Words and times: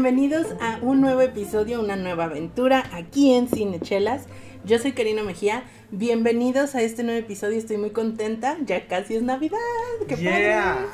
Bienvenidos 0.00 0.46
a 0.60 0.78
un 0.80 1.00
nuevo 1.00 1.22
episodio, 1.22 1.80
una 1.80 1.96
nueva 1.96 2.26
aventura 2.26 2.84
aquí 2.92 3.34
en 3.34 3.48
Cinechelas. 3.48 4.26
Yo 4.64 4.78
soy 4.78 4.92
Karina 4.92 5.24
Mejía. 5.24 5.64
Bienvenidos 5.90 6.76
a 6.76 6.82
este 6.82 7.02
nuevo 7.02 7.18
episodio. 7.18 7.58
Estoy 7.58 7.78
muy 7.78 7.90
contenta. 7.90 8.56
Ya 8.64 8.86
casi 8.86 9.16
es 9.16 9.24
Navidad. 9.24 9.58
¡Qué 10.06 10.14
Yeah. 10.14 10.76
padre! 10.76 10.86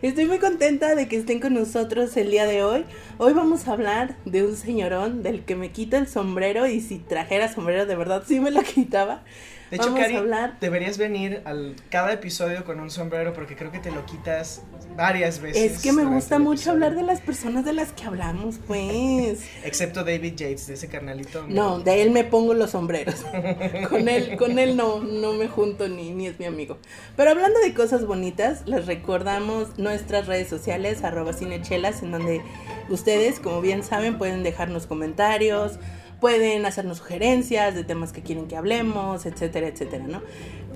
Estoy 0.00 0.26
muy 0.26 0.38
contenta 0.38 0.94
de 0.94 1.08
que 1.08 1.16
estén 1.16 1.40
con 1.40 1.54
nosotros 1.54 2.16
el 2.16 2.30
día 2.30 2.46
de 2.46 2.62
hoy. 2.62 2.84
Hoy 3.18 3.32
vamos 3.32 3.66
a 3.66 3.72
hablar 3.72 4.14
de 4.26 4.44
un 4.44 4.54
señorón 4.54 5.24
del 5.24 5.44
que 5.44 5.56
me 5.56 5.72
quita 5.72 5.98
el 5.98 6.06
sombrero 6.06 6.68
y 6.68 6.80
si 6.80 7.00
trajera 7.00 7.52
sombrero 7.52 7.84
de 7.84 7.96
verdad 7.96 8.22
sí 8.24 8.38
me 8.38 8.52
lo 8.52 8.62
quitaba. 8.62 9.24
De 9.70 9.76
hecho, 9.76 9.94
Cari, 9.94 10.16
deberías 10.60 10.96
venir 10.96 11.42
al 11.44 11.74
cada 11.90 12.12
episodio 12.12 12.64
con 12.64 12.78
un 12.78 12.90
sombrero 12.90 13.32
porque 13.32 13.56
creo 13.56 13.72
que 13.72 13.80
te 13.80 13.90
lo 13.90 14.06
quitas 14.06 14.62
varias 14.96 15.40
veces. 15.40 15.72
Es 15.72 15.82
que 15.82 15.92
me 15.92 16.04
gusta 16.04 16.38
mucho 16.38 16.70
hablar 16.70 16.94
de 16.94 17.02
las 17.02 17.20
personas 17.20 17.64
de 17.64 17.72
las 17.72 17.92
que 17.92 18.04
hablamos, 18.04 18.58
pues. 18.66 19.44
Excepto 19.64 20.04
David 20.04 20.34
Yates, 20.36 20.68
de 20.68 20.74
ese 20.74 20.88
carnalito. 20.88 21.44
No, 21.48 21.80
de 21.80 22.02
él 22.02 22.12
me 22.12 22.22
pongo 22.22 22.54
los 22.54 22.70
sombreros. 22.70 23.24
con 23.88 24.08
él, 24.08 24.36
con 24.36 24.58
él 24.58 24.76
no, 24.76 25.00
no 25.00 25.32
me 25.32 25.48
junto 25.48 25.88
ni, 25.88 26.10
ni 26.10 26.28
es 26.28 26.38
mi 26.38 26.44
amigo. 26.44 26.78
Pero 27.16 27.30
hablando 27.30 27.58
de 27.60 27.74
cosas 27.74 28.06
bonitas, 28.06 28.62
les 28.66 28.86
recordamos 28.86 29.78
nuestras 29.78 30.26
redes 30.26 30.48
sociales, 30.48 31.02
arroba 31.02 31.32
cinechelas, 31.32 32.02
en 32.02 32.12
donde 32.12 32.40
ustedes, 32.88 33.40
como 33.40 33.60
bien 33.60 33.82
saben, 33.82 34.16
pueden 34.16 34.44
dejarnos 34.44 34.86
comentarios, 34.86 35.78
pueden 36.20 36.64
hacernos 36.66 36.98
sugerencias 36.98 37.74
de 37.74 37.84
temas 37.84 38.12
que 38.12 38.22
quieren 38.22 38.46
que 38.48 38.56
hablemos, 38.56 39.26
etcétera, 39.26 39.68
etcétera, 39.68 40.04
¿no? 40.06 40.22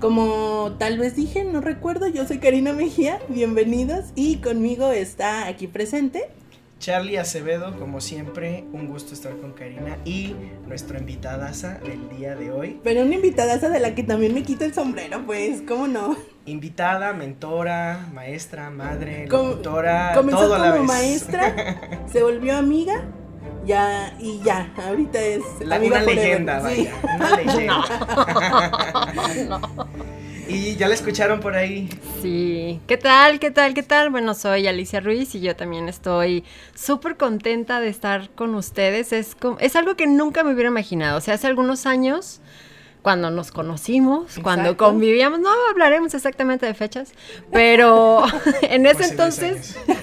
Como 0.00 0.76
tal 0.78 0.98
vez 0.98 1.16
dije, 1.16 1.44
no 1.44 1.60
recuerdo, 1.60 2.06
yo 2.08 2.26
soy 2.26 2.38
Karina 2.38 2.72
Mejía, 2.72 3.18
bienvenidos 3.28 4.06
y 4.14 4.36
conmigo 4.36 4.90
está 4.92 5.46
aquí 5.46 5.66
presente 5.66 6.28
Charlie 6.78 7.18
Acevedo, 7.18 7.78
como 7.78 8.00
siempre, 8.00 8.64
un 8.72 8.86
gusto 8.88 9.12
estar 9.12 9.36
con 9.36 9.52
Karina 9.52 9.98
y 10.06 10.34
nuestra 10.66 10.98
invitadaza 10.98 11.74
del 11.84 12.08
día 12.08 12.34
de 12.36 12.50
hoy. 12.52 12.80
Pero 12.82 13.02
una 13.02 13.16
invitada 13.16 13.58
de 13.58 13.80
la 13.80 13.94
que 13.94 14.02
también 14.02 14.32
me 14.32 14.42
quita 14.44 14.64
el 14.64 14.72
sombrero, 14.72 15.22
pues, 15.26 15.60
¿cómo 15.68 15.86
no? 15.88 16.16
Invitada, 16.46 17.12
mentora, 17.12 18.08
maestra, 18.14 18.70
madre, 18.70 19.28
Com- 19.28 19.48
locutora, 19.50 20.12
comenzó 20.14 20.40
todo 20.44 20.54
a 20.54 20.58
la 20.58 20.70
como 20.70 20.78
vez. 20.78 20.88
maestra, 20.88 21.80
se 22.10 22.22
volvió 22.22 22.56
amiga, 22.56 23.04
ya, 23.64 24.14
y 24.18 24.40
ya, 24.40 24.72
ahorita 24.86 25.20
es 25.20 25.42
La- 25.60 25.78
una 25.78 26.00
leyenda, 26.02 26.58
sí. 26.68 26.88
vaya, 26.88 26.94
una 27.16 27.36
leyenda. 27.36 27.84
Y 30.48 30.74
ya 30.74 30.88
la 30.88 30.94
escucharon 30.94 31.38
por 31.38 31.54
ahí. 31.54 31.88
Sí, 32.20 32.80
¿qué 32.88 32.96
tal? 32.96 33.38
¿Qué 33.38 33.52
tal? 33.52 33.72
¿Qué 33.72 33.84
tal? 33.84 34.10
Bueno, 34.10 34.34
soy 34.34 34.66
Alicia 34.66 34.98
Ruiz 35.00 35.32
y 35.36 35.40
yo 35.40 35.54
también 35.54 35.88
estoy 35.88 36.44
súper 36.74 37.16
contenta 37.16 37.78
de 37.80 37.88
estar 37.88 38.30
con 38.30 38.56
ustedes. 38.56 39.12
Es, 39.12 39.36
como- 39.36 39.58
es 39.60 39.76
algo 39.76 39.94
que 39.94 40.08
nunca 40.08 40.42
me 40.42 40.52
hubiera 40.52 40.68
imaginado. 40.70 41.18
O 41.18 41.20
sea, 41.20 41.34
hace 41.34 41.46
algunos 41.46 41.86
años, 41.86 42.40
cuando 43.02 43.30
nos 43.30 43.52
conocimos, 43.52 44.40
cuando 44.42 44.76
convivíamos, 44.76 45.38
no 45.38 45.50
hablaremos 45.70 46.14
exactamente 46.14 46.66
de 46.66 46.74
fechas, 46.74 47.12
pero 47.52 48.24
en 48.62 48.86
ese 48.86 49.04
Hace 49.04 49.04
10 49.04 49.10
entonces, 49.12 49.76
años. 49.86 50.02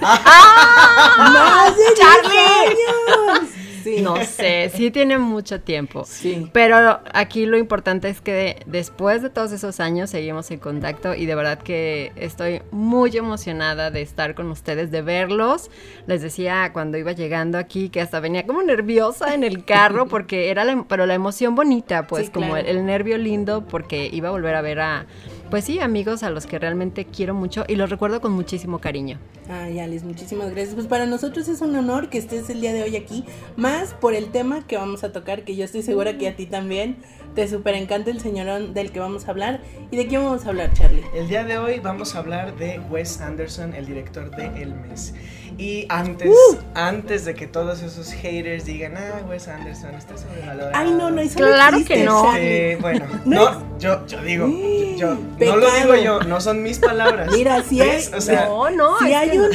¡Más 1.18 1.76
de 1.76 1.82
10 1.82 1.94
Charlie! 1.98 3.48
Sí. 3.96 4.02
no 4.02 4.16
sé, 4.24 4.70
sí 4.74 4.90
tiene 4.90 5.18
mucho 5.18 5.60
tiempo. 5.60 6.04
Sí. 6.06 6.48
Pero 6.52 7.00
aquí 7.12 7.46
lo 7.46 7.56
importante 7.56 8.08
es 8.08 8.20
que 8.20 8.62
después 8.66 9.22
de 9.22 9.30
todos 9.30 9.52
esos 9.52 9.80
años 9.80 10.10
seguimos 10.10 10.50
en 10.50 10.58
contacto 10.58 11.14
y 11.14 11.26
de 11.26 11.34
verdad 11.34 11.58
que 11.58 12.12
estoy 12.16 12.62
muy 12.70 13.16
emocionada 13.16 13.90
de 13.90 14.02
estar 14.02 14.34
con 14.34 14.50
ustedes, 14.50 14.90
de 14.90 15.02
verlos. 15.02 15.70
Les 16.06 16.22
decía 16.22 16.70
cuando 16.72 16.98
iba 16.98 17.12
llegando 17.12 17.58
aquí 17.58 17.88
que 17.88 18.00
hasta 18.00 18.20
venía 18.20 18.46
como 18.46 18.62
nerviosa 18.62 19.34
en 19.34 19.44
el 19.44 19.64
carro 19.64 20.06
porque 20.08 20.50
era 20.50 20.64
la, 20.64 20.84
pero 20.88 21.06
la 21.06 21.14
emoción 21.14 21.54
bonita, 21.54 22.06
pues 22.06 22.26
Sí, 22.26 22.32
como 22.32 22.48
claro. 22.52 22.68
el, 22.68 22.78
el 22.78 22.86
nervio 22.86 23.18
lindo 23.18 23.64
porque 23.66 24.08
iba 24.12 24.28
a 24.28 24.32
volver 24.32 24.54
a 24.54 24.60
ver 24.60 24.80
a, 24.80 25.06
pues 25.50 25.64
sí, 25.64 25.80
amigos 25.80 26.22
a 26.22 26.30
los 26.30 26.46
que 26.46 26.58
realmente 26.58 27.04
quiero 27.04 27.34
mucho 27.34 27.64
y 27.66 27.76
los 27.76 27.90
recuerdo 27.90 28.20
con 28.20 28.32
muchísimo 28.32 28.78
cariño. 28.78 29.18
Ay, 29.48 29.78
Alice, 29.78 30.04
muchísimas 30.04 30.50
gracias. 30.50 30.74
Pues 30.74 30.86
para 30.86 31.06
nosotros 31.06 31.48
es 31.48 31.60
un 31.60 31.74
honor 31.76 32.10
que 32.10 32.18
estés 32.18 32.50
el 32.50 32.60
día 32.60 32.72
de 32.72 32.82
hoy 32.82 32.96
aquí, 32.96 33.24
más 33.56 33.94
por 33.94 34.14
el 34.14 34.30
tema 34.30 34.66
que 34.66 34.76
vamos 34.76 35.04
a 35.04 35.12
tocar, 35.12 35.44
que 35.44 35.56
yo 35.56 35.64
estoy 35.64 35.82
segura 35.82 36.18
que 36.18 36.28
a 36.28 36.36
ti 36.36 36.46
también 36.46 36.96
te 37.34 37.48
súper 37.48 37.74
encanta 37.74 38.10
el 38.10 38.20
señorón 38.20 38.74
del 38.74 38.90
que 38.92 39.00
vamos 39.00 39.26
a 39.26 39.30
hablar. 39.30 39.57
¿Y 39.90 39.96
de 39.96 40.06
quién 40.06 40.22
vamos 40.22 40.44
a 40.44 40.50
hablar, 40.50 40.70
Charlie? 40.74 41.02
El 41.14 41.28
día 41.28 41.44
de 41.44 41.56
hoy 41.56 41.80
vamos 41.80 42.14
a 42.14 42.18
hablar 42.18 42.54
de 42.56 42.78
Wes 42.90 43.22
Anderson, 43.22 43.74
el 43.74 43.86
director 43.86 44.30
de 44.36 44.44
El 44.62 44.74
Mes. 44.74 45.14
Y 45.56 45.86
antes, 45.88 46.28
Uh. 46.28 46.56
antes 46.74 47.24
de 47.24 47.34
que 47.34 47.46
todos 47.46 47.82
esos 47.82 48.12
haters 48.12 48.66
digan, 48.66 48.98
ah, 48.98 49.22
Wes 49.26 49.48
Anderson 49.48 49.94
está 49.94 50.18
sobrevalorado. 50.18 50.72
Ay, 50.74 50.90
no, 50.90 51.10
no, 51.10 51.22
eso 51.22 51.38
Claro 51.38 51.78
no 51.78 51.84
que 51.86 52.04
no. 52.04 52.34
Este, 52.34 52.76
bueno, 52.82 53.06
No 53.24 53.50
no, 53.50 53.78
yo, 53.78 54.06
yo 54.06 54.20
digo, 54.22 54.46
yo, 54.46 55.16
yo- 55.38 55.46
no 55.46 55.56
lo 55.56 55.70
digo 55.74 55.94
yo, 55.96 56.20
no 56.20 56.38
son 56.42 56.62
mis 56.62 56.78
palabras. 56.78 57.30
Mira, 57.32 57.62
si 57.62 57.80
hay. 57.80 58.04
O 58.14 58.20
sea, 58.20 58.44
No, 58.44 58.68
no, 58.68 58.98
si 58.98 59.14
hay 59.14 59.38
un, 59.38 59.46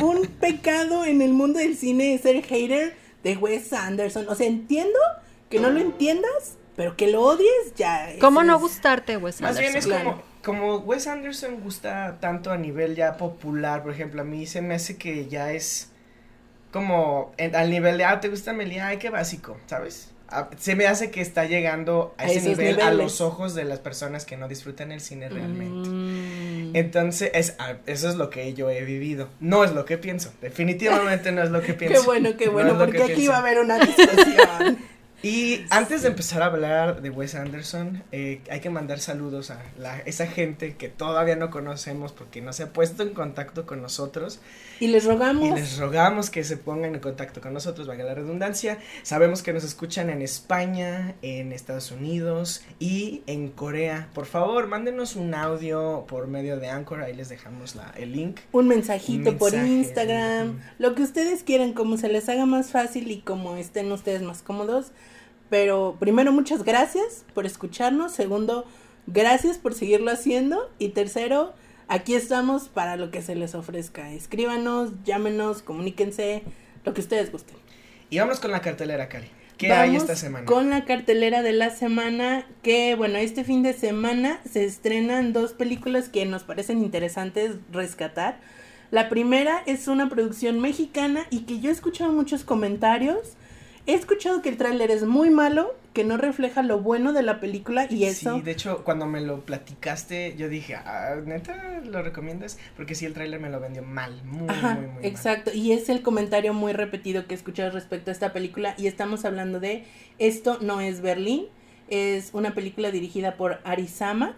un, 0.00 0.02
un 0.20 0.26
pecado 0.26 1.04
en 1.04 1.20
el 1.20 1.34
mundo 1.34 1.58
del 1.58 1.76
cine 1.76 2.14
es 2.14 2.22
ser 2.22 2.42
hater 2.42 2.96
de 3.22 3.36
Wes 3.36 3.70
Anderson. 3.74 4.26
O 4.30 4.34
sea, 4.34 4.46
entiendo 4.46 4.98
que 5.50 5.60
no 5.60 5.68
lo 5.70 5.80
entiendas, 5.80 6.56
pero 6.76 6.96
que 6.96 7.10
lo 7.10 7.22
odies 7.22 7.74
ya. 7.76 8.08
¿Cómo 8.20 8.42
no 8.42 8.56
es- 8.56 8.62
gustarte, 8.62 9.16
Wes 9.16 9.40
Más 9.40 9.58
bien 9.58 9.76
es 9.76 9.84
Anderson? 9.86 10.02
Claro. 10.02 10.22
como, 10.44 10.60
como 10.60 10.76
Wes 10.78 11.06
Anderson 11.06 11.60
gusta 11.60 12.18
tanto 12.20 12.50
a 12.50 12.56
nivel 12.58 12.94
ya 12.96 13.16
popular, 13.16 13.82
por 13.82 13.92
ejemplo, 13.92 14.22
a 14.22 14.24
mí 14.24 14.46
se 14.46 14.62
me 14.62 14.74
hace 14.74 14.96
que 14.96 15.28
ya 15.28 15.52
es 15.52 15.90
como 16.72 17.32
en- 17.36 17.54
al 17.54 17.70
nivel 17.70 17.98
de, 17.98 18.04
ah, 18.04 18.20
¿te 18.20 18.28
gusta 18.28 18.52
Melia? 18.52 18.88
Ay, 18.88 18.96
qué 18.98 19.10
básico, 19.10 19.58
¿sabes? 19.66 20.08
Se 20.56 20.74
me 20.76 20.86
hace 20.86 21.10
que 21.10 21.20
está 21.20 21.44
llegando 21.44 22.14
a, 22.16 22.22
A 22.22 22.26
ese 22.26 22.48
nivel 22.48 22.80
a 22.80 22.90
los 22.90 23.20
ojos 23.20 23.54
de 23.54 23.64
las 23.64 23.80
personas 23.80 24.24
que 24.24 24.38
no 24.38 24.48
disfrutan 24.48 24.90
el 24.90 25.02
cine 25.02 25.28
realmente. 25.28 25.90
Mm. 25.90 26.74
Entonces, 26.74 27.30
es, 27.34 27.54
eso 27.84 28.08
es 28.08 28.14
lo 28.14 28.30
que 28.30 28.54
yo 28.54 28.70
he 28.70 28.82
vivido. 28.82 29.28
No 29.40 29.62
es 29.62 29.72
lo 29.72 29.84
que 29.84 29.98
pienso. 29.98 30.32
Definitivamente 30.40 31.32
no 31.32 31.42
es 31.42 31.50
lo 31.50 31.60
que 31.60 31.74
pienso. 31.74 32.00
Qué 32.00 32.06
bueno, 32.06 32.30
qué 32.38 32.46
No 32.46 32.52
bueno, 32.52 32.78
porque 32.78 32.96
que 32.96 33.02
aquí 33.02 33.12
pienso. 33.12 33.32
va 33.32 33.36
a 33.36 33.40
haber 33.40 33.58
una 33.58 33.78
discusión. 33.78 34.78
Y 35.22 35.64
antes 35.70 36.02
de 36.02 36.08
empezar 36.08 36.42
a 36.42 36.46
hablar 36.46 37.00
de 37.00 37.10
Wes 37.10 37.36
Anderson, 37.36 38.02
eh, 38.10 38.40
hay 38.50 38.58
que 38.60 38.70
mandar 38.70 38.98
saludos 38.98 39.50
a 39.52 39.62
la- 39.78 40.00
esa 40.00 40.26
gente 40.26 40.74
que 40.76 40.88
todavía 40.88 41.36
no 41.36 41.50
conocemos 41.50 42.10
porque 42.12 42.40
no 42.40 42.52
se 42.52 42.64
ha 42.64 42.72
puesto 42.72 43.04
en 43.04 43.10
contacto 43.14 43.64
con 43.66 43.80
nosotros. 43.82 44.40
y 44.80 44.88
les 44.88 45.04
rogamos. 45.04 45.46
Y 45.48 45.52
les 45.52 45.78
rogamos 45.78 46.28
que 46.28 46.42
se 46.42 46.56
pongan 46.56 46.94
en 46.96 47.00
contacto 47.00 47.40
con 47.40 47.52
nosotros, 47.54 47.86
valga 47.86 48.02
la 48.02 48.14
redundancia. 48.14 48.78
Sabemos 49.04 49.40
que 49.44 49.52
nos 49.52 49.62
escuchan 49.62 50.10
en 50.10 50.22
España, 50.22 51.14
en 51.22 51.52
Estados 51.52 51.92
Unidos 51.92 52.64
y 52.80 53.22
en 53.28 53.48
Corea. 53.48 54.08
Por 54.12 54.26
favor, 54.26 54.66
mándenos 54.66 55.14
un 55.14 55.34
audio 55.36 56.04
por 56.08 56.26
medio 56.26 56.58
de 56.58 56.68
Anchor, 56.68 57.00
ahí 57.00 57.14
les 57.14 57.28
dejamos 57.28 57.76
la, 57.76 57.92
el 57.96 58.10
link. 58.10 58.40
un 58.50 58.66
mensajito 58.66 59.30
Un 59.30 59.38
por. 59.38 59.54
Instagram, 59.54 60.60
lo 60.80 60.96
que 60.96 61.02
ustedes 61.02 61.44
quieran, 61.44 61.74
como 61.74 61.96
se 61.96 62.08
les 62.08 62.28
haga 62.28 62.44
más 62.46 62.72
fácil 62.72 63.08
y 63.12 63.20
como 63.20 63.54
estén 63.56 63.92
ustedes 63.92 64.22
más 64.22 64.42
cómodos. 64.42 64.90
Pero 65.52 65.98
primero, 66.00 66.32
muchas 66.32 66.64
gracias 66.64 67.26
por 67.34 67.44
escucharnos. 67.44 68.12
Segundo, 68.12 68.64
gracias 69.06 69.58
por 69.58 69.74
seguirlo 69.74 70.10
haciendo. 70.10 70.70
Y 70.78 70.88
tercero, 70.88 71.52
aquí 71.88 72.14
estamos 72.14 72.70
para 72.70 72.96
lo 72.96 73.10
que 73.10 73.20
se 73.20 73.34
les 73.34 73.54
ofrezca. 73.54 74.12
Escríbanos, 74.12 74.92
llámenos, 75.04 75.60
comuníquense, 75.60 76.42
lo 76.86 76.94
que 76.94 77.02
ustedes 77.02 77.30
gusten. 77.30 77.58
Y 78.08 78.18
vamos 78.18 78.40
con 78.40 78.50
la 78.50 78.62
cartelera, 78.62 79.10
Cari. 79.10 79.26
¿Qué 79.58 79.70
hay 79.70 79.94
esta 79.94 80.16
semana? 80.16 80.46
Con 80.46 80.70
la 80.70 80.86
cartelera 80.86 81.42
de 81.42 81.52
la 81.52 81.68
semana, 81.68 82.46
que 82.62 82.94
bueno, 82.94 83.18
este 83.18 83.44
fin 83.44 83.62
de 83.62 83.74
semana 83.74 84.40
se 84.50 84.64
estrenan 84.64 85.34
dos 85.34 85.52
películas 85.52 86.08
que 86.08 86.24
nos 86.24 86.44
parecen 86.44 86.82
interesantes 86.82 87.56
rescatar. 87.70 88.40
La 88.90 89.10
primera 89.10 89.62
es 89.66 89.86
una 89.86 90.08
producción 90.08 90.60
mexicana 90.60 91.26
y 91.28 91.40
que 91.40 91.60
yo 91.60 91.68
he 91.68 91.72
escuchado 91.74 92.10
muchos 92.10 92.42
comentarios. 92.42 93.36
He 93.86 93.94
escuchado 93.94 94.42
que 94.42 94.48
el 94.48 94.56
tráiler 94.56 94.90
es 94.90 95.04
muy 95.04 95.30
malo, 95.30 95.74
que 95.92 96.04
no 96.04 96.16
refleja 96.16 96.62
lo 96.62 96.80
bueno 96.80 97.12
de 97.12 97.22
la 97.22 97.40
película 97.40 97.86
y 97.90 98.04
eso. 98.04 98.36
Sí, 98.36 98.42
de 98.42 98.52
hecho, 98.52 98.84
cuando 98.84 99.06
me 99.06 99.20
lo 99.20 99.40
platicaste, 99.40 100.36
yo 100.36 100.48
dije, 100.48 100.76
ah, 100.76 101.16
neta, 101.24 101.80
¿lo 101.84 102.00
recomiendas? 102.00 102.58
Porque 102.76 102.94
sí, 102.94 103.06
el 103.06 103.12
tráiler 103.12 103.40
me 103.40 103.50
lo 103.50 103.58
vendió 103.58 103.82
mal, 103.82 104.22
muy, 104.24 104.46
muy, 104.46 104.86
muy 104.86 105.04
Exacto, 105.06 105.50
y 105.52 105.72
es 105.72 105.88
el 105.88 106.02
comentario 106.02 106.54
muy 106.54 106.72
repetido 106.72 107.26
que 107.26 107.34
he 107.34 107.36
escuchado 107.36 107.70
respecto 107.72 108.10
a 108.10 108.14
esta 108.14 108.32
película. 108.32 108.74
Y 108.78 108.86
estamos 108.86 109.24
hablando 109.24 109.58
de 109.58 109.84
Esto 110.18 110.58
no 110.60 110.80
es 110.80 111.00
Berlín, 111.00 111.46
es 111.88 112.30
una 112.32 112.54
película 112.54 112.90
dirigida 112.92 113.36
por 113.36 113.60
Arizama 113.64 114.36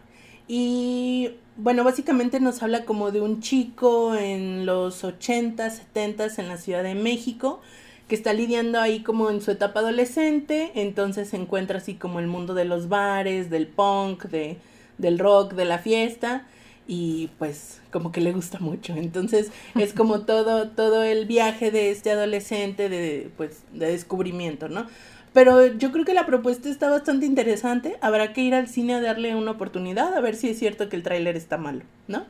y 0.49 1.37
bueno, 1.57 1.85
básicamente 1.85 2.41
nos 2.41 2.63
habla 2.63 2.85
como 2.85 3.11
de 3.11 3.21
un 3.21 3.41
chico 3.41 4.15
en 4.15 4.67
los 4.67 5.05
80, 5.05 5.71
70 5.71 6.27
en 6.37 6.49
la 6.49 6.57
Ciudad 6.57 6.83
de 6.83 6.95
México 6.95 7.61
que 8.09 8.15
está 8.15 8.33
lidiando 8.33 8.81
ahí 8.81 9.03
como 9.03 9.31
en 9.31 9.41
su 9.41 9.51
etapa 9.51 9.81
adolescente, 9.81 10.73
entonces 10.75 11.29
se 11.29 11.37
encuentra 11.37 11.79
así 11.79 11.95
como 11.95 12.21
el 12.21 12.27
mundo 12.27 12.55
de 12.55 12.65
los 12.65 12.89
bares, 12.89 13.51
del 13.51 13.67
punk, 13.67 14.25
de, 14.25 14.59
del 14.99 15.19
rock, 15.19 15.55
de 15.55 15.65
la 15.65 15.79
fiesta 15.79 16.47
y 16.87 17.31
pues 17.39 17.81
como 17.91 18.13
que 18.13 18.21
le 18.21 18.33
gusta 18.33 18.59
mucho. 18.59 18.95
Entonces 18.95 19.51
es 19.75 19.93
como 19.95 20.21
todo 20.21 20.69
todo 20.69 21.03
el 21.03 21.27
viaje 21.27 21.71
de 21.71 21.91
este 21.91 22.11
adolescente 22.11 22.89
de 22.89 23.31
pues 23.37 23.63
de 23.73 23.87
descubrimiento, 23.87 24.69
¿no? 24.69 24.87
Pero 25.33 25.67
yo 25.67 25.91
creo 25.91 26.05
que 26.05 26.15
la 26.15 26.27
propuesta 26.27 26.69
está 26.69 26.89
bastante 26.89 27.27
interesante. 27.27 27.97
Habrá 28.01 28.33
que 28.33 28.43
ir 28.43 28.55
al 28.55 28.69
cine 28.69 28.95
a 28.95 29.01
darle 29.01 29.35
una 29.35 29.51
oportunidad 29.53 30.15
a 30.15 30.21
ver 30.21 30.37
si 30.37 30.49
es 30.49 30.59
cierto 30.59 30.89
que 30.89 30.95
el 30.95 31.03
tráiler 31.03 31.37
está 31.37 31.59
malo, 31.59 31.83
¿no? 32.07 32.25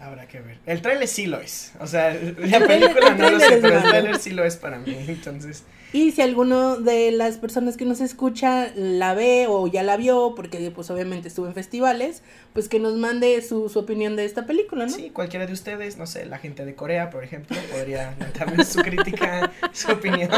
Habrá 0.00 0.26
que 0.26 0.40
ver. 0.40 0.58
El 0.64 0.80
tráiler 0.80 1.06
sí 1.06 1.26
lo 1.26 1.38
es. 1.40 1.72
O 1.78 1.86
sea, 1.86 2.14
la 2.38 2.66
película 2.66 3.14
no 3.14 3.30
lo 3.30 3.38
sé, 3.38 3.58
pero 3.60 3.76
el 3.76 3.82
tráiler 3.82 4.18
sí 4.18 4.30
lo 4.30 4.44
es 4.44 4.56
para 4.56 4.78
mí. 4.78 4.96
Entonces. 5.06 5.64
Y 5.92 6.12
si 6.12 6.22
alguno 6.22 6.76
de 6.76 7.10
las 7.10 7.36
personas 7.36 7.76
que 7.76 7.84
nos 7.84 8.00
escucha 8.00 8.72
la 8.74 9.12
ve 9.12 9.46
o 9.48 9.66
ya 9.66 9.82
la 9.82 9.96
vio, 9.96 10.34
porque 10.34 10.70
pues 10.70 10.88
obviamente 10.90 11.28
estuvo 11.28 11.46
en 11.46 11.54
festivales, 11.54 12.22
pues 12.54 12.68
que 12.68 12.78
nos 12.78 12.94
mande 12.94 13.42
su, 13.42 13.68
su 13.68 13.80
opinión 13.80 14.16
de 14.16 14.24
esta 14.24 14.46
película, 14.46 14.86
¿no? 14.86 14.92
Sí, 14.92 15.10
cualquiera 15.10 15.46
de 15.46 15.52
ustedes, 15.52 15.98
no 15.98 16.06
sé, 16.06 16.24
la 16.26 16.38
gente 16.38 16.64
de 16.64 16.74
Corea, 16.74 17.10
por 17.10 17.22
ejemplo, 17.22 17.56
podría 17.70 18.14
darme 18.38 18.64
su 18.64 18.80
crítica, 18.80 19.50
su 19.72 19.92
opinión. 19.92 20.30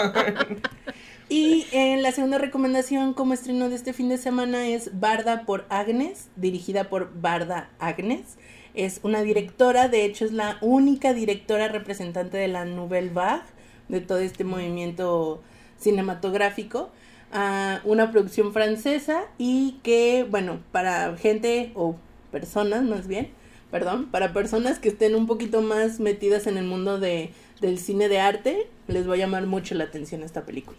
Y 1.29 1.67
en 1.73 2.03
la 2.03 2.13
segunda 2.13 2.39
recomendación 2.39 3.15
como 3.15 3.33
estreno 3.33 3.69
de 3.69 3.77
este 3.77 3.93
fin 3.93 4.09
de 4.09 4.19
semana 4.19 4.69
es 4.69 4.99
Barda 4.99 5.45
por 5.47 5.67
Agnes, 5.69 6.29
dirigida 6.37 6.91
por 6.91 7.13
Barda 7.21 7.71
Agnes. 7.79 8.39
Es 8.75 9.01
una 9.03 9.23
directora, 9.23 9.89
de 9.89 10.05
hecho 10.05 10.25
es 10.25 10.33
la 10.33 10.59
única 10.61 11.13
directora 11.13 11.69
representante 11.69 12.37
de 12.37 12.49
la 12.49 12.65
Nouvelle 12.65 13.11
Vague, 13.11 13.43
de 13.89 14.01
todo 14.01 14.19
este 14.19 14.45
movimiento 14.45 15.43
cinematográfico. 15.79 16.91
Uh, 17.35 17.79
una 17.91 18.11
producción 18.11 18.53
francesa 18.53 19.25
y 19.39 19.79
que, 19.83 20.27
bueno, 20.29 20.61
para 20.71 21.17
gente 21.17 21.73
o 21.75 21.97
personas 22.31 22.83
más 22.83 23.07
bien, 23.07 23.31
perdón, 23.71 24.11
para 24.11 24.35
personas 24.35 24.79
que 24.79 24.91
estén 24.91 25.15
un 25.15 25.27
poquito 25.27 25.63
más 25.63 25.99
metidas 25.99 26.47
en 26.47 26.59
el 26.59 26.67
mundo 26.67 27.01
de, 27.01 27.31
del 27.63 27.79
cine 27.79 28.11
de 28.11 28.21
arte, 28.21 28.67
les 28.87 29.09
va 29.09 29.15
a 29.15 29.17
llamar 29.17 29.47
mucho 29.47 29.75
la 29.75 29.85
atención 29.85 30.23
esta 30.23 30.45
película. 30.45 30.77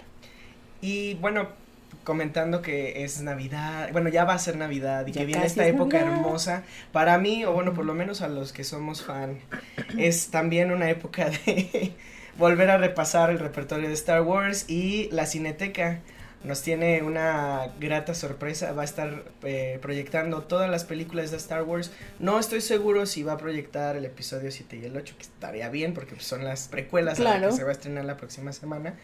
Y 0.80 1.16
bueno, 1.16 1.48
comentando 2.04 2.62
que 2.62 3.04
es 3.04 3.22
Navidad, 3.22 3.90
bueno, 3.92 4.10
ya 4.10 4.26
va 4.26 4.34
a 4.34 4.40
ser 4.40 4.58
Navidad 4.58 5.08
y 5.08 5.12
que 5.12 5.26
viene 5.26 5.46
esta 5.46 5.66
época 5.66 6.00
hermosa. 6.00 6.64
Para 6.92 7.18
mí, 7.18 7.46
o 7.46 7.54
bueno, 7.54 7.74
por 7.74 7.86
lo 7.86 7.94
menos 7.94 8.22
a 8.22 8.28
los 8.28 8.54
que 8.54 8.64
somos 8.64 9.04
fan, 9.04 9.40
es 9.98 10.30
también 10.30 10.72
una 10.72 10.90
época 10.90 11.30
de 11.30 11.94
volver 12.38 12.70
a 12.70 12.78
repasar 12.78 13.30
el 13.30 13.40
repertorio 13.40 13.88
de 13.88 13.94
Star 13.94 14.22
Wars 14.22 14.70
y 14.70 15.10
la 15.12 15.26
cineteca 15.26 16.02
nos 16.44 16.62
tiene 16.62 17.02
una 17.04 17.72
grata 17.80 18.14
sorpresa. 18.14 18.74
Va 18.74 18.82
a 18.82 18.86
estar 18.86 19.24
eh, 19.44 19.80
proyectando 19.82 20.44
todas 20.44 20.70
las 20.70 20.84
películas 20.84 21.32
de 21.32 21.38
Star 21.38 21.64
Wars. 21.64 21.92
No 22.20 22.38
estoy 22.40 22.62
seguro 22.62 23.06
si 23.06 23.24
va 23.24 23.34
a 23.34 23.38
proyectar 23.38 23.96
el 23.96 24.06
episodio 24.06 24.52
7 24.52 24.78
y 24.78 24.86
el 24.86 24.98
8, 24.98 25.16
que 25.18 25.24
estaría 25.24 25.70
bien 25.70 25.94
porque 25.94 26.20
son 26.20 26.44
las 26.44 26.68
precuelas 26.68 27.18
que 27.18 27.52
se 27.52 27.64
va 27.64 27.70
a 27.70 27.74
estrenar 27.74 28.06
la 28.06 28.18
próxima 28.18 28.52
semana. 28.52 28.96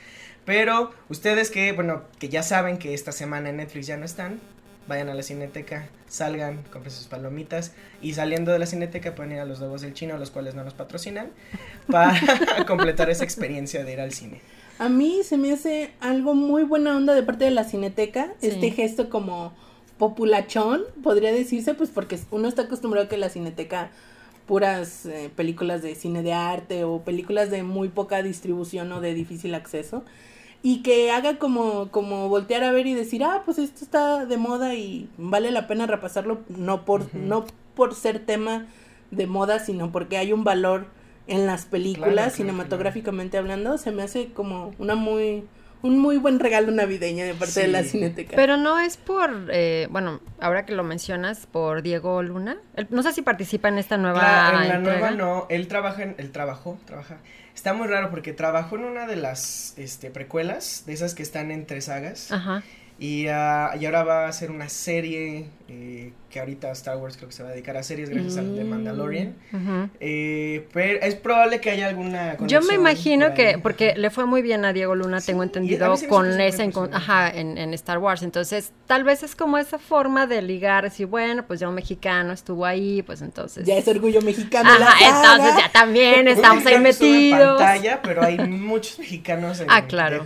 Pero 0.45 0.91
ustedes 1.09 1.51
que, 1.51 1.71
bueno, 1.73 2.03
que 2.19 2.29
ya 2.29 2.43
saben 2.43 2.77
que 2.77 2.93
esta 2.93 3.11
semana 3.11 3.49
en 3.49 3.57
Netflix 3.57 3.87
ya 3.87 3.97
no 3.97 4.05
están, 4.05 4.39
vayan 4.87 5.09
a 5.09 5.13
la 5.13 5.23
cineteca, 5.23 5.87
salgan, 6.07 6.63
compren 6.71 6.91
sus 6.91 7.07
palomitas 7.07 7.73
y 8.01 8.13
saliendo 8.13 8.51
de 8.51 8.59
la 8.59 8.65
cineteca 8.65 9.15
pueden 9.15 9.33
ir 9.33 9.39
a 9.39 9.45
los 9.45 9.59
Lobos 9.59 9.81
del 9.81 9.93
Chino, 9.93 10.17
los 10.17 10.31
cuales 10.31 10.55
no 10.55 10.63
nos 10.63 10.73
patrocinan, 10.73 11.29
para 11.89 12.19
completar 12.67 13.09
esa 13.09 13.23
experiencia 13.23 13.85
de 13.85 13.93
ir 13.93 14.01
al 14.01 14.11
cine. 14.11 14.41
A 14.79 14.89
mí 14.89 15.21
se 15.23 15.37
me 15.37 15.51
hace 15.51 15.91
algo 15.99 16.33
muy 16.33 16.63
buena 16.63 16.95
onda 16.95 17.13
de 17.13 17.21
parte 17.23 17.45
de 17.45 17.51
la 17.51 17.63
cineteca, 17.63 18.33
este 18.41 18.71
gesto 18.71 19.09
como 19.09 19.53
populachón, 19.97 20.83
podría 21.03 21.33
decirse, 21.33 21.73
pues 21.73 21.89
porque 21.89 22.17
uno 22.31 22.47
está 22.47 22.63
acostumbrado 22.63 23.05
a 23.05 23.09
que 23.09 23.17
la 23.17 23.29
cineteca 23.29 23.91
puras 24.47 25.05
eh, 25.05 25.29
películas 25.35 25.83
de 25.83 25.93
cine 25.93 26.23
de 26.23 26.33
arte 26.33 26.83
o 26.85 27.01
películas 27.03 27.51
de 27.51 27.61
muy 27.61 27.89
poca 27.89 28.23
distribución 28.23 28.91
o 28.93 29.01
de 29.01 29.13
difícil 29.13 29.53
acceso 29.53 30.03
y 30.61 30.81
que 30.81 31.11
haga 31.11 31.37
como, 31.37 31.89
como 31.89 32.27
voltear 32.27 32.63
a 32.63 32.71
ver 32.71 32.87
y 32.87 32.93
decir, 32.93 33.23
ah, 33.23 33.43
pues 33.45 33.59
esto 33.59 33.83
está 33.83 34.25
de 34.25 34.37
moda 34.37 34.75
y 34.75 35.09
vale 35.17 35.51
la 35.51 35.67
pena 35.67 35.85
repasarlo, 35.87 36.41
no 36.49 36.85
por, 36.85 37.13
no 37.15 37.45
por 37.75 37.95
ser 37.95 38.19
tema 38.19 38.67
de 39.11 39.25
moda, 39.25 39.59
sino 39.59 39.91
porque 39.91 40.17
hay 40.17 40.33
un 40.33 40.43
valor 40.43 40.87
en 41.27 41.45
las 41.45 41.65
películas, 41.65 42.33
cinematográficamente 42.33 43.37
hablando, 43.37 43.77
se 43.77 43.91
me 43.91 44.03
hace 44.03 44.29
como 44.33 44.73
una 44.79 44.95
muy 44.95 45.43
un 45.81 45.97
muy 45.97 46.17
buen 46.17 46.39
regalo 46.39 46.71
navideño 46.71 47.23
de 47.23 47.33
parte 47.33 47.61
de 47.61 47.67
la 47.69 47.83
Cineteca. 47.83 48.35
Pero 48.35 48.57
no 48.57 48.79
es 48.79 48.97
por, 48.97 49.47
eh, 49.49 49.87
bueno, 49.89 50.19
ahora 50.41 50.65
que 50.65 50.73
lo 50.73 50.83
mencionas, 50.83 51.45
por 51.45 51.81
Diego 51.81 52.21
Luna. 52.21 52.57
no 52.89 53.01
sé 53.03 53.13
si 53.13 53.21
participa 53.21 53.69
en 53.69 53.77
esta 53.77 53.95
nueva. 53.95 54.61
en 54.63 54.67
la 54.67 54.79
nueva 54.79 55.11
no, 55.11 55.45
él 55.49 55.67
trabaja 55.67 56.03
en, 56.03 56.15
él 56.17 56.31
trabajó, 56.31 56.77
trabaja 56.85 57.19
Está 57.59 57.73
muy 57.73 57.87
raro 57.87 58.09
porque 58.09 58.31
trabajó 58.31 58.77
en 58.77 58.85
una 58.85 59.05
de 59.05 59.17
las 59.17 59.73
este, 59.75 60.09
precuelas, 60.09 60.83
de 60.85 60.93
esas 60.93 61.13
que 61.13 61.23
están 61.23 61.51
entre 61.51 61.81
sagas. 61.81 62.31
Ajá. 62.31 62.63
Y, 62.99 63.27
uh, 63.27 63.79
y 63.79 63.85
ahora 63.85 64.03
va 64.03 64.25
a 64.25 64.27
hacer 64.27 64.51
una 64.51 64.67
serie 64.67 65.45
eh, 65.69 66.11
que 66.29 66.39
ahorita 66.41 66.69
Star 66.71 66.97
Wars 66.97 67.15
creo 67.15 67.29
que 67.29 67.35
se 67.35 67.43
va 67.43 67.49
a 67.49 67.51
dedicar 67.53 67.77
a 67.77 67.83
series 67.83 68.09
gracias 68.09 68.37
al 68.37 68.57
de 68.57 68.65
mm, 68.65 68.69
Mandalorian. 68.69 69.35
eh, 70.01 70.67
pero 70.73 70.99
es 71.01 71.15
probable 71.15 71.61
que 71.61 71.69
haya 71.69 71.87
alguna 71.87 72.35
Yo 72.45 72.61
me 72.61 72.73
imagino 72.73 73.33
que, 73.33 73.57
porque 73.57 73.93
le 73.95 74.09
fue 74.09 74.25
muy 74.25 74.41
bien 74.41 74.65
a 74.65 74.73
Diego 74.73 74.95
Luna, 74.95 75.21
tengo 75.21 75.43
entendido, 75.43 75.95
con 76.09 76.41
esa 76.41 76.63
en, 76.65 76.73
ajá, 76.91 77.29
en, 77.29 77.57
en, 77.57 77.73
Star 77.73 77.99
Wars. 77.99 78.21
Entonces, 78.21 78.73
tal 78.85 79.05
vez 79.05 79.23
es 79.23 79.33
como 79.33 79.57
esa 79.57 79.79
forma 79.79 80.27
de 80.27 80.41
ligar, 80.41 80.83
decir, 80.83 81.05
bueno, 81.05 81.47
pues 81.47 81.61
ya 81.61 81.69
un 81.69 81.75
mexicano 81.75 82.33
estuvo 82.33 82.65
ahí, 82.65 83.01
pues 83.01 83.21
entonces. 83.21 83.65
Ya 83.65 83.77
es 83.77 83.87
orgullo 83.87 84.21
mexicano. 84.21 84.69
Ajá, 84.69 85.07
entonces 85.07 85.55
ya 85.57 85.71
también 85.71 86.27
estamos 86.27 86.65
ahí 86.65 86.79
metidos. 86.79 87.61
En 87.61 87.65
pantalla, 87.65 88.01
pero 88.01 88.23
hay 88.23 88.39
muchos 88.39 88.99
mexicanos 88.99 89.61
en, 89.61 89.67
ah, 89.69 89.85
claro 89.87 90.25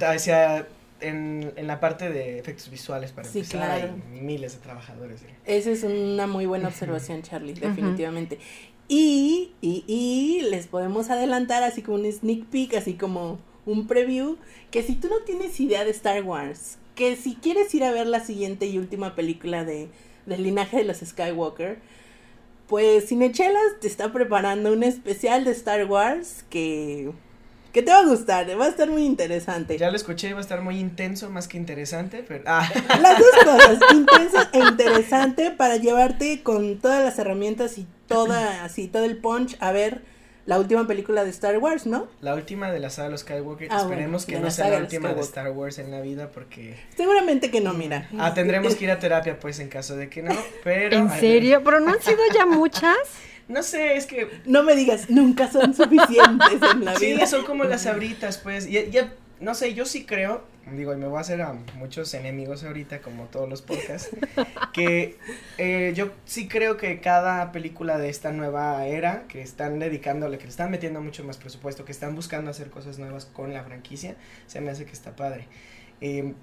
en, 1.04 1.54
en, 1.56 1.68
la 1.68 1.80
parte 1.80 2.10
de 2.10 2.40
efectos 2.40 2.70
visuales 2.70 3.12
para 3.12 3.28
sí, 3.28 3.40
empezar, 3.40 3.72
hay 3.72 4.20
miles 4.22 4.54
de 4.54 4.60
trabajadores. 4.60 5.22
Esa 5.46 5.72
es 5.72 5.84
una 5.84 6.28
muy 6.28 6.46
buena 6.46 6.68
observación, 6.70 7.22
Charlie, 7.22 7.54
definitivamente. 7.54 8.40
y, 8.88 9.52
y, 9.62 9.84
y 9.88 10.42
les 10.50 10.68
podemos 10.68 11.10
adelantar 11.10 11.64
así 11.64 11.82
como 11.82 11.98
un 11.98 12.12
sneak 12.12 12.46
peek, 12.46 12.76
así 12.76 12.94
como 12.94 13.40
un 13.66 13.88
preview, 13.88 14.38
que 14.72 14.84
si 14.84 14.96
tú 14.96 15.08
no 15.08 15.20
tienes 15.20 15.60
idea 15.60 15.86
de 15.86 15.92
Star 15.92 16.24
Wars, 16.24 16.78
que 16.96 17.16
si 17.16 17.36
quieres 17.36 17.74
ir 17.74 17.84
a 17.84 17.92
ver 17.92 18.08
la 18.08 18.20
siguiente 18.20 18.66
y 18.66 18.78
última 18.78 19.16
película 19.16 19.64
de, 19.64 19.90
del 20.26 20.44
linaje 20.44 20.78
de 20.78 20.84
los 20.84 20.98
Skywalker, 20.98 21.80
pues 22.68 23.08
Cinechelas 23.08 23.80
te 23.82 23.88
está 23.88 24.12
preparando 24.12 24.72
un 24.72 24.84
especial 24.84 25.44
de 25.44 25.52
Star 25.52 25.86
Wars 25.86 26.46
que 26.50 27.12
que 27.74 27.82
te 27.82 27.92
va 27.92 28.00
a 28.00 28.06
gustar, 28.06 28.48
va 28.58 28.66
a 28.66 28.70
estar 28.70 28.88
muy 28.90 29.04
interesante. 29.04 29.78
Ya 29.80 29.90
lo 29.90 29.96
escuché, 29.96 30.32
va 30.34 30.38
a 30.38 30.42
estar 30.42 30.62
muy 30.62 30.80
intenso, 30.80 31.32
más 31.32 31.48
que 31.48 31.58
interesante, 31.58 32.24
pero... 32.26 32.44
Ah. 32.46 32.70
Las 33.02 33.18
dos 33.18 33.32
cosas, 33.44 33.80
intenso 33.92 34.38
e 34.54 34.60
interesante 34.60 35.50
para 35.50 35.78
llevarte 35.78 36.44
con 36.44 36.78
todas 36.78 37.04
las 37.04 37.18
herramientas 37.18 37.80
y 37.80 37.88
toda, 38.08 38.64
así, 38.64 38.88
todo 38.88 39.06
el 39.06 39.18
punch 39.18 39.58
a 39.60 39.72
ver 39.72 40.04
la 40.46 40.60
última 40.60 40.86
película 40.86 41.24
de 41.24 41.32
Star 41.32 41.58
Wars, 41.58 41.88
¿no? 41.88 42.08
La 42.22 42.36
última 42.36 42.72
de 42.72 42.80
la 42.80 42.92
saga 42.92 43.08
de 43.08 43.12
los 43.14 43.22
Skywalker. 43.22 43.70
Ah, 43.72 43.82
Esperemos 43.82 44.26
que 44.28 44.40
no 44.40 44.52
sea 44.52 44.70
la 44.70 44.78
última 44.78 45.12
de 45.12 45.22
Star 45.22 45.50
Wars 45.52 45.80
en 45.80 45.90
la 45.90 46.02
vida 46.02 46.30
porque... 46.30 46.78
Seguramente 46.96 47.50
que 47.50 47.60
no, 47.60 47.74
mira. 47.74 48.08
Ah, 48.20 48.36
tendremos 48.36 48.76
que 48.76 48.86
ir 48.86 48.92
a 48.92 49.00
terapia 49.00 49.40
pues 49.40 49.60
en 49.60 49.70
caso 49.70 49.96
de 49.96 50.10
que 50.10 50.22
no, 50.22 50.36
pero... 50.64 50.96
¿En 50.96 51.10
serio? 51.10 51.64
¿Pero 51.64 51.80
no 51.80 51.94
han 51.94 52.02
sido 52.02 52.20
ya 52.34 52.46
muchas? 52.46 52.98
No 53.48 53.64
sé, 53.64 53.96
es 53.96 54.06
que. 54.06 54.28
No 54.46 54.64
me 54.64 54.76
digas, 54.76 55.10
nunca 55.10 55.52
son 55.52 55.74
suficientes 55.74 56.54
en 56.74 56.86
la 56.86 56.94
vida. 57.00 57.26
Sí, 57.26 57.28
son 57.28 57.46
como 57.46 57.64
las 57.66 57.86
abritas, 57.86 58.38
pues. 58.38 58.70
Ya, 58.70 58.84
ya, 58.86 59.14
no 59.40 59.54
sé, 59.56 59.74
yo 59.74 59.86
sí 59.86 60.06
creo, 60.06 60.46
digo, 60.72 60.94
y 60.94 60.98
me 60.98 61.08
voy 61.08 61.18
a 61.18 61.22
hacer 61.22 61.42
a 61.42 61.54
muchos 61.76 62.14
enemigos 62.14 62.64
ahorita, 62.64 63.02
como 63.02 63.26
todos 63.26 63.50
los 63.50 63.62
podcasts, 63.62 64.16
que 64.74 65.18
eh, 65.58 65.92
yo 65.96 66.12
sí 66.26 66.48
creo 66.48 66.78
que 66.78 67.02
cada 67.02 67.52
película 67.52 67.98
de 67.98 68.10
esta 68.10 68.32
nueva 68.32 68.86
era, 68.86 69.28
que 69.28 69.42
están 69.42 69.80
dedicándole, 69.80 70.38
que 70.38 70.46
le 70.46 70.50
están 70.50 70.72
metiendo 70.72 71.02
mucho 71.02 71.26
más 71.26 71.38
presupuesto, 71.38 71.84
que 71.84 71.92
están 71.92 72.16
buscando 72.16 72.52
hacer 72.52 72.70
cosas 72.70 73.00
nuevas 73.00 73.26
con 73.26 73.54
la 73.54 73.64
franquicia, 73.64 74.16
se 74.48 74.62
me 74.62 74.72
hace 74.72 74.86
que 74.86 74.94
está 74.94 75.16
padre. 75.16 75.48
Eh, 76.00 76.34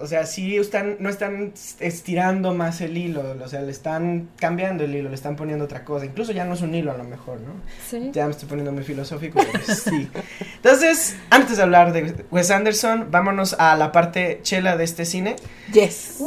o 0.00 0.06
sea, 0.06 0.26
sí 0.26 0.56
están, 0.56 0.96
no 1.00 1.08
están 1.08 1.52
estirando 1.80 2.54
más 2.54 2.80
el 2.80 2.96
hilo, 2.96 3.36
o 3.42 3.48
sea, 3.48 3.60
le 3.60 3.70
están 3.70 4.28
cambiando 4.36 4.84
el 4.84 4.94
hilo, 4.94 5.08
le 5.08 5.14
están 5.14 5.36
poniendo 5.36 5.64
otra 5.64 5.84
cosa, 5.84 6.06
incluso 6.06 6.32
ya 6.32 6.44
no 6.44 6.54
es 6.54 6.62
un 6.62 6.74
hilo 6.74 6.92
a 6.92 6.96
lo 6.96 7.04
mejor, 7.04 7.40
¿no? 7.40 7.52
Sí. 7.88 8.10
Ya 8.12 8.26
me 8.26 8.32
estoy 8.32 8.48
poniendo 8.48 8.72
muy 8.72 8.84
filosófico, 8.84 9.40
pero 9.52 9.64
sí. 9.64 10.08
Entonces, 10.56 11.16
antes 11.30 11.56
de 11.56 11.62
hablar 11.62 11.92
de 11.92 12.24
Wes 12.30 12.50
Anderson, 12.50 13.08
vámonos 13.10 13.54
a 13.58 13.76
la 13.76 13.92
parte 13.92 14.40
chela 14.42 14.76
de 14.76 14.84
este 14.84 15.04
cine. 15.04 15.36
Yes. 15.72 16.18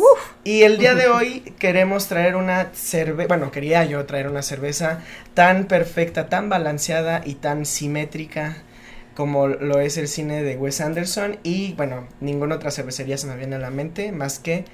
Y 0.44 0.63
el 0.63 0.78
día 0.78 0.96
de 0.96 1.08
hoy 1.10 1.42
queremos 1.60 2.08
traer 2.08 2.36
una 2.36 2.70
cerveza, 2.74 3.28
bueno, 3.28 3.51
quería 3.51 3.86
yo 3.86 4.06
traer 4.06 4.28
una 4.28 4.42
cerveza 4.42 5.00
tan 5.34 5.66
perfecta, 5.66 6.30
tan 6.30 6.50
balanceada 6.50 7.22
y 7.25 7.36
tan 7.36 7.66
simétrica 7.66 8.58
como 9.15 9.48
lo 9.48 9.80
es 9.80 9.98
el 9.98 10.08
cine 10.08 10.44
de 10.44 10.58
Wes 10.58 10.82
Anderson 10.82 11.38
y 11.44 11.74
bueno, 11.74 12.08
ninguna 12.20 12.56
otra 12.56 12.72
cervecería 12.72 13.18
se 13.18 13.27
me 13.27 13.36
viene 13.36 13.56
a 13.56 13.60
la 13.60 13.70
mente 13.70 14.12
más 14.12 14.39
que 14.39 14.65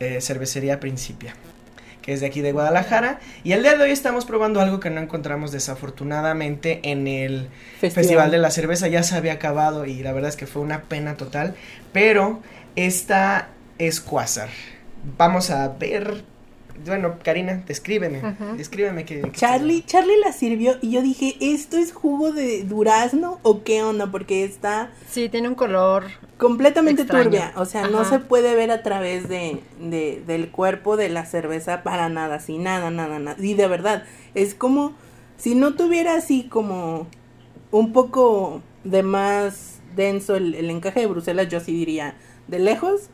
eh, 0.00 0.20
Cervecería 0.20 0.80
Principia 0.80 1.34
que 2.02 2.12
es 2.12 2.20
de 2.20 2.26
aquí 2.26 2.42
de 2.42 2.52
Guadalajara. 2.52 3.18
Y 3.44 3.52
el 3.52 3.62
día 3.62 3.76
de 3.76 3.84
hoy 3.84 3.90
estamos 3.90 4.26
probando 4.26 4.60
algo 4.60 4.78
que 4.78 4.90
no 4.90 5.00
encontramos 5.00 5.52
desafortunadamente 5.52 6.80
en 6.82 7.06
el 7.06 7.48
Festival, 7.80 8.30
de 8.30 8.36
la 8.36 8.50
Cerveza. 8.50 8.88
Ya 8.88 9.02
se 9.02 9.16
había 9.16 9.32
acabado 9.32 9.86
y 9.86 10.02
la 10.02 10.12
verdad 10.12 10.28
es 10.28 10.36
que 10.36 10.46
fue 10.46 10.60
una 10.60 10.82
pena 10.82 11.16
total 11.16 11.54
pero 11.94 12.42
esta 12.76 13.48
es 13.78 14.00
Quasar. 14.00 14.50
Vamos 15.16 15.50
a 15.50 15.68
ver 15.68 16.24
bueno, 16.84 17.16
Karina, 17.22 17.62
descríbeme, 17.66 18.20
descríbeme 18.56 19.04
que... 19.04 19.30
Charlie, 19.32 19.82
Charlie 19.86 20.18
la 20.18 20.32
sirvió 20.32 20.76
y 20.82 20.90
yo 20.90 21.02
dije, 21.02 21.36
¿esto 21.40 21.76
es 21.76 21.92
jugo 21.92 22.32
de 22.32 22.64
durazno 22.64 23.38
o 23.42 23.62
qué 23.62 23.82
onda? 23.82 24.10
Porque 24.10 24.44
está 24.44 24.90
Sí, 25.08 25.28
tiene 25.28 25.48
un 25.48 25.54
color. 25.54 26.04
completamente 26.38 27.02
Extraño. 27.02 27.24
turbia. 27.24 27.52
O 27.56 27.64
sea, 27.64 27.88
no 27.88 28.04
se 28.04 28.18
puede 28.18 28.54
ver 28.54 28.70
a 28.70 28.82
través 28.82 29.28
de, 29.28 29.60
de- 29.80 30.22
del 30.26 30.50
cuerpo 30.50 30.96
de 30.96 31.08
la 31.08 31.24
cerveza 31.26 31.82
para 31.82 32.08
nada, 32.08 32.36
así, 32.36 32.58
nada, 32.58 32.90
nada, 32.90 33.18
nada. 33.18 33.36
Y 33.40 33.54
de 33.54 33.66
verdad, 33.68 34.04
es 34.34 34.54
como 34.54 34.94
si 35.36 35.54
no 35.54 35.74
tuviera 35.74 36.14
así 36.16 36.44
como 36.48 37.06
un 37.70 37.92
poco 37.92 38.62
de 38.84 39.02
más 39.02 39.80
denso 39.96 40.36
el, 40.36 40.54
el 40.54 40.70
encaje 40.70 41.00
de 41.00 41.06
Bruselas, 41.06 41.48
yo 41.48 41.60
sí 41.60 41.72
diría, 41.72 42.16
de 42.48 42.58
lejos, 42.58 43.08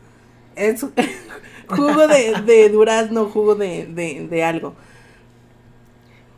es 0.55 0.85
jugo 1.75 2.07
de, 2.07 2.41
de 2.41 2.69
durazno, 2.69 3.25
jugo 3.25 3.55
de, 3.55 3.85
de, 3.87 4.27
de 4.29 4.43
algo. 4.43 4.75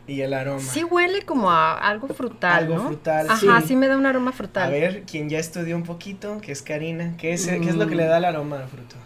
Y 0.06 0.20
el 0.20 0.34
aroma. 0.34 0.60
Sí 0.60 0.84
huele 0.84 1.22
como 1.22 1.50
a 1.50 1.78
algo 1.78 2.08
frutal, 2.08 2.64
Algo 2.64 2.74
¿no? 2.76 2.86
frutal, 2.88 3.26
Ajá, 3.30 3.60
sí. 3.62 3.68
sí. 3.68 3.76
me 3.76 3.88
da 3.88 3.96
un 3.96 4.04
aroma 4.04 4.32
frutal. 4.32 4.68
A 4.68 4.70
ver, 4.70 5.02
quien 5.04 5.30
ya 5.30 5.38
estudió 5.38 5.76
un 5.76 5.82
poquito, 5.84 6.40
que 6.42 6.52
es 6.52 6.60
Karina, 6.62 7.14
¿qué 7.16 7.32
es, 7.32 7.46
¿qué 7.46 7.56
es 7.70 7.76
lo 7.76 7.86
que 7.86 7.94
le 7.94 8.04
da 8.04 8.18
el 8.18 8.24
aroma 8.26 8.58
al 8.60 8.68
fruto? 8.68 8.96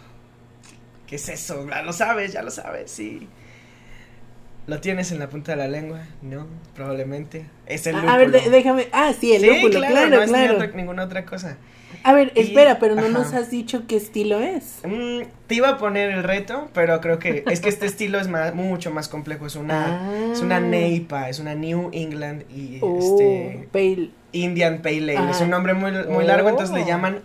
¿Qué 1.07 1.15
es 1.15 1.29
eso? 1.29 1.67
Ya 1.69 1.81
lo 1.81 1.93
sabes, 1.93 2.33
ya 2.33 2.43
lo 2.43 2.51
sabes, 2.51 2.91
sí. 2.91 3.27
¿Lo 4.67 4.79
tienes 4.81 5.11
en 5.11 5.19
la 5.19 5.29
punta 5.29 5.53
de 5.53 5.57
la 5.57 5.67
lengua? 5.67 6.01
No, 6.21 6.45
probablemente. 6.75 7.45
Es 7.65 7.87
el 7.87 7.95
lúpulo. 7.95 8.11
A 8.11 8.17
ver, 8.17 8.31
déjame. 8.51 8.87
Ah, 8.91 9.13
sí, 9.19 9.33
el 9.33 9.41
sí, 9.41 9.47
lúpulo, 9.47 9.79
claro, 9.79 9.93
claro, 9.95 10.09
no 10.17 10.21
es 10.21 10.31
ni 10.31 10.47
otra- 10.47 10.67
ninguna 10.67 11.03
otra 11.05 11.25
cosa. 11.25 11.57
A 12.03 12.13
ver, 12.13 12.31
Y- 12.35 12.39
espera, 12.41 12.79
pero 12.79 12.95
no 12.95 13.01
ajá. 13.01 13.09
nos 13.09 13.33
has 13.33 13.51
dicho 13.51 13.83
qué 13.87 13.97
estilo 13.97 14.39
es. 14.39 14.79
Mm, 14.85 15.23
te 15.47 15.55
iba 15.55 15.69
a 15.69 15.77
poner 15.77 16.11
el 16.11 16.23
reto, 16.23 16.69
pero 16.73 17.01
creo 17.01 17.19
que 17.19 17.43
es 17.51 17.59
que 17.59 17.69
este 17.69 17.85
estilo 17.85 18.19
es 18.19 18.27
más, 18.27 18.53
mucho 18.55 18.91
más 18.91 19.07
complejo. 19.09 19.45
Es 19.45 19.55
una, 19.55 19.99
Ah. 20.01 20.31
es 20.33 20.41
una 20.41 20.59
NEIPA, 20.59 21.29
es 21.29 21.39
una 21.39 21.55
New 21.55 21.89
England 21.93 22.43
y 22.49 22.79
Oh, 22.81 22.97
este 22.99 23.67
pale, 23.71 24.09
Indian 24.31 24.81
Pale 24.81 25.17
Ale. 25.17 25.31
Es 25.31 25.41
un 25.41 25.49
nombre 25.49 25.73
muy, 25.73 25.91
muy 26.09 26.25
largo, 26.25 26.49
entonces 26.49 26.73
le 26.75 26.83
Oh. 26.83 26.87
llaman 26.87 27.19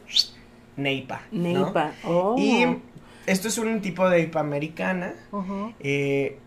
NEIPA. 0.77 1.21
¿no? 1.31 1.43
neipa. 1.65 1.93
Oh. 2.05 2.35
Y 2.39 2.67
esto 3.27 3.49
es 3.49 3.59
un 3.59 3.81
tipo 3.81 4.09
de 4.11 4.21
IPA 4.23 4.41
americana. 4.41 5.15
Ujú. 5.33 5.73
Eh, 5.81 6.39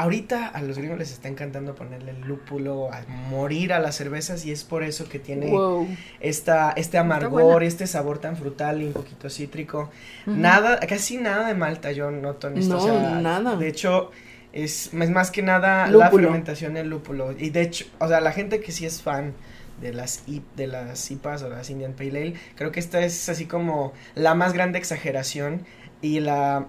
ahorita 0.00 0.48
a 0.48 0.62
los 0.62 0.78
gringos 0.78 0.98
les 0.98 1.10
está 1.12 1.28
encantando 1.28 1.74
ponerle 1.74 2.12
el 2.12 2.20
lúpulo 2.22 2.92
a 2.92 3.02
morir 3.30 3.72
a 3.72 3.78
las 3.78 3.94
cervezas 3.96 4.44
y 4.44 4.52
es 4.52 4.64
por 4.64 4.82
eso 4.82 5.08
que 5.08 5.18
tiene 5.18 5.50
Wow. 5.50 5.88
esta, 6.20 6.70
este 6.72 6.98
amargor 6.98 7.62
este 7.62 7.86
sabor 7.86 8.18
tan 8.18 8.36
frutal 8.36 8.82
y 8.82 8.86
un 8.86 8.92
poquito 8.92 9.28
cítrico. 9.30 9.90
Nada, 10.26 10.78
casi 10.80 11.18
nada 11.18 11.46
de 11.48 11.54
malta 11.54 11.92
yo 11.92 12.10
noto 12.10 12.48
en 12.48 12.58
esto. 12.58 12.74
No, 12.76 12.82
o 12.82 12.86
sea, 12.86 13.20
nada. 13.20 13.56
De 13.56 13.68
hecho, 13.68 14.10
es, 14.52 14.92
es 14.94 15.10
más 15.10 15.30
que 15.30 15.42
nada 15.42 15.86
la 15.88 16.10
fermentación 16.10 16.74
del 16.74 16.88
lúpulo. 16.88 17.32
Y 17.38 17.50
de 17.50 17.62
hecho, 17.62 17.84
o 17.98 18.08
sea, 18.08 18.20
la 18.20 18.32
gente 18.32 18.60
que 18.60 18.72
sí 18.72 18.86
es 18.86 19.02
fan 19.02 19.34
de 19.80 19.92
las, 19.92 20.22
I- 20.26 20.42
de 20.56 20.66
las 20.66 21.10
IPAs 21.10 21.42
o 21.42 21.48
las 21.50 21.68
Indian 21.68 21.92
Pale 21.92 22.10
Ale, 22.20 22.34
creo 22.54 22.72
que 22.72 22.80
esta 22.80 23.00
es 23.04 23.28
así 23.28 23.44
como 23.46 23.92
la 24.14 24.34
más 24.34 24.52
grande 24.54 24.78
exageración 24.78 25.66
y 26.00 26.20
la... 26.20 26.66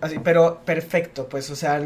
Así, 0.00 0.18
pero 0.22 0.60
perfecto, 0.64 1.28
pues, 1.28 1.50
o 1.50 1.56
sea, 1.56 1.82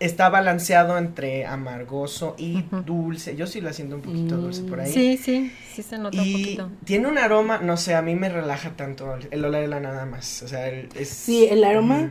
está 0.00 0.28
balanceado 0.28 0.96
entre 0.98 1.46
amargoso 1.46 2.34
y 2.38 2.64
dulce. 2.86 3.36
Yo 3.36 3.46
sí 3.46 3.60
la 3.60 3.72
siento 3.72 3.96
un 3.96 4.02
poquito 4.02 4.36
Mm. 4.36 4.40
dulce 4.42 4.62
por 4.62 4.80
ahí. 4.80 4.92
Sí, 4.92 5.16
sí, 5.16 5.52
sí 5.72 5.82
se 5.82 5.98
nota 5.98 6.20
un 6.20 6.26
Y 6.26 6.32
poquito. 6.32 6.70
tiene 6.84 7.08
un 7.08 7.18
aroma, 7.18 7.58
no 7.58 7.76
sé, 7.76 7.94
a 7.94 8.02
mí 8.02 8.14
me 8.14 8.28
relaja 8.28 8.70
tanto 8.76 9.14
el- 9.14 9.28
el 9.30 9.44
olerla 9.44 9.80
nada 9.80 10.06
más. 10.06 10.42
O 10.42 10.48
sea, 10.48 10.68
el- 10.68 10.88
es... 10.94 11.08
Sí, 11.08 11.46
el 11.50 11.64
aroma 11.64 12.10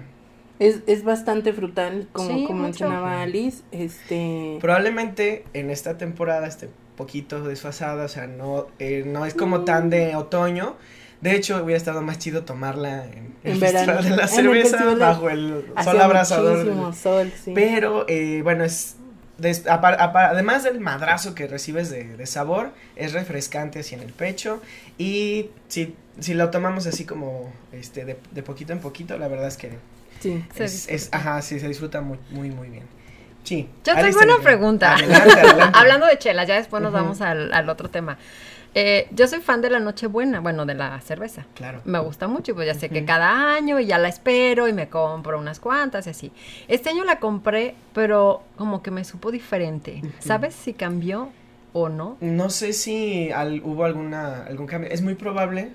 es, 0.60 0.82
es 0.88 1.04
bastante 1.04 1.54
frutal, 1.54 2.08
como, 2.12 2.30
Sí, 2.30 2.46
como 2.48 2.64
mencionaba 2.64 3.22
Alice. 3.22 3.64
Este. 3.72 4.58
Probablemente 4.62 5.46
en 5.54 5.70
esta 5.70 5.98
temporada 5.98 6.48
esté 6.48 6.70
poquito 6.96 7.44
desfasada, 7.44 8.06
o 8.06 8.08
sea, 8.08 8.26
no, 8.26 8.68
eh, 8.80 9.04
no 9.06 9.26
es 9.26 9.34
como 9.36 9.64
tan 9.66 9.90
de 9.92 10.16
otoño. 10.16 10.76
De 11.22 11.36
hecho, 11.36 11.64
hubiera 11.64 11.78
estado 11.78 12.02
más 12.02 12.20
chido 12.20 12.44
tomarla 12.44 13.06
en, 13.06 13.36
el 13.44 13.54
En 13.54 13.60
verano. 13.60 13.94
Festival 13.94 14.04
de 14.04 14.10
la 14.18 14.24
el 14.24 14.30
Cerveza 14.30 14.86
de- 14.86 14.96
bajo 14.96 15.30
el 15.30 15.66
sol 15.84 16.02
abrasador. 16.02 16.58
muchísimo 16.58 16.94
sol, 16.94 17.34
sí. 17.44 17.52
Pero, 17.56 18.06
eh, 18.08 18.42
bueno, 18.44 18.64
es... 18.64 18.98
des- 19.40 19.66
apar- 19.66 19.98
apar- 20.00 20.30
además 20.32 20.64
del 20.64 20.80
madrazo 20.80 21.34
que 21.34 21.48
recibes 21.48 21.90
de, 21.90 22.18
de 22.18 22.26
sabor, 22.28 22.72
es 22.96 23.14
refrescante 23.14 23.80
así 23.80 23.96
en 23.96 24.02
el 24.02 24.14
pecho. 24.14 24.62
Y 25.00 25.50
si, 25.68 25.96
si 26.20 26.34
lo 26.36 26.50
tomamos 26.52 26.86
así 26.88 27.04
como 27.06 27.52
este 27.72 28.06
de, 28.06 28.18
de 28.32 28.44
poquito 28.44 28.74
en 28.74 28.80
poquito, 28.80 29.18
la 29.18 29.28
verdad 29.28 29.48
es 29.48 29.58
que 29.58 29.72
Sí. 30.20 30.44
Se 30.56 30.66
es, 30.66 31.10
ajá, 31.12 31.42
sí, 31.44 31.60
se 31.60 31.68
disfruta 31.68 32.02
muy, 32.02 32.18
muy, 32.32 32.50
muy 32.50 32.70
bien. 32.70 32.84
Sí. 33.44 33.70
Yo 33.86 33.94
tengo 33.94 34.08
una 34.10 34.18
adelante. 34.18 34.44
pregunta. 34.44 34.94
Adelante, 34.96 35.32
adelante. 35.40 35.72
Hablando 35.80 36.06
de 36.08 36.18
chelas, 36.18 36.48
ya 36.48 36.56
después 36.56 36.82
nos 36.84 36.92
vamos 36.92 37.22
al, 37.22 37.54
al 37.54 37.70
otro 37.70 37.90
tema. 37.90 38.18
Eh, 38.76 39.08
yo 39.12 39.28
soy 39.28 39.40
fan 39.40 39.62
de 39.62 39.70
la 39.72 39.80
Nochebuena, 39.80 40.40
bueno, 40.40 40.66
de 40.66 40.76
la 40.76 41.00
cerveza. 41.02 41.46
Claro. 41.56 41.82
Me 41.86 42.00
gusta 42.00 42.28
mucho 42.28 42.52
y 42.52 42.54
pues 42.54 42.68
ya 42.68 42.74
sé 42.76 42.90
que 42.90 43.06
cada 43.06 43.56
año 43.56 43.80
y 43.80 43.88
ya 43.88 43.98
la 43.98 44.08
espero 44.08 44.68
y 44.68 44.74
me 44.74 44.88
compro 44.90 45.40
unas 45.40 45.60
cuantas 45.60 46.06
y 46.08 46.12
así. 46.12 46.32
Este 46.68 46.90
año 46.90 47.04
la 47.04 47.20
compré, 47.20 47.74
pero 47.94 48.44
como 48.56 48.84
que 48.84 48.92
me 48.92 49.04
supo 49.04 49.32
diferente. 49.32 50.02
¿Sabes 50.20 50.54
si 50.54 50.74
cambió 50.74 51.30
o 51.74 51.90
no? 51.90 52.18
No 52.22 52.50
sé 52.52 52.74
si 52.74 53.32
al- 53.32 53.62
hubo 53.64 53.84
alguna 53.86 54.44
algún 54.44 54.68
cambio. 54.68 54.90
Es 54.92 55.02
muy 55.02 55.16
probable. 55.16 55.72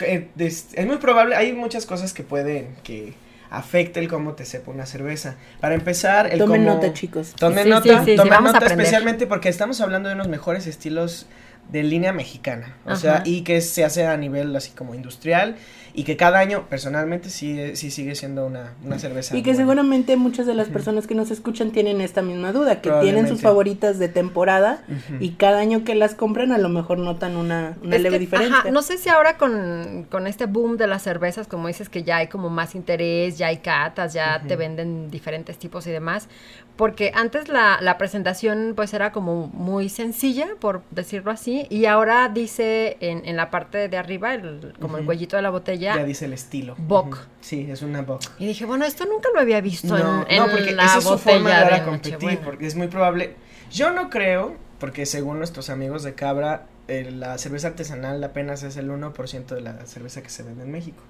eh, 0.00 0.28
des- 0.36 0.68
es 0.74 0.86
muy 0.86 0.98
probable. 0.98 1.34
Hay 1.34 1.52
muchas 1.54 1.84
cosas 1.84 2.12
que 2.14 2.22
pueden 2.22 2.76
que 2.84 3.14
afecte 3.50 3.98
el 3.98 4.06
cómo 4.08 4.34
te 4.34 4.44
sepa 4.44 4.70
una 4.70 4.86
cerveza. 4.86 5.34
Para 5.60 5.74
empezar, 5.74 6.32
el 6.32 6.38
Tomen 6.38 6.64
cómo- 6.64 6.74
nota, 6.76 6.92
chicos. 6.92 7.32
Tomen 7.36 7.64
Sí, 7.64 7.70
nota, 7.70 7.82
sí, 7.82 8.04
sí, 8.04 8.10
sí, 8.12 8.16
tomen 8.16 8.44
nota 8.44 8.64
especialmente 8.66 9.26
porque 9.26 9.48
estamos 9.48 9.80
hablando 9.80 10.08
de 10.08 10.14
unos 10.14 10.28
mejores 10.28 10.66
estilos 10.68 11.26
de 11.68 11.82
línea 11.82 12.12
mexicana, 12.12 12.76
o 12.84 12.90
Ajá. 12.90 12.96
sea, 12.96 13.22
y 13.24 13.42
que 13.42 13.60
se 13.60 13.84
hace 13.84 14.06
a 14.06 14.16
nivel 14.16 14.54
así 14.56 14.70
como 14.70 14.94
industrial 14.94 15.56
y 15.94 16.04
que 16.04 16.16
cada 16.16 16.38
año 16.38 16.64
personalmente 16.68 17.30
sí, 17.30 17.76
sí 17.76 17.90
sigue 17.90 18.14
siendo 18.14 18.46
una, 18.46 18.72
una 18.84 18.98
cerveza. 18.98 19.36
Y 19.36 19.42
que 19.42 19.50
buena. 19.50 19.58
seguramente 19.58 20.16
muchas 20.16 20.46
de 20.46 20.54
las 20.54 20.68
personas 20.68 21.06
que 21.06 21.14
nos 21.14 21.30
escuchan 21.30 21.70
tienen 21.70 22.00
esta 22.00 22.22
misma 22.22 22.52
duda, 22.52 22.80
que 22.80 22.90
tienen 23.02 23.28
sus 23.28 23.40
favoritas 23.40 23.98
de 23.98 24.08
temporada 24.08 24.82
Ujú. 24.88 25.16
y 25.20 25.30
cada 25.32 25.58
año 25.60 25.84
que 25.84 25.94
las 25.94 26.14
compran 26.14 26.52
a 26.52 26.58
lo 26.58 26.68
mejor 26.68 26.98
notan 26.98 27.36
una, 27.36 27.76
una 27.82 27.96
Es 27.96 28.02
leve 28.02 28.16
que, 28.16 28.20
diferencia. 28.20 28.56
ajá, 28.58 28.70
no 28.70 28.82
sé 28.82 28.98
si 28.98 29.08
ahora 29.08 29.36
con, 29.38 30.06
con 30.10 30.26
este 30.26 30.46
boom 30.46 30.76
de 30.76 30.86
las 30.86 31.02
cervezas, 31.02 31.46
como 31.46 31.68
dices 31.68 31.88
que 31.88 32.02
ya 32.02 32.16
hay 32.18 32.26
como 32.28 32.50
más 32.50 32.74
interés, 32.74 33.38
ya 33.38 33.48
hay 33.48 33.58
catas, 33.58 34.12
ya 34.12 34.40
te 34.46 34.54
Ujú. 34.54 34.58
venden 34.58 35.10
diferentes 35.10 35.58
tipos 35.58 35.86
y 35.86 35.90
demás, 35.90 36.28
porque 36.76 37.12
antes 37.14 37.48
la, 37.48 37.78
la 37.80 37.98
presentación 37.98 38.72
pues 38.76 38.94
era 38.94 39.12
como 39.12 39.48
muy 39.48 39.88
sencilla, 39.88 40.46
por 40.60 40.82
decirlo 40.90 41.30
así, 41.30 41.66
y 41.70 41.86
ahora 41.86 42.28
dice 42.28 42.96
en, 43.00 43.24
en 43.26 43.36
la 43.36 43.50
parte 43.50 43.88
de 43.88 43.96
arriba, 43.96 44.34
el- 44.34 44.74
como 44.80 44.96
el 44.96 45.00
Ujú. 45.02 45.06
cuellito 45.06 45.36
de 45.36 45.42
la 45.42 45.50
botella, 45.50 45.77
Ya 45.78 46.04
dice 46.04 46.24
el 46.26 46.32
estilo. 46.32 46.74
Bock. 46.78 47.18
Sí, 47.40 47.68
es 47.70 47.82
una 47.82 48.02
Bock. 48.02 48.22
y 48.38 48.46
dije, 48.46 48.64
bueno, 48.64 48.84
esto 48.84 49.04
nunca 49.06 49.28
lo 49.34 49.40
había 49.40 49.60
visto 49.60 49.96
No, 49.96 50.22
en, 50.22 50.30
en 50.32 50.38
no, 50.38 50.50
porque 50.50 50.72
la 50.72 50.84
esa 50.84 50.98
es 50.98 51.04
su 51.04 51.10
botella 51.10 51.34
forma 51.34 51.50
de 51.50 51.56
dar 51.56 51.70
de 51.70 51.76
a 51.76 51.84
competir, 51.84 52.38
porque 52.40 52.66
es 52.66 52.74
muy 52.74 52.88
probable. 52.88 53.36
Yo 53.70 53.92
no 53.92 54.10
creo, 54.10 54.56
porque 54.78 55.06
según 55.06 55.38
nuestros 55.38 55.70
amigos 55.70 56.02
de 56.02 56.14
Cabra, 56.14 56.66
eh, 56.88 57.10
la 57.10 57.38
cerveza 57.38 57.68
artesanal 57.68 58.22
apenas 58.24 58.62
es 58.62 58.76
el 58.76 58.90
1% 58.90 59.46
de 59.46 59.60
la 59.60 59.86
cerveza 59.86 60.22
que 60.22 60.30
se 60.30 60.42
vende 60.42 60.64
en 60.64 60.70
México. 60.70 61.02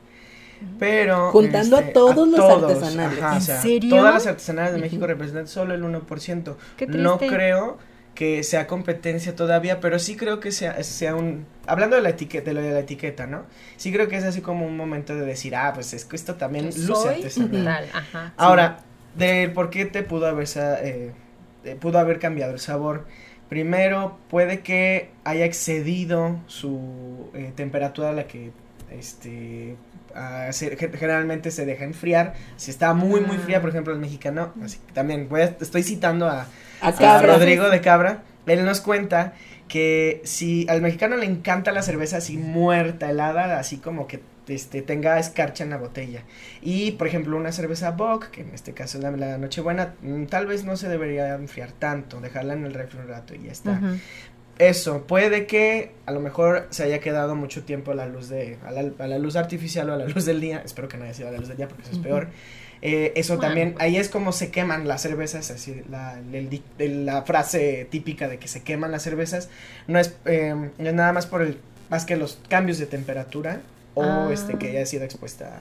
Pero. 0.78 1.30
Juntando 1.30 1.76
a 1.76 1.82
todos 1.92 2.28
los 2.28 2.40
artesanales. 2.40 3.18
ajá, 3.22 3.32
o 3.32 3.37
¿En 3.37 3.42
sea, 3.42 3.62
serio? 3.62 3.90
Todas 3.96 4.14
las 4.14 4.26
artesanales 4.26 4.75
de. 4.75 4.80
México 4.80 5.06
representan 5.06 5.46
solo 5.46 5.75
el 5.75 5.82
1%. 5.84 6.56
Qué 6.76 6.87
No 6.87 7.18
creo 7.18 7.78
que 8.18 8.42
sea 8.42 8.66
competencia 8.66 9.37
todavía, 9.37 9.78
pero 9.78 10.00
sí 10.00 10.16
creo 10.16 10.40
que 10.40 10.50
sea, 10.50 10.82
sea 10.82 11.14
un... 11.14 11.46
Hablando 11.68 11.94
de 11.94 12.02
la 12.02 12.08
etiqueta, 12.08 12.46
de 12.46 12.54
lo 12.54 12.60
de 12.62 12.72
la 12.72 12.80
etiqueta, 12.80 13.28
¿no? 13.28 13.44
Sí 13.76 13.92
creo 13.92 14.08
que 14.08 14.16
es 14.16 14.25
así 14.25 14.40
como 14.40 14.66
un 14.66 14.76
momento 14.76 15.14
de 15.14 15.25
decir, 15.25 15.54
ah, 15.54 15.70
pues 15.72 15.94
es 15.94 16.04
que 16.04 16.16
esto 16.16 16.34
también 16.34 16.64
luce 16.66 17.10
artesanal. 17.10 17.88
ajá. 17.94 18.32
Ahora, 18.37 18.78
del 19.14 19.52
por 19.52 19.70
qué 19.70 19.84
te 19.84 20.02
pudo 20.02 20.26
haber, 20.26 20.48
eh, 20.82 21.12
pudo 21.80 22.00
haber 22.00 22.18
cambiado 22.18 22.52
el 22.54 22.58
sabor. 22.58 23.06
Primero, 23.48 24.18
puede 24.28 24.60
que 24.62 25.10
haya 25.22 25.44
excedido 25.44 26.40
su 26.48 27.30
eh, 27.34 27.52
temperatura 27.54 28.10
a 28.10 28.12
la 28.12 28.26
que 28.26 28.50
este 28.90 29.76
a 30.14 30.50
se- 30.52 30.76
ge- 30.76 30.90
generalmente 30.96 31.52
se 31.52 31.64
deja 31.66 31.84
enfriar. 31.84 32.34
Si 32.56 32.72
está 32.72 32.94
muy 32.94 33.20
muy 33.20 33.37
fría, 33.37 33.60
por 33.60 33.70
ejemplo, 33.70 33.92
el 33.92 34.00
mexicano, 34.00 34.52
así 34.64 34.78
que 34.84 34.92
también 34.92 35.28
voy 35.28 35.42
a- 35.42 35.56
estoy 35.60 35.84
citando 35.84 36.26
a, 36.28 36.48
A 36.80 36.88
a 36.88 36.94
cabra. 36.94 37.35
Rodrigo 37.35 37.70
de 37.70 37.80
Cabra, 37.80 38.23
él 38.47 38.64
nos 38.64 38.80
cuenta 38.80 39.35
que 39.68 40.20
si 40.25 40.66
al 40.68 40.80
mexicano 40.80 41.16
le 41.16 41.26
encanta 41.26 41.73
la 41.73 41.82
cerveza 41.82 42.18
así 42.18 42.37
muerta, 42.37 43.11
helada, 43.11 43.58
así 43.58 43.76
como 43.76 44.06
que 44.06 44.20
este, 44.49 44.82
tenga 44.82 45.18
escarcha 45.18 45.62
en 45.64 45.70
la 45.70 45.76
botella. 45.76 46.23
Y, 46.62 46.92
por 46.92 47.06
ejemplo, 47.06 47.37
una 47.37 47.52
cerveza 47.52 47.90
Bock, 47.92 48.30
que 48.30 48.40
en 48.40 48.54
este 48.54 48.73
caso 48.73 48.99
es 48.99 49.04
la, 49.04 49.11
la 49.11 49.38
Nochebuena, 49.38 49.94
mm, 50.02 50.25
tal 50.25 50.47
vez 50.47 50.64
no 50.64 50.76
se 50.76 50.88
debería 50.88 51.35
enfriar 51.35 51.73
tanto, 51.73 52.20
dejarla 52.20 52.54
en 52.54 52.64
el 52.64 52.75
refri 52.75 52.99
un 52.99 53.08
rato 53.08 53.35
y 53.35 53.44
ya 53.44 53.52
está. 53.52 53.80
Eso, 54.58 55.06
puede 55.06 55.47
que 55.47 55.92
a 56.06 56.11
lo 56.11 56.18
mejor 56.18 56.66
se 56.70 56.82
haya 56.82 56.99
quedado 56.99 57.37
mucho 57.37 57.62
tiempo 57.62 57.92
a 57.92 57.94
la 57.94 58.06
luz 58.06 58.28
de, 58.28 58.58
a 58.66 58.73
la, 58.73 58.90
a 58.99 59.06
la 59.06 59.18
luz 59.18 59.37
artificial 59.37 59.88
o 59.90 59.92
a 59.92 59.97
la 59.97 60.06
luz 60.06 60.25
del 60.25 60.40
día, 60.40 60.62
espero 60.64 60.88
que 60.88 60.97
no 60.97 61.04
haya 61.04 61.14
sido 61.14 61.28
a 61.28 61.30
la 61.30 61.38
luz 61.38 61.47
del 61.47 61.58
día 61.58 61.68
porque 61.68 61.85
eso 61.85 61.92
es 61.92 61.99
peor. 61.99 62.28
Eh, 62.80 63.12
eso 63.16 63.35
Bueno, 63.37 63.49
también, 63.49 63.73
pues. 63.73 63.85
ahí 63.85 63.97
es 63.97 64.08
como 64.08 64.30
se 64.32 64.50
queman 64.50 64.87
las 64.87 65.02
cervezas, 65.02 65.50
así 65.50 65.82
la, 65.90 66.18
el 66.32 67.04
la 67.06 67.23
frase 67.23 67.87
típica 67.90 68.28
de 68.28 68.38
que 68.38 68.47
se 68.49 68.62
queman 68.62 68.92
las 68.92 69.02
cervezas, 69.02 69.49
no 69.88 69.99
es, 69.99 70.14
eh, 70.26 70.54
no 70.78 70.88
es 70.88 70.94
nada 70.94 71.12
más 71.12 71.26
por 71.26 71.42
el, 71.42 71.58
más 71.90 72.04
que 72.04 72.16
los 72.16 72.38
cambios 72.49 72.78
de 72.78 72.87
temperatura 72.87 73.61
o 73.94 74.04
Ah. 74.04 74.30
este 74.32 74.58
que 74.58 74.68
haya 74.70 74.87
sido 74.87 75.02
expuesta 75.04 75.61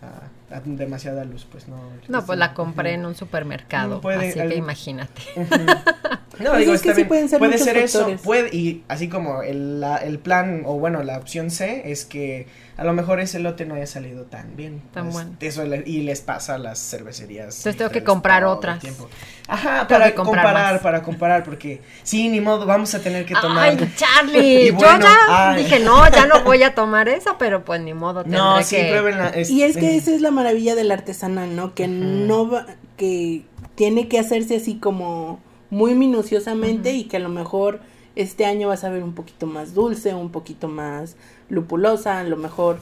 a, 0.00 0.54
a 0.54 0.60
demasiada 0.64 1.24
luz, 1.24 1.44
pues 1.50 1.66
no. 1.66 1.76
No, 2.06 2.24
pues 2.24 2.38
la 2.38 2.54
compré 2.54 2.92
en 2.94 3.04
un 3.04 3.16
supermercado, 3.16 3.98
Mm, 3.98 4.00
puede- 4.00 4.28
así 4.30 4.38
al- 4.38 4.48
que 4.50 4.54
imagínate. 4.54 5.22
No, 5.36 5.44
Pues 6.50 6.58
digo, 6.60 6.72
es 6.74 6.82
que 6.82 6.94
sí 6.94 7.02
pueden 7.04 7.28
ser 7.28 7.40
puede 7.40 7.58
ser 7.58 7.76
eso, 7.78 8.14
puede, 8.22 8.54
y 8.54 8.84
así 8.86 9.08
como 9.08 9.42
el, 9.42 9.80
la- 9.80 9.96
el 9.96 10.20
plan, 10.20 10.62
o 10.66 10.78
bueno, 10.78 11.02
la 11.02 11.18
opción 11.18 11.50
C 11.50 11.90
es 11.90 12.04
que 12.04 12.46
a 12.78 12.84
lo 12.84 12.92
mejor 12.92 13.18
ese 13.18 13.40
lote 13.40 13.66
no 13.66 13.74
haya 13.74 13.86
salido 13.86 14.24
tan 14.26 14.54
bien. 14.56 14.80
Tan 14.94 15.04
Pues, 15.10 15.14
bueno. 15.14 15.30
Eso 15.40 15.64
le- 15.64 15.82
y 15.84 16.02
les 16.02 16.20
pasa 16.20 16.54
a 16.54 16.58
las 16.58 16.78
cervecerías. 16.78 17.56
Entonces 17.58 17.76
tengo 17.76 17.90
que 17.90 18.04
comprar 18.04 18.44
otras. 18.44 18.78
tiempo. 18.78 19.08
Ajá, 19.48 19.86
Tengo 19.88 20.00
para 20.00 20.14
comparar, 20.14 20.72
más. 20.74 20.80
para 20.82 21.02
comparar, 21.02 21.42
porque 21.42 21.82
sí, 22.04 22.28
ni 22.28 22.40
modo, 22.40 22.66
vamos 22.66 22.94
a 22.94 23.00
tener 23.00 23.26
que 23.26 23.34
tomar. 23.34 23.70
Ay, 23.70 23.92
Charlie, 23.96 24.70
bueno, 24.72 24.98
yo 25.00 25.06
ya 25.06 25.50
ay. 25.50 25.64
dije, 25.64 25.80
no, 25.80 26.08
ya 26.08 26.26
no 26.26 26.44
voy 26.44 26.62
a 26.62 26.74
tomar 26.74 27.08
esa, 27.08 27.36
pero 27.36 27.64
pues 27.64 27.80
ni 27.80 27.94
modo, 27.94 28.22
no, 28.24 28.62
sí, 28.62 28.76
que... 28.76 28.90
pruébenla. 28.90 29.32
Y 29.48 29.62
es 29.62 29.76
que 29.76 29.94
eh, 29.94 29.96
esa 29.96 30.14
es 30.14 30.20
la 30.20 30.30
maravilla 30.30 30.74
del 30.76 30.92
artesanal, 30.92 31.56
¿no? 31.56 31.74
Que 31.74 31.88
no 31.88 32.48
va, 32.48 32.66
que 32.96 33.42
tiene 33.74 34.06
que 34.06 34.18
hacerse 34.20 34.56
así 34.56 34.76
como 34.78 35.40
muy 35.70 35.94
minuciosamente 35.94 36.92
y 36.92 37.04
que 37.04 37.16
a 37.16 37.20
lo 37.20 37.28
mejor 37.28 37.80
este 38.16 38.46
año 38.46 38.68
vas 38.68 38.84
a 38.84 38.88
ver 38.90 39.02
un 39.02 39.14
poquito 39.14 39.46
más 39.46 39.74
dulce, 39.74 40.14
un 40.14 40.30
poquito 40.30 40.68
más 40.68 41.16
lupulosa, 41.48 42.18
a 42.20 42.24
lo 42.24 42.36
mejor, 42.36 42.78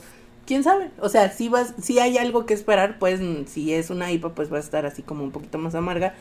quién 0.47 0.63
sabe, 0.65 0.91
o 1.01 1.09
sea, 1.09 1.31
si 1.31 1.49
vas, 1.49 1.75
si 1.83 1.99
hay 1.99 2.19
algo 2.19 2.47
que 2.47 2.55
esperar, 2.55 2.99
pues 2.99 3.21
mm, 3.21 3.47
si 3.47 3.73
es 3.73 3.91
una 3.91 4.11
IPA, 4.13 4.35
pues 4.35 4.53
va 4.53 4.57
a 4.57 4.61
estar 4.61 4.87
así 4.87 5.03
como 5.03 5.25
un 5.25 5.31
poquito 5.31 5.59
más 5.59 5.75
amarga, 5.75 6.15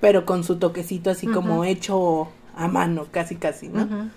pero 0.00 0.24
con 0.24 0.44
su 0.44 0.56
toquecito 0.58 1.10
así 1.10 1.26
como 1.26 1.64
hecho 1.64 2.28
a 2.56 2.68
mano, 2.68 3.06
casi 3.10 3.36
casi, 3.36 3.68
¿no? 3.68 4.10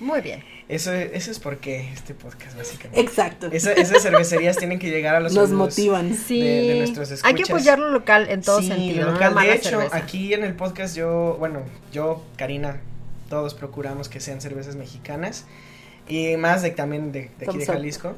Muy 0.00 0.20
bien. 0.20 0.42
Eso, 0.68 0.92
eso 0.92 1.30
es 1.30 1.38
porque 1.38 1.90
este 1.92 2.12
podcast, 2.12 2.56
básicamente. 2.56 3.00
Exacto. 3.00 3.48
Esa- 3.52 3.72
esas 3.72 4.02
cervecerías 4.02 4.56
tienen 4.56 4.78
que 4.80 4.90
llegar 4.90 5.14
a 5.14 5.20
los 5.20 5.32
Nos 5.32 5.50
motivan. 5.50 6.12
Sí, 6.14 6.40
de 6.42 6.78
nuestros 6.78 7.24
hay 7.24 7.34
que 7.34 7.42
escuchas. 7.42 7.50
apoyar 7.50 7.78
lo 7.78 7.90
local 7.90 8.26
en 8.28 8.40
todo 8.42 8.60
sí, 8.60 8.66
sentido. 8.68 9.06
lo 9.06 9.12
local. 9.12 9.34
de 9.36 9.52
hecho, 9.54 9.68
cerveza. 9.70 9.96
aquí 9.96 10.34
en 10.34 10.42
el 10.42 10.54
podcast 10.54 10.96
yo, 10.96 11.36
bueno, 11.38 11.60
yo, 11.92 12.24
Karina, 12.36 12.80
todos 13.28 13.54
procuramos 13.54 14.08
que 14.08 14.18
sean 14.20 14.40
cervezas 14.40 14.74
mexicanas 14.76 15.44
y 16.08 16.36
más 16.36 16.62
de 16.62 16.70
también 16.70 17.12
de, 17.12 17.30
de 17.38 17.46
aquí 17.48 17.58
de. 17.58 17.66
Jalisco. 17.66 18.14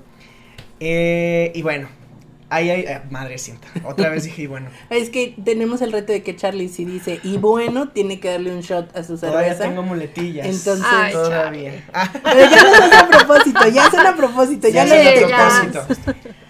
Eh, 0.80 1.50
y 1.54 1.62
bueno, 1.62 1.88
ahí 2.50 2.70
hay, 2.70 2.80
eh, 2.82 3.00
madre 3.10 3.36
sienta, 3.38 3.66
otra 3.84 4.10
vez 4.10 4.24
dije 4.24 4.42
y 4.42 4.46
bueno, 4.46 4.70
Es 4.90 5.10
que 5.10 5.34
tenemos 5.44 5.82
el 5.82 5.90
reto 5.92 6.12
de 6.12 6.22
que 6.22 6.36
Charlie 6.36 6.68
si 6.68 6.84
dice 6.84 7.18
y 7.24 7.36
bueno, 7.36 7.88
tiene 7.88 8.20
que 8.20 8.30
darle 8.30 8.52
un 8.54 8.60
shot 8.60 8.96
a 8.96 9.02
su 9.02 9.18
todavía 9.18 9.48
cerveza. 9.54 9.64
tengo 9.64 9.82
muletillas. 9.82 10.46
Entonces- 10.46 10.86
Ay, 10.88 11.12
todavía. 11.12 11.84
Ah, 11.92 12.10
Pero 12.22 12.50
ya 12.50 12.62
lo 12.62 12.84
hace 12.84 12.96
a 12.96 13.08
propósito, 13.08 13.68
ya 13.68 13.90
son 13.90 14.06
a 14.06 14.16
propósito, 14.16 14.68
ya, 14.68 14.84
ya. 14.84 14.94
detectamos. 14.94 15.66
propósito. 15.72 16.12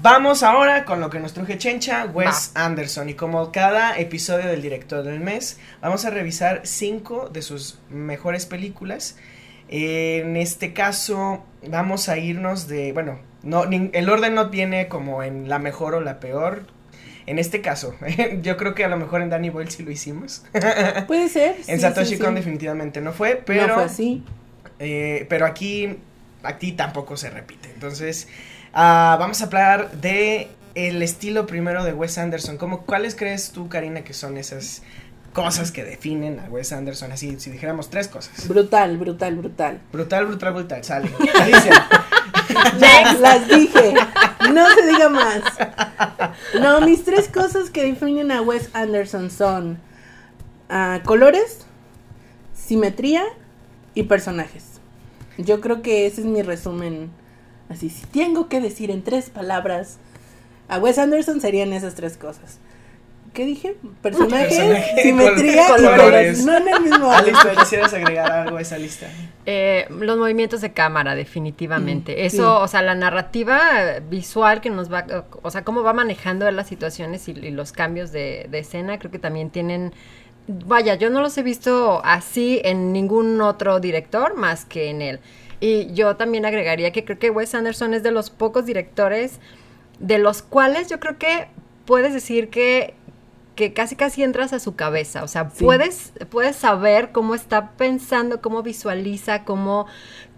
Vamos 0.00 0.44
ahora 0.44 0.84
con 0.84 1.00
lo 1.00 1.10
que 1.10 1.18
nos 1.18 1.32
truje 1.34 1.58
Chencha, 1.58 2.06
Wes 2.06 2.52
Anderson. 2.54 3.08
Y 3.08 3.14
como 3.14 3.50
cada 3.50 3.98
episodio 3.98 4.46
del 4.46 4.62
director 4.62 5.02
del 5.02 5.18
mes, 5.18 5.58
vamos 5.82 6.04
a 6.04 6.10
revisar 6.10 6.60
cinco 6.62 7.28
de 7.32 7.42
sus 7.42 7.80
mejores 7.90 8.46
películas. 8.46 9.16
En 9.68 10.36
este 10.36 10.72
caso, 10.72 11.44
vamos 11.66 12.08
a 12.08 12.18
irnos 12.18 12.68
de. 12.68 12.92
Bueno, 12.92 13.18
no, 13.42 13.64
el 13.64 14.08
orden 14.08 14.34
no 14.34 14.48
viene 14.48 14.88
como 14.88 15.22
en 15.22 15.48
la 15.48 15.58
mejor 15.58 15.94
o 15.94 16.00
la 16.00 16.20
peor. 16.20 16.66
En 17.26 17.38
este 17.38 17.60
caso, 17.60 17.94
yo 18.42 18.56
creo 18.56 18.74
que 18.74 18.84
a 18.84 18.88
lo 18.88 18.96
mejor 18.96 19.20
en 19.20 19.28
Danny 19.28 19.50
Boyle 19.50 19.70
sí 19.70 19.82
lo 19.82 19.90
hicimos. 19.90 20.44
Puede 21.06 21.28
ser. 21.28 21.56
en 21.66 21.76
sí, 21.76 21.80
Satoshi 21.80 22.16
sí, 22.16 22.18
Kon 22.18 22.30
sí. 22.30 22.36
definitivamente 22.36 23.00
no 23.00 23.12
fue, 23.12 23.42
pero. 23.44 23.66
No 23.66 23.74
fue 23.74 23.84
así. 23.84 24.22
Eh, 24.78 25.26
pero 25.28 25.44
aquí, 25.44 25.98
aquí 26.42 26.72
tampoco 26.72 27.16
se 27.16 27.28
repite. 27.28 27.70
Entonces, 27.74 28.28
ah, 28.72 29.16
vamos 29.18 29.42
a 29.42 29.46
hablar 29.46 29.90
de 29.92 30.48
el 30.74 31.02
estilo 31.02 31.46
primero 31.46 31.84
de 31.84 31.92
Wes 31.92 32.16
Anderson. 32.16 32.56
¿Cómo, 32.56 32.82
¿Cuáles 32.86 33.14
crees 33.14 33.50
tú, 33.50 33.68
Karina, 33.68 34.04
que 34.04 34.14
son 34.14 34.38
esas 34.38 34.82
cosas 35.32 35.72
que 35.72 35.84
definen 35.84 36.40
a 36.40 36.48
Wes 36.48 36.72
Anderson? 36.72 37.12
Así, 37.12 37.38
si 37.38 37.50
dijéramos 37.50 37.90
tres 37.90 38.08
cosas. 38.08 38.48
Brutal, 38.48 38.96
brutal, 38.98 39.36
brutal. 39.36 39.80
Brutal, 39.92 40.26
brutal, 40.26 40.54
brutal. 40.54 40.84
Sale. 40.84 41.10
Ya, 42.78 43.12
las 43.20 43.46
dije. 43.46 43.94
No 44.52 44.74
se 44.74 44.86
diga 44.86 45.08
más. 45.10 45.42
No, 46.58 46.80
mis 46.80 47.04
tres 47.04 47.28
cosas 47.28 47.68
que 47.68 47.84
definen 47.84 48.32
a 48.32 48.40
Wes 48.40 48.70
Anderson 48.72 49.30
son 49.30 49.78
ah, 50.70 51.00
colores, 51.04 51.66
simetría 52.54 53.24
y 53.94 54.04
personajes. 54.04 54.80
Yo 55.36 55.60
creo 55.60 55.82
que 55.82 56.06
ese 56.06 56.22
es 56.22 56.26
mi 56.26 56.42
resumen. 56.42 57.10
Así, 57.68 57.90
si 57.90 58.06
tengo 58.06 58.48
que 58.48 58.60
decir 58.60 58.90
en 58.90 59.02
tres 59.02 59.28
palabras 59.28 59.98
a 60.68 60.78
Wes 60.78 60.98
Anderson 60.98 61.40
serían 61.40 61.72
esas 61.72 61.94
tres 61.94 62.16
cosas. 62.16 62.58
¿Qué 63.32 63.44
dije? 63.44 63.76
Personajes, 64.02 64.56
Personaje, 64.56 65.02
simetría 65.02 65.66
col- 65.68 65.80
y 65.80 65.82
colores. 65.84 66.00
colores. 66.04 66.44
No 66.46 66.56
en 66.56 66.68
el 66.68 66.80
mismo. 66.80 67.12
Alicia, 67.12 67.52
¿quisieras 67.58 67.92
agregar 67.94 68.30
algo 68.30 68.56
a 68.56 68.60
esa 68.60 68.78
lista? 68.78 69.06
Eh, 69.46 69.86
los 69.90 70.16
movimientos 70.18 70.60
de 70.60 70.72
cámara, 70.72 71.14
definitivamente. 71.14 72.12
Mm, 72.12 72.24
Eso, 72.26 72.36
sí. 72.36 72.42
o 72.62 72.68
sea, 72.68 72.82
la 72.82 72.94
narrativa 72.94 73.60
visual 74.08 74.60
que 74.60 74.70
nos 74.70 74.92
va, 74.92 75.06
o 75.42 75.50
sea, 75.50 75.62
cómo 75.64 75.82
va 75.82 75.92
manejando 75.92 76.50
las 76.50 76.66
situaciones 76.68 77.28
y, 77.28 77.32
y 77.32 77.50
los 77.50 77.72
cambios 77.72 78.12
de, 78.12 78.46
de 78.50 78.58
escena, 78.60 78.98
creo 78.98 79.10
que 79.10 79.18
también 79.18 79.50
tienen, 79.50 79.92
vaya, 80.46 80.94
yo 80.96 81.10
no 81.10 81.20
los 81.20 81.36
he 81.38 81.42
visto 81.42 82.00
así 82.04 82.60
en 82.64 82.92
ningún 82.92 83.40
otro 83.40 83.80
director 83.80 84.36
más 84.36 84.64
que 84.64 84.90
en 84.90 85.02
él. 85.02 85.20
Y 85.60 85.92
yo 85.92 86.16
también 86.16 86.46
agregaría 86.46 86.92
que 86.92 87.04
creo 87.04 87.18
que 87.18 87.30
Wes 87.30 87.54
Anderson 87.54 87.92
es 87.94 88.02
de 88.02 88.10
los 88.12 88.30
pocos 88.30 88.64
directores 88.64 89.38
de 89.98 90.18
los 90.18 90.42
cuales 90.42 90.88
yo 90.88 91.00
creo 91.00 91.18
que 91.18 91.48
puedes 91.84 92.12
decir 92.14 92.48
que 92.50 92.94
que 93.58 93.72
casi 93.72 93.96
casi 93.96 94.22
entras 94.22 94.52
a 94.52 94.60
su 94.60 94.76
cabeza, 94.76 95.24
o 95.24 95.28
sea, 95.28 95.50
Sí. 95.52 95.64
puedes, 95.64 96.12
puedes 96.30 96.54
saber 96.54 97.10
cómo 97.10 97.34
está 97.34 97.72
pensando, 97.72 98.40
cómo 98.40 98.62
visualiza, 98.62 99.44
cómo, 99.44 99.86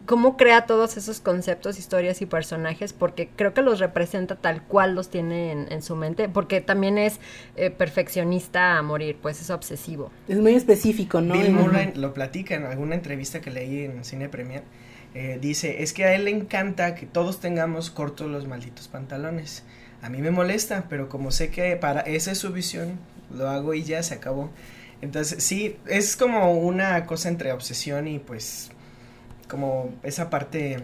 cómo 0.07 0.39
crea 0.39 0.65
todos 0.65 0.97
esos 0.97 1.21
conceptos, 1.21 1.79
historias 1.79 2.23
y 2.23 2.27
personajes, 2.27 2.95
porque 2.95 3.29
creo 3.37 3.53
que 3.53 3.61
los 3.61 3.79
representa 3.79 4.37
tal 4.37 4.63
cual 4.63 4.95
los 4.95 5.11
tiene 5.11 5.53
en, 5.53 5.71
en 5.71 5.83
su 5.83 5.97
mente, 5.97 6.31
porque 6.31 6.63
también 6.63 6.97
es 6.97 7.21
eh, 7.57 7.69
perfeccionista 7.69 8.79
a 8.79 8.83
morir, 8.83 9.19
pues 9.21 9.39
es 9.43 9.51
obsesivo. 9.51 10.11
Es 10.27 10.39
muy 10.39 10.55
específico, 10.55 11.21
¿no? 11.21 11.35
Bill 11.35 11.53
Murray 11.53 11.93
lo 11.97 12.15
platica 12.15 12.55
en 12.55 12.65
alguna 12.65 12.95
entrevista 12.95 13.43
que 13.43 13.51
leí 13.51 13.85
en 13.85 14.03
Cine 14.03 14.31
Premier. 14.31 14.63
eh, 15.13 15.37
dice, 15.43 15.83
es 15.83 15.93
que 15.93 16.05
a 16.05 16.15
él 16.15 16.25
le 16.25 16.31
encanta 16.31 16.95
que 16.95 17.05
todos 17.05 17.39
tengamos 17.39 17.91
cortos 17.91 18.31
los 18.31 18.47
malditos 18.49 18.89
pantalones. 18.89 19.63
A 20.03 20.09
mí 20.09 20.23
me 20.23 20.31
molesta, 20.31 20.87
pero 20.89 21.09
como 21.09 21.31
sé 21.31 21.51
que 21.51 21.77
para 21.77 22.01
esa 22.01 22.33
es 22.33 22.39
su 22.39 22.53
visión, 22.53 22.99
lo 23.35 23.49
hago 23.49 23.75
y 23.75 23.83
ya 23.83 24.03
se 24.03 24.15
acabó. 24.15 24.51
Entonces, 25.03 25.43
sí, 25.43 25.77
es 25.87 26.17
como 26.17 26.53
una 26.53 27.07
cosa 27.07 27.29
entre 27.29 27.53
obsesión 27.53 28.07
y 28.09 28.19
pues 28.19 28.71
como 29.49 29.93
esa 30.03 30.31
parte 30.31 30.79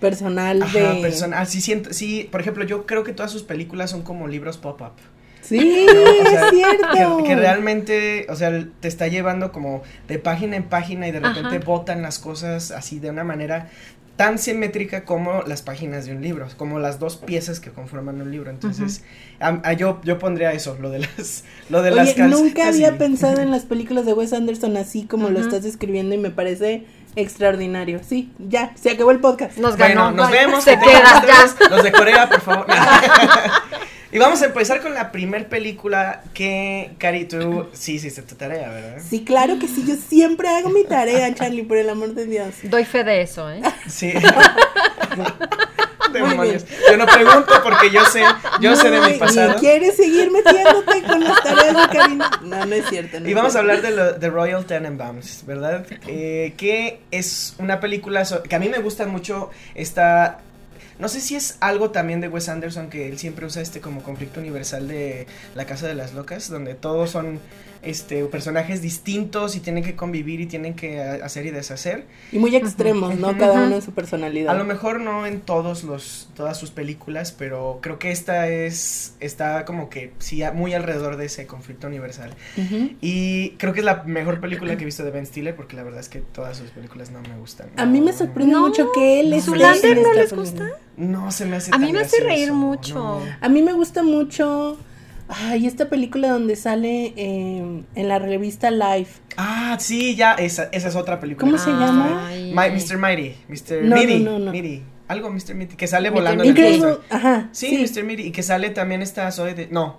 personal 0.00 0.62
ajá, 0.62 0.78
de... 0.78 1.00
personal. 1.00 1.46
Sí, 1.46 1.60
siento, 1.60 1.92
sí, 1.92 2.28
por 2.30 2.40
ejemplo, 2.40 2.64
yo 2.64 2.86
creo 2.86 3.04
que 3.04 3.12
todas 3.12 3.30
sus 3.30 3.42
películas 3.42 3.90
son 3.90 4.02
como 4.02 4.28
libros 4.28 4.58
pop-up. 4.58 4.92
Sí, 5.40 5.86
¿no? 5.86 6.02
O 6.02 6.30
sea, 6.30 6.46
es 6.46 6.50
cierto. 6.50 7.18
Que, 7.18 7.24
que 7.24 7.36
realmente, 7.36 8.26
o 8.30 8.36
sea, 8.36 8.66
te 8.80 8.88
está 8.88 9.08
llevando 9.08 9.52
como 9.52 9.82
de 10.08 10.18
página 10.18 10.56
en 10.56 10.64
página 10.64 11.06
y 11.06 11.12
de 11.12 11.20
repente 11.20 11.56
Ajá. 11.56 11.64
botan 11.64 12.00
las 12.00 12.18
cosas 12.18 12.70
así 12.70 12.98
de 12.98 13.10
una 13.10 13.24
manera 13.24 13.68
tan 14.16 14.38
simétrica 14.38 15.04
como 15.04 15.42
las 15.42 15.62
páginas 15.62 16.06
de 16.06 16.12
un 16.12 16.22
libro, 16.22 16.46
como 16.56 16.78
las 16.78 16.98
dos 17.00 17.16
piezas 17.16 17.58
que 17.58 17.70
conforman 17.70 18.20
un 18.22 18.30
libro. 18.30 18.50
Entonces, 18.50 19.02
a- 19.40 19.60
a 19.64 19.72
yo, 19.72 20.00
yo 20.04 20.18
pondría 20.20 20.52
eso, 20.52 20.76
lo 20.80 20.90
de 20.90 21.00
las, 21.00 21.42
lo 21.68 21.82
de 21.82 21.90
las 21.90 22.08
Oye, 22.08 22.14
calcetas 22.14 22.40
nunca 22.40 22.68
había 22.68 22.88
y- 22.90 22.98
pensado 22.98 23.40
en 23.40 23.50
las 23.52 23.64
películas 23.64 24.06
de 24.06 24.12
Wes 24.12 24.32
Anderson 24.32 24.76
así 24.76 25.04
como 25.04 25.30
lo 25.30 25.40
estás 25.40 25.62
describiendo 25.64 26.14
y 26.14 26.18
me 26.18 26.30
parece 26.30 26.86
extraordinario. 27.16 28.00
Sí, 28.06 28.32
ya, 28.38 28.72
se 28.76 28.90
acabó 28.90 29.10
el 29.10 29.20
podcast. 29.20 29.56
Nos 29.58 29.76
Bueno, 29.76 30.04
ganó. 30.06 30.16
nos 30.16 30.30
vemos. 30.30 30.64
Se 30.64 30.78
queda 30.78 31.24
ya. 31.26 31.68
Los 31.70 31.82
de 31.82 31.92
Corea, 31.92 32.28
por 32.28 32.40
favor. 32.40 32.66
y 34.14 34.18
vamos 34.18 34.40
a 34.42 34.46
empezar 34.46 34.80
con 34.80 34.94
la 34.94 35.10
primer 35.12 35.48
película 35.48 36.22
que, 36.32 36.92
Cari, 36.98 37.24
tú 37.24 37.66
sí 37.72 37.94
hiciste 37.94 38.22
tu 38.22 38.36
tarea, 38.36 38.68
¿verdad? 38.70 39.02
Sí, 39.06 39.24
claro 39.24 39.58
que 39.58 39.66
sí, 39.68 39.84
yo 39.86 39.96
siempre 39.96 40.48
hago 40.48 40.70
mi 40.70 40.84
tarea, 40.84 41.34
Charlie, 41.34 41.64
por 41.64 41.76
el 41.76 41.90
amor 41.90 42.14
de 42.14 42.26
Dios. 42.26 42.54
Doy 42.62 42.84
fe 42.84 43.04
de 43.04 43.22
eso, 43.22 43.50
¿eh? 43.50 43.60
Sí. 43.88 44.12
Demonios. 46.12 46.64
Yo 46.88 46.96
no 46.96 47.06
pregunto 47.06 47.52
porque 47.62 47.90
yo 47.90 48.04
sé, 48.04 48.22
yo 48.60 48.76
sé 48.76 48.90
de 48.90 49.00
mi 49.00 49.18
pasado. 49.18 49.54
¿Y 49.56 49.60
quieres 49.60 49.96
seguir 49.96 50.30
metiéndote 50.30 51.02
con 51.02 51.24
las 51.24 51.42
tareas 51.42 51.76
de 51.90 51.96
Karina? 51.96 52.30
No, 52.42 52.66
no 52.66 52.74
es 52.74 52.88
cierto. 52.88 53.20
no 53.20 53.28
Y 53.28 53.34
vamos 53.34 53.56
a 53.56 53.58
hablar 53.58 53.82
de, 53.82 53.90
lo, 53.90 54.12
de 54.12 54.30
Royal 54.30 54.64
Tenenbaums, 54.64 55.44
¿verdad? 55.46 55.84
Eh, 56.06 56.54
que 56.56 57.00
es 57.10 57.54
una 57.58 57.80
película 57.80 58.24
so- 58.24 58.42
que 58.42 58.54
a 58.54 58.58
mí 58.58 58.68
me 58.68 58.78
gusta 58.78 59.06
mucho 59.06 59.50
esta... 59.74 60.38
No 60.98 61.08
sé 61.08 61.20
si 61.20 61.34
es 61.34 61.56
algo 61.60 61.90
también 61.90 62.20
de 62.20 62.28
Wes 62.28 62.48
Anderson 62.48 62.88
que 62.88 63.08
él 63.08 63.18
siempre 63.18 63.46
usa 63.46 63.62
este 63.62 63.80
como 63.80 64.02
conflicto 64.02 64.40
universal 64.40 64.86
de 64.86 65.26
La 65.54 65.66
Casa 65.66 65.88
de 65.88 65.94
las 65.94 66.14
Locas, 66.14 66.48
donde 66.48 66.74
todos 66.74 67.10
son 67.10 67.40
este 67.84 68.24
personajes 68.24 68.82
distintos 68.82 69.56
y 69.56 69.60
tienen 69.60 69.84
que 69.84 69.94
convivir 69.96 70.40
y 70.40 70.46
tienen 70.46 70.74
que 70.74 71.00
hacer 71.00 71.46
y 71.46 71.50
deshacer. 71.50 72.06
Y 72.32 72.38
muy 72.38 72.54
extremos, 72.56 73.16
¿no? 73.16 73.36
Cada 73.36 73.64
uno 73.66 73.76
en 73.76 73.82
su 73.82 73.92
personalidad. 73.92 74.54
A 74.54 74.58
lo 74.58 74.64
mejor 74.64 75.00
no 75.00 75.26
en 75.26 75.40
todos 75.40 75.84
los 75.84 76.28
todas 76.34 76.56
sus 76.58 76.70
películas, 76.70 77.32
pero 77.32 77.78
creo 77.82 77.98
que 77.98 78.10
esta 78.10 78.48
es 78.48 79.14
está 79.20 79.64
como 79.64 79.88
que 79.90 80.12
sí 80.18 80.42
muy 80.54 80.74
alrededor 80.74 81.16
de 81.16 81.26
ese 81.26 81.46
conflicto 81.46 81.86
universal. 81.86 82.34
Ujú. 82.56 82.90
Y 83.00 83.50
creo 83.58 83.72
que 83.72 83.80
es 83.80 83.86
la 83.86 84.02
mejor 84.04 84.40
película 84.40 84.76
que 84.76 84.82
he 84.82 84.86
visto 84.86 85.04
de 85.04 85.10
Ben 85.10 85.26
Stiller 85.26 85.54
porque 85.54 85.76
la 85.76 85.82
verdad 85.82 86.00
es 86.00 86.08
que 86.08 86.20
todas 86.20 86.56
sus 86.56 86.70
películas 86.70 87.10
no 87.10 87.20
me 87.22 87.36
gustan. 87.38 87.68
A 87.76 87.86
mí 87.86 88.00
me 88.00 88.12
No, 88.12 88.18
sorprende 88.18 88.52
No, 88.52 88.60
mucho 88.68 88.90
que 88.92 89.20
él 89.20 89.30
no, 89.30 89.36
esté 89.36 89.50
¿Zoolander 89.50 89.96
en 89.98 90.02
no 90.02 90.12
les 90.14 90.32
gusta? 90.32 90.68
No 90.96 91.30
se 91.32 91.44
me 91.46 91.56
hace 91.56 91.70
A 91.74 91.78
mí 91.78 91.86
tan 91.86 91.94
me 91.94 92.00
hace 92.00 92.16
reír 92.20 92.46
gracioso, 92.48 92.54
mucho. 92.54 92.94
no. 92.94 93.22
A 93.40 93.48
mí 93.48 93.62
me 93.62 93.72
gusta 93.72 94.02
mucho. 94.02 94.78
Ay, 95.28 95.66
esta 95.66 95.88
película 95.88 96.28
donde 96.28 96.54
sale 96.56 97.14
eh, 97.16 97.82
en 97.94 98.08
la 98.08 98.18
revista 98.18 98.70
Life. 98.70 99.20
Ah, 99.36 99.76
sí, 99.80 100.14
ya 100.16 100.34
esa, 100.34 100.68
esa 100.72 100.88
es 100.88 100.96
otra 100.96 101.18
película. 101.20 101.46
¿Cómo 101.50 101.58
se 101.62 101.70
Ay. 101.70 101.76
llama? 101.78 102.30
Mi- 102.30 102.52
Mr. 102.52 102.98
Mighty, 102.98 103.34
Mr. 103.48 103.82
No, 103.84 103.96
Mitty, 103.96 104.20
no, 104.20 104.32
no, 104.32 104.38
no. 104.46 104.50
Mitty, 104.52 104.82
algo 105.08 105.30
Mr. 105.30 105.54
Mitty 105.54 105.76
que 105.76 105.86
sale 105.86 106.10
Mr. 106.10 106.14
volando 106.14 106.44
en 106.44 106.56
el. 106.56 106.98
Ajá. 107.10 107.48
Sí, 107.52 107.78
Mr. 107.78 108.04
Mitty 108.04 108.22
y 108.24 108.30
que 108.32 108.42
sale 108.42 108.70
también 108.70 109.00
esta 109.02 109.30
Zoe 109.32 109.54
de 109.54 109.68
no, 109.68 109.98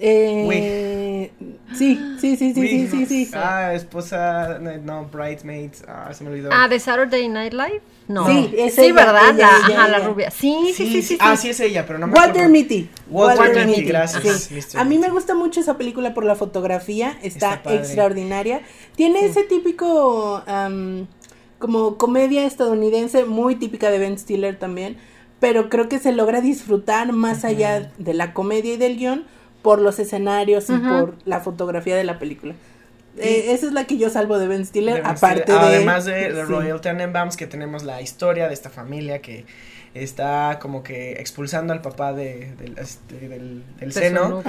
Eh, 0.00 1.30
sí, 1.74 2.00
sí, 2.20 2.36
sí, 2.36 2.54
sí, 2.54 2.88
sí, 2.88 3.06
sí, 3.06 3.06
sí. 3.26 3.30
Ah, 3.34 3.72
esposa, 3.74 4.58
no, 4.60 4.76
no, 4.78 5.04
bridesmaids, 5.06 5.84
ah, 5.86 6.10
se 6.12 6.24
me 6.24 6.30
olvidó. 6.30 6.50
Ah, 6.52 6.66
de 6.68 6.80
Saturday 6.80 7.28
Night 7.28 7.52
Live? 7.52 7.82
No. 8.08 8.24
Sí, 8.26 8.54
es 8.56 8.74
sí, 8.74 8.82
ella, 8.82 8.94
¿verdad? 8.94 9.22
ella, 9.34 9.50
la, 9.50 9.66
ella, 9.66 9.78
ajá, 9.80 9.88
la 9.88 9.98
rubia. 9.98 10.30
Sí, 10.30 10.56
sí, 10.66 10.86
sí, 10.86 10.92
sí. 10.92 11.02
sí, 11.02 11.18
Ah, 11.20 11.36
sí 11.36 11.50
es 11.50 11.58
ella, 11.58 11.84
pero 11.86 11.98
no 11.98 12.06
me 12.06 12.12
Walter 12.14 12.30
acuerdo. 12.30 12.50
Mitty. 12.50 12.88
Walter 13.10 13.66
Mitty, 13.66 13.82
gracias, 13.82 14.42
Sí. 14.44 14.60
A 14.76 14.84
mí 14.84 14.98
me 14.98 15.08
gusta 15.08 15.34
mucho 15.34 15.58
esa 15.60 15.76
película 15.76 16.14
por 16.14 16.24
la 16.24 16.36
fotografía, 16.36 17.18
está, 17.22 17.60
extraordinaria. 17.70 18.60
Tiene 18.94 19.24
ese 19.26 19.42
típico 19.42 20.42
am, 20.46 21.06
como 21.58 21.96
comedia 21.96 22.46
estadounidense 22.46 23.24
muy 23.24 23.56
típica 23.56 23.90
de 23.90 23.98
Ben 23.98 24.18
Stiller 24.18 24.56
también, 24.56 24.98
pero 25.40 25.68
creo 25.68 25.88
que 25.88 25.98
se 25.98 26.12
logra 26.12 26.40
disfrutar 26.40 27.12
más 27.12 27.44
allá 27.44 27.90
de 27.98 28.14
la 28.14 28.32
comedia 28.34 28.74
y 28.74 28.76
del 28.76 28.96
guion 28.98 29.24
por 29.62 29.80
los 29.80 29.98
escenarios 29.98 30.70
y 30.70 30.76
por 30.78 31.16
la 31.24 31.40
fotografía 31.40 31.96
de 31.96 32.04
la 32.04 32.20
película. 32.20 32.54
Eh, 33.18 33.52
esa 33.52 33.66
es 33.66 33.72
la 33.72 33.84
que 33.86 33.96
yo 33.98 34.10
salvo 34.10 34.38
de 34.38 34.46
Ben 34.48 34.66
Stiller, 34.66 34.94
De 34.96 35.00
Ben 35.02 35.10
aparte 35.10 35.42
Stiller. 35.42 35.60
de... 35.60 35.66
Además 35.76 36.04
de, 36.04 36.32
de 36.32 36.46
sí. 36.46 36.52
Royal 36.52 36.80
Tenenbaums, 36.80 37.36
que 37.36 37.46
tenemos 37.46 37.82
la 37.84 38.00
historia 38.02 38.48
de 38.48 38.54
esta 38.54 38.70
familia 38.70 39.20
que 39.22 39.44
está 39.94 40.58
como 40.60 40.82
que 40.82 41.12
expulsando 41.12 41.72
al 41.72 41.80
papá 41.80 42.12
de, 42.12 42.52
del, 42.56 42.76
este, 42.78 43.28
del, 43.28 43.62
seno. 43.92 44.42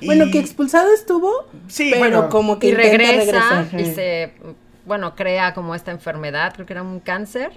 Y- 0.00 0.06
Bueno, 0.06 0.26
que 0.32 0.38
expulsado 0.38 0.92
estuvo, 0.94 1.30
Sí, 1.68 1.88
pero 1.90 1.98
bueno, 2.00 2.28
como 2.30 2.58
que 2.58 2.68
Y 2.68 2.74
regresa 2.74 3.62
regresar. 3.64 3.80
y 3.80 3.84
se, 3.94 4.32
bueno, 4.86 5.14
crea 5.14 5.52
como 5.52 5.74
esta 5.74 5.90
enfermedad, 5.90 6.54
creo 6.54 6.64
que 6.64 6.72
era 6.72 6.82
un 6.82 7.00
cáncer. 7.00 7.50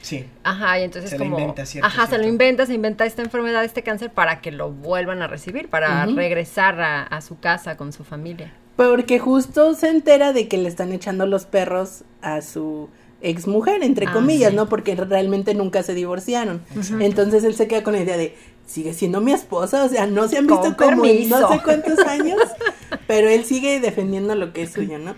sí. 0.00 0.24
Ajá, 0.42 0.78
y 0.80 0.84
entonces 0.84 1.10
Se 1.10 1.18
lo 1.18 1.24
como... 1.24 1.38
inventa, 1.38 1.66
cierto, 1.66 1.86
ajá, 1.86 2.06
se 2.06 2.16
lo 2.16 2.26
inventa, 2.26 2.64
se 2.64 2.72
inventa 2.72 3.04
esta 3.04 3.20
enfermedad, 3.20 3.62
este 3.64 3.82
cáncer 3.82 4.10
para 4.10 4.40
que 4.40 4.50
lo 4.52 4.70
vuelvan 4.70 5.20
a 5.20 5.26
recibir, 5.26 5.68
para 5.68 6.06
regresar 6.06 6.80
a, 6.80 7.02
a 7.02 7.20
su 7.20 7.38
casa 7.38 7.76
con 7.76 7.92
su 7.92 8.04
familia. 8.04 8.54
Porque 8.78 9.18
justo 9.18 9.74
se 9.74 9.88
entera 9.88 10.32
de 10.32 10.46
que 10.46 10.56
le 10.56 10.68
están 10.68 10.92
echando 10.92 11.26
los 11.26 11.46
perros 11.46 12.04
a 12.22 12.42
su 12.42 12.88
ex 13.20 13.48
mujer, 13.48 13.82
entre 13.82 14.06
Ah, 14.06 14.12
comillas, 14.12 14.50
sí. 14.50 14.56
¿no? 14.56 14.68
Porque 14.68 14.94
realmente 14.94 15.52
nunca 15.52 15.82
se 15.82 15.94
divorciaron. 15.94 16.62
Entonces 17.00 17.42
él 17.42 17.56
se 17.56 17.66
queda 17.66 17.82
con 17.82 17.94
la 17.94 18.02
idea 18.02 18.16
de, 18.16 18.36
sigue 18.66 18.94
siendo 18.94 19.20
mi 19.20 19.32
esposa, 19.32 19.82
o 19.82 19.88
sea, 19.88 20.06
no 20.06 20.28
se 20.28 20.38
han 20.38 20.46
visto 20.46 20.76
Con 20.76 20.90
como 20.90 21.04
en 21.06 21.28
no 21.28 21.52
sé 21.52 21.60
cuántos 21.64 21.98
años, 22.06 22.38
pero 23.08 23.28
él 23.28 23.44
sigue 23.44 23.80
defendiendo 23.80 24.36
lo 24.36 24.52
que 24.52 24.62
es 24.62 24.72
suyo, 24.72 24.98
¿no? 24.98 25.16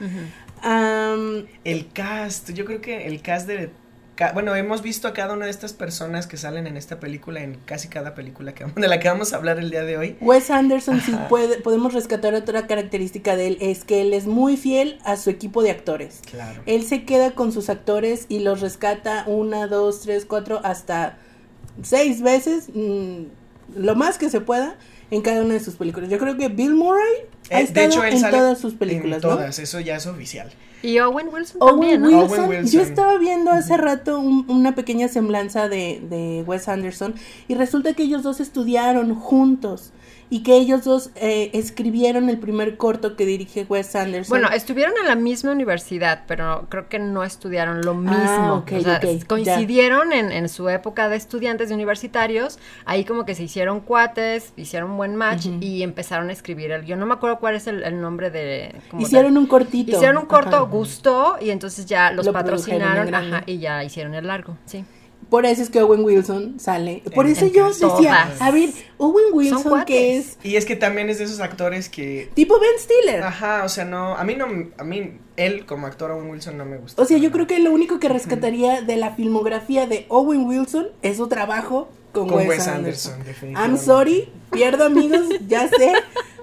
Am, 0.62 1.44
El 1.62 1.88
cast, 1.92 2.52
yo 2.52 2.64
creo 2.64 2.80
que 2.80 3.06
el 3.06 3.20
cast 3.20 3.46
de... 3.46 3.70
Bueno, 4.34 4.54
hemos 4.54 4.82
visto 4.82 5.08
a 5.08 5.12
cada 5.12 5.34
una 5.34 5.46
de 5.46 5.50
estas 5.50 5.72
personas 5.72 6.26
que 6.26 6.36
salen 6.36 6.66
en 6.66 6.76
esta 6.76 7.00
película, 7.00 7.42
en 7.42 7.54
casi 7.64 7.88
cada 7.88 8.14
película 8.14 8.54
que, 8.54 8.64
de 8.64 8.88
la 8.88 9.00
que 9.00 9.08
vamos 9.08 9.32
a 9.32 9.36
hablar 9.36 9.58
el 9.58 9.70
día 9.70 9.82
de 9.82 9.96
hoy. 9.96 10.16
Wes 10.20 10.50
Anderson, 10.50 11.00
sí 11.00 11.12
Ajá. 11.12 11.28
puede, 11.28 11.60
podemos 11.60 11.94
rescatar 11.94 12.34
otra 12.34 12.66
característica 12.66 13.36
de 13.36 13.48
él, 13.48 13.58
es 13.60 13.84
que 13.84 14.02
él 14.02 14.12
es 14.12 14.26
muy 14.26 14.56
fiel 14.56 14.98
a 15.04 15.16
su 15.16 15.30
equipo 15.30 15.62
de 15.62 15.70
actores. 15.70 16.20
Claro. 16.30 16.62
Él 16.66 16.84
se 16.84 17.04
queda 17.04 17.32
con 17.32 17.52
sus 17.52 17.70
actores 17.70 18.26
y 18.28 18.40
los 18.40 18.60
rescata 18.60 19.24
una, 19.26 19.66
dos, 19.66 20.02
tres, 20.02 20.26
cuatro, 20.26 20.60
hasta 20.64 21.16
seis 21.82 22.22
veces, 22.22 22.68
mm, 22.74 23.22
lo 23.76 23.94
más 23.94 24.18
que 24.18 24.28
se 24.28 24.40
pueda, 24.40 24.76
en 25.10 25.22
cada 25.22 25.42
una 25.42 25.54
de 25.54 25.60
sus 25.60 25.74
películas. 25.74 26.08
Yo 26.10 26.18
creo 26.18 26.36
que 26.36 26.48
Bill 26.48 26.74
Murray 26.74 27.12
ha 27.50 27.60
Eh, 27.60 27.64
estado 27.64 28.04
en 28.04 28.18
sale 28.20 28.36
todas 28.36 28.58
sus 28.58 28.74
películas, 28.74 29.22
en 29.22 29.28
¿no? 29.28 29.36
todas, 29.36 29.58
eso 29.58 29.80
ya 29.80 29.96
es 29.96 30.06
oficial. 30.06 30.50
Y 30.82 30.98
Owen 30.98 31.28
Wilson 31.32 31.56
Owen 31.60 31.74
también, 31.80 32.02
¿no? 32.02 32.08
Wilson, 32.22 32.38
Owen 32.40 32.50
Wilson. 32.60 32.72
yo 32.72 32.80
estaba 32.80 33.18
viendo 33.18 33.50
hace 33.50 33.76
rato 33.76 34.18
un- 34.18 34.46
una 34.48 34.74
pequeña 34.74 35.08
semblanza 35.08 35.68
de, 35.68 36.00
de 36.08 36.42
Wes 36.46 36.68
Anderson 36.68 37.14
y 37.48 37.54
resulta 37.54 37.92
que 37.92 38.04
ellos 38.04 38.22
dos 38.22 38.40
estudiaron 38.40 39.14
juntos 39.14 39.92
y 40.30 40.44
que 40.44 40.54
ellos 40.56 40.84
dos 40.84 41.10
eh, 41.16 41.50
escribieron 41.54 42.28
el 42.30 42.38
primer 42.38 42.76
corto 42.76 43.16
que 43.16 43.26
dirige 43.26 43.66
Wes 43.68 43.96
Anderson. 43.96 44.28
Bueno, 44.30 44.54
estuvieron 44.54 44.94
en 45.00 45.08
la 45.08 45.16
misma 45.16 45.50
universidad, 45.50 46.22
pero 46.28 46.66
creo 46.68 46.88
que 46.88 47.00
no 47.00 47.24
estudiaron 47.24 47.82
lo 47.82 47.94
mismo. 47.94 48.16
Ah, 48.16 48.54
ok, 48.54 48.72
o 48.76 48.80
sea, 48.80 49.00
coincidieron 49.26 50.12
en, 50.12 50.30
en 50.30 50.48
su 50.48 50.68
época 50.68 51.08
de 51.08 51.16
estudiantes 51.16 51.68
de 51.68 51.74
universitarios. 51.74 52.58
Ahí 52.84 53.04
como 53.04 53.24
que 53.24 53.34
se 53.34 53.42
hicieron 53.42 53.80
cuates, 53.80 54.52
hicieron 54.56 54.92
un 54.92 54.96
buen 54.96 55.16
match 55.16 55.46
y 55.60 55.82
empezaron 55.82 56.30
a 56.30 56.32
escribir 56.32 56.70
el 56.70 56.84
guion. 56.84 57.00
No 57.00 57.06
me 57.06 57.14
acuerdo 57.14 57.40
cuál 57.40 57.56
es 57.56 57.66
el, 57.66 57.82
el 57.82 58.00
nombre 58.00 58.30
de... 58.30 58.74
como 58.88 59.02
hicieron 59.02 59.34
de- 59.34 59.40
un 59.40 59.46
cortito. 59.46 59.96
Hicieron 59.96 60.18
un 60.18 60.26
corto, 60.26 60.56
Ajá. 60.56 60.64
gustó 60.66 61.36
y 61.40 61.50
entonces 61.50 61.86
ya 61.86 62.12
los 62.12 62.24
Lo 62.24 62.32
patrocinaron 62.32 63.12
ajá, 63.12 63.42
y 63.46 63.58
ya 63.58 63.82
hicieron 63.82 64.14
el 64.14 64.28
largo, 64.28 64.56
sí. 64.64 64.84
Por 65.30 65.46
eso 65.46 65.62
es 65.62 65.70
que 65.70 65.80
Owen 65.80 66.04
Wilson 66.04 66.58
sale. 66.58 67.02
Por 67.14 67.26
En- 67.26 67.32
eso 67.32 67.46
en 67.46 67.52
yo 67.52 67.68
casi 67.68 67.84
decía, 67.84 68.24
todas. 68.26 68.42
a 68.42 68.50
ver, 68.50 68.70
Owen 68.98 69.26
Wilson 69.32 69.84
que 69.86 70.18
es 70.18 70.36
Y 70.42 70.56
es 70.56 70.66
que 70.66 70.74
también 70.76 71.08
es 71.08 71.18
de 71.18 71.24
esos 71.24 71.40
actores 71.40 71.88
que... 71.88 72.28
tipo 72.34 72.58
Ben 72.58 72.70
Stiller. 72.78 73.22
Ajá, 73.22 73.62
o 73.64 73.68
sea, 73.68 73.84
no, 73.84 74.16
a 74.16 74.24
mí 74.24 74.34
no, 74.34 74.46
a 74.76 74.84
mí, 74.84 75.18
él 75.36 75.64
como 75.66 75.86
actor 75.86 76.10
Owen 76.10 76.28
Wilson 76.30 76.58
no 76.58 76.64
me 76.64 76.76
gusta. 76.78 77.00
O 77.00 77.04
sea, 77.04 77.16
yo 77.18 77.30
creo 77.30 77.46
que 77.46 77.58
lo 77.60 77.70
único 77.70 77.98
que 78.00 78.08
rescataría 78.08 78.82
de 78.82 78.96
la 78.96 79.12
filmografía 79.14 79.86
de 79.86 80.04
Owen 80.08 80.44
Wilson 80.46 80.88
es 81.02 81.16
su 81.18 81.28
trabajo 81.28 81.88
con, 82.12 82.28
Con 82.28 82.38
Wes, 82.38 82.48
Wes 82.48 82.66
Anderson. 82.68 83.14
Anderson, 83.20 83.50
I'm 83.56 83.78
sorry, 83.78 84.28
pierdo 84.50 84.84
amigos, 84.84 85.26
ya 85.48 85.68
sé, 85.68 85.92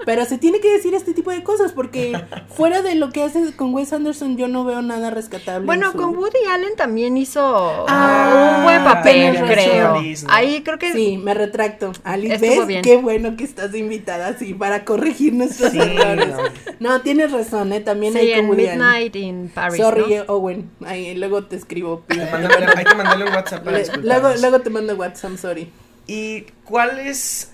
pero 0.06 0.26
se 0.26 0.38
tiene 0.38 0.60
que 0.62 0.72
decir 0.72 0.94
este 0.94 1.14
tipo 1.14 1.32
de 1.32 1.44
cosas 1.44 1.74
porque 1.74 2.18
fuera 2.56 2.82
de 2.82 2.96
lo 2.96 3.10
que 3.10 3.24
hace 3.24 3.54
con 3.56 3.74
Wes 3.74 3.92
Anderson 3.92 4.38
yo 4.38 4.48
no 4.48 4.64
veo 4.64 4.82
nada 4.82 5.10
rescatable. 5.10 5.60
en 5.60 5.66
Bueno, 5.66 5.92
su- 5.92 5.98
con 5.98 6.16
Woody 6.18 6.40
Allen 6.52 6.76
también 6.78 7.18
hizo 7.18 7.86
Ah, 7.90 8.56
un 8.60 8.64
buen 8.64 8.84
papel, 8.84 9.34
razón. 9.34 9.48
creo. 9.48 9.96
Ahí 10.30 10.62
creo 10.64 10.80
que 10.80 10.94
Sí, 10.94 11.18
me 11.18 11.34
retracto. 11.34 11.92
Alice, 12.04 12.38
¿ves? 12.38 12.66
bien. 12.68 12.82
Qué 12.82 12.96
bueno 12.98 13.36
que 13.36 13.44
estás 13.44 13.76
invitada 13.76 14.28
así 14.30 14.54
para 14.54 14.86
corregir 14.86 15.34
nuestros 15.34 15.72
Sí, 15.72 15.80
errores. 15.80 16.30
no. 16.30 16.38
No, 16.80 17.02
tienes 17.02 17.32
razón, 17.32 17.74
¿eh? 17.74 17.82
También 17.82 18.14
sí, 18.14 18.20
hay 18.20 18.30
con 18.32 18.40
en 18.40 18.50
Woody 18.50 18.68
Allen. 18.68 18.80
Midnight 18.80 19.16
in 19.18 19.52
Paris, 19.54 19.82
Sorry, 19.82 20.16
¿no? 20.16 20.24
Owen. 20.34 20.70
Ahí, 20.86 21.16
luego 21.16 21.44
te 21.46 21.56
escribo. 21.58 22.04
Hay 22.08 22.18
que 22.18 22.26
mandarle- 22.32 22.68
hay 22.78 22.86
que 22.86 22.96
mandarle 22.96 23.26
un 23.26 23.34
WhatsApp 23.34 23.64
para 23.66 23.78
Le- 23.80 23.86
luego, 24.04 24.30
luego 24.40 24.60
te 24.62 24.70
mando 24.70 24.96
WhatsApp, 24.96 25.32
I'm 25.32 25.38
sorry. 25.38 25.70
¿Y 26.08 26.44
cuál 26.64 27.00
es 27.00 27.52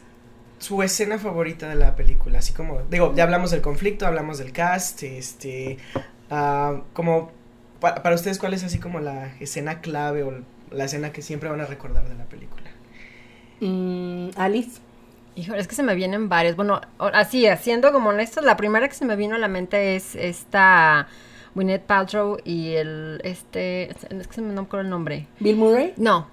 su 0.64 0.82
escena 0.84 1.18
favorita 1.20 1.68
de 1.70 1.76
la 1.76 1.96
película? 1.96 2.40
Así 2.40 2.54
como, 2.54 2.82
digo, 2.90 3.14
ya 3.16 3.24
hablamos 3.24 3.52
del 3.52 3.62
conflicto, 3.62 4.06
hablamos 4.08 4.38
del 4.38 4.52
cast, 4.52 5.04
este, 5.04 5.78
ah, 6.32 6.82
como, 6.94 7.32
pa- 7.80 7.96
para 7.96 8.16
ustedes, 8.16 8.40
¿cuál 8.40 8.54
es 8.54 8.64
así 8.64 8.80
como 8.80 9.00
la 9.00 9.34
escena 9.40 9.82
clave 9.82 10.24
o 10.24 10.34
la 10.72 10.86
escena 10.86 11.12
que 11.12 11.22
siempre 11.22 11.50
van 11.50 11.62
a 11.62 11.66
recordar 11.66 12.08
de 12.08 12.16
la 12.16 12.26
película? 12.26 12.70
Mm, 13.60 14.30
Alice. 14.38 14.80
Híjole, 15.36 15.60
es 15.62 15.68
que 15.68 15.76
se 15.76 15.84
me 15.84 15.96
vienen 15.96 16.30
varios. 16.30 16.56
Bueno, 16.56 16.80
así, 17.14 17.48
haciendo 17.48 17.92
como 17.92 18.10
honestos, 18.10 18.44
la 18.46 18.56
primera 18.56 18.88
que 18.88 18.94
se 18.96 19.04
me 19.06 19.16
vino 19.16 19.36
a 19.36 19.40
la 19.40 19.48
mente 19.48 19.96
es 19.96 20.16
esta 20.16 21.08
Gwyneth 21.56 21.84
Paltrow 21.84 22.38
y 22.44 22.74
el, 22.74 23.20
este, 23.24 23.90
es 23.92 24.28
que 24.28 24.34
se 24.36 24.42
me 24.42 24.50
no 24.54 24.62
me 24.62 24.68
acuerdo 24.68 24.84
el 24.84 24.90
nombre. 24.92 25.28
Bill 25.40 25.56
Murray. 25.56 25.94
No, 25.98 26.28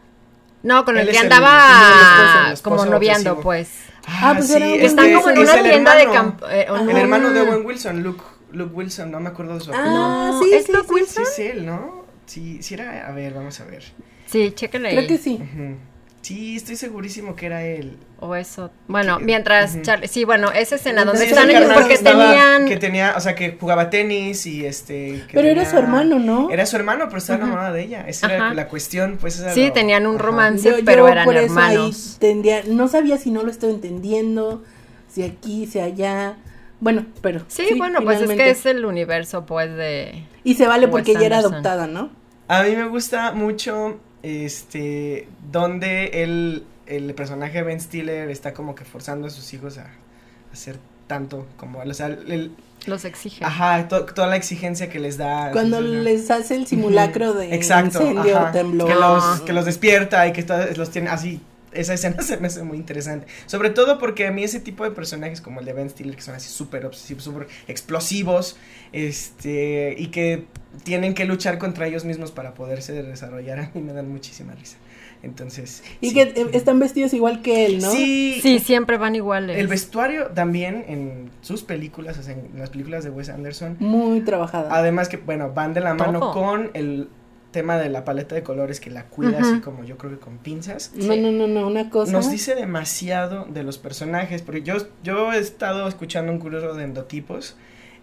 no, 0.62 0.84
con 0.84 0.98
Él 0.98 1.08
el 1.08 1.14
que 1.14 1.18
andaba 1.18 1.56
el 1.56 2.00
esposo, 2.02 2.46
el 2.46 2.52
esposo 2.52 2.76
como 2.76 2.90
noviando, 2.90 3.30
obsesivo. 3.32 3.42
pues. 3.42 3.89
Ah, 4.06 4.32
pues 4.36 4.50
era 4.50 4.66
un 4.66 4.72
Están 4.80 5.12
como 5.14 5.30
en 5.30 5.38
una 5.38 5.62
tienda 5.62 5.94
de 5.96 6.04
campo. 6.10 6.46
eh, 6.48 6.66
El 6.88 6.96
hermano 6.96 7.30
de 7.30 7.40
Owen 7.42 7.64
Wilson, 7.66 8.02
Luke, 8.02 8.22
Luke 8.52 8.74
Wilson, 8.74 9.10
no 9.10 9.20
me 9.20 9.28
acuerdo 9.28 9.54
de 9.54 9.60
su 9.60 9.70
apellido. 9.70 9.96
Ah, 10.04 10.30
No, 10.32 10.42
sí, 10.42 10.50
¿es 10.52 10.66
sí, 10.66 10.72
Luke 10.72 10.86
sí, 10.88 10.94
Wilson? 10.94 11.24
Sí, 11.26 11.42
es 11.42 11.50
él, 11.56 11.66
¿no? 11.66 12.04
Sí, 12.26 12.62
sí 12.62 12.74
era, 12.74 13.06
a 13.08 13.12
ver, 13.12 13.34
vamos 13.34 13.58
a 13.60 13.64
ver. 13.64 13.84
Sí, 14.26 14.52
chéquenle 14.54 14.90
Creo 14.90 15.00
ahí. 15.02 15.06
que 15.08 15.18
sí. 15.18 15.34
Ujú. 15.42 15.76
Sí, 16.22 16.56
estoy 16.56 16.76
segurísimo 16.76 17.34
que 17.34 17.46
era 17.46 17.64
él. 17.64 17.96
O 18.20 18.34
eso. 18.34 18.70
Bueno, 18.88 19.18
Que- 19.18 19.24
mientras. 19.24 19.80
Charlie. 19.80 20.06
Sí, 20.06 20.24
bueno, 20.26 20.52
esa 20.52 20.74
escena 20.76 21.06
donde 21.06 21.22
Sí, 21.22 21.28
están 21.30 21.48
el 21.48 21.56
el 21.56 21.62
ellos 21.62 21.74
porque 21.74 21.94
estaba- 21.94 22.26
tenían. 22.28 22.66
Que 22.68 22.76
tenía, 22.76 23.14
o 23.16 23.20
sea, 23.20 23.34
que 23.34 23.56
jugaba 23.58 23.88
tenis 23.88 24.44
y 24.46 24.66
este... 24.66 25.22
que 25.26 25.32
Pero 25.32 25.48
era 25.48 25.64
su 25.68 25.78
hermano, 25.78 26.18
¿no? 26.18 26.50
Era 26.50 26.66
su 26.66 26.76
hermano, 26.76 27.06
pero 27.06 27.18
estaba 27.18 27.38
enamorada 27.38 27.72
de 27.72 27.82
ella. 27.84 28.04
Esa 28.06 28.26
era 28.34 28.52
la 28.52 28.68
cuestión, 28.68 29.16
pues. 29.18 29.38
esa 29.38 29.54
Sí, 29.54 29.68
lo- 29.68 29.72
tenían 29.72 30.06
un 30.06 30.18
romance. 30.18 30.82
pero 30.84 31.08
eran 31.08 31.24
por 31.24 31.36
eso 31.36 31.46
hermanos. 31.46 32.10
ahí 32.12 32.18
tendría, 32.20 32.62
no 32.66 32.86
sabía 32.88 33.16
si 33.16 33.30
no 33.30 33.42
lo 33.42 33.50
estoy 33.50 33.70
entendiendo, 33.70 34.62
si 35.08 35.22
aquí, 35.22 35.66
si 35.66 35.80
allá. 35.80 36.36
Bueno, 36.80 37.06
pero. 37.22 37.40
Sí, 37.48 37.68
bueno, 37.78 38.00
pues 38.02 38.20
es 38.20 38.28
que 38.30 38.50
es 38.50 38.66
el 38.66 38.84
universo, 38.84 39.46
pues, 39.46 39.74
de. 39.74 40.24
Y 40.44 40.54
se 40.54 40.66
vale 40.66 40.86
porque 40.88 41.12
ella 41.12 41.26
era 41.26 41.38
adoptada, 41.38 41.86
¿no? 41.86 42.10
A 42.48 42.62
mí 42.64 42.76
me 42.76 42.86
gusta 42.88 43.32
mucho, 43.32 43.98
este, 44.22 45.28
donde 45.50 46.22
el, 46.22 46.64
el 46.86 47.14
personaje 47.14 47.58
de 47.58 47.62
Ben 47.64 47.80
Stiller 47.80 48.30
está 48.30 48.52
como 48.52 48.74
que 48.74 48.84
forzando 48.84 49.26
a 49.26 49.30
sus 49.30 49.52
hijos 49.54 49.78
a, 49.78 49.82
a 49.82 50.52
hacer 50.52 50.76
tanto 51.06 51.46
como, 51.56 51.80
o 51.80 51.94
sea, 51.94 52.06
el, 52.06 52.52
Los 52.86 53.04
exige. 53.04 53.44
ajá, 53.44 53.88
to- 53.88 54.04
toda 54.06 54.28
la 54.28 54.36
exigencia 54.36 54.88
que 54.88 55.00
les 55.00 55.16
da. 55.16 55.50
Cuando 55.52 55.78
o 55.78 55.82
sea, 55.82 55.90
les 55.90 56.30
hace 56.30 56.54
el 56.54 56.66
simulacro 56.66 57.32
de 57.34 57.54
Exacto, 57.54 58.00
incendio, 58.00 58.38
ajá, 58.38 58.52
temblor. 58.52 58.88
Que 58.88 58.94
los, 58.94 59.40
que 59.42 59.52
los 59.52 59.64
despierta 59.64 60.26
y 60.28 60.32
que 60.32 60.42
todos 60.44 60.76
los 60.76 60.90
tiene 60.90 61.10
así. 61.10 61.40
Esa 61.72 61.94
escena 61.94 62.22
se 62.22 62.36
me 62.38 62.48
hace 62.48 62.62
muy 62.62 62.76
interesante. 62.76 63.26
Sobre 63.46 63.70
todo 63.70 63.98
porque 63.98 64.26
a 64.26 64.32
mí 64.32 64.44
ese 64.44 64.60
tipo 64.60 64.84
de 64.84 64.90
personajes 64.90 65.40
como 65.40 65.60
el 65.60 65.66
de 65.66 65.72
Ben 65.72 65.90
Stiller, 65.90 66.16
que 66.16 66.22
son 66.22 66.34
así 66.34 66.48
súper 66.48 66.86
obsesivos, 66.86 67.24
súper 67.24 67.48
explosivos, 67.68 68.56
este, 68.92 69.94
y 69.98 70.08
que 70.08 70.46
tienen 70.84 71.14
que 71.14 71.24
luchar 71.24 71.58
contra 71.58 71.86
ellos 71.86 72.04
mismos 72.04 72.30
para 72.30 72.54
poderse 72.54 73.02
desarrollar, 73.02 73.58
a 73.58 73.70
mí 73.74 73.82
me 73.82 73.92
dan 73.92 74.08
muchísima 74.08 74.54
risa. 74.54 74.76
Entonces. 75.22 75.82
Y 76.00 76.08
sí. 76.10 76.14
que 76.14 76.22
eh, 76.22 76.46
están 76.52 76.78
vestidos 76.78 77.12
igual 77.12 77.42
que 77.42 77.66
él, 77.66 77.80
¿no? 77.80 77.90
Sí, 77.90 78.38
Sí, 78.40 78.58
siempre 78.58 78.96
van 78.96 79.14
iguales. 79.14 79.58
el 79.58 79.66
vestuario 79.66 80.28
también 80.28 80.84
en 80.88 81.30
sus 81.42 81.62
películas, 81.62 82.18
o 82.18 82.22
sea, 82.22 82.34
en 82.34 82.58
las 82.58 82.70
películas 82.70 83.04
de 83.04 83.10
Wes 83.10 83.28
Anderson, 83.28 83.76
Muy 83.80 84.22
trabajada. 84.22 84.74
Además 84.74 85.08
que, 85.08 85.18
bueno, 85.18 85.52
van 85.52 85.74
de 85.74 85.80
la 85.80 85.94
mano 85.94 86.32
con 86.32 86.70
el 86.74 87.08
tema 87.50 87.78
de 87.78 87.88
la 87.88 88.04
paleta 88.04 88.34
de 88.34 88.42
colores 88.42 88.80
que 88.80 88.90
la 88.90 89.06
cuida 89.06 89.38
así 89.40 89.60
como 89.60 89.84
yo 89.84 89.98
creo 89.98 90.12
que 90.12 90.18
con 90.18 90.38
pinzas. 90.38 90.92
no, 90.94 91.16
no, 91.16 91.30
no, 91.32 91.46
no, 91.48 91.66
una 91.66 91.90
cosa. 91.90 92.12
Nos 92.12 92.30
dice 92.30 92.54
demasiado 92.54 93.46
de 93.46 93.62
los 93.64 93.78
personajes, 93.78 94.42
porque 94.42 94.62
yo, 94.62 94.76
yo 95.02 95.32
he 95.32 95.38
estado 95.38 95.88
escuchando 95.88 96.32
un 96.32 96.38
curso 96.38 96.74
de 96.74 96.84
endotipos 96.84 97.56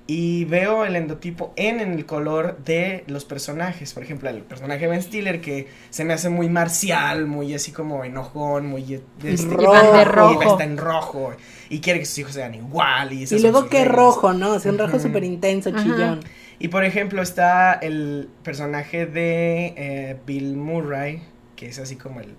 y 0.10 0.46
veo 0.46 0.86
el 0.86 0.96
endotipo 0.96 1.52
en, 1.58 1.82
el 1.82 2.06
color 2.06 2.58
de 2.64 3.04
los 3.08 3.26
personajes. 3.26 3.94
Por 3.94 4.04
ejemplo, 4.04 4.30
el 4.30 4.42
personaje 4.42 4.82
de 4.82 4.88
Ben 4.88 5.04
Stiller 5.04 5.42
que 5.42 5.68
se 5.90 6.06
me 6.06 6.14
hace 6.14 6.30
muy 6.30 6.48
marcial, 6.48 7.26
muy 7.28 7.54
así 7.54 7.74
como 7.74 8.06
enojón, 8.06 8.68
muy... 8.68 9.02
este, 9.24 9.54
Rojo. 9.54 9.98
De 9.98 10.06
rojo. 10.06 10.44
y 10.44 10.48
está 10.48 10.64
en 10.64 10.78
rojo 10.78 11.32
y 11.70 11.80
quiere 11.82 12.00
que 12.00 12.06
sus 12.06 12.20
hijos 12.20 12.34
sean 12.34 12.56
igual. 12.56 13.12
Y, 13.12 13.24
Y 13.24 13.40
luego 13.40 13.64
reglas. 13.64 13.88
rojo, 13.90 14.34
¿no? 14.34 14.54
O 14.54 14.60
sea, 14.60 14.72
un 14.72 14.78
rojo 14.78 14.96
Ujú. 14.96 15.08
súper 15.08 15.26
intenso, 15.26 15.72
chillón. 15.72 16.22
Y 16.60 16.70
por 16.70 16.84
ejemplo 16.84 17.22
está 17.22 17.74
el 17.74 18.30
personaje 18.44 19.06
de 19.06 19.74
eh, 19.78 20.18
Bill 20.26 20.56
Murray, 20.58 21.22
que 21.56 21.68
es 21.68 21.78
así 21.80 21.96
como 21.98 22.20
el... 22.20 22.34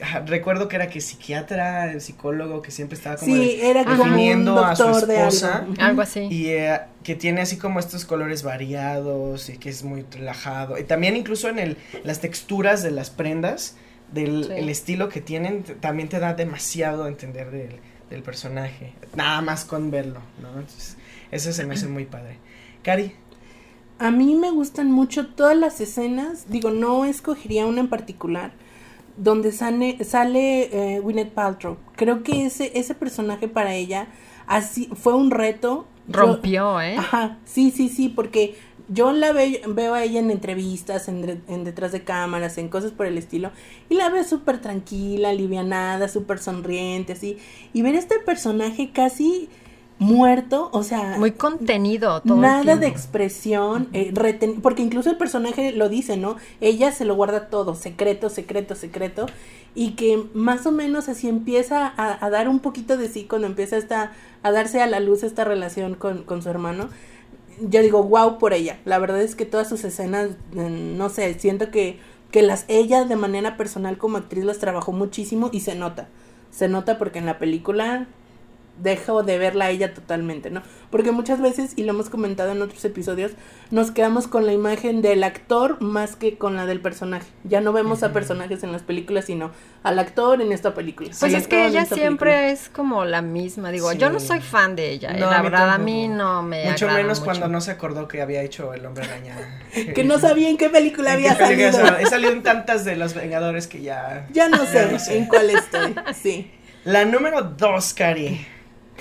ajá, 0.00 0.20
Recuerdo 0.20 0.68
que 0.68 0.76
era 0.76 0.88
que 0.88 1.00
psiquiatra, 1.02 1.92
el 1.92 2.00
psicólogo, 2.00 2.62
que 2.62 2.70
siempre 2.70 2.96
estaba 2.96 3.16
como 3.16 3.34
Sí, 3.34 3.38
de- 3.58 3.70
era 3.70 3.84
como 3.84 4.02
un 4.04 4.08
definiendo 4.10 4.64
a 4.64 4.74
su 4.74 5.06
de 5.06 5.16
esposa. 5.18 5.66
algo. 5.78 6.00
Así. 6.02 6.20
y 6.30 6.48
eh, 6.48 6.80
que 7.02 7.14
tiene 7.14 7.42
así 7.42 7.58
como 7.58 7.78
estos 7.78 8.04
colores 8.06 8.42
variados 8.42 9.48
y 9.50 9.58
que 9.58 9.68
es 9.68 9.84
muy 9.84 10.04
relajado. 10.10 10.78
Y 10.78 10.84
también 10.84 11.16
incluso 11.16 11.48
en 11.50 11.58
el, 11.58 11.76
las 12.04 12.20
texturas 12.20 12.82
de 12.82 12.90
las 12.90 13.10
prendas, 13.10 13.76
del 14.12 14.44
Sí. 14.46 14.52
el 14.56 14.68
estilo 14.70 15.10
que 15.10 15.20
tienen, 15.20 15.62
también 15.80 16.08
te 16.08 16.18
da 16.20 16.32
demasiado 16.32 17.04
a 17.04 17.08
entender 17.08 17.50
del, 17.50 17.76
del 18.08 18.22
personaje. 18.22 18.94
Nada 19.14 19.42
más 19.42 19.66
con 19.66 19.90
verlo, 19.90 20.20
¿no? 20.40 20.48
Entonces, 20.58 20.96
eso 21.30 21.52
se 21.52 21.66
me 21.66 21.74
hace 21.74 21.86
muy 21.86 22.06
padre. 22.06 22.38
Cari. 22.82 23.12
A 23.98 24.10
mí 24.10 24.34
me 24.36 24.50
gustan 24.50 24.90
mucho 24.92 25.26
todas 25.28 25.56
las 25.56 25.80
escenas, 25.80 26.46
digo, 26.48 26.70
no 26.70 27.04
escogería 27.04 27.66
una 27.66 27.80
en 27.80 27.88
particular, 27.88 28.52
donde 29.16 29.50
sale, 29.50 30.02
sale 30.04 30.94
eh, 30.96 31.00
Gwyneth 31.00 31.32
Paltrow. 31.32 31.76
Creo 31.96 32.22
que 32.22 32.46
ese, 32.46 32.78
ese 32.78 32.94
personaje 32.94 33.48
para 33.48 33.74
ella 33.74 34.06
así 34.46 34.88
fue 34.94 35.14
un 35.14 35.30
reto. 35.32 35.86
Rompió, 36.06 36.80
¿eh? 36.80 36.96
Ajá, 36.96 37.38
sí, 37.44 37.72
sí, 37.72 37.88
sí, 37.88 38.08
porque 38.08 38.54
yo 38.88 39.12
la 39.12 39.32
ve- 39.32 39.62
veo 39.66 39.94
a 39.94 40.04
ella 40.04 40.20
en 40.20 40.30
entrevistas, 40.30 41.08
en 41.08 41.64
detrás 41.64 41.90
de 41.92 42.04
cámaras, 42.04 42.56
en 42.56 42.68
cosas 42.68 42.92
por 42.92 43.06
el 43.06 43.18
estilo, 43.18 43.50
y 43.90 43.96
la 43.96 44.08
veo 44.08 44.22
súper 44.24 44.60
tranquila, 44.60 45.30
alivianada, 45.30 46.08
súper 46.08 46.38
sonriente, 46.38 47.14
así. 47.14 47.36
Y 47.74 47.82
ver 47.82 47.96
este 47.96 48.20
personaje 48.20 48.90
casi 48.92 49.48
muerto, 49.98 50.70
o 50.72 50.82
sea, 50.82 51.16
Muy 51.18 51.32
contenido 51.32 52.20
todo 52.20 52.34
el 52.36 52.40
nada 52.40 52.76
de 52.76 52.86
expresión, 52.86 53.88
eh, 53.92 54.12
reten- 54.14 54.60
porque 54.60 54.82
incluso 54.82 55.10
el 55.10 55.16
personaje 55.16 55.72
lo 55.72 55.88
dice, 55.88 56.16
¿no? 56.16 56.36
Ella 56.60 56.92
se 56.92 57.04
lo 57.04 57.14
guarda 57.16 57.48
todo, 57.48 57.74
secreto, 57.74 58.30
secreto, 58.30 58.74
secreto, 58.76 59.26
y 59.74 59.92
que 59.92 60.24
más 60.34 60.66
o 60.66 60.72
menos 60.72 61.08
así 61.08 61.28
empieza 61.28 61.86
a, 61.96 62.24
a 62.24 62.30
dar 62.30 62.48
un 62.48 62.60
poquito 62.60 62.96
de 62.96 63.08
sí 63.08 63.24
cuando 63.24 63.46
empieza 63.48 63.76
esta, 63.76 64.12
a 64.42 64.50
darse 64.52 64.80
a 64.82 64.86
la 64.86 65.00
luz 65.00 65.22
esta 65.24 65.44
relación 65.44 65.94
con, 65.94 66.22
con 66.22 66.42
su 66.42 66.48
hermano. 66.48 66.88
Yo 67.60 67.82
digo, 67.82 68.04
wow 68.04 68.38
por 68.38 68.52
ella. 68.52 68.78
La 68.84 68.98
verdad 69.00 69.20
es 69.20 69.34
que 69.34 69.44
todas 69.46 69.68
sus 69.68 69.82
escenas, 69.84 70.30
eh, 70.54 70.94
no 70.96 71.08
sé, 71.08 71.34
siento 71.40 71.72
que, 71.72 71.98
que 72.30 72.42
las 72.42 72.64
ella 72.68 73.04
de 73.04 73.16
manera 73.16 73.56
personal 73.56 73.98
como 73.98 74.16
actriz 74.16 74.44
las 74.44 74.58
trabajó 74.58 74.92
muchísimo 74.92 75.50
y 75.52 75.60
se 75.60 75.74
nota. 75.74 76.08
Se 76.52 76.68
nota 76.68 76.98
porque 76.98 77.18
en 77.18 77.26
la 77.26 77.38
película 77.38 78.06
dejo 78.80 79.22
de 79.22 79.38
verla 79.38 79.66
a 79.66 79.70
ella 79.70 79.92
totalmente, 79.94 80.50
¿no? 80.50 80.62
Porque 80.90 81.12
muchas 81.12 81.40
veces, 81.40 81.72
y 81.76 81.82
lo 81.84 81.92
hemos 81.92 82.08
comentado 82.10 82.52
en 82.52 82.62
otros 82.62 82.84
episodios, 82.84 83.32
nos 83.70 83.90
quedamos 83.90 84.26
con 84.28 84.46
la 84.46 84.52
imagen 84.52 85.02
del 85.02 85.22
actor 85.24 85.80
más 85.82 86.16
que 86.16 86.38
con 86.38 86.56
la 86.56 86.64
del 86.66 86.80
personaje. 86.80 87.26
Ya 87.44 87.60
no 87.60 87.72
vemos 87.72 88.02
a 88.02 88.12
personajes 88.12 88.62
en 88.62 88.72
las 88.72 88.82
películas, 88.82 89.26
sino 89.26 89.50
al 89.82 89.98
actor 89.98 90.40
en 90.40 90.52
esta 90.52 90.74
película. 90.74 91.10
Pues 91.18 91.34
es 91.34 91.46
que 91.46 91.66
ella 91.66 91.84
siempre 91.84 92.30
película. 92.32 92.48
es 92.52 92.68
como 92.68 93.04
la 93.04 93.20
misma. 93.22 93.70
Digo, 93.70 93.92
yo 93.92 94.10
no 94.10 94.20
soy 94.20 94.40
fan 94.40 94.76
de 94.76 94.90
ella. 94.90 95.10
eh, 95.10 95.20
No, 95.20 95.30
la 95.30 95.38
a 95.38 95.42
mí 95.42 95.48
verdad, 95.50 95.70
a 95.74 95.78
mí 95.78 96.08
no 96.08 96.42
me 96.42 96.64
Mucho 96.70 96.86
menos 96.88 97.18
mucho. 97.18 97.24
cuando 97.24 97.48
no 97.48 97.60
se 97.60 97.70
acordó 97.72 98.08
que 98.08 98.22
había 98.22 98.42
hecho 98.42 98.72
el 98.74 98.84
hombre 98.86 99.04
araña. 99.04 99.36
Que 99.94 100.04
no 100.04 100.18
sabía 100.18 100.48
en 100.48 100.56
qué 100.56 100.70
película 100.70 101.10
¿En 101.10 101.16
había 101.16 101.36
qué 101.36 101.70
salido. 101.72 101.98
He 101.98 102.06
salido 102.06 102.32
en 102.32 102.42
tantas 102.42 102.84
de 102.84 102.96
los 102.96 103.14
Vengadores 103.14 103.66
que 103.66 103.82
ya. 103.82 104.26
Ya 104.32 104.48
no 104.48 104.64
sé, 104.66 104.90
no 104.90 104.98
sé. 104.98 105.18
en 105.18 105.26
cuál 105.26 105.50
estoy. 105.50 105.94
Sí. 106.20 106.50
La 106.84 107.04
número 107.04 107.42
dos, 107.42 107.92
Cari. 107.92 108.46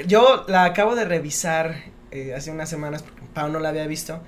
Yo 0.06 0.46
la 0.48 0.66
acabo 0.66 0.96
de 0.96 1.06
revisar 1.06 1.76
eh, 2.12 2.34
hace 2.36 2.52
unas 2.52 2.70
semanas 2.70 3.04
porque 3.04 3.22
Pau 3.34 3.50
no 3.50 3.60
la 3.60 3.70
había 3.70 3.88
visto. 3.88 4.22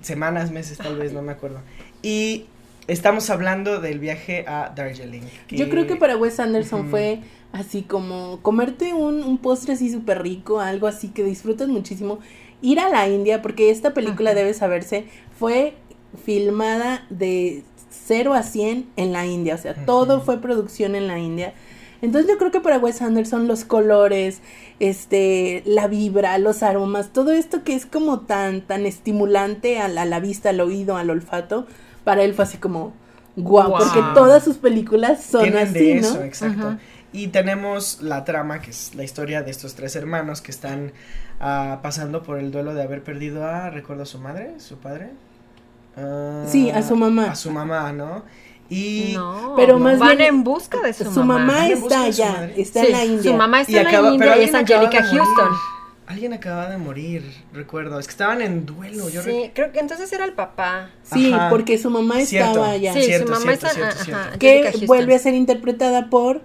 Semanas, 0.00 0.50
meses, 0.50 0.78
tal 0.78 0.96
vez, 0.96 1.12
no 1.12 1.22
me 1.22 1.32
acuerdo. 1.32 1.60
Y 2.02 2.46
estamos 2.88 3.30
hablando 3.30 3.80
del 3.80 3.98
viaje 3.98 4.44
a 4.48 4.72
Darjeeling. 4.74 5.22
Yo 5.48 5.68
creo 5.68 5.86
que 5.86 5.96
para 5.96 6.16
Wes 6.16 6.40
Anderson 6.40 6.90
fue 6.90 7.20
así 7.52 7.82
como 7.82 8.40
comerte 8.42 8.94
un, 8.94 9.22
un 9.22 9.38
postre 9.38 9.74
así 9.74 9.92
súper 9.92 10.22
rico, 10.22 10.60
algo 10.60 10.86
así 10.86 11.08
que 11.08 11.22
disfrutas 11.22 11.68
muchísimo. 11.68 12.18
Ir 12.62 12.80
a 12.80 12.88
la 12.88 13.08
India, 13.08 13.42
porque 13.42 13.70
esta 13.70 13.92
película 13.92 14.34
debe 14.34 14.54
saberse, 14.54 15.06
fue 15.38 15.74
filmada 16.24 17.06
de 17.10 17.64
0 17.90 18.34
a 18.34 18.42
100 18.42 18.88
en 18.96 19.12
la 19.12 19.26
India, 19.26 19.54
o 19.54 19.58
sea, 19.58 19.74
todo 19.84 20.20
fue 20.20 20.40
producción 20.40 20.94
en 20.94 21.06
la 21.06 21.18
India. 21.18 21.54
Entonces 22.02 22.30
yo 22.30 22.36
creo 22.36 22.50
que 22.50 22.60
para 22.60 22.78
Wes 22.78 23.00
Anderson 23.00 23.48
los 23.48 23.64
colores, 23.64 24.40
este, 24.80 25.62
la 25.64 25.86
vibra, 25.86 26.36
los 26.38 26.62
aromas, 26.62 27.12
todo 27.12 27.30
esto 27.32 27.62
que 27.64 27.74
es 27.74 27.86
como 27.86 28.20
tan, 28.20 28.60
tan 28.62 28.84
estimulante 28.86 29.80
a 29.80 29.88
la, 29.88 30.02
a 30.02 30.04
la 30.06 30.20
vista, 30.20 30.50
al 30.50 30.60
oído, 30.60 30.96
al 30.96 31.10
olfato, 31.10 31.66
para 32.04 32.22
él 32.24 32.34
fue 32.34 32.44
así 32.44 32.58
como, 32.58 32.92
guau, 33.36 33.68
Guau. 33.70 33.78
porque 33.78 34.00
todas 34.14 34.42
sus 34.44 34.58
películas 34.58 35.22
son 35.24 35.42
Tienen 35.42 35.68
así, 35.68 35.78
de 35.78 35.94
¿no? 36.00 36.00
eso, 36.00 36.22
exacto. 36.24 36.76
Y 37.12 37.28
tenemos 37.28 38.00
la 38.02 38.24
trama, 38.24 38.60
que 38.60 38.70
es 38.70 38.94
la 38.94 39.04
historia 39.04 39.42
de 39.42 39.50
estos 39.50 39.74
tres 39.74 39.94
hermanos 39.96 40.40
que 40.40 40.50
están 40.50 40.92
ah, 41.40 41.80
pasando 41.82 42.22
por 42.22 42.38
el 42.38 42.50
duelo 42.50 42.74
de 42.74 42.82
haber 42.82 43.02
perdido 43.04 43.44
a, 43.46 43.70
recuerdo, 43.70 44.02
a 44.04 44.06
su 44.06 44.18
madre, 44.18 44.58
su 44.58 44.78
padre. 44.78 45.10
Ah, 45.96 46.44
Sí, 46.48 46.70
a 46.70 46.82
su 46.82 46.96
mamá. 46.96 47.30
A 47.30 47.34
su 47.34 47.50
mamá, 47.50 47.92
¿no? 47.92 48.24
Y 48.72 49.12
No, 49.14 49.54
Pero 49.56 49.78
más 49.78 49.98
van 49.98 50.16
bien- 50.16 50.28
en 50.28 50.44
busca 50.44 50.80
de 50.80 50.92
su, 50.92 51.04
Su 51.12 51.22
mamá 51.24 51.68
está 51.68 52.04
de 52.04 52.12
su 52.12 52.22
allá, 52.22 52.32
madre. 52.32 52.54
está 52.56 52.80
Sí, 52.80 52.86
en 52.86 52.92
la 52.92 53.04
India. 53.04 53.30
Su 53.30 53.36
mamá 53.36 53.60
está 53.60 53.72
Y 53.72 53.76
en 53.76 53.86
acaba- 53.86 54.08
la 54.08 54.14
India 54.14 54.38
y 54.38 54.44
es 54.44 54.54
Angelica 54.54 55.02
de. 55.02 55.08
Houston. 55.08 55.48
alguien 56.06 56.32
acaba 56.34 56.68
de 56.68 56.76
morir, 56.76 57.22
recuerdo. 57.54 57.98
Es 57.98 58.06
que 58.06 58.10
estaban 58.10 58.42
en 58.42 58.66
duelo. 58.66 59.08
Yo 59.08 59.22
Sí, 59.22 59.50
creo 59.54 59.72
que 59.72 59.78
entonces 59.80 60.12
era 60.12 60.24
el 60.26 60.32
papá. 60.34 60.90
Sí, 61.04 61.32
Ajá. 61.32 61.48
porque 61.48 61.78
su 61.78 61.88
mamá 61.90 62.20
Cierto. 62.20 62.50
estaba 62.50 62.70
allá. 62.70 62.92
Sí, 62.92 63.02
Cierto, 63.04 63.26
su 63.28 63.32
mamá 63.32 63.42
cierto, 63.56 63.66
está 63.66 63.90
cierto, 63.92 64.22
ajá, 64.22 64.38
que 64.38 64.62
Houston. 64.64 64.86
vuelve 64.88 65.14
a 65.14 65.18
ser 65.18 65.32
interpretada 65.34 66.10
por 66.10 66.42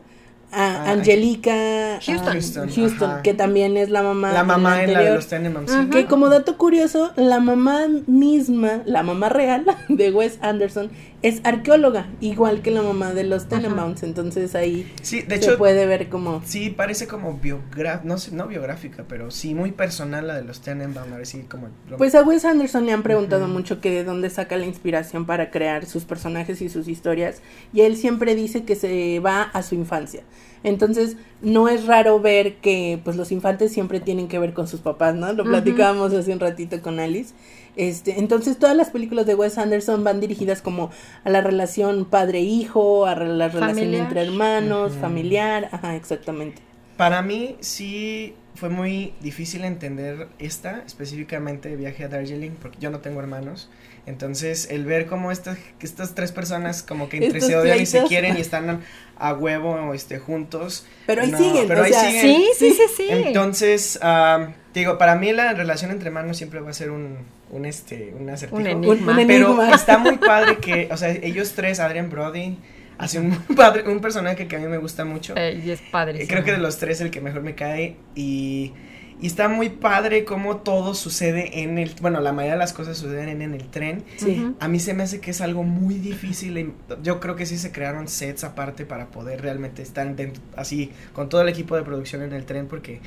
ah, 0.54 0.84
Ah, 0.88 0.92
Angelica 0.92 2.00
Houston. 2.02 2.28
ah, 2.30 2.32
Houston, 2.32 2.70
Houston, 2.74 3.22
que 3.24 3.34
también 3.34 3.76
es 3.76 3.90
la 3.90 4.04
mamá. 4.04 4.32
La 4.32 4.40
de 4.40 4.46
mamá 4.46 4.84
en 4.84 4.94
la 4.94 5.00
de 5.02 5.10
anterior. 5.18 5.60
los. 5.68 5.88
Que 5.94 6.06
como 6.06 6.30
dato 6.30 6.58
curioso, 6.58 7.12
la 7.18 7.42
mamá 7.42 7.88
misma, 8.06 8.82
la 8.86 9.04
mamá 9.04 9.28
real 9.28 9.66
de 9.90 10.12
Wes 10.12 10.38
Anderson, 10.42 10.90
es 11.24 11.42
arqueóloga, 11.44 12.08
igual 12.22 12.62
que 12.62 12.70
la 12.70 12.84
mamá 12.84 13.14
de 13.14 13.24
los 13.24 13.48
Tenenbaums. 13.50 14.04
Entonces 14.04 14.54
ahí 14.54 14.92
Sí, 15.02 15.22
de 15.24 15.38
se 15.40 15.46
hecho, 15.46 15.58
puede 15.58 15.86
ver 15.88 16.10
como. 16.10 16.42
sí 16.46 16.70
parece 16.70 17.08
como 17.08 17.34
biográfica, 17.34 18.02
no 18.08 18.18
sé, 18.20 18.32
no 18.36 18.48
biográfica, 18.48 19.04
pero 19.08 19.32
sí 19.32 19.56
muy 19.56 19.72
personal 19.72 20.28
la 20.28 20.36
de 20.36 20.44
los 20.44 20.62
Tenenbaum, 20.62 21.12
a 21.14 21.18
ver 21.18 21.26
si 21.26 21.42
como... 21.44 21.70
lo- 21.90 21.98
Pues 21.98 22.14
a 22.14 22.22
Wes 22.24 22.46
Anderson 22.46 22.86
le 22.86 22.92
han 22.94 23.02
preguntado 23.04 23.48
mucho 23.48 23.82
que 23.82 23.90
de 23.92 24.04
dónde 24.04 24.30
saca 24.30 24.58
la 24.58 24.66
inspiración 24.68 25.26
para 25.26 25.50
crear 25.50 25.86
sus 25.88 26.06
personajes 26.06 26.62
y 26.62 26.70
sus 26.70 26.88
historias. 26.88 27.42
Y 27.74 27.82
él 27.82 27.98
siempre 27.98 28.36
dice 28.36 28.64
que 28.64 28.76
se 28.76 29.20
va 29.20 29.42
a 29.42 29.64
su 29.64 29.74
infancia. 29.76 30.22
Entonces, 30.64 31.18
no 31.42 31.70
es 31.70 31.86
raro 31.86 32.20
ver 32.20 32.56
que 32.58 33.00
pues 33.04 33.16
los 33.16 33.32
infantes 33.32 33.72
siempre 33.72 34.00
tienen 34.00 34.28
que 34.28 34.40
ver 34.40 34.54
con 34.54 34.68
sus 34.68 34.82
papás, 34.82 35.16
¿no? 35.16 35.32
Lo 35.34 35.44
platicábamos 35.44 36.14
hace 36.14 36.34
un 36.34 36.40
ratito 36.40 36.82
con 36.82 37.00
Alice. 37.00 37.34
Este, 37.78 38.20
entonces 38.20 38.58
todas 38.58 38.76
las 38.76 38.90
películas 38.90 39.28
de 39.28 39.36
Wes 39.36 39.58
Anderson 39.60 40.04
van 40.04 40.20
dirigidas 40.20 40.62
como 40.64 40.90
a 41.24 41.30
la 41.30 41.42
relación 41.42 42.06
padre-hijo, 42.06 43.06
a 43.06 43.16
la 43.16 43.50
relación 43.50 43.76
Familiar. 43.76 44.02
entre 44.02 44.24
hermanos, 44.24 44.94
familiar, 45.00 45.70
ajá, 45.72 45.96
exactamente. 45.96 46.62
Para 46.98 47.22
mí 47.22 47.58
sí 47.62 48.36
fue 48.56 48.70
muy 48.70 49.14
difícil 49.22 49.64
entender 49.64 50.28
esta, 50.40 50.84
específicamente 50.86 51.76
Viaje 51.76 52.04
a 52.04 52.08
Darjeeling, 52.08 52.52
porque 52.62 52.78
yo 52.80 52.90
no 52.90 53.00
tengo 53.00 53.20
hermanos. 53.20 53.70
Entonces, 54.08 54.70
el 54.72 54.86
ver 54.86 55.06
cómo 55.06 55.32
estas, 55.32 55.58
estas 55.82 56.16
tres 56.16 56.32
personas 56.32 56.82
como 56.82 57.08
que 57.10 57.18
entre 57.24 57.40
Estos 57.40 57.52
se 57.52 57.58
odian 57.58 57.80
y 57.80 57.86
se 57.86 58.04
quieren 58.04 58.38
y 58.38 58.42
están 58.42 58.82
a 59.18 59.34
huevo 59.34 59.94
este, 59.94 60.18
juntos. 60.18 60.86
Pero 61.06 61.22
ahí 61.22 61.32
No, 61.32 61.38
siguen, 61.38 61.68
pero 61.68 61.82
o 61.82 61.84
ahí 61.84 61.92
sea, 61.92 62.10
siguen. 62.10 62.22
Sí, 62.22 62.48
sí, 62.58 62.72
sí, 62.72 62.84
sí. 62.96 63.08
Entonces, 63.10 64.00
ah, 64.02 64.50
digo, 64.74 64.98
para 64.98 65.16
mí 65.16 65.34
la 65.34 65.54
relación 65.54 65.92
entre 65.92 66.08
hermanos 66.08 66.38
siempre 66.38 66.62
va 66.62 66.70
a 66.70 66.74
ser 66.74 66.90
un, 66.90 67.18
un 67.52 67.66
este, 67.66 68.14
un 68.18 68.30
acertijo. 68.30 68.56
Un 68.62 68.68
un, 68.68 68.86
enigma. 68.86 69.12
un 69.20 69.28
Pero 69.28 69.48
enigma. 69.48 69.76
está 69.76 69.98
muy 69.98 70.18
padre 70.18 70.58
que, 70.58 70.88
o 70.92 70.98
sea, 70.98 71.10
ellos 71.12 71.52
tres, 71.54 71.80
Adrian 71.80 72.10
Brody, 72.10 72.58
hace 72.98 73.20
un, 73.20 73.32
padre, 73.56 73.88
un 73.88 74.00
personaje 74.00 74.48
que 74.48 74.56
a 74.56 74.60
mí 74.60 74.68
me 74.68 74.78
gusta 74.78 75.06
mucho. 75.06 75.34
Eh, 75.36 75.62
y 75.66 75.72
es 75.72 75.82
padre. 75.92 76.24
Eh, 76.24 76.28
Creo 76.28 76.44
que 76.44 76.52
de 76.52 76.58
los 76.58 76.78
tres 76.78 77.02
el 77.02 77.12
que 77.12 77.22
mejor 77.22 77.42
me 77.42 77.56
cae 77.56 77.98
y, 78.16 78.74
y 79.20 79.28
está 79.28 79.48
muy 79.48 79.70
padre 79.70 80.26
cómo 80.26 80.58
todo 80.58 80.94
sucede 80.94 81.64
en 81.64 81.78
el, 81.78 81.92
bueno, 82.02 82.20
la 82.22 82.34
mayoría 82.34 82.54
de 82.54 82.60
las 82.60 82.74
cosas 82.74 82.98
suceden 82.98 83.30
en, 83.30 83.42
en 83.42 83.54
el 83.54 83.68
tren. 83.70 84.04
Sí. 84.18 84.54
A 84.60 84.68
mí 84.68 84.80
se 84.80 84.94
me 84.94 85.04
hace 85.04 85.20
que 85.20 85.32
es 85.32 85.42
algo 85.42 85.64
muy 85.64 85.96
difícil. 85.96 86.58
y 86.58 86.74
Yo 87.04 87.20
creo 87.20 87.36
que 87.36 87.46
sí 87.46 87.58
se 87.58 87.72
crearon 87.72 88.08
sets 88.08 88.44
aparte 88.44 88.86
para 88.86 89.08
poder 89.08 89.42
realmente 89.42 89.82
estar 89.82 90.16
dentro, 90.16 90.42
así 90.56 90.92
con 91.14 91.30
todo 91.30 91.42
el 91.42 91.50
equipo 91.50 91.76
de 91.76 91.84
producción 91.84 92.22
en 92.22 92.34
el 92.34 92.46
tren 92.46 92.68
porque 92.68 93.02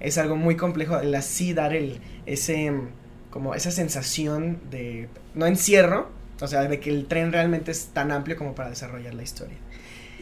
es 0.00 0.18
algo 0.18 0.36
muy 0.36 0.56
complejo 0.56 0.98
el 0.98 1.14
así 1.14 1.54
dar 1.54 1.72
el 1.74 2.00
ese 2.26 2.72
como 3.30 3.54
esa 3.54 3.72
sensación 3.72 4.60
de 4.70 5.08
no 5.34 5.46
encierro, 5.46 6.08
o 6.40 6.46
sea, 6.46 6.62
de 6.62 6.80
que 6.80 6.90
el 6.90 7.06
tren 7.06 7.32
realmente 7.32 7.70
es 7.70 7.86
tan 7.92 8.10
amplio 8.12 8.36
como 8.36 8.54
para 8.54 8.70
desarrollar 8.70 9.14
la 9.14 9.22
historia. 9.22 9.56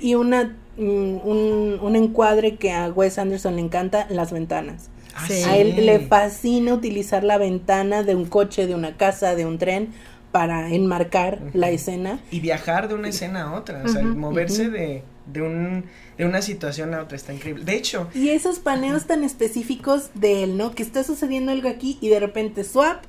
Y 0.00 0.14
una, 0.14 0.56
mm, 0.76 0.80
un, 0.82 1.78
un 1.80 1.96
encuadre 1.96 2.56
que 2.56 2.72
a 2.72 2.88
Wes 2.90 3.18
Anderson 3.18 3.56
le 3.56 3.62
encanta, 3.62 4.06
las 4.10 4.32
ventanas. 4.32 4.90
Ah, 5.14 5.26
Sí. 5.28 5.42
A 5.44 5.56
él 5.56 5.86
le 5.86 6.00
fascina 6.00 6.74
utilizar 6.74 7.22
la 7.22 7.38
ventana 7.38 8.02
de 8.02 8.14
un 8.14 8.24
coche, 8.24 8.66
de 8.66 8.74
una 8.74 8.96
casa, 8.96 9.34
de 9.34 9.46
un 9.46 9.58
tren 9.58 9.92
para 10.32 10.70
enmarcar 10.70 11.40
la 11.52 11.70
escena. 11.70 12.18
y 12.30 12.40
viajar 12.40 12.88
de 12.88 12.94
una 12.94 13.08
escena 13.08 13.42
a 13.42 13.52
otra, 13.52 13.82
o 13.84 13.88
sea, 13.88 14.02
moverse 14.02 14.70
de, 14.70 15.02
de, 15.26 15.42
un, 15.42 15.84
de 16.18 16.24
una 16.24 16.42
situación 16.42 16.94
a 16.94 17.02
otra 17.02 17.16
está 17.16 17.32
increíble. 17.32 17.64
De 17.64 17.76
hecho, 17.76 18.08
Y 18.14 18.30
esos 18.30 18.58
paneos 18.58 19.06
tan 19.06 19.24
específicos 19.24 20.10
de 20.14 20.44
él, 20.44 20.56
¿no? 20.56 20.74
Que 20.74 20.82
está 20.82 21.04
sucediendo 21.04 21.52
algo 21.52 21.68
aquí 21.68 21.98
y 22.00 22.08
de 22.08 22.20
repente 22.20 22.64
swap, 22.64 23.04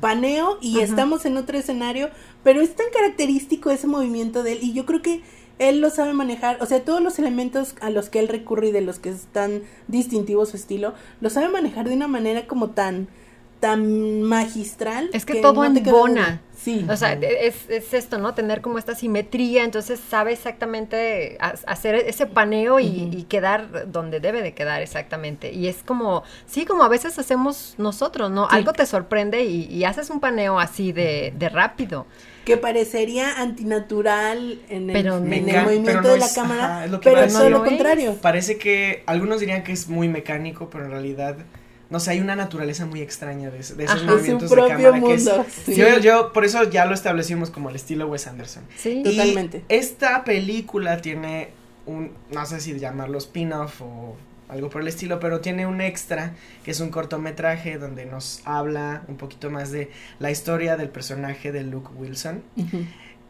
paneo 0.00 0.58
y 0.60 0.80
estamos 0.80 1.24
en 1.24 1.36
otro 1.36 1.56
escenario, 1.56 2.10
pero 2.42 2.60
es 2.60 2.74
tan 2.74 2.86
característico 2.92 3.70
ese 3.70 3.86
movimiento 3.86 4.42
de 4.42 4.52
él 4.52 4.58
y 4.62 4.72
yo 4.72 4.86
creo 4.86 5.02
que 5.02 5.22
él 5.58 5.80
lo 5.80 5.90
sabe 5.90 6.12
manejar, 6.12 6.58
o 6.60 6.66
sea, 6.66 6.84
todos 6.84 7.00
los 7.00 7.18
elementos 7.18 7.76
a 7.80 7.90
los 7.90 8.08
que 8.08 8.18
él 8.18 8.28
recurre 8.28 8.68
y 8.68 8.72
de 8.72 8.80
los 8.80 8.98
que 8.98 9.10
están 9.10 9.62
distintivos 9.86 10.50
su 10.50 10.56
estilo, 10.56 10.94
lo 11.20 11.30
sabe 11.30 11.48
manejar 11.48 11.88
de 11.88 11.94
una 11.94 12.08
manera 12.08 12.46
como 12.46 12.70
tan 12.70 13.08
tan 13.62 14.22
magistral 14.22 15.08
Es 15.12 15.24
que 15.24 15.36
todo 15.36 15.62
no 15.68 15.78
embona. 15.78 16.40
Sí. 16.56 16.84
O 16.90 16.96
sea, 16.96 17.14
Ujú. 17.14 17.24
es, 17.24 17.54
es 17.70 17.94
esto, 17.94 18.18
¿no? 18.18 18.34
Tener 18.34 18.60
como 18.60 18.78
esta 18.78 18.94
simetría, 18.94 19.62
entonces 19.64 20.00
sabe 20.10 20.32
exactamente 20.32 21.36
ha- 21.40 21.54
hacer 21.66 21.94
ese 21.94 22.26
paneo 22.26 22.78
y, 22.80 23.24
quedar 23.28 23.90
donde 23.90 24.18
debe 24.20 24.42
de 24.42 24.52
quedar 24.52 24.82
exactamente. 24.82 25.52
Y 25.52 25.68
es 25.68 25.82
como, 25.84 26.22
sí, 26.46 26.64
como 26.64 26.82
a 26.84 26.88
veces 26.88 27.18
hacemos 27.18 27.74
nosotros, 27.78 28.30
¿no? 28.30 28.48
Sí. 28.50 28.56
Algo 28.56 28.72
te 28.72 28.84
sorprende 28.86 29.44
y, 29.44 29.64
y 29.66 29.84
haces 29.84 30.10
un 30.10 30.18
paneo 30.20 30.58
así 30.60 30.92
de, 30.92 31.32
de 31.36 31.48
rápido. 31.48 32.06
que 32.44 32.56
parecería 32.56 33.40
antinatural 33.40 34.60
en 34.68 34.90
el, 34.90 34.92
Pero 34.92 35.16
en 35.18 35.32
el 35.32 35.62
movimiento 35.64 35.84
pero 35.86 36.02
no 36.02 36.08
de 36.08 36.18
la 36.18 36.26
es- 36.26 36.34
cámara, 36.34 36.64
ajá, 36.64 36.84
es 36.86 36.90
lo 36.90 37.00
que 37.00 37.10
pero 37.10 37.22
es 37.22 37.32
lo 37.34 37.64
es. 37.64 37.68
contrario. 37.70 38.16
parece 38.20 38.58
que 38.58 39.02
algunos 39.06 39.40
dirían 39.40 39.62
que 39.64 39.72
es 39.72 39.88
muy 39.88 40.08
mecánico, 40.08 40.68
pero 40.70 40.84
en 40.86 40.90
realidad, 40.90 41.36
no 41.92 42.00
sé, 42.00 42.10
hay 42.12 42.20
una 42.20 42.34
naturaleza 42.34 42.86
muy 42.86 43.00
extraña 43.02 43.50
de, 43.50 43.60
esos 43.60 43.78
Ajá. 43.78 43.94
Es 43.94 44.00
su 44.00 44.06
movimientos 44.06 44.50
de 44.50 44.56
cámara 44.56 45.00
que 45.00 45.14
es- 45.14 45.30
sí. 45.64 45.74
Yo, 45.76 45.98
yo, 46.00 46.32
por 46.32 46.44
eso 46.44 46.64
ya 46.70 46.86
lo 46.86 46.94
establecimos 46.94 47.50
como 47.50 47.68
el 47.70 47.76
estilo 47.76 48.08
Wes 48.08 48.26
Anderson. 48.26 48.64
Sí. 48.76 49.02
Y 49.04 49.16
Totalmente. 49.16 49.62
esta 49.68 50.24
película 50.24 51.00
tiene 51.02 51.50
un, 51.86 52.10
no 52.32 52.44
sé 52.46 52.60
si 52.60 52.78
llamarlo 52.78 53.18
spin-off 53.18 53.82
o 53.82 54.16
algo 54.48 54.68
por 54.70 54.80
el 54.82 54.88
estilo, 54.88 55.20
pero 55.20 55.40
tiene 55.40 55.66
un 55.66 55.80
extra 55.80 56.34
que 56.64 56.70
es 56.72 56.80
un 56.80 56.90
cortometraje 56.90 57.78
donde 57.78 58.04
nos 58.06 58.40
habla 58.44 59.02
un 59.08 59.16
poquito 59.16 59.50
más 59.50 59.70
de 59.70 59.90
la 60.18 60.30
historia 60.30 60.76
del 60.76 60.88
personaje 60.88 61.52
de 61.52 61.62
Luke 61.62 61.90
Wilson 61.96 62.42
Ujú. 62.56 62.84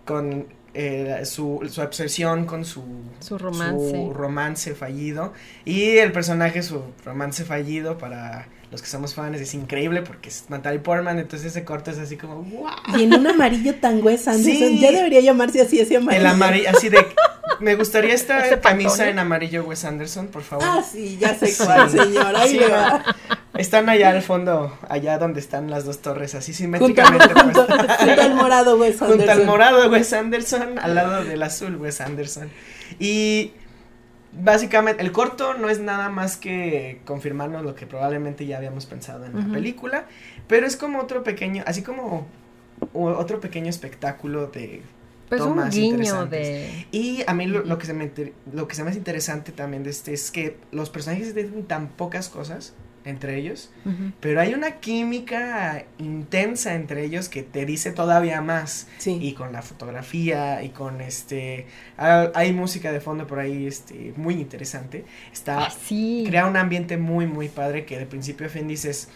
con 0.05 0.47
eh, 0.75 1.23
su, 1.25 1.61
su 1.71 1.81
obsesión 1.83 2.47
con 2.47 2.65
su, 2.65 2.83
Su 3.21 3.37
romance. 3.39 3.91
su 3.91 4.13
romance 4.15 4.75
fallido 4.75 5.33
y 5.65 5.99
el 5.99 6.13
personaje 6.13 6.63
su 6.63 6.83
romance 7.05 7.45
fallido 7.45 7.99
para 7.99 8.49
los 8.71 8.81
que 8.81 8.89
somos 8.89 9.13
fans 9.15 9.39
es 9.39 9.53
increíble 9.53 10.01
porque 10.01 10.31
es 10.31 10.45
Natalie 10.49 10.79
Portman 10.81 11.19
entonces 11.19 11.49
ese 11.51 11.63
corto 11.65 11.91
es 11.91 11.99
así 11.99 12.17
como 12.17 12.37
wow 12.43 12.71
Y 12.97 13.03
en 13.03 13.13
un 13.13 13.27
amarillo 13.27 13.75
tan 13.75 14.03
Wes 14.03 14.27
Anderson, 14.27 14.53
Sí. 14.69 14.81
ya 14.81 14.93
debería 14.93 15.21
llamarse 15.21 15.61
así 15.61 15.79
ese 15.79 15.97
amarillo. 15.99 16.23
el 16.23 16.27
amarillo 16.27 16.71
así 16.71 16.89
de 16.89 17.07
me 17.61 17.75
gustaría 17.75 18.15
esta 18.15 18.61
camisa 18.63 19.11
en 19.11 19.19
amarillo 19.19 19.65
Wes 19.65 19.85
Anderson 19.85 20.29
por 20.29 20.43
favor 20.43 20.65
Ah, 20.67 20.83
sí, 20.83 21.19
ya 21.21 21.35
sé 21.39 21.53
cuál, 21.65 21.91
Sí. 21.91 21.99
señor. 21.99 22.35
Ahí 22.35 22.49
Sí, 22.51 22.59
va. 22.61 23.05
Están 23.55 23.89
allá 23.89 24.11
al 24.11 24.23
fondo 24.23 24.77
allá 24.89 25.19
donde 25.19 25.41
están 25.41 25.71
las 25.71 25.85
dos 25.85 26.01
torres 26.01 26.35
así 26.35 26.53
simétricamente 26.55 27.29
junto- 27.35 27.67
al 27.69 28.35
morado 28.35 28.79
Wes 28.79 28.99
Junto 28.99 29.15
al 29.15 29.21
Anderson. 29.23 29.47
morado 29.47 29.91
Wes 29.91 30.13
Anderson, 30.13 30.79
al 30.79 30.95
lado 30.95 31.25
del 31.25 31.43
azul 31.43 31.77
Wes 31.77 32.01
Anderson. 32.01 32.49
Y 32.99 33.53
básicamente 34.33 35.03
el 35.03 35.13
corto 35.13 35.55
no 35.55 35.69
es 35.69 35.81
nada 35.81 36.09
más 36.09 36.37
que 36.37 37.01
confirmarnos 37.05 37.63
lo 37.65 37.75
que 37.75 37.87
probablemente 37.87 38.47
ya 38.47 38.57
habíamos 38.57 38.87
pensado 38.87 39.27
en 39.27 39.39
la 39.39 39.47
película, 39.53 40.07
pero 40.47 40.67
es 40.67 40.77
como 40.77 41.01
otro 41.01 41.23
pequeño, 41.23 41.63
así 41.67 41.83
como 41.83 42.27
otro 42.95 43.41
pequeño 43.41 43.69
espectáculo 43.69 44.47
de 44.47 44.83
Pues 45.29 45.43
un 45.43 45.69
guiño 45.69 46.27
de... 46.27 46.87
y 46.91 47.23
a 47.27 47.35
mí 47.35 47.47
lo, 47.47 47.63
lo 47.63 47.77
que 47.79 47.87
se 47.87 47.93
me 47.93 48.11
lo 48.53 48.67
que 48.67 48.75
se 48.75 48.83
me 48.83 48.89
hace 48.91 48.99
interesante 48.99 49.53
también 49.53 49.83
de 49.85 49.91
este 49.91 50.15
es 50.15 50.31
que 50.31 50.57
los 50.73 50.89
personajes 50.91 51.35
dicen 51.35 51.65
tan 51.67 51.89
pocas 51.89 52.29
cosas 52.31 52.73
entre 53.05 53.37
ellos 53.37 53.71
pero 54.21 54.41
hay 54.41 54.55
una 54.55 54.79
química 54.81 55.85
intensa 55.99 56.75
entre 56.75 57.05
ellos 57.05 57.29
que 57.29 57.43
te 57.43 57.67
dice 57.67 57.93
todavía 57.93 58.41
más. 58.41 58.89
Sí. 58.99 59.19
Y 59.21 59.33
con 59.33 59.53
la 59.53 59.63
fotografía 59.63 60.63
y 60.63 60.71
con 60.71 61.01
este... 61.01 61.67
ah, 61.99 62.31
hay 62.35 62.53
música 62.53 62.93
de 62.93 63.01
fondo 63.01 63.27
por 63.27 63.39
ahí 63.39 63.67
este, 63.67 64.13
muy 64.17 64.35
interesante. 64.35 65.05
Está... 65.33 65.67
Ah, 65.67 65.71
sí. 65.71 66.25
Crea 66.27 66.47
un 66.47 66.57
ambiente 66.57 66.97
muy, 66.97 67.27
muy 67.27 67.49
padre 67.49 67.85
que 67.85 67.99
de 67.99 68.07
principio 68.07 68.47
a 68.47 68.51
fin 68.51 68.69
dices... 68.69 69.09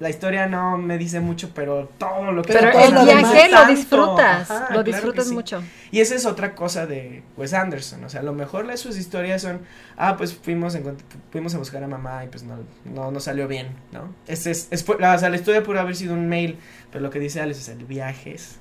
la 0.00 0.10
historia 0.10 0.46
no 0.46 0.78
me 0.78 0.96
dice 0.96 1.18
mucho, 1.20 1.50
pero 1.54 1.88
todo 1.98 2.30
lo 2.30 2.42
que 2.42 2.52
Pero 2.52 2.70
el 2.70 2.92
viaje 3.04 3.48
lo 3.50 3.66
disfrutas, 3.66 4.48
Ajá, 4.50 4.60
lo 4.60 4.66
claro 4.68 4.82
disfrutas 4.84 5.26
sí. 5.28 5.34
mucho. 5.34 5.62
Y 5.90 6.00
esa 6.00 6.14
es 6.14 6.24
otra 6.24 6.54
cosa 6.54 6.86
de 6.86 7.22
Wes 7.36 7.52
Anderson, 7.52 8.04
o 8.04 8.08
sea, 8.08 8.20
a 8.20 8.22
lo 8.22 8.32
mejor 8.32 8.76
sus 8.78 8.96
historias 8.96 9.42
son, 9.42 9.60
ah, 9.96 10.16
pues 10.16 10.34
fuimos, 10.34 10.76
encont- 10.76 11.00
fuimos 11.32 11.54
a 11.54 11.58
buscar 11.58 11.82
a 11.82 11.88
mamá 11.88 12.24
y 12.24 12.28
pues 12.28 12.44
no, 12.44 12.58
no, 12.84 13.10
no 13.10 13.18
salió 13.20 13.48
bien, 13.48 13.68
¿no? 13.92 14.14
Este 14.28 14.50
es, 14.52 14.68
es, 14.70 14.86
la, 15.00 15.14
o 15.14 15.18
sea, 15.18 15.30
la 15.30 15.36
historia 15.36 15.62
pudo 15.64 15.80
haber 15.80 15.96
sido 15.96 16.14
un 16.14 16.28
mail, 16.28 16.58
pero 16.92 17.02
lo 17.02 17.10
que 17.10 17.18
dice 17.18 17.40
Alex 17.40 17.58
es 17.58 17.68
el 17.68 17.84
viaje 17.84 18.34
es 18.34 18.56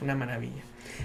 una 0.00 0.14
maravilla. 0.14 0.62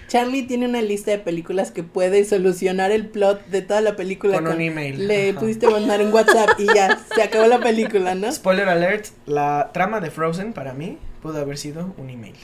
Charlie 0.07 0.43
tiene 0.43 0.67
una 0.67 0.81
lista 0.81 1.11
de 1.11 1.19
películas 1.19 1.71
que 1.71 1.83
puede 1.83 2.25
solucionar 2.25 2.91
el 2.91 3.07
plot 3.07 3.45
de 3.47 3.61
toda 3.61 3.81
la 3.81 3.95
película. 3.95 4.33
Con 4.35 4.47
un 4.47 4.61
email. 4.61 5.07
Le 5.07 5.31
Ajá. 5.31 5.39
pudiste 5.39 5.67
mandar 5.67 6.01
un 6.01 6.11
WhatsApp 6.13 6.59
y 6.59 6.65
ya, 6.73 6.99
se 7.15 7.21
acabó 7.23 7.47
la 7.47 7.59
película, 7.59 8.15
¿no? 8.15 8.31
Spoiler 8.31 8.67
alert, 8.69 9.07
la 9.25 9.69
trama 9.73 9.99
de 9.99 10.09
Frozen 10.11 10.53
para 10.53 10.73
mí 10.73 10.97
pudo 11.21 11.39
haber 11.41 11.57
sido 11.57 11.93
un 11.97 12.09
email. 12.09 12.35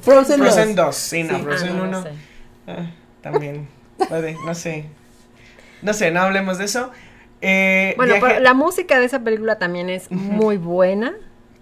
Frozen, 0.00 0.40
Frozen 0.40 0.74
2. 0.74 0.86
2, 0.86 0.94
sí, 0.96 1.22
no, 1.24 1.36
Sí. 1.38 1.42
Frozen 1.44 1.68
Ah, 1.68 1.72
no, 1.74 1.82
1 1.84 1.90
no 1.90 2.02
sé. 2.02 2.08
ah, 2.68 2.90
también 3.22 3.68
puede, 4.08 4.36
no 4.44 4.54
sé. 4.54 4.84
No 5.82 5.92
sé, 5.92 6.10
no 6.10 6.20
hablemos 6.20 6.58
de 6.58 6.64
eso. 6.64 6.90
Eh, 7.40 7.94
Bueno, 7.96 8.14
viaje- 8.14 8.26
pero 8.28 8.40
la 8.40 8.54
música 8.54 8.98
de 8.98 9.06
esa 9.06 9.20
película 9.20 9.58
también 9.58 9.90
es 9.90 10.10
muy 10.10 10.56
buena. 10.56 11.14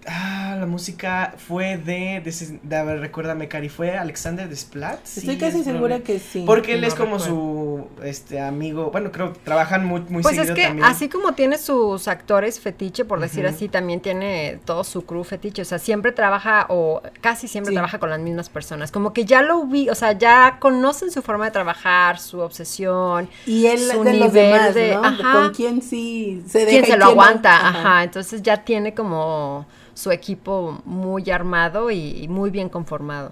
Ah, 0.05 0.55
la 0.59 0.65
música 0.65 1.33
fue 1.37 1.77
de, 1.77 2.21
de, 2.23 2.59
de- 2.61 2.75
a 2.75 2.83
ver, 2.83 2.99
recuérdame, 2.99 3.47
Cari, 3.47 3.69
fue 3.69 3.97
Alexander 3.97 4.49
Desplat. 4.49 4.99
Estoy 5.05 5.37
casi 5.37 5.63
segura 5.63 5.99
que 5.99 6.19
sí. 6.19 6.43
Porque 6.45 6.73
él 6.73 6.81
No 6.81 6.87
es 6.87 6.95
como 6.95 7.17
recuerdo. 7.17 7.25
su 7.35 8.03
este 8.03 8.41
amigo, 8.41 8.91
bueno, 8.91 9.11
creo 9.11 9.31
que 9.33 9.39
trabajan 9.39 9.85
muy, 9.85 10.01
muy 10.09 10.21
Pues 10.21 10.37
es 10.37 10.51
que 10.51 10.63
también. 10.63 10.83
así 10.85 11.07
como 11.07 11.33
tiene 11.33 11.57
sus 11.57 12.07
actores 12.07 12.59
fetiche, 12.59 13.05
por 13.05 13.19
decir 13.21 13.47
así, 13.47 13.69
también 13.69 14.01
tiene 14.01 14.59
todo 14.65 14.83
su 14.83 15.05
crew 15.05 15.23
fetiche. 15.23 15.61
O 15.61 15.65
sea, 15.65 15.79
siempre 15.79 16.11
trabaja 16.11 16.65
o 16.69 17.01
casi 17.21 17.47
siempre 17.47 17.71
Sí. 17.71 17.75
trabaja 17.75 17.99
con 17.99 18.09
las 18.09 18.19
mismas 18.19 18.49
personas. 18.49 18.91
Como 18.91 19.13
que 19.13 19.23
ya 19.25 19.41
lo 19.41 19.65
vi, 19.65 19.89
o 19.89 19.95
sea, 19.95 20.11
ya 20.13 20.57
conocen 20.59 21.11
su 21.11 21.21
forma 21.21 21.45
de 21.45 21.51
trabajar, 21.51 22.19
su 22.19 22.39
obsesión, 22.39 23.29
Y 23.45 23.67
él 23.67 23.79
su 23.79 24.03
de 24.03 24.13
los 24.15 24.33
nivel 24.33 24.51
demás, 24.51 24.75
de- 24.75 24.95
¿no? 24.95 25.03
ajá. 25.05 25.31
Con 25.33 25.53
quién 25.53 25.81
sí 25.81 26.43
se 26.47 26.59
deja 26.65 26.69
quién 26.71 26.83
y 26.83 26.87
se 26.87 26.97
lo 26.97 27.05
quién 27.05 27.15
no. 27.17 27.21
aguanta. 27.21 27.67
Ajá. 27.69 28.03
Entonces 28.03 28.41
ya 28.41 28.57
tiene 28.65 28.93
como 28.93 29.65
su 29.93 30.11
equipo 30.11 30.81
muy 30.85 31.29
armado 31.31 31.91
y, 31.91 32.23
y 32.23 32.27
muy 32.27 32.49
bien 32.49 32.69
conformado. 32.69 33.31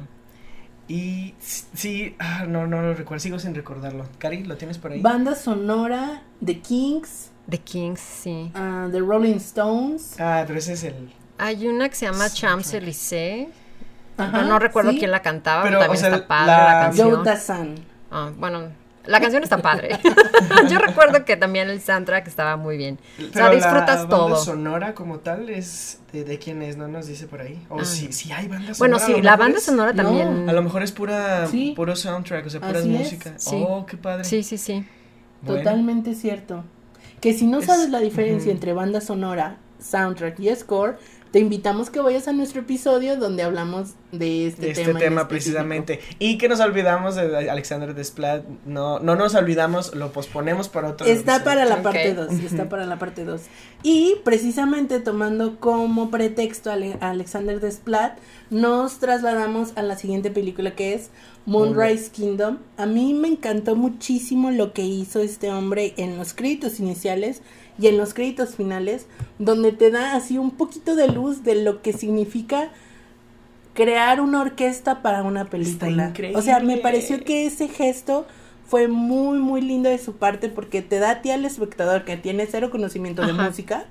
Y 0.88 1.36
sí, 1.39 2.16
ah, 2.20 2.45
no, 2.47 2.68
no 2.68 2.82
lo 2.82 2.93
recuerdo, 2.93 3.22
sigo 3.22 3.39
sin 3.39 3.55
recordarlo. 3.55 4.05
Cari, 4.18 4.43
¿lo 4.43 4.57
tienes 4.57 4.78
por 4.78 4.91
ahí? 4.91 5.01
Banda 5.01 5.36
sonora, 5.36 6.24
The 6.43 6.59
Kings, 6.59 7.32
The 7.49 7.59
Kings, 7.59 7.99
sí. 8.01 8.51
ah, 8.55 8.88
The 8.91 8.99
Rolling 8.99 9.36
Stones. 9.38 10.20
Ah, 10.20 10.43
pero 10.45 10.59
ese 10.59 10.74
es 10.74 10.84
el... 10.84 11.14
Hay 11.38 11.68
una 11.68 11.88
que 11.89 11.95
se 11.95 12.05
llama. 12.05 12.26
Champs-Élysées. 12.30 13.47
No 14.18 14.59
recuerdo 14.59 14.91
sí. 14.91 14.99
quién 14.99 15.09
la 15.12 15.22
cantaba, 15.22 15.64
Pero, 15.64 15.80
pero 15.80 15.91
también 15.91 16.05
o 16.05 16.09
sea, 16.09 16.16
está 16.16 16.28
padre 16.28 16.51
la- 16.51 16.74
la, 16.74 16.80
canción. 16.82 17.12
Joe 17.16 17.24
Dassin. 17.24 17.76
Ah, 18.12 18.32
bueno, 18.38 18.68
la 19.06 19.20
canción 19.20 19.43
está 19.43 19.58
padre. 19.62 19.99
Yo 20.70 20.78
recuerdo 20.80 21.26
que 21.26 21.36
también 21.38 21.70
el 21.70 21.82
soundtrack 21.82 22.28
estaba 22.28 22.58
muy 22.58 22.78
bien. 22.78 22.99
O 23.30 23.34
sea, 23.34 23.49
disfrutas 23.49 23.88
la 23.88 23.95
banda 23.95 24.10
todo. 24.10 24.36
sonora 24.38 24.93
como 24.95 25.20
tal 25.20 25.49
es 25.49 25.99
de, 26.14 26.24
de 26.24 26.38
quién 26.39 26.62
es, 26.62 26.78
no 26.78 26.88
nos 26.88 27.08
dice 27.08 27.28
por 27.28 27.41
ahí. 27.41 27.66
O 27.70 27.80
Ah. 27.80 27.86
si 27.86 28.12
sí, 28.12 28.32
hay 28.32 28.47
banda 28.47 28.74
sonora. 28.74 28.78
Bueno, 28.78 28.99
sí, 28.99 29.22
la 29.22 29.36
banda 29.38 29.58
es- 29.58 29.64
sonora 29.66 29.93
no, 29.93 30.04
también. 30.04 30.49
A 30.49 30.54
lo 30.54 30.62
mejor 30.62 30.84
es 30.84 30.91
pura, 30.91 31.47
Sí. 31.47 31.74
puro 31.76 31.95
soundtrack, 31.95 32.45
o 32.45 32.49
sea, 32.49 32.60
Así 32.62 32.78
es. 32.78 32.86
músicas. 32.86 33.43
Sí. 33.43 33.64
Oh, 33.68 33.86
qué 33.86 33.97
padre. 33.97 34.24
Sí, 34.24 34.43
sí, 34.43 34.58
sí. 34.58 34.86
Bueno. 35.41 35.64
Totalmente 35.64 36.14
cierto. 36.16 36.64
Que 37.20 37.34
si 37.34 37.47
no 37.47 37.60
Es- 37.60 37.66
sabes 37.66 37.89
la 37.89 37.99
diferencia 37.99 38.52
entre 38.52 38.74
banda 38.74 39.02
sonora, 39.02 39.58
soundtrack 39.80 40.39
y 40.39 40.56
score, 40.56 40.97
te 41.32 41.39
invitamos 41.39 41.89
que 41.89 42.01
vayas 42.01 42.27
a 42.27 42.34
nuestro 42.34 42.59
episodio 42.61 43.15
donde 43.15 43.43
hablamos 43.43 43.91
de 44.11 44.47
este, 44.47 44.61
de 44.65 44.71
este 44.71 44.93
tema. 44.93 45.29
precisamente. 45.29 46.01
Y 46.19 46.38
que 46.38 46.49
nos 46.49 46.59
olvidamos 46.59 47.15
de 47.15 47.49
Alexander 47.49 47.93
Desplat. 47.95 48.43
No, 48.65 48.99
no 48.99 49.15
nos 49.15 49.34
olvidamos, 49.36 49.95
lo 49.95 50.11
posponemos 50.11 50.67
para 50.67 50.89
otro 50.89 51.07
Está 51.07 51.38
episodio. 51.38 51.45
para 51.45 51.65
la 51.65 51.82
parte 51.82 52.13
2, 52.13 52.34
está 52.34 52.67
para 52.67 52.86
la 52.86 52.99
parte 52.99 53.23
2. 53.23 53.41
Y 53.84 54.15
precisamente 54.25 54.99
tomando 54.99 55.57
como 55.59 56.11
pretexto 56.11 56.69
a 56.69 56.73
Ale- 56.73 56.97
a 56.99 57.11
Alexander 57.11 57.61
Desplat, 57.61 58.17
nos 58.49 58.99
trasladamos 58.99 59.71
a 59.75 59.84
la 59.84 59.97
siguiente 59.97 60.32
película 60.32 60.75
que 60.75 60.93
es 60.93 61.11
Moonrise 61.45 62.11
Kingdom. 62.11 62.57
A 62.75 62.86
mí 62.86 63.13
me 63.13 63.29
encantó 63.29 63.77
muchísimo 63.77 64.51
lo 64.51 64.73
que 64.73 64.82
hizo 64.84 65.21
este 65.21 65.49
hombre 65.51 65.93
en 65.95 66.17
los 66.17 66.34
créditos 66.34 66.79
iniciales 66.82 67.41
y 67.82 67.88
en 67.88 67.97
los 67.97 68.13
créditos 68.13 68.55
finales, 68.55 69.07
donde 69.39 69.71
te 69.71 69.89
da 69.89 70.15
así 70.15 70.38
un 70.38 70.51
poquito 70.51 70.95
de 70.95 71.07
luz 71.07 71.43
de 71.43 71.55
lo 71.55 71.82
que 71.82 71.93
significa 71.93 72.69
crear 73.73 74.21
una 74.21 74.41
orquesta 74.41 75.01
para 75.01 75.23
una 75.23 75.45
película. 75.45 76.09
increíble. 76.09 76.38
O 76.38 76.41
sea, 76.41 76.59
me 76.59 76.77
pareció 76.77 77.23
que 77.23 77.47
ese 77.47 77.67
gesto 77.67 78.27
fue 78.67 78.88
muy, 78.88 79.39
muy 79.39 79.61
lindo 79.61 79.89
de 79.89 79.97
su 79.97 80.13
parte 80.13 80.47
porque 80.47 80.82
te 80.82 80.99
da 80.99 81.11
a 81.11 81.21
ti 81.21 81.32
al 81.32 81.43
espectador 81.43 82.05
que 82.05 82.17
tiene 82.17 82.45
cero 82.45 82.69
conocimiento 82.69 83.25
de 83.25 83.34
música, 83.34 83.86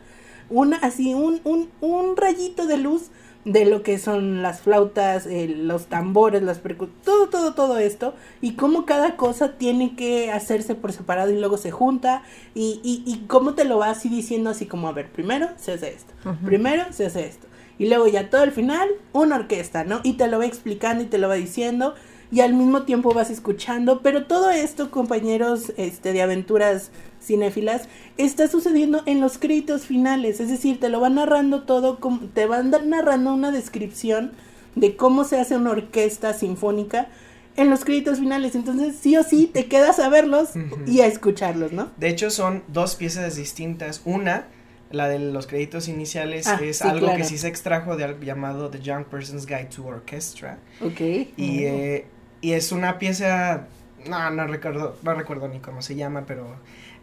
una, 0.49 0.77
así, 0.79 1.15
un, 1.15 1.41
un, 1.45 1.69
un 1.81 2.17
rayito 2.17 2.67
de 2.67 2.77
luz 2.77 3.11
de 3.53 3.65
lo 3.65 3.83
que 3.83 3.99
son 3.99 4.43
las 4.43 4.61
flautas, 4.61 5.27
eh, 5.27 5.49
los 5.49 5.87
tambores, 5.87 6.43
las 6.43 6.59
percusiones, 6.59 7.03
todo, 7.05 7.29
todo, 7.29 7.55
todo 7.55 7.79
esto, 7.79 8.15
y 8.41 8.53
cómo 8.53 8.87
cada 8.87 9.17
cosa 9.17 9.57
tiene 9.59 9.97
que 9.97 10.31
hacerse 10.31 10.75
por 10.75 10.93
separado 10.93 11.33
y 11.33 11.39
luego 11.39 11.57
se 11.57 11.71
junta, 11.71 12.23
y, 12.55 12.81
y, 12.85 13.03
y 13.07 13.27
cómo 13.27 13.55
te 13.55 13.65
lo 13.65 13.79
va 13.79 13.91
así 13.91 14.09
diciendo, 14.09 14.51
así 14.51 14.67
como, 14.67 14.89
a 14.89 14.93
ver, 14.93 15.11
primero 15.11 15.49
se 15.57 15.73
hace 15.73 15.89
esto, 15.89 16.13
primero 16.45 16.85
se 16.93 17.07
hace 17.07 17.27
esto, 17.27 17.49
y 17.79 17.89
luego 17.89 18.07
ya 18.07 18.31
todo 18.31 18.45
el 18.45 18.53
final, 18.53 18.89
una 19.13 19.37
orquesta, 19.37 19.85
¿no? 19.85 20.01
Y 20.05 20.13
te 20.13 20.29
lo 20.29 20.39
va 20.39 20.47
explicando 20.47 21.03
y 21.03 21.07
te 21.07 21.19
lo 21.19 21.29
va 21.29 21.35
diciendo, 21.35 21.95
y 22.33 22.41
al 22.41 22.55
mismo 22.55 22.83
tiempo 22.83 23.13
vas 23.13 23.31
escuchando, 23.31 24.03
pero 24.03 24.27
todo 24.27 24.51
esto, 24.51 24.91
compañeros 24.91 25.73
este, 25.77 26.13
de 26.13 26.23
aventuras 26.23 26.91
cinéfilas, 27.21 27.89
está 28.19 28.49
sucediendo 28.49 29.03
en 29.07 29.21
los 29.21 29.39
créditos 29.39 29.85
finales, 29.87 30.41
es 30.41 30.49
decir, 30.49 30.79
te 30.81 30.89
lo 30.89 31.01
va 31.01 31.11
narrando 31.11 31.63
todo, 31.63 31.99
te 32.35 32.47
van 32.47 32.71
narrando 32.89 33.35
una 33.35 33.51
descripción 33.51 34.33
de 34.77 34.97
cómo 34.97 35.25
se 35.25 35.41
hace 35.41 35.57
una 35.57 35.71
orquesta 35.71 36.33
sinfónica 36.33 37.09
en 37.57 37.69
los 37.69 37.85
créditos 37.85 38.21
finales, 38.21 38.55
entonces 38.55 38.97
sí 39.01 39.17
o 39.17 39.25
sí 39.25 39.51
te 39.53 39.67
quedas 39.67 39.99
a 39.99 40.09
verlos 40.09 40.51
y 40.87 41.01
a 41.01 41.07
escucharlos, 41.07 41.73
¿no? 41.73 41.91
De 41.97 42.09
hecho, 42.09 42.31
son 42.31 42.63
dos 42.69 42.95
piezas 42.95 43.35
distintas. 43.37 44.01
Una, 44.05 44.47
la 44.91 45.09
de 45.09 45.19
los 45.19 45.47
créditos 45.47 45.89
iniciales, 45.89 46.47
Ah, 46.47 46.59
es 46.63 46.79
sí, 46.79 46.89
algo 46.89 47.15
que 47.17 47.25
sí 47.25 47.39
se 47.39 47.49
extrajo 47.49 47.97
de 47.97 48.05
algo 48.05 48.23
llamado 48.23 48.71
The 48.71 48.81
Young 48.81 49.05
Person's 49.05 49.47
Guide 49.47 49.69
to 49.75 49.85
Orchestra. 49.85 50.59
Ok. 50.81 51.01
Y, 51.37 51.65
eh, 51.65 52.07
y 52.41 52.53
es 52.53 52.73
una 52.73 52.99
pieza, 52.99 53.67
no, 54.09 54.31
no 54.31 54.47
recuerdo, 54.47 54.97
no 55.03 55.15
recuerdo 55.15 55.49
ni 55.49 55.61
cómo 55.61 55.83
se 55.83 55.95
llama, 55.95 56.25
pero 56.27 56.57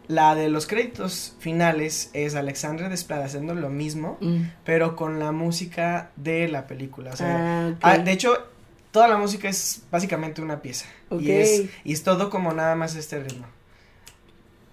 la 0.08 0.34
de 0.34 0.48
los 0.48 0.66
créditos 0.66 1.34
finales 1.38 2.10
es 2.14 2.34
Alexandre 2.34 2.88
Desplat 2.88 3.22
haciendo 3.24 3.54
lo 3.54 3.68
mismo, 3.68 4.16
Mm. 4.20 4.42
pero 4.64 4.96
con 4.96 5.18
la 5.18 5.32
música 5.32 6.10
de 6.16 6.48
la 6.48 6.66
película. 6.66 7.10
O 7.12 7.16
sea, 7.16 7.68
Ah, 7.68 7.74
ah, 7.82 7.98
de 7.98 8.12
hecho, 8.12 8.32
toda 8.90 9.06
la 9.08 9.18
música 9.18 9.48
es 9.48 9.82
básicamente 9.90 10.40
una 10.40 10.62
pieza. 10.62 10.86
Y, 11.10 11.30
es, 11.30 11.64
y 11.84 11.92
es 11.92 12.02
todo 12.04 12.30
como 12.30 12.52
nada 12.54 12.74
más 12.74 12.94
este 12.96 13.20
ritmo. 13.22 13.46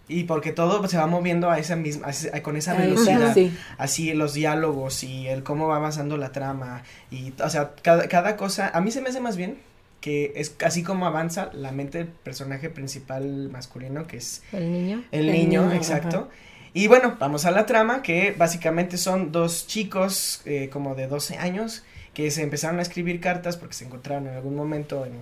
Y 0.07 0.25
porque 0.25 0.51
todo 0.51 0.87
se 0.87 0.97
va 0.97 1.07
moviendo 1.07 1.49
a 1.49 1.57
esa 1.57 1.75
misma, 1.75 2.07
a 2.33 2.41
con 2.43 2.55
esa 2.55 2.73
está, 2.73 2.83
velocidad 2.85 3.33
sí. 3.33 3.51
así 3.79 4.13
los 4.13 4.33
diálogos 4.35 5.03
y 5.03 5.27
el 5.27 5.41
cómo 5.41 5.67
va 5.67 5.77
avanzando 5.77 6.15
la 6.17 6.31
trama 6.31 6.83
y 7.09 7.33
o 7.43 7.49
sea 7.49 7.73
cada, 7.81 8.07
cada 8.07 8.37
cosa 8.37 8.69
a 8.71 8.81
mí 8.81 8.91
se 8.91 9.01
me 9.01 9.09
hace 9.09 9.19
más 9.19 9.35
bien 9.35 9.57
que 10.05 10.33
es 10.35 10.55
así 10.63 10.83
como 10.83 11.07
avanza 11.07 11.49
la 11.53 11.71
mente 11.71 11.97
del 11.97 12.07
personaje 12.07 12.69
principal 12.69 13.49
masculino 13.49 14.05
que 14.05 14.17
es 14.17 14.43
El 14.53 14.71
niño. 14.71 15.03
el, 15.11 15.29
El 15.29 15.31
niño, 15.35 15.63
niño, 15.63 15.73
exacto 15.73 16.29
ajá. 16.29 16.69
y 16.75 16.85
bueno 16.85 17.17
vamos 17.19 17.45
a 17.45 17.49
la 17.49 17.65
trama 17.65 18.03
que 18.03 18.35
básicamente 18.37 18.97
son 18.97 19.31
dos 19.31 19.65
chicos 19.65 20.43
eh, 20.45 20.69
como 20.71 20.93
de 20.93 21.07
12 21.07 21.39
años 21.39 21.81
que 22.13 22.29
se 22.29 22.43
empezaron 22.43 22.77
a 22.77 22.83
escribir 22.83 23.19
cartas 23.19 23.57
porque 23.57 23.73
se 23.73 23.85
encontraron 23.85 24.27
en 24.27 24.35
algún 24.35 24.55
momento 24.55 25.07
en, 25.07 25.13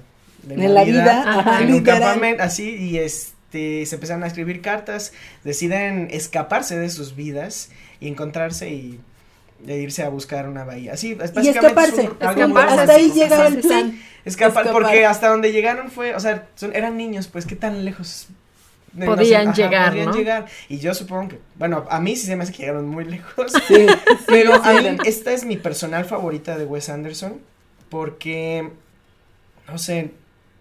de 0.43 0.65
En 0.65 0.73
la 0.73 0.83
vida, 0.83 1.39
ajá, 1.39 1.61
en 1.63 1.75
un 1.75 1.83
campamento 1.83 2.43
así 2.43 2.75
y 2.75 2.97
este 2.97 3.85
se 3.85 3.95
empezaron 3.95 4.25
a 4.25 4.27
escribir 4.27 4.59
cartas 4.59 5.13
deciden 5.45 6.09
escaparse 6.11 6.77
de 6.77 6.89
sus 6.89 7.15
vidas 7.15 7.69
y 8.01 8.09
encontrarse 8.09 8.69
y 8.69 8.99
de 9.63 9.79
irse 9.79 10.03
a 10.03 10.09
buscar 10.09 10.47
una 10.47 10.63
bahía. 10.63 10.93
Así 10.93 11.11
es 11.11 11.13
Y 11.13 11.17
básicamente 11.35 11.59
escaparse, 11.59 12.01
es 12.03 12.07
un- 12.09 12.17
escaparse, 12.29 12.79
hasta 12.81 12.93
ahí 12.93 13.09
sí, 13.11 13.21
el 13.21 13.61
sí, 13.61 13.67
plan. 13.67 13.99
escapar 14.25 14.63
escapar. 14.65 14.71
porque 14.71 15.05
hasta 15.05 15.29
donde 15.29 15.51
llegaron 15.51 15.89
fue 15.91 16.15
o 16.15 16.19
sea 16.19 16.47
son, 16.55 16.75
eran 16.75 16.97
niños 16.97 17.27
pues 17.27 17.45
qué 17.45 17.55
tan 17.55 17.83
lejos 17.85 18.27
de- 18.93 19.05
no 19.07 19.13
sé, 19.13 19.23
Podían 19.23 19.53
llegar, 19.53 19.89
podían 19.89 20.05
¿no? 20.09 20.15
llegar. 20.15 20.45
Y 20.69 20.77
yo 20.79 20.93
supongo 20.93 21.29
que 21.29 21.39
bueno 21.55 21.85
a 21.89 21.99
mí 21.99 22.15
sí 22.15 22.27
se 22.27 22.35
me 22.35 22.43
hace 22.43 22.51
que 22.53 22.59
llegaron 22.59 22.87
muy 22.87 23.05
lejos. 23.05 23.51
Sí, 23.67 23.85
pero 24.27 24.53
sí, 24.55 24.61
a 24.69 24.73
mí 24.81 24.97
esta 25.05 25.31
es 25.33 25.45
mi 25.45 25.57
personal 25.57 26.05
favorita 26.05 26.57
de 26.57 26.65
Wes 26.65 26.89
Anderson 26.89 27.39
porque 27.89 28.69
no 29.67 29.77
sé 29.77 30.11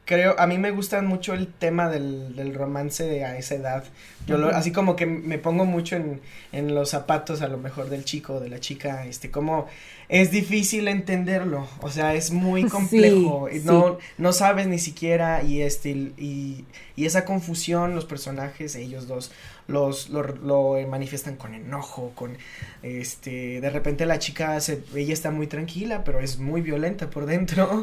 creo, 0.04 0.34
a 0.38 0.46
mí 0.46 0.58
me 0.58 0.70
gusta 0.70 1.00
mucho 1.02 1.34
el 1.34 1.46
tema 1.46 1.88
del, 1.88 2.34
del 2.34 2.54
romance 2.54 3.24
a 3.24 3.36
esa 3.36 3.54
edad. 3.54 3.84
Yo 4.26 4.38
lo, 4.38 4.48
así 4.48 4.72
como 4.72 4.96
que 4.96 5.06
me 5.06 5.38
pongo 5.38 5.64
mucho 5.64 5.96
en, 5.96 6.20
en 6.52 6.74
los 6.74 6.90
zapatos 6.90 7.42
a 7.42 7.48
lo 7.48 7.58
mejor 7.58 7.88
del 7.88 8.04
chico 8.04 8.34
o 8.34 8.40
de 8.40 8.48
la 8.48 8.60
chica, 8.60 9.06
este, 9.06 9.30
como 9.30 9.66
es 10.12 10.30
difícil 10.30 10.88
entenderlo, 10.88 11.66
o 11.80 11.90
sea, 11.90 12.14
es 12.14 12.30
muy 12.30 12.64
complejo, 12.68 13.48
Sí, 13.50 13.60
no, 13.64 13.98
no 14.18 14.32
sabes 14.34 14.66
ni 14.66 14.78
siquiera 14.78 15.42
y 15.42 15.62
este, 15.62 15.88
y, 15.90 16.66
y 16.96 17.06
esa 17.06 17.24
confusión, 17.24 17.94
los 17.94 18.04
personajes, 18.04 18.76
ellos 18.76 19.08
dos, 19.08 19.32
los, 19.68 20.10
lo, 20.10 20.22
lo 20.22 20.86
manifiestan 20.88 21.36
con 21.36 21.54
enojo, 21.54 22.12
con, 22.14 22.36
este, 22.82 23.60
de 23.60 23.70
repente 23.70 24.04
la 24.06 24.18
chica, 24.18 24.60
se, 24.60 24.82
ella 24.94 25.14
está 25.14 25.30
muy 25.30 25.46
tranquila, 25.46 26.04
pero 26.04 26.20
es 26.20 26.38
muy 26.38 26.60
violenta 26.60 27.08
por 27.08 27.24
dentro, 27.26 27.82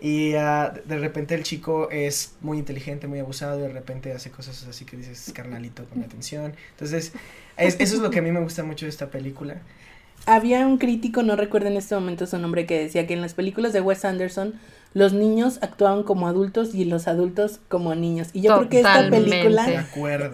y 0.00 0.34
ah, 0.34 0.74
de 0.84 0.98
repente 0.98 1.34
el 1.36 1.42
chico 1.44 1.90
es 1.90 2.32
muy 2.40 2.58
inteligente, 2.58 3.06
muy 3.06 3.20
abusado, 3.20 3.58
y 3.58 3.62
de 3.62 3.68
repente 3.68 4.12
hace 4.12 4.30
cosas 4.30 4.66
así 4.68 4.84
que 4.84 4.96
dices, 4.96 5.30
carnalito, 5.34 5.84
con 5.84 6.02
atención. 6.02 6.54
Entonces, 6.72 7.12
es- 7.56 7.76
eso 7.78 7.94
es 7.96 8.00
lo 8.00 8.10
que 8.10 8.18
a 8.18 8.22
mí 8.22 8.32
me 8.32 8.40
gusta 8.40 8.64
mucho 8.64 8.86
de 8.86 8.90
esta 8.90 9.10
película. 9.10 9.62
Había 10.28 10.66
un 10.66 10.78
crítico, 10.78 11.22
no 11.22 11.36
recuerdo 11.36 11.68
en 11.68 11.76
este 11.76 11.94
momento 11.94 12.26
su 12.26 12.38
nombre, 12.38 12.66
que 12.66 12.78
decía 12.78 13.06
que 13.06 13.14
en 13.14 13.20
las 13.20 13.34
películas 13.34 13.72
de 13.72 13.80
Wes 13.80 14.04
Anderson 14.04 14.54
los 14.94 15.12
niños 15.12 15.58
actuaban 15.60 16.02
como 16.02 16.28
adultos 16.28 16.74
y 16.74 16.84
los 16.86 17.08
adultos 17.08 17.60
como 17.68 17.94
niños. 17.94 18.28
Y 18.32 18.40
yo 18.40 18.50
creo 18.58 18.68
que 18.70 18.76
esta 18.78 19.10
película 19.10 19.64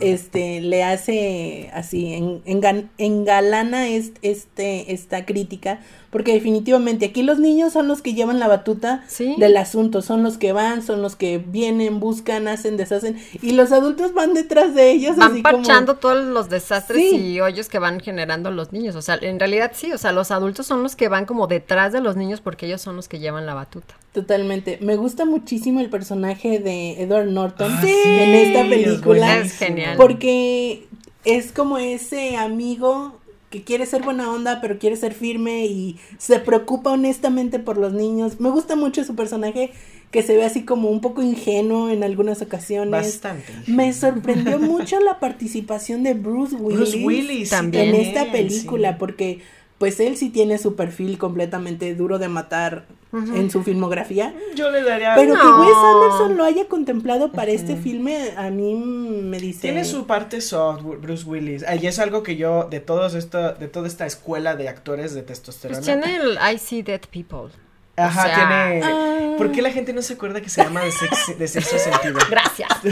este 0.01 0.61
le 0.61 0.85
hace 0.85 1.71
así 1.75 2.15
en, 2.15 2.43
engan- 2.45 2.89
engalana 2.99 3.89
es- 3.89 4.13
este 4.23 4.93
esta 4.93 5.27
crítica 5.27 5.81
porque 6.15 6.33
definitivamente 6.33 7.07
aquí 7.07 7.25
los 7.25 7.41
niños 7.41 7.73
son 7.73 7.89
los 7.89 8.01
que 8.03 8.15
llevan 8.15 8.39
la 8.39 8.47
batuta 8.47 9.03
Sí. 9.09 9.35
del 9.37 9.57
asunto 9.57 10.01
son 10.01 10.23
los 10.23 10.39
que 10.39 10.53
van 10.53 10.81
son 10.81 11.03
los 11.03 11.17
que 11.17 11.39
vienen 11.39 11.99
buscan 11.99 12.47
hacen 12.47 12.77
deshacen 12.77 13.19
y 13.43 13.51
los 13.51 13.73
adultos 13.73 14.15
van 14.15 14.33
detrás 14.33 14.77
de 14.77 14.93
ellos 14.93 15.17
Van 15.17 15.33
así 15.33 15.43
como 15.43 15.57
parchando 15.59 15.97
todos 15.97 16.25
los 16.25 16.49
desastres 16.49 17.03
Sí. 17.11 17.17
y 17.17 17.41
hoyos 17.41 17.69
que 17.69 17.81
van 17.81 17.99
generando 17.99 18.53
los 18.53 18.73
niños. 18.73 18.95
O 18.95 19.03
sea, 19.03 19.19
en 19.21 19.41
realidad 19.41 19.73
sí, 19.75 19.91
o 19.91 19.99
sea, 19.99 20.13
los 20.13 20.31
adultos 20.31 20.67
son 20.67 20.85
los 20.85 20.95
que 20.95 21.09
van 21.09 21.27
como 21.27 21.49
detrás 21.49 21.93
de 21.93 22.01
los 22.01 22.15
niños 22.15 22.41
porque 22.41 22.67
ellos 22.67 22.81
son 22.81 22.95
los 22.95 23.09
que 23.09 23.19
llevan 23.19 23.45
la 23.45 23.55
batuta. 23.55 23.95
totalmente 24.13 24.79
me 24.81 24.95
gusta 24.95 25.25
muchísimo 25.25 25.81
el 25.81 25.91
personaje 25.91 26.61
de 26.61 27.03
Edward 27.03 27.27
Norton 27.27 27.73
Ah, 27.73 27.83
en 27.85 28.35
esta 28.35 28.61
es 28.61 28.69
película. 28.69 29.39
Es 29.39 29.53
genial. 29.59 29.97
Porque 29.97 30.87
es 31.25 31.51
como 31.51 31.79
ese 31.79 32.37
amigo 32.37 33.19
que 33.55 33.63
quiere 33.63 33.87
ser 33.87 34.03
buena 34.03 34.33
onda, 34.33 34.61
pero 34.61 34.81
quiere 34.81 34.97
ser 34.97 35.15
firme 35.15 35.67
y 35.67 35.97
se 36.19 36.41
preocupa 36.41 36.91
honestamente 36.91 37.61
por 37.61 37.79
los 37.79 37.93
niños. 37.93 38.41
Me 38.41 38.51
gusta 38.51 38.75
mucho 38.75 39.05
su 39.05 39.15
personaje 39.15 39.71
que 40.11 40.25
se 40.25 40.35
ve 40.37 40.45
así 40.45 40.65
como 40.65 40.91
un 40.91 41.01
poco 41.01 41.23
ingenuo 41.23 41.89
en 41.89 42.03
algunas 42.03 42.43
ocasiones. 42.43 42.91
Bastante. 42.91 43.53
Me 43.69 43.93
sorprendió 43.93 44.59
mucho 44.59 44.99
la 44.99 45.21
participación 45.21 46.03
de 46.03 46.15
Bruce 46.15 46.57
Willis, 46.57 46.79
Bruce 46.79 47.05
Willis 47.05 47.49
sí, 47.51 47.55
También. 47.55 47.91
en 47.91 47.95
esta 47.95 48.25
sí. 48.25 48.31
película, 48.33 48.99
porque 48.99 49.39
pues 49.79 50.01
él 50.01 50.17
sí 50.17 50.31
tiene 50.31 50.59
su 50.59 50.77
perfil 50.77 51.19
completamente 51.19 51.95
duro 51.95 52.19
de 52.19 52.29
matar 52.29 52.87
en 53.13 53.51
su 53.51 53.63
filmografía. 53.63 54.35
Yo 54.57 54.71
le 54.71 54.83
daría. 54.83 55.15
Pero 55.15 55.35
que. 55.35 55.41
Wes 55.41 55.77
Anderson 55.77 56.37
lo 56.37 56.45
haya 56.45 56.67
contemplado 56.67 57.31
para 57.31 57.53
este 57.53 57.77
filme, 57.77 58.33
a 58.37 58.51
mí 58.51 58.75
me 58.75 59.39
dice... 59.39 59.61
Tiene 59.61 59.85
su 59.85 60.07
parte 60.07 60.41
soft, 60.41 60.83
Bruce 61.01 61.25
Willis. 61.25 61.65
Y 61.81 61.87
es 61.87 61.99
algo 61.99 62.23
que 62.23 62.37
yo, 62.37 62.65
de 62.65 62.81
todos 62.81 63.15
esto, 63.15 63.55
de 63.55 63.69
toda 63.69 63.87
esta 63.87 64.07
escuela 64.07 64.57
de 64.57 64.69
actores 64.69 65.15
de 65.15 65.23
testosterona. 65.23 65.81
Pues 65.81 65.87
tiene 65.87 66.17
el 66.17 66.39
I 66.55 66.59
See 66.59 66.83
Dead 66.83 67.03
People. 67.11 67.51
Ajá, 67.97 68.21
o 68.21 68.25
sea- 68.25 68.35
tiene. 68.35 68.81
Ah. 68.85 69.11
¿Por 69.37 69.51
qué 69.51 69.63
la 69.63 69.71
gente 69.73 69.93
no 69.93 70.01
se 70.01 70.13
acuerda 70.15 70.41
que 70.41 70.49
se 70.49 70.63
llama 70.63 70.81
de, 70.83 70.93
sex- 70.93 71.37
de 71.37 71.49
sexo 71.49 71.77
sentido? 71.77 72.19
Gracias. 72.31 72.69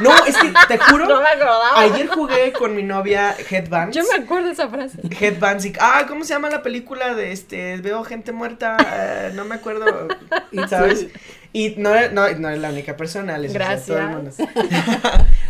No, 0.00 0.12
es 0.26 0.36
que 0.36 0.52
te 0.68 0.78
juro. 0.78 1.06
No 1.06 1.20
me 1.20 1.26
acordaba. 1.28 1.80
Ayer 1.80 2.06
jugué 2.06 2.52
con 2.52 2.76
mi 2.76 2.84
novia 2.84 3.34
Headbands. 3.50 3.96
Yo 3.96 4.04
me 4.04 4.22
acuerdo 4.22 4.48
esa 4.50 4.68
frase. 4.68 4.96
Headbands 5.18 5.64
y 5.64 5.72
ah, 5.80 6.04
¿cómo 6.06 6.22
se 6.22 6.34
llama 6.34 6.48
la 6.50 6.62
película 6.62 7.14
de 7.16 7.32
este? 7.32 7.76
Veo 7.78 8.04
gente 8.04 8.30
muerta, 8.30 8.76
eh, 8.94 9.32
no 9.34 9.44
me 9.44 9.56
acuerdo, 9.56 10.06
¿sabes? 10.68 11.08
Y 11.52 11.74
no, 11.78 11.90
no, 12.12 12.28
no 12.30 12.48
es 12.48 12.58
la 12.60 12.68
única 12.68 12.96
persona, 12.96 13.38
les 13.38 13.52
todo 13.86 13.98
el 13.98 14.06
mundo. 14.08 14.30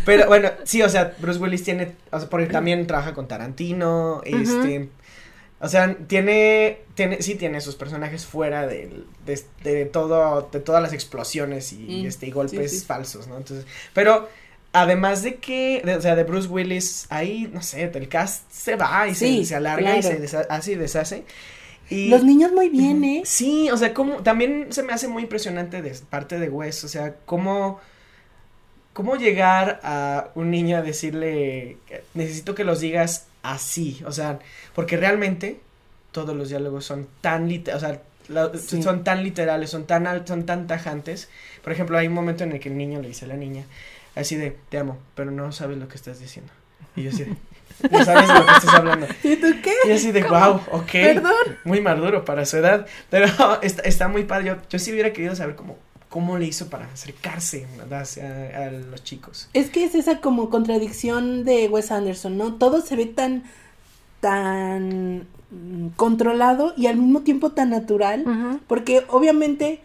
Pero 0.07 0.27
bueno, 0.29 0.51
sí, 0.65 0.81
o 0.83 0.89
sea, 0.89 1.13
Bruce 1.19 1.39
Willis 1.39 1.63
tiene, 1.65 1.93
o 2.11 2.19
sea, 2.21 2.29
porque 2.31 2.47
también 2.47 2.87
trabaja 2.87 3.13
con 3.13 3.29
Tarantino, 3.29 4.23
este, 4.25 4.89
o 5.61 5.69
sea, 5.69 5.97
tiene, 6.07 6.79
tiene, 6.95 7.21
sí 7.23 7.35
tiene 7.35 7.61
sus 7.61 7.75
personajes 7.77 8.27
fuera 8.27 8.67
de, 8.67 9.05
de 9.65 9.85
todo, 9.87 10.49
de 10.53 10.61
todas 10.61 10.83
las 10.83 10.93
explosiones 10.93 11.73
y, 11.73 12.03
Mm, 12.03 12.07
este, 12.07 12.27
y 12.27 12.31
golpes 12.31 12.71
sí, 12.71 12.79
sí. 12.81 12.87
falsos, 12.87 13.27
¿no? 13.27 13.37
Entonces, 13.37 13.67
pero 13.93 14.29
además 14.73 15.23
de 15.23 15.37
que, 15.37 15.83
de- 15.85 15.97
o 15.97 16.01
sea, 16.01 16.15
de 16.15 16.25
Bruce 16.25 16.49
Willis, 16.49 17.07
ahí, 17.11 17.51
no 17.53 17.63
sé, 17.63 17.91
el 17.93 18.09
cast 18.09 18.51
se 18.53 18.77
va 18.77 19.09
y 19.09 19.15
Sí, 19.15 19.39
se, 19.41 19.49
se 19.51 19.55
alarga 19.57 19.97
y 19.97 20.03
se 20.03 20.21
desha- 20.23 20.47
hace 20.49 20.73
y 20.73 20.75
deshace. 20.77 21.25
Y, 21.91 22.09
Los 22.11 22.23
niños 22.23 22.53
muy 22.53 22.69
bien, 22.69 23.03
¿eh? 23.03 23.23
Sí, 23.25 23.71
o 23.71 23.77
sea, 23.77 23.95
como 23.95 24.23
también 24.23 24.69
se 24.73 24.83
me 24.83 24.93
hace 24.93 25.09
muy 25.09 25.23
impresionante 25.23 25.81
de 25.83 25.91
parte 26.11 26.39
de 26.39 26.49
Wes, 26.51 26.85
o 26.85 26.89
sea, 26.89 27.15
cómo 27.25 27.81
cómo 28.93 29.17
llegar 29.17 29.81
a 29.85 30.31
un 30.35 30.51
niño 30.51 30.77
a 30.77 30.83
decirle 30.83 31.77
necesito 32.15 32.55
que 32.55 32.65
los 32.65 32.81
digas 32.81 33.28
así, 33.43 34.03
o 34.07 34.13
sea, 34.13 34.39
porque 34.75 34.97
realmente 34.97 35.61
todos 36.13 36.35
los 36.37 36.49
diálogos 36.49 36.85
son 36.85 37.07
tan 37.21 37.49
lit- 37.49 37.73
o 37.75 37.79
sea, 37.81 38.01
la- 38.29 38.51
Sí. 38.57 38.83
son 38.83 39.05
tan 39.05 39.23
literales, 39.23 39.71
son 39.71 39.85
tan 39.87 40.27
son 40.27 40.45
tan 40.47 40.67
tajantes. 40.67 41.29
Por 41.63 41.73
ejemplo, 41.73 41.97
hay 41.99 42.07
un 42.09 42.15
momento 42.15 42.45
en 42.45 42.53
el 42.53 42.61
que 42.61 42.69
el 42.69 42.77
niño 42.77 43.01
le 43.01 43.09
dice 43.09 43.25
a 43.25 43.29
la 43.29 43.37
niña 43.37 43.65
así 44.15 44.37
de, 44.37 44.57
"Te 44.69 44.79
amo, 44.79 44.99
pero 45.15 45.31
no 45.31 45.53
sabes 45.53 45.79
lo 45.79 45.89
que 45.89 45.97
estás 45.97 46.19
diciendo." 46.21 46.53
Y 46.97 47.05
yo 47.05 47.11
así 47.11 47.25
de, 47.25 47.37
"No 47.91 48.05
sabes 48.05 48.27
de 48.29 48.35
lo 48.35 48.45
que 48.47 48.53
estás 48.53 48.75
hablando." 48.75 49.07
¿Y 49.23 49.37
tú 49.37 49.47
qué? 49.63 49.73
Y 49.87 49.93
así 49.93 50.11
de, 50.13 50.25
wow, 50.25 50.61
ok. 50.73 50.91
Perdón. 50.93 51.33
Muy 51.65 51.81
maduro 51.81 52.25
para 52.25 52.45
su 52.45 52.57
edad. 52.57 52.87
Pero 53.11 53.27
está, 53.63 53.83
está 53.83 54.09
muy 54.09 54.25
padre. 54.25 54.47
Yo, 54.49 54.57
yo 54.69 54.79
sí 54.79 54.93
hubiera 54.93 55.13
querido 55.13 55.35
saber 55.37 55.55
cómo, 55.55 55.79
cómo 56.09 56.39
le 56.39 56.47
hizo 56.47 56.69
para 56.69 56.87
acercarse 56.87 57.67
a 58.55 58.71
los 58.71 59.05
chicos. 59.05 59.49
Es 59.53 59.71
que 59.71 59.85
es 59.85 59.95
esa 59.95 60.21
como 60.21 60.51
contradicción 60.51 61.45
de 61.45 61.69
Wes 61.69 61.91
Anderson, 61.91 62.39
¿no? 62.39 62.55
Todo 62.55 62.81
se 62.81 62.97
ve 62.97 63.07
tan, 63.07 63.45
tan 64.21 65.27
controlado 65.97 66.73
y 66.77 66.87
al 66.87 66.97
mismo 66.97 67.21
tiempo 67.21 67.53
tan 67.53 67.71
natural, 67.71 68.61
porque 68.67 69.05
obviamente 69.09 69.81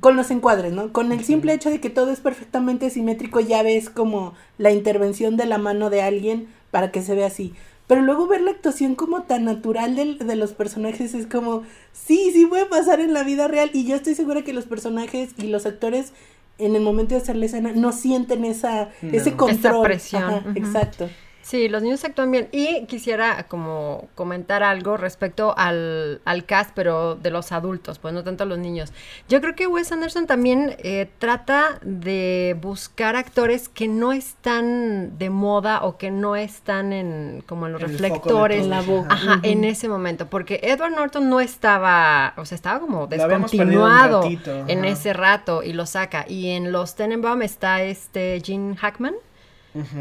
con 0.00 0.16
los 0.16 0.30
encuadres, 0.30 0.72
¿no? 0.72 0.92
Con 0.92 1.12
el 1.12 1.24
simple 1.24 1.54
hecho 1.54 1.70
de 1.70 1.80
que 1.80 1.90
todo 1.90 2.10
es 2.10 2.20
perfectamente 2.20 2.90
simétrico 2.90 3.40
ya 3.40 3.62
ves 3.62 3.88
como 3.88 4.34
la 4.58 4.72
intervención 4.72 5.36
de 5.36 5.46
la 5.46 5.58
mano 5.58 5.90
de 5.90 6.02
alguien 6.02 6.48
para 6.70 6.90
que 6.90 7.02
se 7.02 7.14
vea 7.14 7.28
así. 7.28 7.54
Pero 7.90 8.02
luego 8.02 8.28
ver 8.28 8.40
la 8.40 8.52
actuación 8.52 8.94
como 8.94 9.22
tan 9.24 9.44
natural 9.46 9.96
del- 9.96 10.18
de, 10.18 10.36
los 10.36 10.52
personajes 10.52 11.12
es 11.12 11.26
como, 11.26 11.64
sí, 11.92 12.30
sí 12.32 12.46
puede 12.46 12.66
pasar 12.66 13.00
en 13.00 13.12
la 13.12 13.24
vida 13.24 13.48
real. 13.48 13.68
Y 13.72 13.84
yo 13.84 13.96
estoy 13.96 14.14
segura 14.14 14.42
que 14.42 14.52
los 14.52 14.64
personajes 14.66 15.30
y 15.38 15.48
los 15.48 15.66
actores 15.66 16.12
en 16.58 16.76
el 16.76 16.82
momento 16.82 17.16
de 17.16 17.20
hacer 17.20 17.34
la 17.34 17.46
escena 17.46 17.72
no 17.74 17.90
sienten 17.90 18.44
esa, 18.44 18.90
No. 19.02 19.08
ese 19.08 19.30
Esa 19.30 19.36
control. 19.36 19.82
presión, 19.82 20.22
Ajá, 20.22 20.38
ujú. 20.50 20.56
Exacto. 20.58 21.08
Sí, 21.50 21.68
los 21.68 21.82
niños 21.82 22.04
actúan 22.04 22.30
bien. 22.30 22.48
Y 22.52 22.86
quisiera 22.86 23.48
como 23.48 24.08
comentar 24.14 24.62
algo 24.62 24.96
respecto 24.96 25.52
al, 25.58 26.20
al 26.24 26.44
cast, 26.44 26.70
pero 26.76 27.16
de 27.16 27.32
los 27.32 27.50
adultos, 27.50 27.98
pues 27.98 28.14
no 28.14 28.22
tanto 28.22 28.44
los 28.44 28.56
niños. 28.56 28.92
Yo 29.28 29.40
creo 29.40 29.56
que 29.56 29.66
Wes 29.66 29.90
Anderson 29.90 30.28
también 30.28 30.76
eh, 30.78 31.10
trata 31.18 31.80
de 31.82 32.56
buscar 32.60 33.16
actores 33.16 33.68
que 33.68 33.88
no 33.88 34.12
están 34.12 35.18
de 35.18 35.28
moda 35.28 35.82
o 35.82 35.98
que 35.98 36.12
no 36.12 36.36
están 36.36 36.92
en 36.92 37.42
como 37.48 37.66
en 37.66 37.72
los 37.72 37.82
En 37.82 37.88
reflectores. 37.88 38.62
En 38.62 38.70
la 38.70 38.82
boca. 38.82 39.12
Ajá, 39.12 39.40
en 39.42 39.64
ese 39.64 39.88
momento, 39.88 40.30
porque 40.30 40.60
Edward 40.62 40.92
Norton 40.92 41.28
no 41.28 41.40
estaba, 41.40 42.32
o 42.36 42.44
sea, 42.44 42.54
estaba 42.54 42.78
como 42.78 43.08
descontinuado 43.08 44.22
ratito, 44.22 44.66
en 44.68 44.84
ese 44.84 45.14
rato 45.14 45.64
y 45.64 45.72
lo 45.72 45.86
saca. 45.86 46.26
Y 46.28 46.50
en 46.50 46.70
los 46.70 46.94
Tenenbaum 46.94 47.42
está 47.42 47.82
este 47.82 48.40
Gene 48.40 48.76
Hackman 48.76 49.16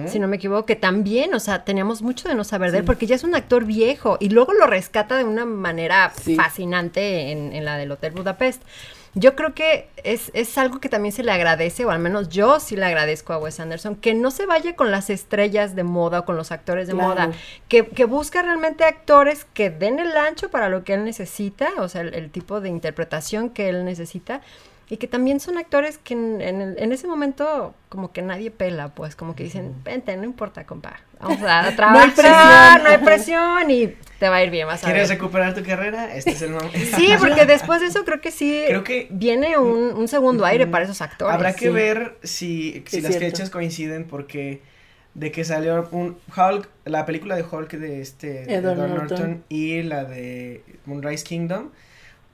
Si 0.08 0.18
no 0.20 0.28
me 0.28 0.38
equivoco, 0.38 0.66
que 0.66 0.76
también, 0.76 1.34
o 1.36 1.40
sea, 1.40 1.64
teníamos 1.64 2.02
mucho 2.02 2.28
de 2.28 2.36
no 2.36 2.44
saber 2.44 2.72
de 2.72 2.80
él, 2.80 2.84
porque 2.86 3.06
ya 3.06 3.16
es 3.16 3.24
un 3.24 3.36
actor 3.36 3.66
viejo 3.66 4.18
y 4.20 4.30
luego 4.30 4.54
lo 4.54 4.66
rescata 4.66 5.16
de 5.16 5.24
una 5.24 5.46
manera 5.46 6.12
Sí. 6.20 6.36
fascinante 6.36 7.32
en, 7.32 7.54
en 7.54 7.66
la 7.66 7.78
del 7.78 7.92
Hotel 7.92 8.12
Budapest. 8.14 8.64
Yo 9.16 9.36
creo 9.36 9.56
que 9.56 9.88
es, 10.04 10.30
es 10.36 10.56
algo 10.60 10.80
que 10.80 10.88
también 10.88 11.12
se 11.12 11.24
le 11.24 11.32
agradece, 11.32 11.84
o 11.84 11.90
al 11.90 11.98
menos 12.00 12.30
yo 12.30 12.60
sí 12.60 12.76
le 12.76 12.86
agradezco 12.86 13.34
a 13.34 13.40
Wes 13.40 13.60
Anderson, 13.60 13.96
que 13.96 14.14
no 14.14 14.30
se 14.30 14.46
vaya 14.46 14.76
con 14.76 14.92
las 14.92 15.10
estrellas 15.10 15.76
de 15.76 15.84
moda 15.84 16.20
o 16.20 16.26
con 16.26 16.36
los 16.38 16.52
actores 16.52 16.88
de 16.88 16.94
Claro. 16.94 17.10
moda, 17.10 17.32
que, 17.68 17.88
que 17.88 18.06
busca 18.06 18.42
realmente 18.44 18.84
actores 18.86 19.46
que 19.54 19.72
den 19.72 19.98
el 20.00 20.16
ancho 20.16 20.50
para 20.52 20.70
lo 20.70 20.84
que 20.84 20.94
él 20.94 21.04
necesita, 21.06 21.70
o 21.80 21.90
sea, 21.90 22.02
el, 22.02 22.14
el 22.14 22.30
tipo 22.30 22.62
de 22.62 22.70
interpretación 22.70 23.50
que 23.50 23.70
él 23.70 23.84
necesita, 23.84 24.42
y 24.90 24.98
que 24.98 25.08
también 25.08 25.40
son 25.40 25.58
actores 25.58 25.98
que 26.00 26.16
en, 26.16 26.42
en 26.42 26.62
el- 26.62 26.80
en 26.80 26.92
ese 26.92 27.08
momento 27.08 27.76
como 27.90 28.12
que 28.12 28.22
nadie 28.22 28.50
pela, 28.52 28.90
pues 28.90 29.16
como 29.16 29.36
que 29.36 29.44
dicen, 29.44 29.74
vente, 29.84 30.16
no 30.18 30.24
importa, 30.24 30.66
compa, 30.66 31.00
vamos 31.20 31.42
a, 31.44 31.60
a 31.60 31.72
No 31.92 32.00
hay 32.00 32.10
trabajar, 32.12 32.84
no 32.84 32.90
hay 32.90 32.98
presión. 32.98 33.64
presión, 33.66 33.72
y 33.72 33.96
te 34.20 34.28
va 34.30 34.38
a 34.38 34.44
ir 34.44 34.50
bien, 34.50 34.66
vas 34.68 34.84
a 34.84 34.86
¿Quieres 34.88 35.08
ver. 35.10 35.18
recuperar 35.18 35.54
tu 35.54 35.64
carrera? 35.64 36.16
Este 36.16 36.32
es 36.32 36.42
el 36.42 36.52
momento. 36.52 36.78
Sí, 36.98 37.10
porque 37.20 37.46
después 37.46 37.82
de 37.82 37.88
eso 37.88 38.04
creo 38.04 38.20
que 38.20 38.32
sí 38.32 38.64
Creo 38.68 38.84
que 38.84 39.08
viene 39.12 39.58
un, 39.58 39.94
un 39.96 40.08
segundo 40.08 40.44
aire 40.46 40.66
para 40.68 40.86
esos 40.86 41.02
actores. 41.02 41.34
Habrá 41.36 41.54
que 41.54 41.68
sí. 41.68 41.72
ver 41.72 42.18
si, 42.24 42.84
si 42.88 42.98
Es 42.98 43.04
las 43.04 43.12
cierto. 43.16 43.28
fechas 43.30 43.50
coinciden 43.50 44.06
porque 44.06 44.62
de 45.14 45.32
que 45.32 45.44
salió 45.44 45.88
un 45.92 46.18
Hulk, 46.36 46.68
la 46.86 47.06
película 47.06 47.36
de 47.36 47.44
Hulk 47.44 47.72
de 47.74 48.02
este 48.02 48.44
Edward 48.54 48.78
Edward 48.78 48.90
Norton. 48.90 48.98
Norton 49.20 49.44
y 49.50 49.82
la 49.84 50.04
de 50.06 50.64
Moonrise 50.86 51.24
Kingdom. 51.24 51.70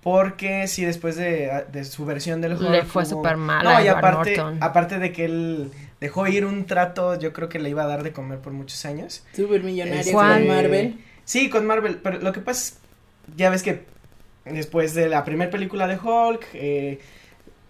Porque 0.06 0.68
sí, 0.68 0.86
después 0.86 1.16
de, 1.16 1.66
de 1.72 1.84
su 1.84 2.06
versión 2.06 2.40
del 2.40 2.54
Hulk. 2.54 2.70
Le 2.70 2.84
fue 2.86 3.08
súper 3.08 3.38
mal 3.38 3.64
No, 3.64 3.72
a 3.72 3.84
y 3.84 3.88
aparte, 3.88 4.38
Norton. 4.38 4.58
aparte 4.62 5.00
de 5.00 5.12
que 5.12 5.26
él 5.26 5.72
dejó 6.00 6.28
ir 6.28 6.46
un 6.46 6.68
trato, 6.68 7.18
yo 7.20 7.34
creo 7.34 7.50
que 7.50 7.58
le 7.58 7.72
iba 7.72 7.82
a 7.82 7.88
dar 7.88 8.04
de 8.04 8.12
comer 8.14 8.38
por 8.38 8.54
muchos 8.54 8.86
años. 8.86 9.24
Super 9.36 9.64
millonaria 9.64 10.02
Este, 10.02 10.14
con 10.14 10.48
Marvel. 10.48 11.00
Sí, 11.24 11.50
con 11.50 11.66
Marvel, 11.66 12.00
pero 12.04 12.20
lo 12.20 12.32
que 12.34 12.40
pasa 12.40 12.76
es, 12.76 12.80
ya 13.36 13.50
ves 13.50 13.64
que 13.64 13.86
después 14.46 14.94
de 14.94 15.10
la 15.10 15.26
primera 15.26 15.50
película 15.50 15.88
de 15.88 15.98
Hulk, 15.98 16.50
eh, 16.54 17.00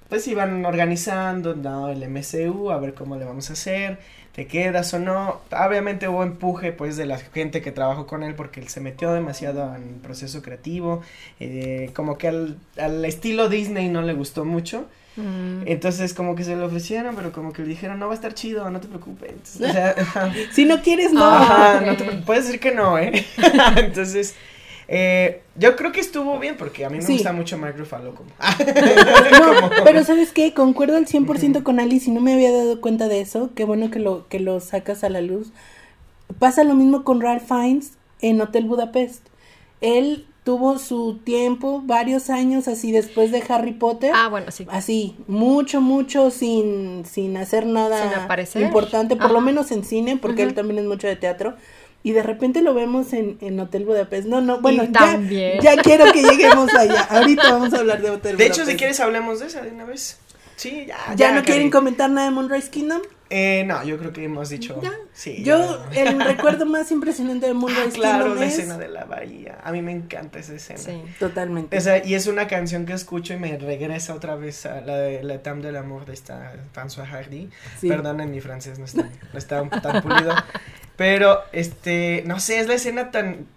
pues 0.09 0.27
iban 0.27 0.65
organizando, 0.65 1.55
no, 1.55 1.88
el 1.88 2.03
MCU, 2.09 2.69
a 2.69 2.79
ver 2.79 2.93
cómo 2.93 3.15
le 3.15 3.23
vamos 3.23 3.49
a 3.49 3.53
hacer, 3.53 3.97
te 4.36 4.47
quedas 4.47 4.93
o 4.93 4.99
no. 4.99 5.41
Obviamente 5.51 6.09
hubo 6.09 6.23
empuje, 6.23 6.73
pues, 6.73 6.97
de 6.97 7.05
la 7.05 7.17
gente 7.17 7.61
que 7.61 7.71
trabajó 7.71 8.05
con 8.05 8.21
él 8.21 8.36
porque 8.36 8.59
él 8.59 8.67
se 8.67 8.81
metió 8.81 9.13
demasiado 9.13 9.73
en 9.75 9.83
el 9.83 9.95
proceso 9.95 10.41
creativo, 10.41 11.01
eh, 11.39 11.91
como 11.93 12.17
que 12.17 12.27
al, 12.27 12.57
al 12.77 13.05
estilo 13.05 13.47
Disney 13.47 13.88
no 13.88 14.01
le 14.01 14.13
gustó 14.13 14.43
mucho. 14.43 14.88
Mm. 15.15 15.63
Entonces 15.65 16.13
como 16.13 16.36
que 16.36 16.43
se 16.43 16.57
lo 16.57 16.65
ofrecieron, 16.65 17.15
pero 17.15 17.31
como 17.31 17.53
que 17.53 17.61
le 17.61 17.69
dijeron, 17.69 17.97
no 17.99 18.07
va 18.07 18.11
a 18.11 18.15
estar 18.15 18.33
chido, 18.33 18.69
no 18.69 18.81
te 18.81 18.89
preocupes. 18.89 19.55
O 19.55 19.59
sea, 19.59 19.95
Si 20.51 20.65
no 20.65 20.81
quieres, 20.81 21.13
no. 21.13 21.23
Ajá, 21.25 21.81
no 21.81 21.95
te 21.95 22.03
puedes 22.25 22.45
decir 22.45 22.59
que 22.59 22.73
no, 22.73 22.97
¿eh? 22.97 23.25
Entonces, 23.77 24.36
eh, 24.88 25.41
yo 25.57 25.75
creo 25.75 25.91
que 25.91 25.99
estuvo 25.99 26.38
bien 26.39 26.55
porque 26.57 26.86
a 26.86 26.89
mí 26.89 26.97
me 26.97 27.01
Sí. 27.03 27.13
gusta 27.13 27.31
mucho 27.33 27.57
Mark 27.57 27.75
Ruffalo 27.77 28.13
como. 28.15 28.29
No, 29.31 29.69
pero 29.83 30.03
¿sabes 30.03 30.31
qué? 30.31 30.53
Concuerdo 30.53 30.97
al 30.97 31.05
100% 31.07 31.63
con 31.63 31.79
Alice 31.79 32.09
y 32.09 32.13
no 32.13 32.21
me 32.21 32.33
había 32.33 32.51
dado 32.51 32.81
cuenta 32.81 33.07
de 33.07 33.21
eso. 33.21 33.49
Qué 33.55 33.63
bueno 33.65 33.91
que 33.91 33.99
lo, 33.99 34.27
que 34.27 34.39
lo 34.39 34.59
sacas 34.59 35.03
a 35.03 35.09
la 35.09 35.21
luz. 35.21 35.51
Pasa 36.39 36.63
lo 36.63 36.75
mismo 36.75 37.03
con 37.03 37.21
Ralph 37.21 37.47
Fiennes 37.47 37.93
en 38.21 38.41
Hotel 38.41 38.65
Budapest. 38.65 39.25
Él 39.81 40.25
tuvo 40.43 40.77
su 40.77 41.17
tiempo, 41.23 41.81
varios 41.86 42.29
años 42.29 42.67
así 42.67 42.91
después 42.91 43.31
de 43.31 43.43
Harry 43.49 43.73
Potter. 43.73 44.11
Ah, 44.13 44.27
bueno, 44.29 44.51
sí. 44.51 44.67
Así, 44.69 45.15
mucho, 45.27 45.81
mucho 45.81 46.29
sin, 46.29 47.03
sin 47.05 47.36
hacer 47.38 47.65
nada 47.65 48.27
Sin 48.45 48.61
importante, 48.61 49.15
por 49.15 49.25
Ajá. 49.25 49.33
lo 49.33 49.41
menos 49.41 49.71
en 49.71 49.83
cine, 49.83 50.17
porque 50.17 50.43
él 50.43 50.53
también 50.53 50.79
es 50.79 50.86
mucho 50.86 51.07
de 51.07 51.15
teatro. 51.15 51.55
Y 52.06 52.12
de 52.12 52.22
repente 52.22 52.62
lo 52.62 52.76
vemos 52.76 53.14
en, 53.14 53.39
en 53.41 53.60
Hotel 53.60 53.84
Budapest. 53.84 54.28
No, 54.28 54.39
no, 54.39 54.62
bueno, 54.62 54.84
Y 54.84 54.88
ya, 54.88 54.91
también. 54.99 55.60
ya 55.60 55.76
quiero 55.78 56.12
que 56.14 56.22
lleguemos 56.22 56.72
allá. 56.76 57.01
Ahorita 57.10 57.51
vamos 57.51 57.74
a 57.74 57.80
hablar 57.80 57.99
de 57.99 58.12
Hotel 58.12 58.38
De 58.38 58.43
hecho, 58.45 58.58
Budapest. 58.58 58.72
si 58.72 58.78
quieres 58.78 58.99
hablemos 58.99 59.39
de 59.39 59.47
esa 59.47 59.62
de 59.64 59.72
una 59.72 59.86
vez. 59.86 60.20
Sí, 60.56 60.86
ya. 60.88 60.97
¿Ya, 61.16 61.32
no 61.34 61.43
quieren 61.43 61.70
comentar 61.70 62.10
nada 62.10 62.28
de 62.28 62.34
Moonrise 62.34 62.70
Kingdom? 62.70 63.01
Eh, 63.30 63.64
no, 63.66 63.84
yo 63.84 63.97
creo 63.97 64.14
que 64.14 64.24
hemos 64.24 64.49
dicho. 64.49 64.80
Ya. 64.82 64.93
Sí. 65.12 65.43
Yo, 65.43 65.84
ya. 65.91 66.03
el 66.03 66.22
recuerdo 66.22 66.66
más 66.66 66.91
impresionante 66.91 67.47
de 67.47 67.51
Ah, 67.51 67.56
Moonrise 67.56 67.91
claro, 67.91 68.26
Kingdom 68.26 68.39
la 68.39 68.45
es... 68.45 68.53
escena 68.53 68.78
de 68.78 68.88
la 68.88 69.06
bahía. 69.06 69.58
A 69.64 69.72
mí 69.72 69.82
me 69.82 69.91
encanta 69.91 70.39
esa 70.39 70.53
escena. 70.53 70.80
Sí. 70.80 71.01
Totalmente. 71.20 71.76
O 71.76 71.82
sea, 71.82 72.06
y 72.06 72.14
es 72.14 72.28
una 72.28 72.47
canción 72.47 72.86
que 72.86 72.93
escucho 72.93 73.34
y 73.34 73.38
me 73.38 73.58
regresa 73.58 74.14
otra 74.14 74.36
vez 74.36 74.66
a 74.66 74.82
la 74.82 74.97
de 74.97 75.24
La 75.24 75.41
Tame 75.41 75.64
de 75.64 75.72
l'Amour 75.72 76.06
de 76.06 76.14
esta 76.14 76.53
François 76.74 77.08
Hardy. 77.08 77.49
Sí. 77.80 77.89
Perdonen, 77.89 78.32
mi 78.32 78.41
francés 78.41 78.78
no 78.80 78.86
está, 78.86 79.10
no 79.34 79.39
está 79.39 79.68
tan 79.70 80.01
pulido. 80.01 80.34
Pero, 80.95 81.39
este, 81.51 82.24
no 82.26 82.39
sé, 82.39 82.60
es 82.60 82.68
la 82.68 82.76
escena 82.76 83.12
tan, 83.12 83.47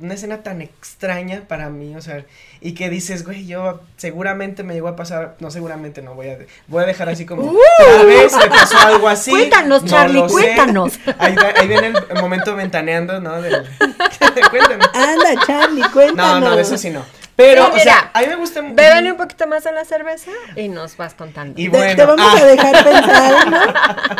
una 0.00 0.14
escena 0.14 0.42
tan 0.42 0.62
extraña 0.62 1.42
para 1.46 1.68
mí, 1.68 1.94
o 1.94 2.00
sea, 2.00 2.24
y 2.60 2.72
que 2.74 2.88
dices, 2.88 3.24
güey, 3.24 3.46
yo 3.46 3.80
seguramente 3.96 4.62
me 4.62 4.74
llegó 4.74 4.88
a 4.88 4.96
pasar, 4.96 5.36
no 5.40 5.50
seguramente, 5.50 6.00
no, 6.02 6.14
voy 6.14 6.28
a, 6.30 6.38
voy 6.66 6.82
a 6.82 6.86
dejar 6.86 7.08
así 7.10 7.26
como, 7.26 7.52
tal 7.78 8.06
vez 8.06 8.34
me 8.36 8.46
pasó 8.48 8.78
algo 8.78 9.08
así. 9.08 9.30
Cuéntanos, 9.30 9.82
no 9.82 9.88
Charlie, 9.88 10.18
lo 10.20 10.28
sé". 10.28 10.34
cuéntanos. 10.34 10.98
Ahí, 11.18 11.34
va- 11.36 11.52
ahí 11.60 11.68
viene 11.68 11.92
el 12.08 12.20
momento 12.20 12.56
ventaneando, 12.56 13.20
¿no? 13.20 13.40
Del, 13.42 13.54
cuéntanos. 14.50 14.88
Anda, 14.94 15.46
Charlie, 15.46 15.80
No, 15.82 15.92
cuéntanos. 15.92 16.40
no, 16.50 16.56
de 16.56 16.62
eso 16.62 16.78
sí 16.78 16.90
no. 16.90 17.04
Pero, 17.42 17.66
Sí, 17.66 17.72
o 17.74 17.82
sea, 17.82 18.10
a 18.14 18.20
mí 18.20 18.26
me 18.28 18.36
gusta 18.36 18.62
mucho. 18.62 18.74
Bébele 18.76 19.10
un 19.12 19.16
poquito 19.18 19.46
más 19.46 19.64
de 19.64 19.72
la 19.72 19.84
cerveza 19.84 20.30
y 20.56 20.68
nos 20.68 20.96
vas 20.96 21.14
contando. 21.14 21.60
Y 21.60 21.64
Te, 21.64 21.76
bueno, 21.76 21.96
te 21.96 22.04
vamos 22.04 22.26
ah. 22.28 22.38
a 22.40 22.46
dejar 22.46 22.84
pensar, 22.84 23.50
¿no? 23.50 23.58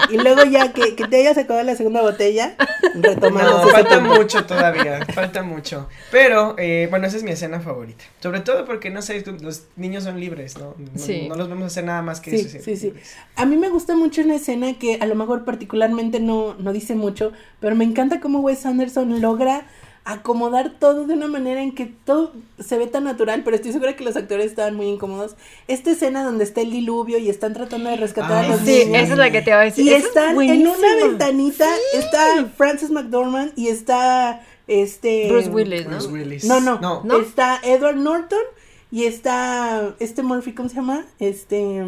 Y 0.10 0.18
luego 0.18 0.44
ya 0.44 0.72
que, 0.72 0.94
que 0.96 1.06
te 1.06 1.16
hayas 1.16 1.38
acabado 1.38 1.64
la 1.64 1.76
segunda 1.76 2.02
botella, 2.02 2.54
retomamos 2.94 3.62
No, 3.66 3.68
falta 3.68 3.96
tema. 3.96 4.14
mucho 4.14 4.44
todavía, 4.44 5.06
falta 5.14 5.42
mucho. 5.42 5.88
Pero, 6.10 6.54
eh, 6.58 6.86
bueno, 6.90 7.06
esa 7.06 7.16
es 7.16 7.22
mi 7.22 7.30
escena 7.30 7.60
favorita. 7.60 8.04
Sobre 8.20 8.40
todo 8.40 8.64
porque, 8.64 8.90
no 8.90 9.02
sé, 9.02 9.22
los 9.40 9.62
niños 9.76 10.04
son 10.04 10.18
libres, 10.20 10.58
¿no? 10.58 10.74
No, 10.78 10.90
Sí. 10.98 11.26
no 11.28 11.34
los 11.36 11.48
vamos 11.48 11.64
a 11.64 11.66
hacer 11.66 11.84
nada 11.84 12.02
más 12.02 12.20
que 12.20 12.30
Sí, 12.30 12.36
eso. 12.46 12.58
sí, 12.64 12.76
sí. 12.76 12.86
libres. 12.86 13.14
A 13.36 13.46
mí 13.46 13.56
me 13.56 13.68
gusta 13.70 13.94
mucho 13.94 14.22
una 14.22 14.34
escena 14.36 14.74
que 14.78 14.98
a 15.00 15.06
lo 15.06 15.14
mejor 15.14 15.44
particularmente 15.44 16.20
no, 16.20 16.54
no 16.58 16.72
dice 16.72 16.94
mucho, 16.94 17.32
pero 17.60 17.74
me 17.76 17.84
encanta 17.84 18.20
cómo 18.20 18.40
Wes 18.40 18.66
Anderson 18.66 19.20
logra 19.20 19.62
acomodar 20.04 20.72
todo 20.80 21.06
de 21.06 21.14
una 21.14 21.28
manera 21.28 21.62
en 21.62 21.74
que 21.74 21.86
todo 21.86 22.32
se 22.58 22.76
ve 22.76 22.88
tan 22.88 23.04
natural, 23.04 23.42
pero 23.44 23.54
estoy 23.56 23.72
segura 23.72 23.94
que 23.94 24.02
los 24.02 24.16
actores 24.16 24.46
estaban 24.46 24.74
muy 24.74 24.86
incómodos. 24.86 25.36
Esta 25.68 25.92
escena 25.92 26.24
donde 26.24 26.42
está 26.44 26.60
el 26.60 26.72
diluvio 26.72 27.18
y 27.18 27.28
están 27.28 27.52
tratando 27.54 27.88
de 27.90 27.96
rescatar 27.96 28.32
a 28.32 28.40
Ay, 28.40 28.48
los 28.50 28.60
Sí, 28.60 28.84
niños. 28.86 29.02
esa 29.02 29.12
es 29.12 29.18
la 29.18 29.30
que 29.30 29.42
te 29.42 29.50
iba 29.50 29.60
a 29.60 29.64
decir. 29.64 29.86
Y 29.86 29.94
es 29.94 30.04
están 30.04 30.40
en 30.42 30.66
una 30.66 30.96
ventanita, 31.06 31.68
está 31.94 32.46
Francis 32.56 32.90
McDormand 32.90 33.52
y 33.56 33.68
está 33.68 34.42
este 34.66 35.28
Bruce 35.30 35.50
Willis, 35.50 35.84
¿no? 35.84 35.90
Bruce 35.98 36.08
Willis. 36.08 36.44
No, 36.44 36.60
no, 36.60 36.80
No. 36.80 37.02
¿No? 37.04 37.18
Está 37.18 37.60
Edward 37.62 37.96
Norton 37.96 38.38
y 38.90 39.04
está 39.04 39.94
este 40.00 40.22
Murphy, 40.22 40.52
¿cómo 40.52 40.68
se 40.68 40.74
llama? 40.76 41.04
Este 41.20 41.80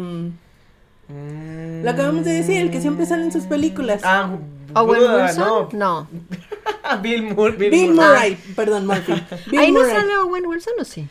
Mm. 1.07 1.83
lo 1.83 1.89
acabamos 1.91 2.25
de 2.25 2.31
decir, 2.33 2.57
el 2.57 2.71
que 2.71 2.81
siempre 2.81 3.05
sale 3.05 3.23
en 3.25 3.31
sus 3.31 3.43
películas. 3.43 4.01
Ah, 4.03 4.37
¿Owen 4.81 4.99
Buda, 5.01 5.25
Wilson? 5.25 5.43
no. 5.43 5.69
No. 5.73 6.07
Bill 7.01 7.23
Moore. 7.35 7.51
Bill, 7.57 7.71
Bill 7.71 7.93
Murray. 7.93 8.07
Murray, 8.31 8.37
perdón, 8.55 8.85
Murphy. 8.87 9.13
Bill 9.51 9.59
¿Ahí 9.59 9.71
no 9.71 9.81
sale 9.85 10.17
Owen 10.17 10.45
Wilson 10.45 10.73
o 10.79 10.85
sí? 10.85 11.07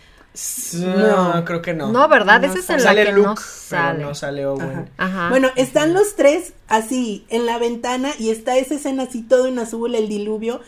No, 0.81 1.35
No. 1.35 1.45
creo 1.45 1.62
que 1.62 1.75
no. 1.75 1.93
No, 1.93 2.09
¿verdad? 2.09 2.41
No 2.41 2.49
Esa 2.49 2.59
es 2.59 2.65
sale. 2.65 2.79
en 2.79 2.85
la 2.85 2.91
sale 2.91 3.05
que 3.05 3.12
Luke, 3.12 3.27
no 3.29 3.35
pero 3.35 3.47
sale. 3.47 4.03
no 4.05 4.15
sale 4.17 4.47
Owen. 4.47 4.91
Ajá. 4.99 5.29
Bueno, 5.31 5.51
están 5.55 5.95
los 5.95 6.17
tres 6.17 6.55
así 6.67 7.25
en 7.29 7.47
la 7.47 7.59
ventana 7.59 8.11
y 8.19 8.31
está 8.31 8.57
esa 8.57 8.75
escena 8.75 9.05
así 9.05 9.23
todo 9.23 9.47
en 9.47 9.59
azul, 9.61 9.95
el 9.95 10.09
diluvio. 10.09 10.61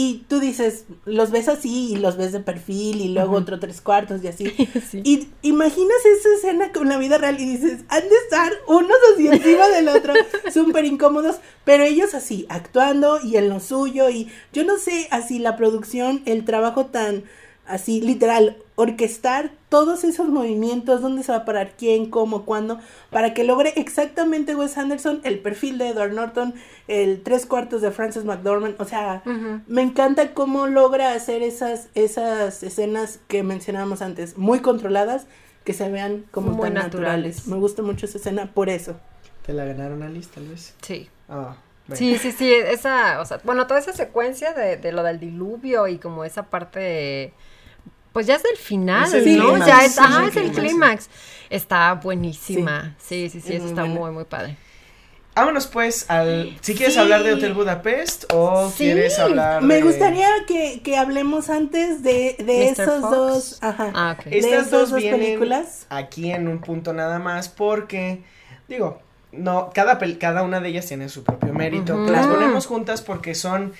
Y 0.00 0.26
tú 0.28 0.38
dices, 0.38 0.84
los 1.06 1.32
ves 1.32 1.48
así 1.48 1.92
y 1.92 1.96
los 1.96 2.16
ves 2.16 2.30
de 2.30 2.38
perfil 2.38 3.00
y 3.00 3.08
luego 3.08 3.34
otro 3.34 3.58
tres 3.58 3.80
cuartos 3.80 4.22
y 4.22 4.28
así. 4.28 4.44
Sí. 4.88 5.00
Y 5.02 5.28
imaginas 5.42 6.06
esa 6.06 6.28
escena 6.36 6.70
con 6.70 6.88
la 6.88 6.98
vida 6.98 7.18
real 7.18 7.40
y 7.40 7.44
dices, 7.44 7.80
han 7.88 8.08
de 8.08 8.14
estar 8.14 8.52
unos 8.68 8.96
así 9.12 9.26
encima 9.26 9.66
del 9.66 9.88
otro, 9.88 10.14
súper 10.54 10.84
incómodos, 10.84 11.40
pero 11.64 11.82
ellos 11.82 12.14
así, 12.14 12.46
actuando 12.48 13.18
y 13.20 13.38
en 13.38 13.48
lo 13.48 13.58
suyo. 13.58 14.08
Y 14.08 14.30
yo 14.52 14.62
no 14.62 14.78
sé, 14.78 15.08
así 15.10 15.40
la 15.40 15.56
producción, 15.56 16.22
el 16.26 16.44
trabajo 16.44 16.86
tan 16.86 17.24
así, 17.68 18.00
literal, 18.00 18.56
orquestar 18.74 19.50
todos 19.68 20.02
esos 20.04 20.28
movimientos, 20.28 21.02
dónde 21.02 21.22
se 21.22 21.32
va 21.32 21.38
a 21.38 21.44
parar 21.44 21.72
quién, 21.78 22.10
cómo, 22.10 22.44
cuándo, 22.44 22.78
para 23.10 23.34
que 23.34 23.44
logre 23.44 23.72
exactamente 23.76 24.56
Wes 24.56 24.78
Anderson 24.78 25.20
el 25.24 25.38
perfil 25.40 25.78
de 25.78 25.88
Edward 25.88 26.12
Norton, 26.12 26.54
el 26.88 27.22
tres 27.22 27.46
cuartos 27.46 27.82
de 27.82 27.90
Francis 27.90 28.24
McDormand, 28.24 28.80
o 28.80 28.84
sea, 28.84 29.22
me 29.66 29.82
encanta 29.82 30.32
cómo 30.34 30.66
logra 30.66 31.12
hacer 31.12 31.42
esas, 31.42 31.88
esas 31.94 32.62
escenas 32.62 33.20
que 33.28 33.42
mencionábamos 33.42 34.02
antes, 34.02 34.38
muy 34.38 34.60
controladas, 34.60 35.26
que 35.64 35.74
se 35.74 35.90
vean 35.90 36.24
como 36.30 36.52
Muy 36.52 36.62
tan 36.62 36.74
naturales. 36.74 37.36
naturales. 37.36 37.46
Me 37.46 37.56
gusta 37.56 37.82
mucho 37.82 38.06
esa 38.06 38.16
escena 38.18 38.52
por 38.54 38.70
eso. 38.70 38.96
Te 39.44 39.52
la 39.52 39.64
ganaron 39.66 40.02
a 40.02 40.08
Liz, 40.08 40.28
tal 40.28 40.46
vez. 40.48 40.74
Sí. 40.80 41.08
Ah. 41.28 41.56
Sí, 41.94 42.18
sí, 42.18 42.32
sí, 42.32 42.52
esa, 42.52 43.18
o 43.20 43.24
sea, 43.24 43.40
bueno, 43.44 43.66
toda 43.66 43.80
esa 43.80 43.94
secuencia 43.94 44.52
de, 44.52 44.76
de 44.76 44.92
lo 44.92 45.02
del 45.02 45.18
diluvio 45.20 45.88
y 45.88 45.96
como 45.96 46.22
esa 46.24 46.44
parte, 46.44 47.32
pues 48.18 48.26
ya 48.26 48.34
es 48.34 48.42
el 48.50 48.56
final, 48.58 49.04
Es 49.06 49.12
el 49.14 49.38
¿no? 49.38 49.44
clímax, 49.52 49.66
Ya 49.68 49.84
es, 49.84 49.92
sí, 49.94 50.00
ajá, 50.02 50.26
es 50.26 50.36
el 50.36 50.50
clímax. 50.50 51.08
Está 51.50 51.94
buenísima. 51.94 52.96
Sí, 52.98 53.30
sí, 53.30 53.40
sí, 53.40 53.54
es 53.54 53.54
eso 53.54 53.62
muy 53.62 53.68
está 53.70 53.82
buena. 53.82 54.00
muy, 54.00 54.10
muy 54.10 54.24
padre. 54.24 54.56
Vámonos 55.36 55.68
pues 55.68 56.10
al. 56.10 56.58
Si 56.60 56.74
quieres 56.74 56.94
Sí. 56.94 57.00
hablar 57.00 57.22
de 57.22 57.34
Hotel 57.34 57.54
Budapest 57.54 58.24
o 58.32 58.70
Sí. 58.70 58.86
quieres 58.86 59.20
hablar. 59.20 59.62
Me 59.62 59.74
de- 59.76 59.82
gustaría 59.82 60.26
que, 60.48 60.80
que 60.82 60.96
hablemos 60.96 61.48
antes 61.48 62.02
de, 62.02 62.34
de 62.44 62.70
esos 62.70 62.86
Fox. 62.86 63.00
dos, 63.02 63.58
ajá, 63.62 63.92
Ah, 63.94 64.16
de 64.24 64.36
Estas 64.36 64.68
dos 64.72 64.90
películas. 64.90 65.86
aquí 65.90 66.32
en 66.32 66.48
un 66.48 66.58
punto 66.60 66.92
nada 66.92 67.20
más 67.20 67.48
porque, 67.48 68.24
digo, 68.66 69.00
no, 69.30 69.70
cada, 69.72 70.00
cada 70.18 70.42
una 70.42 70.58
de 70.58 70.70
ellas 70.70 70.86
tiene 70.86 71.08
su 71.08 71.22
propio 71.22 71.54
mérito. 71.54 71.96
Las 71.96 72.26
Claro. 72.26 72.34
ponemos 72.34 72.66
juntas 72.66 73.00
porque 73.00 73.36
son 73.36 73.74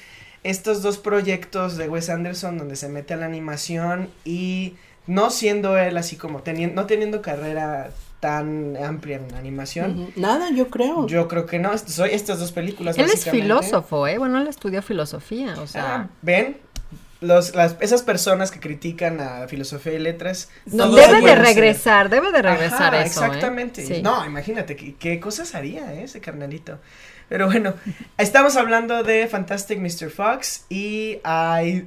estos 0.45 0.83
dos 0.83 0.99
proyectos 0.99 1.77
de 1.77 1.89
Wes 1.89 2.09
Anderson 2.11 2.59
donde 2.59 2.77
se 2.77 2.89
mete 2.89 3.15
a 3.15 3.17
la 3.17 3.27
animación 3.27 4.09
y 4.25 4.75
no 5.07 5.31
siendo 5.31 5.79
él 5.79 5.97
así 5.97 6.17
como 6.17 6.43
teniendo, 6.43 6.75
no 6.81 6.87
teniendo 6.87 7.23
carrera 7.23 7.91
tan 8.21 8.77
amplia 8.77 9.17
en 9.19 9.35
animación. 9.35 10.11
Nada, 10.17 10.51
yo 10.51 10.69
creo. 10.69 11.07
Yo 11.07 11.29
creo 11.29 11.47
que 11.47 11.59
no, 11.59 11.77
soy 11.79 12.11
estas 12.11 12.41
dos 12.41 12.53
películas. 12.53 12.99
Él 12.99 13.07
es 13.13 13.29
filósofo, 13.31 14.07
¿eh? 14.09 14.19
Bueno, 14.19 14.41
él 14.41 14.49
estudió 14.49 14.83
filosofía, 14.83 15.55
o 15.57 15.63
Ah, 15.63 15.67
sea. 15.67 16.09
ven, 16.23 16.57
los, 17.21 17.55
las, 17.55 17.77
esas 17.81 18.03
personas 18.03 18.51
que 18.51 18.59
critican 18.61 19.21
a 19.21 19.47
filosofía 19.49 19.93
y 19.95 19.99
letras. 20.01 20.51
No, 20.67 20.91
debe 20.91 21.21
de 21.21 21.29
ser. 21.29 21.39
regresar, 21.39 22.09
debe 22.11 22.31
de 22.33 22.43
regresar 22.43 22.95
Ajá, 22.95 23.05
eso. 23.05 23.23
¿eh? 23.23 23.27
Exactamente. 23.27 23.87
Sí. 23.87 24.03
No, 24.03 24.25
imagínate 24.27 24.75
qué, 24.77 24.95
qué 24.97 25.21
cosas 25.21 25.55
haría 25.55 25.95
¿eh? 25.95 26.03
ese 26.05 26.21
carnalito. 26.21 26.79
Pero 27.29 27.47
bueno, 27.47 27.75
estamos 28.17 28.57
hablando 28.57 29.03
de 29.03 29.27
Fantastic 29.29 29.79
Mr. 29.79 30.11
Fox 30.11 30.65
y 30.69 31.19
I, 31.25 31.87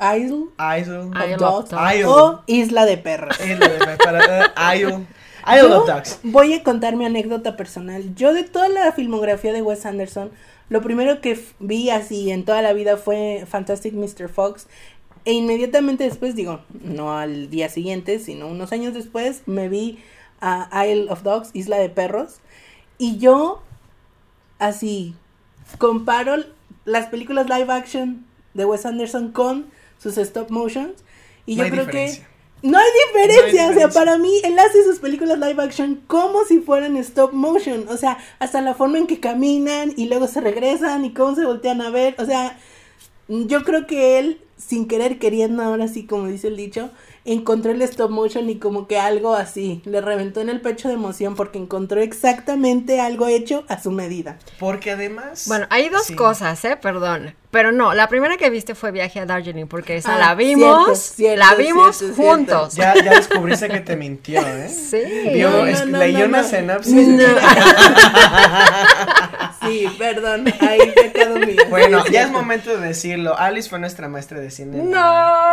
Isle. 0.00 0.46
Isle 0.58 0.98
of 0.98 1.36
Dogs. 1.38 1.70
Isle. 1.72 2.04
o 2.06 2.42
Isla 2.46 2.84
de 2.84 2.98
Perros. 2.98 3.38
Es 3.40 3.58
lo 3.58 3.68
de- 3.68 3.96
para- 3.96 4.52
uh, 4.54 4.74
Isle. 4.76 5.06
Isle 5.46 5.68
Yo 5.68 5.80
of 5.82 5.86
Dogs. 5.88 6.20
voy 6.22 6.52
a 6.54 6.62
contar 6.62 6.96
mi 6.96 7.04
anécdota 7.06 7.56
personal. 7.56 8.14
Yo 8.14 8.32
de 8.34 8.44
toda 8.44 8.68
la 8.68 8.92
filmografía 8.92 9.52
de 9.52 9.62
Wes 9.62 9.86
Anderson, 9.86 10.30
lo 10.68 10.82
primero 10.82 11.20
que 11.20 11.38
vi 11.58 11.90
así 11.90 12.30
en 12.30 12.44
toda 12.44 12.62
la 12.62 12.72
vida 12.72 12.96
fue 12.96 13.44
Fantastic 13.48 13.94
Mr. 13.94 14.28
Fox. 14.28 14.66
E 15.24 15.32
inmediatamente 15.32 16.02
después, 16.04 16.34
digo, 16.34 16.60
no 16.82 17.16
al 17.16 17.48
día 17.48 17.68
siguiente, 17.68 18.18
sino 18.18 18.48
unos 18.48 18.72
años 18.72 18.92
después, 18.92 19.42
me 19.46 19.68
vi 19.68 20.00
a 20.40 20.68
Isle 20.86 21.06
of 21.10 21.22
Dogs, 21.22 21.50
Isla 21.54 21.78
de 21.78 21.88
Perros. 21.88 22.40
Y 22.98 23.18
yo, 23.18 23.62
así, 24.66 25.14
comparo 25.78 26.36
las 26.84 27.06
películas 27.06 27.48
live 27.48 27.72
action 27.72 28.24
de 28.54 28.64
Wes 28.64 28.86
Anderson 28.86 29.32
con 29.32 29.66
sus 29.98 30.18
stop 30.18 30.50
motions. 30.50 31.04
Y 31.46 31.56
No 31.56 31.64
yo 31.64 31.70
creo 31.70 31.86
diferencia. 31.86 32.24
que 32.24 32.68
no 32.68 32.78
hay 32.78 32.90
diferencia, 33.08 33.62
No 33.64 33.70
hay 33.70 33.76
o 33.76 33.78
sea, 33.78 33.88
para 33.90 34.18
mí 34.18 34.32
él 34.44 34.56
hace 34.58 34.84
sus 34.84 35.00
películas 35.00 35.38
live 35.38 35.62
action 35.62 36.02
como 36.06 36.44
si 36.44 36.60
fueran 36.60 36.96
stop 36.96 37.32
motion, 37.32 37.86
o 37.88 37.96
sea, 37.96 38.18
hasta 38.38 38.60
la 38.60 38.74
forma 38.74 38.98
en 38.98 39.06
que 39.06 39.18
caminan 39.20 39.92
y 39.96 40.06
luego 40.06 40.28
se 40.28 40.40
regresan 40.40 41.04
y 41.04 41.12
cómo 41.12 41.34
se 41.34 41.44
voltean 41.44 41.80
a 41.80 41.90
ver, 41.90 42.14
o 42.18 42.24
sea, 42.24 42.58
yo 43.28 43.62
creo 43.64 43.86
que 43.86 44.18
él, 44.18 44.40
sin 44.56 44.88
querer 44.88 45.18
queriendo, 45.18 45.62
ahora 45.62 45.88
sí, 45.88 46.06
como 46.06 46.26
dice 46.26 46.48
el 46.48 46.56
dicho, 46.56 46.90
encontró 47.24 47.70
el 47.70 47.80
stop 47.82 48.10
motion 48.10 48.50
y 48.50 48.56
como 48.56 48.88
que 48.88 48.98
algo 48.98 49.34
así, 49.34 49.80
le 49.84 50.00
reventó 50.00 50.40
en 50.40 50.48
el 50.48 50.60
pecho 50.60 50.88
de 50.88 50.94
emoción 50.94 51.36
porque 51.36 51.58
encontró 51.58 52.00
exactamente 52.00 53.00
algo 53.00 53.28
hecho 53.28 53.64
a 53.68 53.80
su 53.80 53.92
medida. 53.92 54.38
Porque 54.58 54.90
además. 54.90 55.44
Bueno, 55.46 55.66
hay 55.70 55.88
dos 55.88 56.04
sí. 56.06 56.16
cosas, 56.16 56.64
¿eh? 56.64 56.76
Perdón. 56.80 57.34
Pero 57.52 57.70
no, 57.70 57.92
la 57.94 58.08
primera 58.08 58.36
que 58.38 58.48
viste 58.50 58.74
fue 58.74 58.90
Viaje 58.92 59.20
a 59.20 59.26
Darjeeling, 59.26 59.66
porque 59.66 59.98
esa 59.98 60.16
Ah, 60.16 60.18
la 60.18 60.34
vimos, 60.34 60.98
cierto, 60.98 61.38
la 61.38 61.54
vimos 61.54 61.96
cierto, 61.98 62.16
cierto. 62.16 62.32
juntos. 62.34 62.74
Ya, 62.74 62.94
ya 62.94 63.14
descubriste 63.16 63.68
que 63.68 63.80
te 63.80 63.94
mintió, 63.94 64.40
¿eh? 64.40 64.68
Sí. 64.68 65.02
Vio- 65.34 65.50
No, 65.50 65.58
no, 65.58 65.66
es- 65.66 65.86
no, 65.86 65.98
leyó 65.98 66.20
no, 66.20 66.24
una 66.26 66.44
sinopsis. 66.44 66.94
Sí, 69.64 69.86
perdón, 69.98 70.52
ahí 70.60 70.92
pecado 70.94 71.38
mío. 71.38 71.56
Bueno, 71.70 72.04
ya 72.10 72.22
es 72.22 72.30
momento 72.30 72.76
de 72.76 72.88
decirlo. 72.88 73.36
Alice 73.38 73.68
fue 73.68 73.78
nuestra 73.78 74.08
maestra 74.08 74.40
de 74.40 74.50
cine. 74.50 74.82
No. 74.82 75.00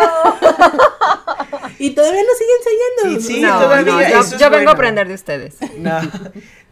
Y 1.80 1.92
todavía 1.92 2.22
nos 2.24 2.38
sigue 2.38 2.52
enseñando. 2.60 3.20
Y 3.20 3.24
sí, 3.24 3.42
no, 3.42 3.58
todavía, 3.58 4.10
no, 4.10 4.38
yo, 4.38 4.50
vengo 4.50 4.70
a 4.70 4.74
aprender 4.74 5.08
de 5.08 5.14
ustedes. 5.14 5.56
No. 5.78 6.02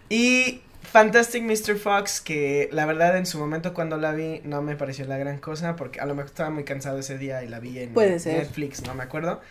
Y 0.09 0.61
Fantastic 0.91 1.43
Mr. 1.43 1.77
Fox, 1.77 2.21
que 2.21 2.69
la 2.71 2.85
verdad 2.85 3.17
en 3.17 3.25
su 3.25 3.38
momento 3.38 3.73
cuando 3.73 3.97
la 3.97 4.11
vi 4.11 4.41
no 4.43 4.61
me 4.61 4.75
pareció 4.75 5.05
la 5.05 5.17
gran 5.17 5.38
cosa, 5.38 5.75
porque 5.75 5.99
a 5.99 6.05
lo 6.05 6.13
mejor 6.15 6.31
estaba 6.31 6.49
muy 6.49 6.65
cansado 6.65 6.99
ese 6.99 7.17
día 7.17 7.43
y 7.43 7.47
la 7.47 7.59
vi 7.59 7.79
en 7.79 7.93
Puede 7.93 8.19
ser. 8.19 8.39
Netflix, 8.39 8.83
no 8.83 8.93
me 8.95 9.03
acuerdo. 9.03 9.41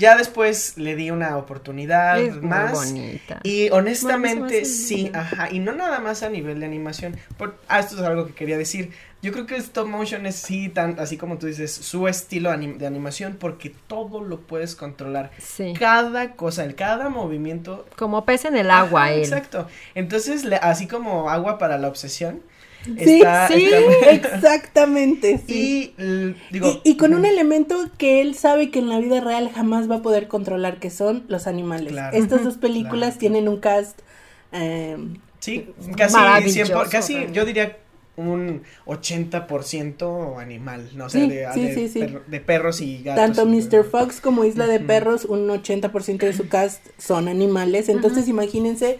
Ya 0.00 0.16
después 0.16 0.78
le 0.78 0.96
di 0.96 1.10
una 1.10 1.36
oportunidad 1.36 2.18
Es 2.18 2.34
muy 2.36 2.46
más. 2.48 2.72
bonita. 2.72 3.40
Y 3.42 3.68
honestamente, 3.68 4.64
sí, 4.64 5.10
ajá, 5.14 5.50
y 5.52 5.58
no 5.58 5.72
nada 5.72 5.98
más 6.00 6.22
a 6.22 6.30
nivel 6.30 6.58
de 6.60 6.64
animación. 6.66 7.16
Por, 7.36 7.56
ah, 7.68 7.80
esto 7.80 7.96
es 7.96 8.02
algo 8.02 8.26
que 8.26 8.32
quería 8.32 8.56
decir. 8.56 8.92
Yo 9.22 9.32
creo 9.32 9.44
que 9.44 9.56
el 9.56 9.60
stop 9.60 9.86
motion 9.86 10.24
es 10.24 10.36
sí, 10.36 10.70
tan, 10.70 10.98
así 10.98 11.18
como 11.18 11.36
tú 11.36 11.46
dices, 11.46 11.70
su 11.70 12.08
estilo 12.08 12.50
anim- 12.50 12.78
de 12.78 12.86
animación, 12.86 13.36
porque 13.38 13.74
todo 13.86 14.22
lo 14.22 14.40
puedes 14.40 14.74
controlar. 14.74 15.30
Sí. 15.38 15.74
Cada 15.78 16.32
cosa, 16.32 16.64
el 16.64 16.74
cada 16.74 17.10
movimiento. 17.10 17.86
Como 17.98 18.24
pez 18.24 18.46
en 18.46 18.56
el 18.56 18.70
agua, 18.70 19.02
Ajá, 19.04 19.12
él. 19.12 19.20
Exacto. 19.20 19.68
Entonces, 19.94 20.46
le- 20.46 20.56
así 20.56 20.86
como 20.86 21.28
agua 21.28 21.58
para 21.58 21.76
la 21.76 21.88
obsesión. 21.88 22.42
Sí, 22.84 23.18
está- 23.20 23.48
sí, 23.48 23.64
está- 23.70 24.10
exactamente, 24.36 25.38
sí. 25.46 25.94
y 25.98 26.02
l- 26.02 26.34
digo. 26.50 26.80
Y, 26.84 26.90
y 26.92 26.96
con 26.96 27.12
un 27.14 27.24
elemento 27.26 27.76
que 27.98 28.20
él 28.20 28.34
sabe 28.34 28.70
que 28.70 28.78
en 28.78 28.88
la 28.88 28.98
vida 28.98 29.20
real 29.20 29.50
jamás 29.54 29.90
va 29.90 29.96
a 29.96 30.02
poder 30.02 30.28
controlar, 30.28 30.78
que 30.78 30.90
son 30.90 31.24
los 31.28 31.46
animales. 31.46 31.92
Claro. 31.92 32.16
Estas 32.16 32.42
dos 32.44 32.56
películas 32.56 33.10
Claro. 33.10 33.18
tienen 33.18 33.48
un 33.48 33.58
cast 33.60 34.00
eh, 34.52 34.96
Sí, 35.40 35.68
casi 35.96 36.14
Maravilloso, 36.16 36.72
100%, 36.74 36.88
casi 36.90 37.26
yo 37.32 37.44
diría 37.44 37.78
un 38.16 38.62
80% 39.34 40.38
animal, 40.40 40.90
no 40.94 41.08
sé, 41.08 41.20
Sí, 41.22 41.28
de, 41.28 41.46
sí, 41.54 41.62
de 41.62 41.74
sí, 41.74 41.88
sí. 41.88 42.00
perro- 42.00 42.22
de 42.26 42.40
perros 42.40 42.80
y 42.80 43.02
gatos. 43.02 43.36
tanto 43.36 43.50
y- 43.50 43.56
Mr. 43.60 43.84
Fox 43.84 44.20
como 44.20 44.44
Isla 44.44 44.66
de. 44.66 44.80
Perros, 44.80 45.24
un 45.24 45.48
80% 45.48 46.18
de 46.26 46.32
su 46.32 46.48
cast 46.48 46.86
son 46.98 47.28
animales. 47.28 47.88
Entonces 47.88 48.28
imagínense, 48.28 48.98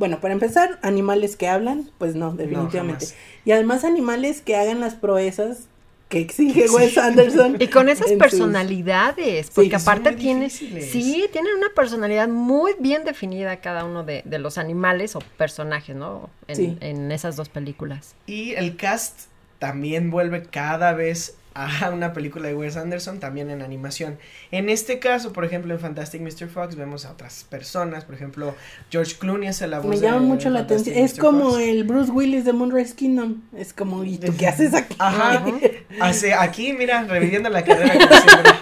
bueno, 0.00 0.18
para 0.20 0.32
empezar, 0.34 0.78
animales 0.82 1.36
que 1.36 1.46
hablan, 1.46 1.88
pues 1.98 2.14
no, 2.16 2.32
definitivamente. 2.32 3.06
y 3.44 3.52
además 3.52 3.84
animales 3.84 4.40
que 4.40 4.56
hagan 4.56 4.80
las 4.80 4.94
proezas 4.94 5.68
que 6.08 6.18
exige 6.20 6.66
Sí. 6.66 6.74
Wes 6.74 6.98
Anderson. 6.98 7.56
Y 7.60 7.68
con 7.68 7.88
esas 7.88 8.08
sus- 8.08 8.18
personalidades, 8.18 9.50
porque 9.54 9.76
aparte 9.76 10.12
tiene, 10.12 10.50
sí, 10.50 11.26
tienen 11.32 11.54
una 11.56 11.68
personalidad 11.76 12.26
muy 12.28 12.72
bien 12.80 13.04
definida 13.04 13.56
cada 13.60 13.84
uno 13.84 14.02
de, 14.02 14.22
de 14.24 14.38
los 14.38 14.58
animales 14.58 15.14
o 15.16 15.20
personajes, 15.36 15.94
¿no? 15.94 16.28
En, 16.48 16.56
Sí. 16.56 16.76
en 16.80 17.12
esas 17.12 17.36
dos 17.36 17.48
películas. 17.48 18.14
Y 18.26 18.54
el 18.54 18.76
cast 18.76 19.28
también 19.60 20.10
vuelve 20.10 20.42
cada 20.44 20.94
vez 20.94 21.36
a 21.54 21.90
una 21.92 22.12
película 22.12 22.48
de 22.48 22.54
Wes 22.54 22.76
Anderson, 22.76 23.20
también 23.20 23.50
en 23.50 23.62
animación. 23.62 24.18
En 24.50 24.68
este 24.68 24.98
caso, 24.98 25.32
por 25.32 25.44
ejemplo, 25.44 25.74
en 25.74 25.80
Fantastic 25.80 26.20
Mr. 26.20 26.48
Fox 26.48 26.76
vemos 26.76 27.04
a 27.04 27.12
otras 27.12 27.44
personas, 27.44 28.04
por 28.04 28.14
ejemplo, 28.14 28.54
George 28.90 29.16
Clooney 29.18 29.48
hace 29.48 29.66
la 29.66 29.80
voz 29.80 29.90
Me 29.90 29.96
de 29.96 30.02
llama 30.02 30.20
mucho 30.20 30.50
la 30.50 30.60
atención. 30.60 30.96
Es 30.96 31.14
Mr. 31.14 31.20
como 31.20 31.50
Fox. 31.50 31.62
el 31.62 31.84
Bruce 31.84 32.10
Willis 32.10 32.44
de 32.44 32.52
Moonrise 32.52 32.94
Kingdom. 32.94 33.42
Es 33.56 33.72
como, 33.72 34.04
¿y 34.04 34.18
tú 34.18 34.32
qué 34.38 34.46
haces 34.46 34.74
aquí? 34.74 34.96
Ajá. 34.98 35.44
Hace 36.00 36.34
aquí, 36.34 36.72
mira, 36.72 37.04
reviviendo 37.04 37.48
la 37.48 37.64
carrera 37.64 37.94
como 37.94 38.20
siempre. 38.20 38.52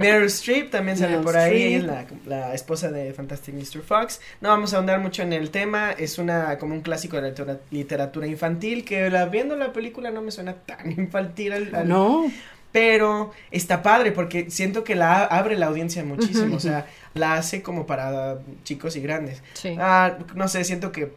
Meryl 0.00 0.26
Streep 0.26 0.70
también 0.70 0.96
sale 0.96 1.10
Meryl 1.12 1.24
por 1.24 1.36
ahí, 1.36 1.74
es 1.74 1.84
la, 1.84 2.06
la 2.26 2.54
esposa 2.54 2.90
de 2.90 3.12
Fantastic 3.12 3.54
Mr. 3.54 3.82
Fox. 3.82 4.20
No 4.40 4.48
vamos 4.48 4.72
a 4.72 4.76
ahondar 4.76 4.98
mucho 5.00 5.22
en 5.22 5.32
el 5.32 5.50
tema, 5.50 5.92
es 5.92 6.18
una 6.18 6.58
como 6.58 6.74
un 6.74 6.80
clásico 6.80 7.16
de 7.16 7.22
la 7.22 7.28
litera- 7.28 7.60
literatura 7.70 8.26
infantil 8.26 8.84
que 8.84 9.08
la, 9.10 9.26
viendo 9.26 9.56
la 9.56 9.72
película 9.72 10.10
no 10.10 10.22
me 10.22 10.30
suena 10.30 10.54
tan 10.54 10.90
infantil 10.98 11.52
al- 11.52 11.74
al- 11.74 11.88
No, 11.88 12.30
pero 12.72 13.32
está 13.50 13.82
padre 13.82 14.12
porque 14.12 14.50
siento 14.50 14.84
que 14.84 14.94
la 14.94 15.24
abre 15.24 15.56
la 15.56 15.66
audiencia 15.66 16.04
muchísimo, 16.04 16.56
o 16.56 16.60
sea, 16.60 16.86
la 17.14 17.34
hace 17.34 17.62
como 17.62 17.84
para 17.86 18.38
chicos 18.64 18.94
y 18.96 19.00
grandes. 19.00 19.42
Sí. 19.54 19.76
Ah, 19.78 20.18
no 20.34 20.46
sé, 20.48 20.62
siento 20.64 20.92
que 20.92 21.12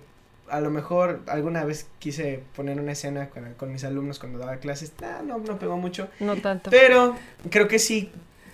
a 0.50 0.60
lo 0.60 0.70
mejor 0.72 1.22
alguna 1.28 1.64
vez 1.64 1.88
quise 2.00 2.42
poner 2.56 2.80
una 2.80 2.92
escena 2.92 3.30
con, 3.30 3.54
con 3.54 3.72
mis 3.72 3.84
alumnos 3.84 4.20
cuando 4.20 4.40
daba 4.40 4.58
clases, 4.58 4.92
ah, 5.04 5.22
no, 5.26 5.38
no 5.40 5.58
pegó 5.58 5.78
mucho, 5.78 6.10
No 6.20 6.36
tanto. 6.38 6.70
pero 6.72 7.16
creo 7.50 7.68
que 7.68 7.80
sí 7.80 8.12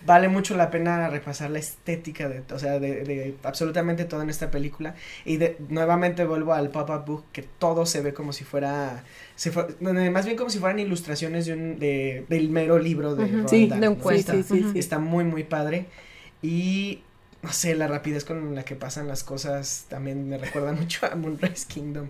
vale 0.10 0.28
mucho 0.28 0.56
la 0.58 0.72
pena 0.72 1.10
repasar 1.10 1.52
la 1.52 1.60
estética 1.60 2.28
de, 2.30 2.44
o 2.54 2.60
sea, 2.60 2.80
de, 2.80 3.04
de 3.04 3.36
absolutamente 3.44 4.06
todo 4.06 4.22
en 4.24 4.30
esta 4.30 4.50
película 4.52 4.96
y 5.26 5.38
de, 5.38 5.58
nuevamente 5.70 6.26
vuelvo 6.26 6.54
al 6.54 6.70
pop-up 6.70 7.06
book 7.06 7.24
que 7.32 7.44
todo 7.44 7.86
se 7.86 8.02
ve 8.02 8.14
como 8.14 8.34
si 8.34 8.44
fuera, 8.44 9.04
se 9.36 9.52
fue- 9.52 9.68
más 9.82 10.26
bien 10.26 10.38
como 10.38 10.50
si 10.50 10.60
fueran 10.60 10.80
ilustraciones 10.80 11.46
de 11.46 11.54
un, 11.54 11.80
de, 11.80 12.26
del 12.30 12.50
mero 12.50 12.80
libro 12.80 13.16
de 13.16 13.26
Ujú. 13.26 13.38
Roald 13.44 13.50
Sí, 13.50 13.68
Dahl, 13.70 13.82
de 13.82 13.88
un 13.88 13.96
¿no? 13.96 14.02
cuento. 14.04 14.34
sí, 14.34 14.44
sí, 14.44 14.50
sí, 14.50 14.64
Ujú. 14.64 14.72
sí. 14.74 14.80
Está 14.80 15.00
muy, 15.00 15.24
muy 15.26 15.44
padre. 15.44 15.86
Y 16.42 17.04
no 17.42 17.52
sé, 17.54 17.76
la 17.76 17.88
rapidez 17.88 18.26
con 18.26 18.56
la 18.56 18.64
que 18.66 18.76
pasan 18.76 19.08
las 19.08 19.24
cosas 19.24 19.86
también 19.90 20.28
me 20.30 20.38
recuerda 20.38 20.74
mucho 20.82 21.06
a 21.06 21.16
Moonrise 21.16 21.68
Kingdom. 21.68 22.10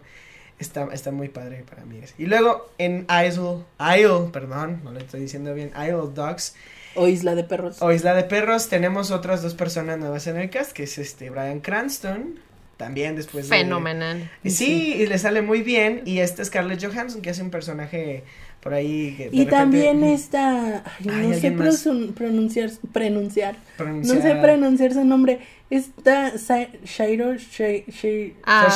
Está, 0.60 0.90
está 0.92 1.12
muy 1.12 1.30
padre 1.30 1.64
para 1.70 1.86
mí. 1.86 2.02
Y 2.18 2.26
luego 2.26 2.70
en 2.78 3.08
Isle, 3.10 3.64
Isle, 3.80 4.30
perdón, 4.34 4.82
no 4.84 4.92
lo 4.92 5.00
estoy 5.00 5.22
diciendo 5.22 5.54
bien, 5.54 5.72
Isle 5.76 5.94
of 5.96 6.14
Dogs 6.14 6.54
o 6.96 7.08
Isla 7.08 7.36
de 7.36 7.44
Perros. 7.44 7.82
o 7.82 7.92
Isla 7.92 8.14
de 8.14 8.24
Perros, 8.24 8.70
tenemos 8.70 9.12
otras 9.12 9.42
dos 9.42 9.54
personas 9.54 10.00
nuevas 10.00 10.28
en 10.28 10.38
el 10.38 10.50
cast, 10.50 10.72
que 10.72 10.84
es 10.84 10.98
este 10.98 11.30
Brian 11.30 11.60
Cranston, 11.60 12.40
también 12.78 13.16
después 13.16 13.50
de... 13.50 13.58
Fenomenal. 13.58 14.30
Sí, 14.46 14.94
y 14.96 15.08
le 15.08 15.18
sale 15.18 15.42
muy 15.42 15.62
bien. 15.62 16.02
Y 16.06 16.20
esta 16.20 16.44
Scarlett 16.46 16.84
Johansson, 16.84 17.22
que 17.22 17.30
hace 17.30 17.42
un 17.42 17.52
personaje 17.52 18.24
por 18.62 18.74
ahí 18.74 19.16
que 19.18 19.30
de 19.30 19.36
Y 19.36 19.40
repente- 19.46 19.52
también 19.52 20.04
está, 20.20 20.84
ay, 21.00 21.08
Ay, 21.10 21.28
no 21.28 21.34
sé 21.36 21.56
prosun- 21.56 22.14
pronunciar, 22.14 22.70
pronunciar, 22.92 23.56
pronunciar- 23.78 24.16
no 24.16 24.22
sé 24.22 24.36
pronunciar 24.36 24.94
su 24.94 25.04
nombre. 25.06 25.40
Está 25.70 26.36
Sa- 26.40 26.68
Shairo, 26.84 27.36
Shai- 27.36 27.86
Shai- 27.86 28.34
Ah, 28.44 28.68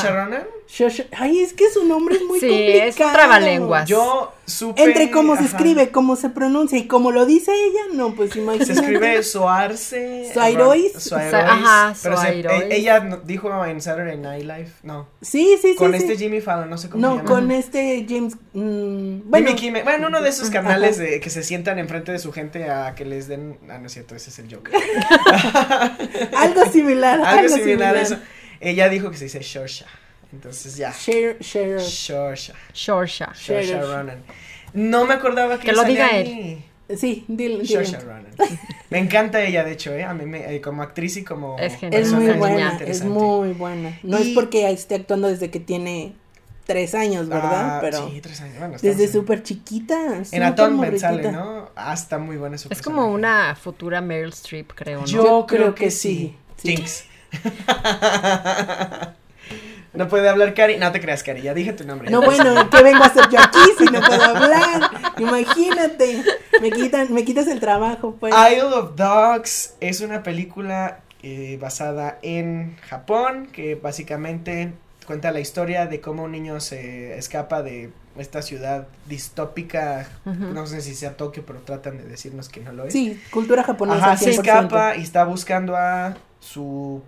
ay, 1.18 1.40
es 1.40 1.54
que 1.54 1.70
su 1.72 1.86
nombre 1.88 2.16
es 2.18 2.22
muy 2.24 2.40
Sí, 2.40 2.48
complicado. 2.48 2.90
es 2.90 2.96
trabalenguas. 3.14 3.90
Yo 3.90 4.32
supe. 4.46 4.84
Entre 4.84 5.10
cómo 5.10 5.36
se 5.36 5.44
ajá, 5.46 5.58
escribe, 5.58 5.90
cómo 5.90 6.16
se 6.16 6.30
pronuncia 6.30 6.78
y 6.78 6.86
cómo 6.86 7.12
lo 7.12 7.26
dice 7.26 7.52
ella, 7.52 7.96
no, 7.96 8.14
pues 8.14 8.36
imagínate. 8.36 8.66
Se 8.76 8.80
escribe 8.80 9.24
Soarse. 9.24 10.30
Suairois. 10.34 10.94
Suairois. 10.94 11.34
Ajá, 11.34 11.96
Pero 12.04 12.18
se- 12.18 12.40
e- 12.42 12.76
ella 12.76 13.00
dijo 13.26 13.66
en 13.66 13.82
Saturday 13.82 14.18
Night 14.18 14.44
Live. 14.44 14.70
No. 14.84 15.08
Sí, 15.22 15.58
sí, 15.62 15.70
sí. 15.70 15.76
Con 15.76 15.92
sí. 15.94 15.98
este 15.98 16.16
Jimmy 16.18 16.42
Fallon, 16.42 16.70
no 16.70 16.78
sé 16.78 16.90
cómo 16.90 17.02
se 17.02 17.08
No, 17.10 17.16
llama. 17.18 17.28
con 17.30 17.52
este 17.52 18.06
James. 18.08 18.36
mm, 18.54 19.30
bueno, 19.32 19.52
Jimmy 19.58 19.73
anime. 19.74 19.84
Bueno, 19.84 20.08
uno 20.08 20.22
de 20.22 20.30
esos 20.30 20.50
canales 20.50 20.98
de, 20.98 21.20
que 21.20 21.30
se 21.30 21.44
sientan 21.44 21.80
enfrente 21.80 22.12
de 22.12 22.20
su 22.20 22.32
gente 22.32 22.70
a 22.70 22.96
que 22.96 23.06
les 23.06 23.28
den. 23.28 23.58
Ah, 23.70 23.78
no 23.78 23.88
es 23.88 23.94
cierto, 23.94 24.16
ese 24.16 24.30
es 24.30 24.40
el 24.40 24.54
Joker. 24.54 24.74
algo 26.38 26.66
similar. 26.72 27.22
algo, 27.22 27.56
similar, 27.56 27.96
a 27.96 28.02
eso. 28.02 28.18
Ella 28.60 28.90
dijo 28.90 29.12
que 29.12 29.18
se 29.18 29.26
dice 29.26 29.42
Shorsha. 29.42 29.86
Entonces 30.32 30.76
ya. 30.78 30.92
Share, 30.92 31.38
share. 31.40 31.80
Shorsha. 31.80 32.54
Shorsha. 32.74 33.34
Shorsha 33.34 33.82
Ronan. 33.82 34.24
No 34.74 35.06
me 35.06 35.14
acordaba 35.14 35.60
que, 35.60 35.68
que 35.68 35.74
lo 35.74 35.84
diga 35.84 36.10
él. 36.10 36.64
Sí, 36.98 37.26
dile. 37.28 37.64
Shorsha 37.64 38.00
Ronan. 38.00 38.28
Me 38.90 39.00
encanta 39.00 39.44
ella, 39.44 39.64
de 39.64 39.72
hecho, 39.74 39.94
¿eh? 39.94 40.04
A 40.04 40.14
mí 40.14 40.26
me, 40.26 40.56
eh, 40.56 40.62
como 40.62 40.82
actriz 40.82 41.18
y 41.18 41.24
como. 41.24 41.58
Es, 41.60 41.78
es 41.82 42.12
muy 42.12 42.32
buena. 42.32 42.80
Es 42.86 43.04
muy 43.04 43.54
buena. 43.54 44.00
No 44.04 44.20
y... 44.20 44.30
es 44.30 44.30
porque 44.30 44.70
esté 44.72 44.96
actuando 44.96 45.28
desde 45.28 45.50
que 45.50 45.60
tiene 45.60 46.14
tres 46.66 46.96
años, 46.96 47.28
¿verdad? 47.28 47.78
Ah, 47.78 47.80
Pero 47.82 48.10
sí, 48.10 48.22
tres 48.22 48.42
años. 48.42 48.60
Bueno, 48.60 48.78
desde 48.82 49.08
súper 49.08 49.44
chiquita. 49.44 50.22
En 50.32 50.44
Atonement 50.44 50.98
sale, 50.98 51.32
¿no? 51.32 51.70
Ah, 51.76 51.94
está 51.94 52.18
muy 52.18 52.38
buena 52.38 52.58
su 52.58 52.70
Es 52.72 52.82
como 52.82 53.08
una 53.08 53.56
futura 53.56 54.02
Meryl 54.02 54.30
Streep, 54.30 54.74
creo, 54.74 55.02
¿no? 55.02 55.06
Yo, 55.06 55.24
Yo 55.24 55.46
creo, 55.46 55.76
que, 55.76 55.86
que 55.86 55.92
sí. 55.92 56.36
sí. 56.58 56.76
Jinx. 56.76 57.06
No 59.94 60.08
puede 60.08 60.28
hablar 60.28 60.56
Cari. 60.56 60.78
No 60.78 60.92
te 60.92 61.00
creas, 61.00 61.22
Cari. 61.24 61.44
Ya 61.44 61.54
dije 61.54 61.72
tu 61.74 61.84
nombre. 61.84 62.10
No, 62.10 62.22
bueno, 62.22 62.68
¿qué 62.70 62.82
vengo 62.82 63.04
a 63.04 63.08
hacer 63.08 63.30
yo 63.30 63.40
aquí 63.40 63.60
si 63.78 63.86
no 63.86 64.02
puedo 64.02 64.24
hablar? 64.24 64.90
Imagínate. 65.20 66.24
Me, 66.62 66.72
quitan, 66.72 67.14
me 67.14 67.24
quitas 67.24 67.48
el 67.48 67.60
trabajo, 67.60 68.16
pues. 68.20 68.34
Isle 68.34 68.64
of 68.64 68.96
Dogs 68.96 69.76
es 69.80 70.02
una 70.02 70.24
película 70.24 71.02
eh, 71.22 71.60
basada 71.62 72.18
en 72.24 72.76
Japón 72.90 73.48
que 73.52 73.76
básicamente 73.76 74.74
cuenta 75.06 75.32
la 75.32 75.40
historia 75.40 75.88
de 75.88 76.02
cómo 76.02 76.24
un 76.24 76.32
niño 76.32 76.60
se 76.60 77.18
escapa 77.18 77.64
de 77.64 77.92
esta 78.18 78.42
ciudad 78.42 78.88
distópica, 79.08 80.08
uh 80.26 80.30
-huh. 80.30 80.54
no 80.54 80.68
sé 80.68 80.82
si 80.82 80.96
sea 80.96 81.18
Tokio, 81.18 81.44
pero 81.46 81.60
tratan 81.60 81.98
de 81.98 82.04
decirnos 82.04 82.50
que 82.50 82.60
no 82.60 82.72
lo 82.72 82.86
es. 82.86 82.94
Sí, 82.94 83.22
cultura 83.32 83.64
japonesa. 83.64 83.98
Ajá, 83.98 84.14
100%. 84.16 84.18
se 84.18 84.32
escapa 84.32 84.96
y 84.96 85.02
está 85.02 85.24
buscando 85.24 85.76
a 85.76 86.16
su 86.40 87.02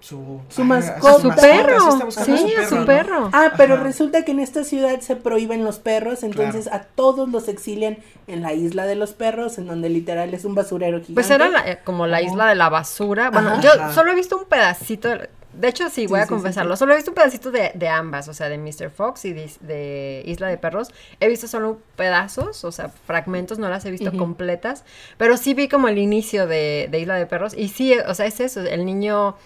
su, 0.00 0.40
su 0.48 0.64
mascota, 0.64 1.20
su, 1.20 1.28
perro. 1.40 2.10
Sí, 2.10 2.38
sí, 2.38 2.54
a 2.54 2.66
su 2.66 2.86
perro. 2.86 3.20
¿no? 3.20 3.30
Ah, 3.34 3.52
pero 3.56 3.74
Ajá. 3.74 3.84
resulta 3.84 4.24
que 4.24 4.32
en 4.32 4.40
esta 4.40 4.64
ciudad 4.64 4.98
se 5.00 5.14
prohíben 5.14 5.62
los 5.62 5.78
perros, 5.78 6.22
entonces 6.22 6.64
claro. 6.64 6.84
a 6.84 6.86
todos 6.94 7.28
los 7.28 7.48
exilian 7.48 7.98
en 8.26 8.40
la 8.40 8.54
isla 8.54 8.86
de 8.86 8.94
los 8.94 9.12
perros, 9.12 9.58
en 9.58 9.66
donde 9.66 9.90
literal 9.90 10.32
es 10.32 10.46
un 10.46 10.54
basurero 10.54 10.98
gigante. 11.00 11.14
Pues 11.14 11.30
era 11.30 11.48
la, 11.50 11.70
eh, 11.70 11.80
como 11.84 12.06
la 12.06 12.22
isla 12.22 12.46
de 12.46 12.54
la 12.54 12.70
basura. 12.70 13.30
Bueno, 13.30 13.50
Ajá. 13.50 13.60
yo 13.60 13.70
solo 13.92 14.12
he 14.12 14.14
visto 14.14 14.38
un 14.38 14.46
pedacito. 14.46 15.08
De 15.08 15.28
hecho, 15.62 15.88
sí, 15.90 16.06
voy 16.06 16.20
sí, 16.20 16.24
a 16.24 16.26
confesarlo. 16.26 16.74
Sí, 16.74 16.78
sí, 16.78 16.80
Solo 16.80 16.92
he 16.92 16.96
visto 16.96 17.10
un 17.10 17.14
pedacito 17.14 17.50
de, 17.50 17.72
de, 17.74 17.88
ambas, 17.88 18.28
o 18.28 18.34
sea, 18.34 18.48
de 18.48 18.58
Mr. 18.58 18.90
Fox 18.90 19.24
y 19.24 19.32
de, 19.32 19.50
de, 19.60 20.22
Isla 20.26 20.48
de 20.48 20.58
Perros. 20.58 20.92
He 21.20 21.28
visto 21.28 21.46
solo 21.48 21.78
pedazos, 21.96 22.64
o 22.64 22.72
sea, 22.72 22.88
fragmentos, 22.88 23.58
no 23.58 23.68
las 23.68 23.84
he 23.84 23.90
visto 23.90 24.10
uh 24.10 24.12
-huh. 24.12 24.18
completas. 24.18 24.84
Pero 25.16 25.36
sí 25.36 25.54
vi 25.54 25.68
como 25.68 25.88
el 25.88 25.98
inicio 25.98 26.46
de, 26.46 26.88
de 26.90 27.00
Isla 27.00 27.16
de 27.16 27.26
Perros. 27.26 27.54
Y 27.56 27.68
sí, 27.68 27.94
o 28.06 28.14
sea, 28.14 28.26
es 28.26 28.40
eso, 28.40 28.60
el 28.60 28.84
niño 28.84 29.36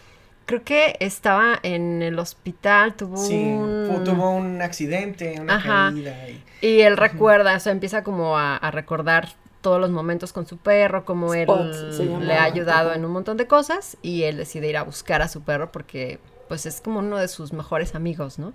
creo 0.47 0.63
que 0.63 0.97
estaba 1.01 1.59
en 1.63 2.03
el 2.03 2.19
hospital, 2.19 2.95
tuvo 2.95 3.17
sí, 3.17 3.35
un... 3.35 4.03
tuvo 4.05 4.31
un 4.31 4.61
accidente, 4.63 5.41
una 5.41 5.57
Ajá. 5.57 5.91
caída. 5.91 6.29
Y... 6.29 6.67
y 6.67 6.81
él 6.83 6.97
recuerda, 6.97 7.57
o 7.57 7.61
sea, 7.61 7.73
empieza 7.73 8.03
como 8.05 8.39
a, 8.39 8.57
a, 8.57 8.71
recordar 8.71 9.29
todos 9.65 9.81
los 9.81 9.91
momentos 9.91 10.35
con 10.35 10.47
su 10.47 10.59
perro, 10.59 11.05
como 11.07 11.33
Spot, 11.35 11.73
él 11.99 12.27
le 12.29 12.35
ha 12.35 12.45
ayudado 12.45 12.93
en 12.93 13.05
un 13.05 13.13
montón 13.13 13.39
de 13.39 13.47
cosas 13.47 13.97
y 14.03 14.25
él 14.25 14.37
decide 14.37 14.69
ir 14.69 14.77
a 14.77 14.83
buscar 14.85 15.23
a 15.23 15.29
su 15.29 15.41
perro 15.43 15.73
porque 15.73 16.21
pues 16.49 16.67
es 16.67 16.83
como 16.83 16.99
uno 16.99 17.17
de 17.17 17.29
sus 17.29 17.55
mejores 17.55 17.95
amigos, 17.95 18.39
¿no? 18.39 18.53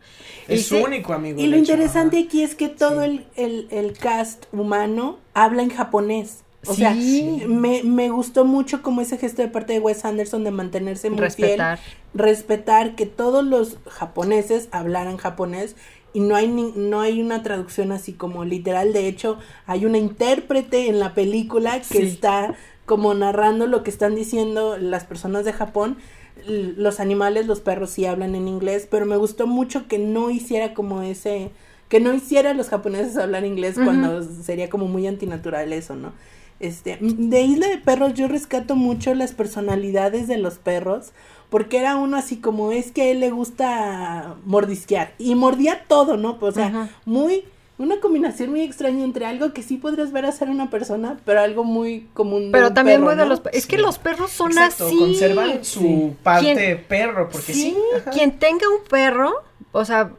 Es 0.48 0.62
y 0.62 0.64
su 0.64 0.76
sí, 0.76 0.84
único 0.84 1.14
amigo. 1.14 1.40
Y 1.40 1.48
lo 1.48 1.58
hecho, 1.58 1.74
interesante 1.74 2.18
ajá. 2.18 2.28
aquí 2.28 2.44
es 2.44 2.54
que 2.56 2.70
todo 2.70 3.02
sí. 3.02 3.06
el, 3.06 3.28
el, 3.36 3.68
el 3.72 3.98
cast 3.98 4.46
humano 4.52 5.20
habla 5.34 5.64
en 5.64 5.72
japonés. 5.72 6.44
O 6.66 6.76
sí. 6.76 6.82
sea, 6.82 7.02
me, 7.48 7.84
me 7.84 8.10
gustó 8.10 8.46
mucho 8.46 8.82
como 8.84 9.02
ese 9.02 9.18
gesto 9.18 9.42
de 9.42 9.48
parte 9.48 9.74
de 9.74 9.80
Wes 9.80 10.06
Anderson 10.06 10.44
de 10.44 10.52
mantenerse 10.52 11.10
muy 11.10 11.20
respetar. 11.20 11.80
fiel, 11.80 11.98
respetar 12.14 12.96
que 12.96 13.06
todos 13.08 13.44
los 13.46 13.78
japoneses 13.88 14.70
hablaran 14.72 15.18
japonés 15.18 15.76
y 16.14 16.20
no 16.22 16.36
hay 16.36 16.48
ni, 16.48 16.74
no 16.76 17.02
hay 17.02 17.22
una 17.22 17.44
traducción 17.44 17.92
así 17.92 18.14
como 18.14 18.46
literal, 18.46 18.94
de 18.94 19.08
hecho, 19.08 19.38
hay 19.66 19.86
una 19.86 19.98
intérprete 19.98 20.88
en 20.88 21.00
la 21.00 21.14
película 21.14 21.80
que 21.80 22.00
sí. 22.00 22.04
está 22.04 22.56
como 22.86 23.14
narrando 23.14 23.68
lo 23.68 23.84
que 23.84 23.92
están 23.92 24.16
diciendo 24.16 24.78
las 24.78 25.06
personas 25.06 25.46
de 25.46 25.54
Japón. 25.54 25.98
Los 26.48 27.00
animales, 27.00 27.46
los 27.46 27.60
perros 27.60 27.92
sí 27.92 28.06
hablan 28.06 28.34
en 28.34 28.48
inglés, 28.48 28.88
pero 28.90 29.06
me 29.06 29.18
gustó 29.18 29.46
mucho 29.46 29.88
que 29.88 30.00
no 30.00 30.32
hiciera 30.32 30.74
como 30.74 31.02
ese 31.02 31.52
que 31.90 32.00
no 32.00 32.14
hiciera 32.14 32.52
a 32.52 32.54
los 32.54 32.70
japoneses 32.70 33.18
hablar 33.18 33.46
inglés 33.46 33.76
uh 33.78 33.82
-huh. 33.82 33.86
cuando 33.86 34.24
sería 34.24 34.70
como 34.70 34.88
muy 34.88 35.08
antinatural 35.08 35.74
eso, 35.74 35.96
¿no? 35.96 36.14
Este, 36.60 36.98
de 37.02 37.42
Isla 37.42 37.68
de 37.68 37.78
Perros 37.78 38.14
yo 38.14 38.28
rescato 38.28 38.76
mucho 38.76 39.14
las 39.16 39.34
personalidades 39.34 40.28
de 40.28 40.38
los 40.38 40.60
perros, 40.60 41.14
porque 41.50 41.80
era 41.80 41.96
uno 41.96 42.18
así 42.18 42.38
como 42.38 42.72
es 42.72 42.92
que 42.92 43.02
a 43.04 43.06
él 43.08 43.20
le 43.20 43.32
gusta 43.32 44.36
mordisquear 44.46 45.14
y 45.18 45.36
mordía 45.36 45.86
todo, 45.88 46.18
¿no? 46.18 46.40
Pues, 46.40 46.54
o 46.54 46.56
sea, 46.56 46.68
Ajá. 46.68 46.90
muy 47.06 47.46
una 47.80 48.02
combinación 48.02 48.50
muy 48.50 48.62
extraña 48.62 49.06
entre 49.06 49.26
algo 49.26 49.54
que 49.54 49.64
sí 49.64 49.78
podrías 49.78 50.12
ver 50.12 50.26
hacer 50.26 50.50
una 50.50 50.70
persona, 50.70 51.18
pero 51.24 51.40
algo 51.40 51.64
muy 51.64 52.10
común. 52.14 52.50
Pero 52.52 52.74
también 52.74 52.98
perro, 52.98 53.06
muy 53.06 53.16
de 53.16 53.24
¿no? 53.24 53.30
los 53.30 53.42
es 53.54 53.66
que 53.66 53.78
los 53.78 53.98
perros 53.98 54.32
son 54.32 54.52
Exacto, 54.52 54.88
así. 54.88 54.98
conservan 54.98 55.64
su 55.64 55.80
sí. 55.80 56.16
parte 56.22 56.56
¿Quién, 56.56 56.86
perro, 56.88 57.30
porque 57.30 57.54
sí. 57.54 57.54
sí 57.54 57.78
quien 58.12 58.38
tenga 58.38 58.68
un 58.68 58.84
perro, 58.84 59.32
o 59.72 59.86
sea, 59.86 60.12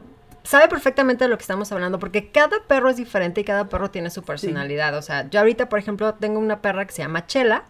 sabe 0.43 0.67
perfectamente 0.69 1.25
de 1.25 1.29
lo 1.29 1.37
que 1.37 1.43
estamos 1.43 1.71
hablando, 1.71 1.99
porque 1.99 2.31
cada 2.31 2.57
perro 2.67 2.89
es 2.89 2.97
diferente 2.97 3.41
y 3.41 3.43
cada 3.43 3.69
perro 3.69 3.91
tiene 3.91 4.09
su 4.09 4.23
personalidad. 4.23 4.93
Sí. 4.93 4.97
O 4.97 5.01
sea, 5.03 5.29
yo 5.29 5.39
ahorita, 5.39 5.69
por 5.69 5.77
ejemplo, 5.77 6.15
tengo 6.15 6.39
una 6.39 6.61
perra 6.63 6.87
que 6.87 6.93
se 6.93 7.03
llama 7.03 7.27
Chela 7.27 7.65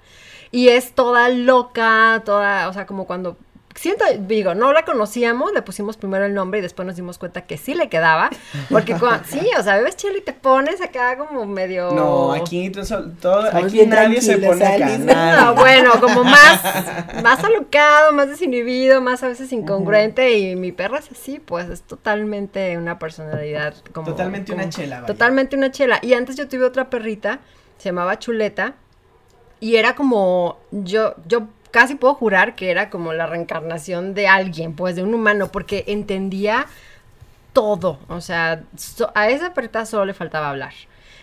y 0.52 0.70
es 0.70 0.94
toda 0.94 1.28
loca, 1.28 2.22
toda, 2.24 2.70
o 2.70 2.74
sea, 2.74 2.86
como 2.86 3.06
cuando 3.06 3.38
siento, 3.76 4.06
digo, 4.20 4.54
no 4.56 4.74
la 4.74 4.84
conocíamos, 4.84 5.52
le 5.54 5.62
pusimos 5.62 5.98
primero 5.98 6.26
el 6.26 6.34
nombre 6.34 6.60
y 6.60 6.62
después 6.62 6.86
nos 6.86 6.96
dimos 6.96 7.18
cuenta 7.18 7.42
que 7.46 7.58
sí 7.58 7.74
le 7.74 7.90
quedaba, 7.90 8.30
porque 8.70 8.96
cuando, 8.96 9.26
sí, 9.30 9.50
o 9.58 9.64
sea, 9.64 9.78
bebes 9.78 9.96
chelo 9.98 10.18
y 10.18 10.22
te 10.22 10.34
pones 10.34 10.82
acá 10.82 11.18
como 11.18 11.46
medio... 11.46 11.92
No, 11.92 12.34
aquí, 12.34 12.70
todo, 12.70 13.12
todo 13.22 13.50
aquí 13.54 13.86
nadie 13.86 14.22
se 14.22 14.38
pone 14.38 14.66
acá. 14.66 14.98
No, 14.98 15.56
bueno, 15.56 15.92
como 16.00 16.24
más, 16.24 16.62
más 17.24 17.44
alocado, 17.44 18.12
más 18.14 18.28
desinhibido, 18.30 19.02
más 19.02 19.24
a 19.24 19.28
veces 19.28 19.52
incongruente 19.52 20.22
uh 20.22 20.34
-huh. 20.34 20.52
y 20.52 20.56
mi 20.56 20.72
perra 20.72 21.00
es 21.00 21.12
así, 21.12 21.40
pues 21.40 21.70
es 21.70 21.82
totalmente 21.84 22.78
una 22.78 23.00
personalidad 23.00 23.74
como... 23.94 24.08
Totalmente 24.08 24.52
como, 24.52 24.64
una 24.64 24.72
chela, 24.72 24.96
vaya. 25.02 25.08
Totalmente 25.08 25.56
una 25.56 25.72
chela. 25.72 26.00
Y 26.02 26.14
antes 26.14 26.36
yo 26.36 26.48
tuve 26.48 26.66
otra 26.66 26.90
perrita, 26.90 27.40
se 27.78 27.90
llamaba 27.90 28.20
Chuleta, 28.20 28.76
y 29.62 29.76
era 29.76 29.96
como, 29.96 30.58
yo, 30.72 31.16
yo 31.28 31.48
casi 31.72 31.96
puedo 31.96 32.14
jurar 32.14 32.56
que 32.56 32.70
era 32.70 32.90
como 32.90 33.14
la 33.14 33.26
reencarnación 33.26 34.14
de 34.14 34.28
alguien, 34.28 34.76
pues 34.76 34.96
de 34.96 35.04
un 35.04 35.14
humano, 35.14 35.52
porque 35.52 35.84
entendía 35.88 36.68
todo. 37.54 38.00
O 38.08 38.22
sea, 38.22 38.64
so, 38.78 39.12
a 39.16 39.30
esa 39.30 39.54
perrita 39.54 39.86
solo 39.86 40.06
le 40.06 40.14
faltaba 40.14 40.50
hablar. 40.50 40.74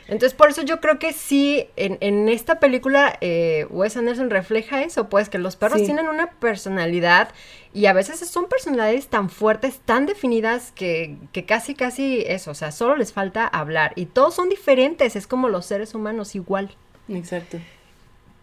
Entonces, 0.09 0.32
por 0.32 0.49
eso 0.49 0.62
yo 0.62 0.80
creo 0.80 0.99
que 0.99 1.12
sí, 1.12 1.68
en, 1.76 1.99
en 2.01 2.30
esta 2.30 2.61
película, 2.61 3.18
eh, 3.20 3.66
Wes 3.68 3.94
Anderson 3.94 4.30
refleja 4.30 4.82
eso, 4.82 5.11
pues, 5.11 5.28
que 5.28 5.36
los 5.36 5.57
perros 5.57 5.80
sí. 5.80 5.84
tienen 5.84 6.09
una 6.09 6.30
personalidad 6.30 7.28
y 7.74 7.86
a 7.86 7.92
veces 7.92 8.18
son 8.26 8.49
personalidades 8.49 9.09
tan 9.09 9.28
fuertes, 9.28 9.80
tan 9.84 10.07
definidas, 10.07 10.72
que, 10.72 11.18
que 11.32 11.44
casi, 11.44 11.74
casi 11.74 12.24
eso, 12.26 12.53
o 12.53 12.55
sea, 12.55 12.72
solo 12.72 12.96
les 12.96 13.12
falta 13.12 13.46
hablar. 13.46 13.92
Y 13.96 14.07
todos 14.07 14.34
son 14.34 14.49
diferentes, 14.49 15.14
es 15.14 15.26
como 15.26 15.51
los 15.51 15.66
seres 15.66 15.94
humanos 15.94 16.34
igual. 16.34 16.74
Exacto. 17.11 17.59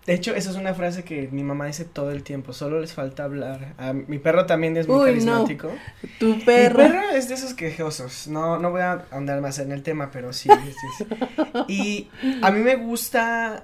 De 0.05 0.13
hecho, 0.13 0.35
esa 0.35 0.51
es 0.51 0.55
una 0.55 0.75
frase 0.75 1.03
que 1.03 1.29
mi 1.31 1.43
mamá 1.43 1.65
dice 1.65 1.83
todo 1.83 2.11
el 2.11 2.21
tiempo, 2.21 2.53
solo 2.53 2.79
les 2.79 2.93
falta 2.93 3.23
hablar. 3.23 3.73
A 3.79 3.91
mi 3.93 4.19
perro 4.19 4.45
también 4.45 4.77
es 4.77 4.87
muy 4.87 4.97
Uy, 4.97 5.05
carismático. 5.07 5.67
No. 5.69 6.09
Tu 6.19 6.45
perro. 6.45 6.83
Mi 6.83 6.89
perro 6.89 7.09
es 7.09 7.27
de 7.27 7.33
esos 7.33 7.55
quejosos. 7.55 8.27
No, 8.27 8.59
no 8.59 8.69
voy 8.69 8.81
a 8.81 9.05
andar 9.09 9.41
más 9.41 9.57
en 9.57 9.71
el 9.71 9.81
tema, 9.81 10.11
pero 10.11 10.31
sí, 10.31 10.49
sí, 10.49 10.87
sí. 10.97 11.05
Y 11.67 12.09
a 12.43 12.51
mí 12.51 12.59
me 12.59 12.75
gusta 12.75 13.63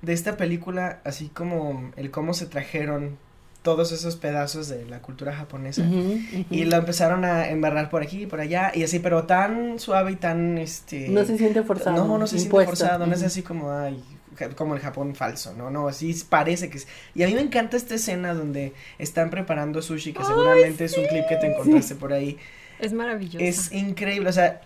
de 0.00 0.12
esta 0.12 0.36
película, 0.36 1.00
así 1.04 1.28
como 1.28 1.90
el 1.96 2.10
cómo 2.12 2.34
se 2.34 2.46
trajeron 2.46 3.18
todos 3.62 3.92
esos 3.92 4.16
pedazos 4.16 4.68
de 4.68 4.84
la 4.86 5.00
cultura 5.00 5.32
japonesa 5.32 5.82
uh 5.82 5.84
-huh, 5.84 5.94
uh 5.94 6.18
-huh. 6.18 6.46
y 6.50 6.64
lo 6.64 6.76
empezaron 6.76 7.24
a 7.24 7.48
embarrar 7.48 7.90
por 7.90 8.02
aquí 8.02 8.22
y 8.22 8.26
por 8.26 8.40
allá 8.40 8.72
y 8.74 8.82
así 8.82 8.98
pero 8.98 9.22
tan 9.24 9.78
suave 9.78 10.10
y 10.10 10.16
tan 10.16 10.58
este 10.58 11.08
no 11.08 11.24
se 11.24 11.38
siente 11.38 11.62
forzado 11.62 12.04
no 12.04 12.18
no 12.18 12.26
se 12.26 12.38
impuesto. 12.38 12.74
siente 12.74 12.82
forzado 12.88 13.04
uh 13.04 13.06
-huh. 13.06 13.08
no 13.10 13.14
es 13.14 13.22
así 13.22 13.42
como 13.42 13.70
ay 13.70 14.02
como 14.56 14.74
el 14.74 14.80
Japón 14.80 15.14
falso, 15.14 15.54
¿no? 15.54 15.70
No, 15.70 15.88
así 15.88 16.14
parece 16.28 16.70
que 16.70 16.78
es. 16.78 16.88
Y 17.14 17.22
a 17.22 17.26
mí 17.26 17.34
me 17.34 17.40
encanta 17.40 17.76
esta 17.76 17.94
escena 17.94 18.34
donde 18.34 18.72
están 18.98 19.30
preparando 19.30 19.82
sushi, 19.82 20.12
que 20.12 20.24
seguramente 20.24 20.88
sí, 20.88 20.94
es 20.94 20.98
un 20.98 21.06
clip 21.06 21.26
que 21.28 21.36
te 21.36 21.52
encontraste 21.52 21.94
sí. 21.94 22.00
por 22.00 22.12
ahí. 22.12 22.38
Es 22.78 22.92
maravilloso. 22.92 23.38
Es 23.44 23.72
increíble, 23.72 24.28
o 24.28 24.32
sea, 24.32 24.62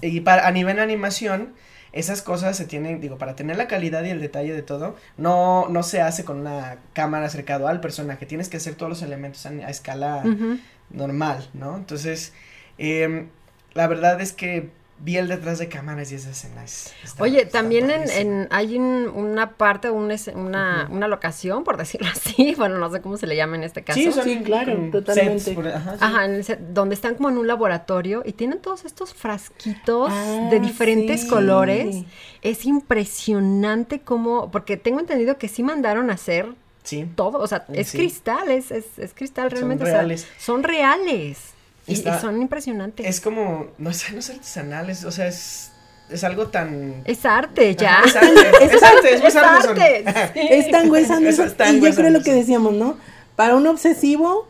y 0.00 0.20
para, 0.20 0.46
a 0.46 0.50
nivel 0.50 0.76
de 0.76 0.82
animación, 0.82 1.54
esas 1.92 2.20
cosas 2.20 2.56
se 2.56 2.66
tienen, 2.66 3.00
digo, 3.00 3.16
para 3.16 3.34
tener 3.36 3.56
la 3.56 3.66
calidad 3.66 4.04
y 4.04 4.10
el 4.10 4.20
detalle 4.20 4.52
de 4.52 4.62
todo, 4.62 4.96
no, 5.16 5.68
no 5.68 5.82
se 5.82 6.02
hace 6.02 6.24
con 6.24 6.40
una 6.40 6.76
cámara 6.92 7.26
acercado 7.26 7.68
al 7.68 7.80
personaje, 7.80 8.26
tienes 8.26 8.48
que 8.48 8.58
hacer 8.58 8.74
todos 8.74 8.90
los 8.90 9.02
elementos 9.02 9.46
a, 9.46 9.50
a 9.50 9.70
escala 9.70 10.22
uh 10.24 10.28
-huh. 10.28 10.60
normal, 10.90 11.48
¿no? 11.54 11.76
Entonces, 11.76 12.34
eh, 12.78 13.26
la 13.72 13.86
verdad 13.86 14.20
es 14.20 14.32
que 14.32 14.70
vi 14.98 15.18
el 15.18 15.28
detrás 15.28 15.58
de 15.58 15.68
cámaras 15.68 16.10
y 16.10 16.14
esa 16.14 16.30
escena 16.30 16.64
es... 16.64 16.92
está- 17.04 17.22
Oye, 17.22 17.42
está 17.42 17.58
también 17.58 17.90
en, 17.90 18.08
en- 18.10 18.48
hay 18.50 18.78
un- 18.78 19.08
una 19.14 19.50
parte, 19.52 19.90
un 19.90 20.10
una, 20.34 20.88
una 20.90 21.06
locación, 21.06 21.64
por 21.64 21.76
decirlo 21.76 22.08
así, 22.12 22.54
bueno, 22.56 22.78
no 22.78 22.90
sé 22.90 23.00
cómo 23.02 23.16
se 23.18 23.26
le 23.26 23.36
llama 23.36 23.56
en 23.56 23.64
este 23.64 23.84
caso. 23.84 23.98
Sí, 24.00 24.10
son 24.10 24.24
Sí, 24.24 24.40
claro, 24.42 24.74
totalmente. 24.90 25.38
sets 25.40 25.54
por- 25.54 25.68
ajá, 25.68 25.92
sí. 25.92 25.98
Ajá, 26.00 26.24
en 26.24 26.34
el 26.34 26.44
set, 26.44 26.60
donde 26.70 26.94
están 26.94 27.14
como 27.16 27.28
en 27.28 27.36
un 27.38 27.46
laboratorio 27.46 28.22
y 28.24 28.32
tienen 28.32 28.58
todos 28.60 28.84
estos 28.84 29.12
frasquitos 29.14 30.08
Ah, 30.12 30.48
de 30.50 30.60
diferentes 30.60 31.22
sí. 31.22 31.28
colores. 31.28 32.04
Es 32.42 32.64
impresionante 32.64 34.00
cómo, 34.00 34.50
porque 34.50 34.76
tengo 34.76 35.00
entendido 35.00 35.36
que 35.38 35.48
sí 35.48 35.62
mandaron 35.62 36.10
a 36.10 36.14
hacer 36.14 36.46
Sí. 36.84 37.04
todo, 37.16 37.38
o 37.38 37.46
sea, 37.48 37.64
es 37.72 37.88
Sí. 37.88 37.98
cristal, 37.98 38.48
es, 38.50 38.70
es, 38.70 38.98
es 38.98 39.12
cristal 39.12 39.50
Son 39.50 39.56
realmente. 39.58 39.84
o 39.84 39.86
sea, 39.88 39.96
reales. 39.98 40.26
son 40.38 40.62
reales. 40.62 41.38
Y, 41.86 41.92
y 41.92 41.94
Está- 41.94 42.20
son 42.20 42.40
impresionantes. 42.42 43.06
Es 43.06 43.20
como, 43.20 43.68
no 43.78 43.92
sé, 43.92 44.12
no 44.12 44.18
es 44.18 44.30
artesanal, 44.30 44.90
es, 44.90 45.04
o 45.04 45.10
sea, 45.12 45.26
es, 45.28 45.70
es 46.10 46.24
algo 46.24 46.48
tan... 46.48 47.02
Es 47.04 47.24
arte, 47.24 47.74
ya. 47.76 48.00
Ajá, 48.00 48.08
Es 48.60 48.72
arte, 48.72 48.76
es 48.76 48.82
arte, 48.82 49.14
es 49.14 49.22
Wes 49.22 49.34
Es 49.34 49.42
Anderson. 49.42 49.70
arte, 49.80 50.04
sí. 50.34 50.40
Es 50.50 50.70
tan 50.70 50.90
Wes 50.90 51.10
Anderson. 51.10 51.46
Es 51.46 51.56
tan 51.56 51.74
y 51.76 51.78
yo 51.78 51.84
Wes 51.84 51.94
creo 51.96 52.10
lo 52.10 52.22
que 52.22 52.30
Anderson. 52.30 52.40
decíamos, 52.40 52.72
¿no? 52.74 52.96
Para 53.36 53.54
un 53.56 53.66
obsesivo, 53.66 54.48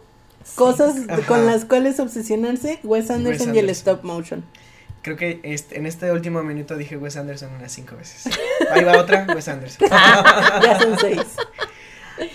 cosas 0.54 0.94
Ajá. 1.08 1.22
con 1.26 1.44
las 1.46 1.64
cuales 1.64 1.98
obsesionarse, 2.00 2.78
Wes 2.84 3.10
Anderson 3.10 3.48
y 3.54 3.58
el 3.58 3.64
Anderson. 3.66 3.70
stop 3.94 4.04
motion. 4.04 4.44
Creo 5.02 5.16
que 5.16 5.40
este, 5.44 5.78
en 5.78 5.86
este 5.86 6.10
último 6.10 6.42
minuto 6.42 6.76
dije 6.76 6.96
Wes 6.96 7.16
Anderson 7.16 7.50
unas 7.54 7.70
cinco 7.70 7.96
veces. 7.96 8.28
Ahí 8.72 8.82
va 8.82 8.98
otra, 8.98 9.26
Wes 9.34 9.46
Anderson. 9.48 9.88
Ya 9.88 10.78
son 10.80 10.98
seis. 11.00 11.20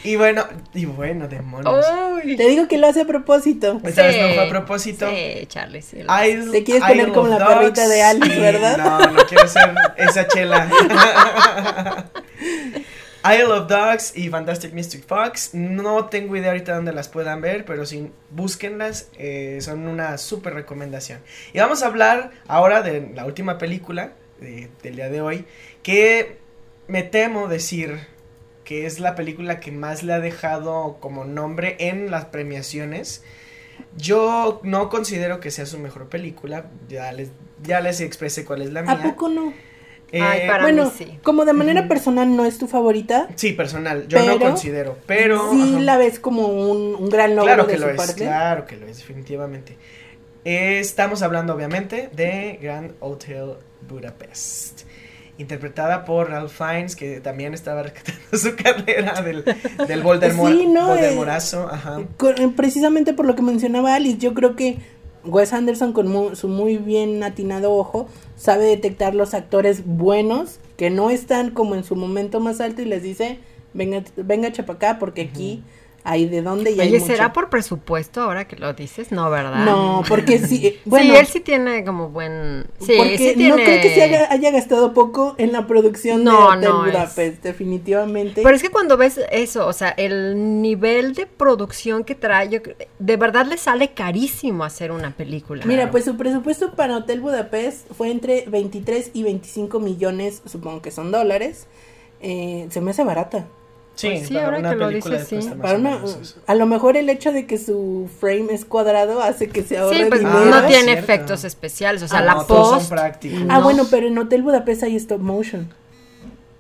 Y 0.04 0.16
bueno, 0.16 0.46
y 0.74 0.86
bueno, 0.86 1.28
demonios. 1.28 1.86
Uy. 2.24 2.36
Te 2.38 2.48
digo 2.48 2.68
que 2.68 2.78
lo 2.78 2.88
hace 2.88 3.02
a 3.02 3.06
propósito. 3.06 3.80
Esta 3.84 4.04
vez 4.08 4.22
no 4.22 4.28
Sí. 4.28 4.34
fue 4.36 4.44
a 4.46 4.50
propósito. 4.50 5.10
Sí, 5.10 5.46
Charlie, 5.48 5.82
sí. 5.82 5.98
Te 6.52 6.64
quieres 6.64 6.84
poner 6.84 7.12
como 7.12 7.28
la 7.28 7.48
perrita 7.48 7.88
de 7.88 8.02
Alice, 8.04 8.40
¿verdad? 8.40 8.78
No, 8.78 9.00
no 9.12 9.26
quiero 9.26 9.48
ser 9.48 9.74
esa 9.98 10.28
chela. 10.28 10.70
Isle 13.24 13.44
of 13.54 13.68
Dogs 13.68 14.18
y 14.18 14.30
Fantastic 14.30 14.74
Mystic 14.74 15.06
Fox. 15.06 15.52
No 15.54 16.06
tengo 16.06 16.36
idea 16.36 16.50
ahorita 16.52 16.74
dónde 16.76 16.92
las 16.92 17.08
puedan 17.08 17.40
ver, 17.42 17.66
pero 17.66 17.86
sí, 17.86 18.12
búsquenlas. 18.32 19.10
eh, 19.18 19.60
son 19.62 19.88
una 19.88 20.18
súper 20.18 20.56
recomendación. 20.56 21.20
Y 21.54 21.60
vamos 21.60 21.84
a 21.84 21.86
hablar 21.88 22.32
ahora 22.48 22.82
de 22.82 23.12
la 23.14 23.26
última 23.26 23.58
película 23.60 24.14
de- 24.40 24.70
del 24.82 24.96
día 24.96 25.10
de 25.10 25.22
hoy, 25.22 25.46
que 25.84 26.38
me 26.88 27.04
temo 27.04 27.48
decir 27.48 28.08
que 28.64 28.86
es 28.86 29.00
la 29.00 29.16
película 29.16 29.60
que 29.60 29.72
más 29.72 30.04
le 30.04 30.14
ha 30.14 30.20
dejado 30.20 30.98
como 31.00 31.26
nombre 31.26 31.76
en 31.80 32.12
las 32.12 32.26
premiaciones. 32.26 33.24
Yo 33.98 34.60
no 34.64 34.90
considero 34.90 35.40
que 35.40 35.52
sea 35.52 35.66
su 35.66 35.80
mejor 35.80 36.08
película, 36.08 36.66
ya 36.88 37.12
les, 37.12 37.30
ya 37.64 37.82
les 37.82 38.00
expresé 38.02 38.46
cuál 38.46 38.62
es 38.62 38.72
la 38.72 38.84
mía. 38.84 38.92
¿A 38.92 39.02
poco 39.02 39.28
no? 39.30 39.54
Eh, 40.14 40.22
Ay, 40.22 40.48
para- 40.48 40.64
bueno, 40.64 40.86
mí 40.86 40.92
sí. 40.98 41.20
como 41.24 41.46
de 41.46 41.54
manera 41.54 41.88
personal 41.88 42.36
no 42.36 42.46
es 42.46 42.58
tu 42.58 42.68
favorita, 42.68 43.30
Sí, 43.36 43.54
personal, 43.54 44.08
yo 44.10 44.24
no 44.26 44.38
considero, 44.40 44.98
pero... 45.08 45.52
sí 45.52 45.72
ajá. 45.76 45.80
la 45.82 45.98
ves 45.98 46.20
como 46.20 46.48
un, 46.48 46.96
un 46.96 47.10
gran 47.10 47.32
logro 47.36 47.46
Claro 47.48 47.64
de 47.66 47.72
que 47.74 47.80
su 47.80 47.86
lo 47.86 47.92
es, 47.92 47.98
parte. 47.98 48.14
claro 48.16 48.66
que 48.66 48.76
lo 48.76 48.88
es, 48.88 48.98
definitivamente. 48.98 49.78
Eh, 50.44 50.80
estamos 50.80 51.22
hablando, 51.22 51.54
obviamente, 51.56 52.10
de 52.14 52.60
Grand 52.62 52.92
Hotel 53.00 53.54
Budapest. 53.88 54.82
Interpretada 55.42 56.06
por 56.06 56.30
Ralph 56.30 56.52
Fiennes, 56.52 56.96
que 56.96 57.20
también 57.20 57.54
estaba 57.54 57.84
rescatando 57.84 58.20
su 58.38 58.56
carrera 58.56 59.22
del, 59.22 59.44
del 59.88 60.02
Voldemort, 60.04 60.54
Sí, 60.54 60.68
no, 60.68 60.94
eh, 60.96 61.02
Voldemortazo, 61.02 61.68
ajá. 61.70 62.02
Con- 62.18 62.54
precisamente 62.54 63.14
por 63.14 63.26
lo 63.26 63.36
que 63.36 63.42
mencionaba 63.42 63.96
Alice, 63.96 64.18
yo 64.20 64.34
creo 64.34 64.56
que 64.56 64.78
Wes 65.24 65.54
Anderson 65.54 65.94
con 65.94 66.08
mu- 66.08 66.36
su 66.36 66.48
muy 66.48 66.78
bien 66.78 67.24
atinado 67.24 67.74
ojo 67.74 68.08
sabe 68.38 68.66
detectar 68.66 69.14
los 69.14 69.34
actores 69.34 69.84
buenos 69.86 70.60
que 70.78 70.90
no 70.90 71.10
están 71.12 71.52
como 71.52 71.76
en 71.76 71.84
su 71.84 71.96
momento 71.96 72.40
más 72.40 72.60
alto 72.62 72.82
y 72.82 72.86
les 72.86 73.04
dice, 73.04 73.38
venga, 73.74 74.04
venga 74.16 74.52
chapacá 74.52 74.98
porque 75.00 75.22
aquí 75.22 75.64
hay 76.04 76.28
de 76.28 76.42
dónde 76.42 76.72
y 76.72 76.80
hay 76.80 76.90
Oye, 76.90 77.00
mucho". 77.00 77.12
¿será 77.12 77.34
por 77.34 77.50
presupuesto 77.50 78.22
ahora 78.22 78.48
que 78.48 78.56
lo 78.56 78.74
dices? 78.74 79.12
No, 79.12 79.30
¿verdad? 79.30 79.66
No, 79.66 80.04
porque 80.08 80.40
sí, 80.40 80.68
eh, 80.68 80.80
bueno, 80.86 81.14
sí, 81.14 81.20
él 81.20 81.28
sí 81.28 81.40
tiene 81.42 81.84
como 81.86 82.10
buen... 82.10 82.66
Sí, 82.80 82.94
porque 82.98 83.18
sí 83.18 83.34
tiene... 83.36 83.50
no 83.50 83.56
creo 83.56 83.82
que 83.82 83.94
se 83.94 84.02
haya, 84.04 84.32
haya 84.32 84.52
gastado 84.52 84.94
poco 84.94 85.36
en 85.38 85.52
la 85.52 85.68
producción 85.68 86.24
No, 86.24 86.32
de 86.32 86.58
Hotel 86.58 86.70
no, 86.70 86.86
es- 86.86 86.92
Budapest, 86.94 87.44
definitivamente. 87.44 88.42
Pero 88.44 88.56
es 88.56 88.62
que 88.62 88.70
cuando 88.70 88.98
ves 88.98 89.20
eso, 89.32 89.68
o 89.68 89.74
sea, 89.74 89.90
el 89.90 90.62
nivel 90.62 91.14
de 91.14 91.26
producción 91.28 92.04
que 92.04 92.16
trae, 92.16 92.50
yo 92.50 92.60
de 93.00 93.18
verdad 93.18 93.46
le 93.46 93.58
sale 93.58 93.92
carísimo 93.94 94.64
hacer 94.64 94.92
una 94.92 95.12
película. 95.16 95.66
Mira, 95.66 95.92
pues 95.92 96.06
su 96.06 96.18
presupuesto 96.18 96.74
para 96.74 96.98
Hotel 96.98 97.22
Budapest 97.22 97.92
fue 97.94 98.12
entre 98.12 98.46
23 98.48 99.12
y 99.14 99.24
25 99.24 99.80
millones, 99.80 100.42
supongo 100.46 100.82
que 100.82 100.92
son 100.92 101.12
dólares. 101.12 101.68
Eh, 102.22 102.68
se 102.70 102.82
me 102.82 102.92
hace 102.92 103.04
barata. 103.04 103.48
Sí, 103.96 104.08
Pues 104.10 104.28
sí, 104.30 104.34
para 104.34 104.46
ahora 104.46 104.60
una 104.60 104.70
que 104.72 104.76
lo 104.78 104.88
dices, 104.90 105.28
sí. 105.28 105.40
Para 105.62 105.78
una, 105.78 106.00
a 106.48 106.56
lo 106.56 106.66
mejor 106.66 106.98
el 106.98 107.10
hecho 107.10 107.32
de 107.32 107.46
que 107.46 107.58
su 107.58 108.10
frame 108.20 108.48
es 108.54 108.66
cuadrado 108.66 109.22
hace 109.22 109.50
que 109.50 109.64
se 109.64 109.78
ahorre 109.78 109.96
Sí, 109.98 110.06
pues 110.08 110.22
dinero. 110.22 110.46
no 110.46 110.56
Ah, 110.56 110.66
tiene 110.68 110.84
cierto. 110.94 111.04
efectos 111.04 111.44
especiales, 111.44 112.02
o 112.04 112.08
sea, 112.08 112.20
Ah, 112.20 112.26
la 112.26 112.34
no, 112.36 112.40
son 112.40 112.48
post... 112.48 112.90
prácticos. 112.90 113.40
Ah, 113.50 113.58
No. 113.60 113.64
bueno, 113.64 113.86
pero 113.92 114.08
en 114.08 114.18
Hotel 114.18 114.42
Budapest 114.44 114.84
hay 114.84 114.96
stop 114.96 115.20
motion. 115.22 115.70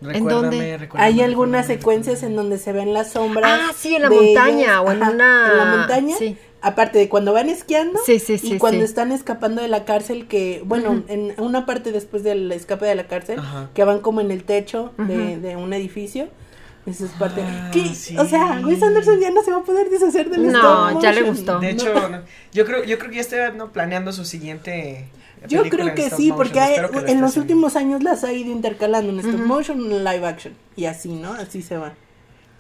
Recuérdame, 0.01 0.34
dónde? 0.57 0.77
recuérdame, 0.77 1.13
Hay 1.13 1.21
algunas 1.21 1.67
secuencias 1.67 2.23
en 2.23 2.36
donde 2.36 2.57
se 2.57 2.71
ven 2.73 2.93
las 2.93 3.11
sombras. 3.11 3.59
Ah, 3.61 3.71
sí, 3.77 3.95
en 3.95 4.01
la 4.01 4.09
montaña 4.09 4.82
o 4.82 4.91
en 4.91 5.01
Ajá, 5.01 5.11
una... 5.11 5.51
En 5.51 5.57
la 5.57 5.65
montaña. 5.77 6.15
Sí. 6.17 6.38
Aparte 6.63 6.99
de 6.99 7.07
cuando 7.09 7.34
van 7.34 7.49
esquiando. 7.49 7.99
Sí, 8.05 8.19
sí, 8.19 8.38
sí, 8.38 8.53
Y 8.53 8.57
cuando 8.59 8.79
sí. 8.79 8.86
están 8.86 9.11
escapando 9.11 9.61
de 9.61 9.67
la 9.67 9.84
cárcel, 9.86 10.27
que, 10.27 10.61
bueno, 10.65 11.03
en 11.07 11.34
una 11.39 11.65
parte 11.65 11.91
después 11.91 12.23
del 12.23 12.51
escape 12.51 12.86
de 12.86 12.93
la 12.95 13.07
cárcel, 13.07 13.39
que 13.73 13.84
van 13.84 13.99
como 13.99 14.21
en 14.21 14.29
el 14.32 14.43
techo 14.43 14.91
de 14.97 15.55
un 15.55 15.71
edificio. 15.73 16.27
Esa 16.86 17.05
es 17.05 17.11
parte. 17.11 17.41
Ah, 17.45 17.69
¿Qué? 17.71 17.93
sí. 17.93 18.17
O 18.17 18.25
sea, 18.25 18.59
Wes 18.65 18.82
Anderson 18.82 19.19
ya 19.19 19.29
no 19.32 19.43
se 19.43 19.51
va 19.51 19.57
a 19.57 19.63
poder 19.63 19.89
deshacer 19.89 20.29
del 20.29 20.51
No, 20.51 20.89
stop 20.89 21.01
ya 21.03 21.11
le 21.11 21.21
motion. 21.21 21.36
gustó. 21.36 21.59
De 21.59 21.69
hecho, 21.69 22.09
no, 22.09 22.21
yo 22.51 22.65
creo, 22.65 22.84
yo 22.84 22.97
creo 22.97 23.09
que 23.11 23.15
ya 23.17 23.21
está 23.21 23.51
no, 23.51 23.71
planeando 23.71 24.11
su 24.11 24.25
siguiente. 24.25 25.07
Yo 25.47 25.63
creo 25.69 25.93
que 25.95 26.09
sí, 26.09 26.29
motion, 26.29 26.38
porque 26.38 26.59
hay- 26.59 26.71
espero 26.73 26.89
que 26.91 27.01
lo 27.01 27.07
en 27.07 27.21
los 27.21 27.32
haciendo. 27.32 27.53
últimos 27.53 27.75
años 27.75 28.03
las 28.03 28.23
ha 28.23 28.34
ido 28.34 28.51
intercalando 28.51 29.11
en 29.11 29.19
stop 29.19 29.36
Ujú. 29.36 29.45
motion 29.45 29.82
y 29.82 29.86
en 29.95 30.03
live 30.03 30.25
action. 30.27 30.53
Y 30.75 30.86
así, 30.86 31.09
¿no? 31.09 31.34
Así 31.34 31.61
se 31.61 31.77
va. 31.77 31.93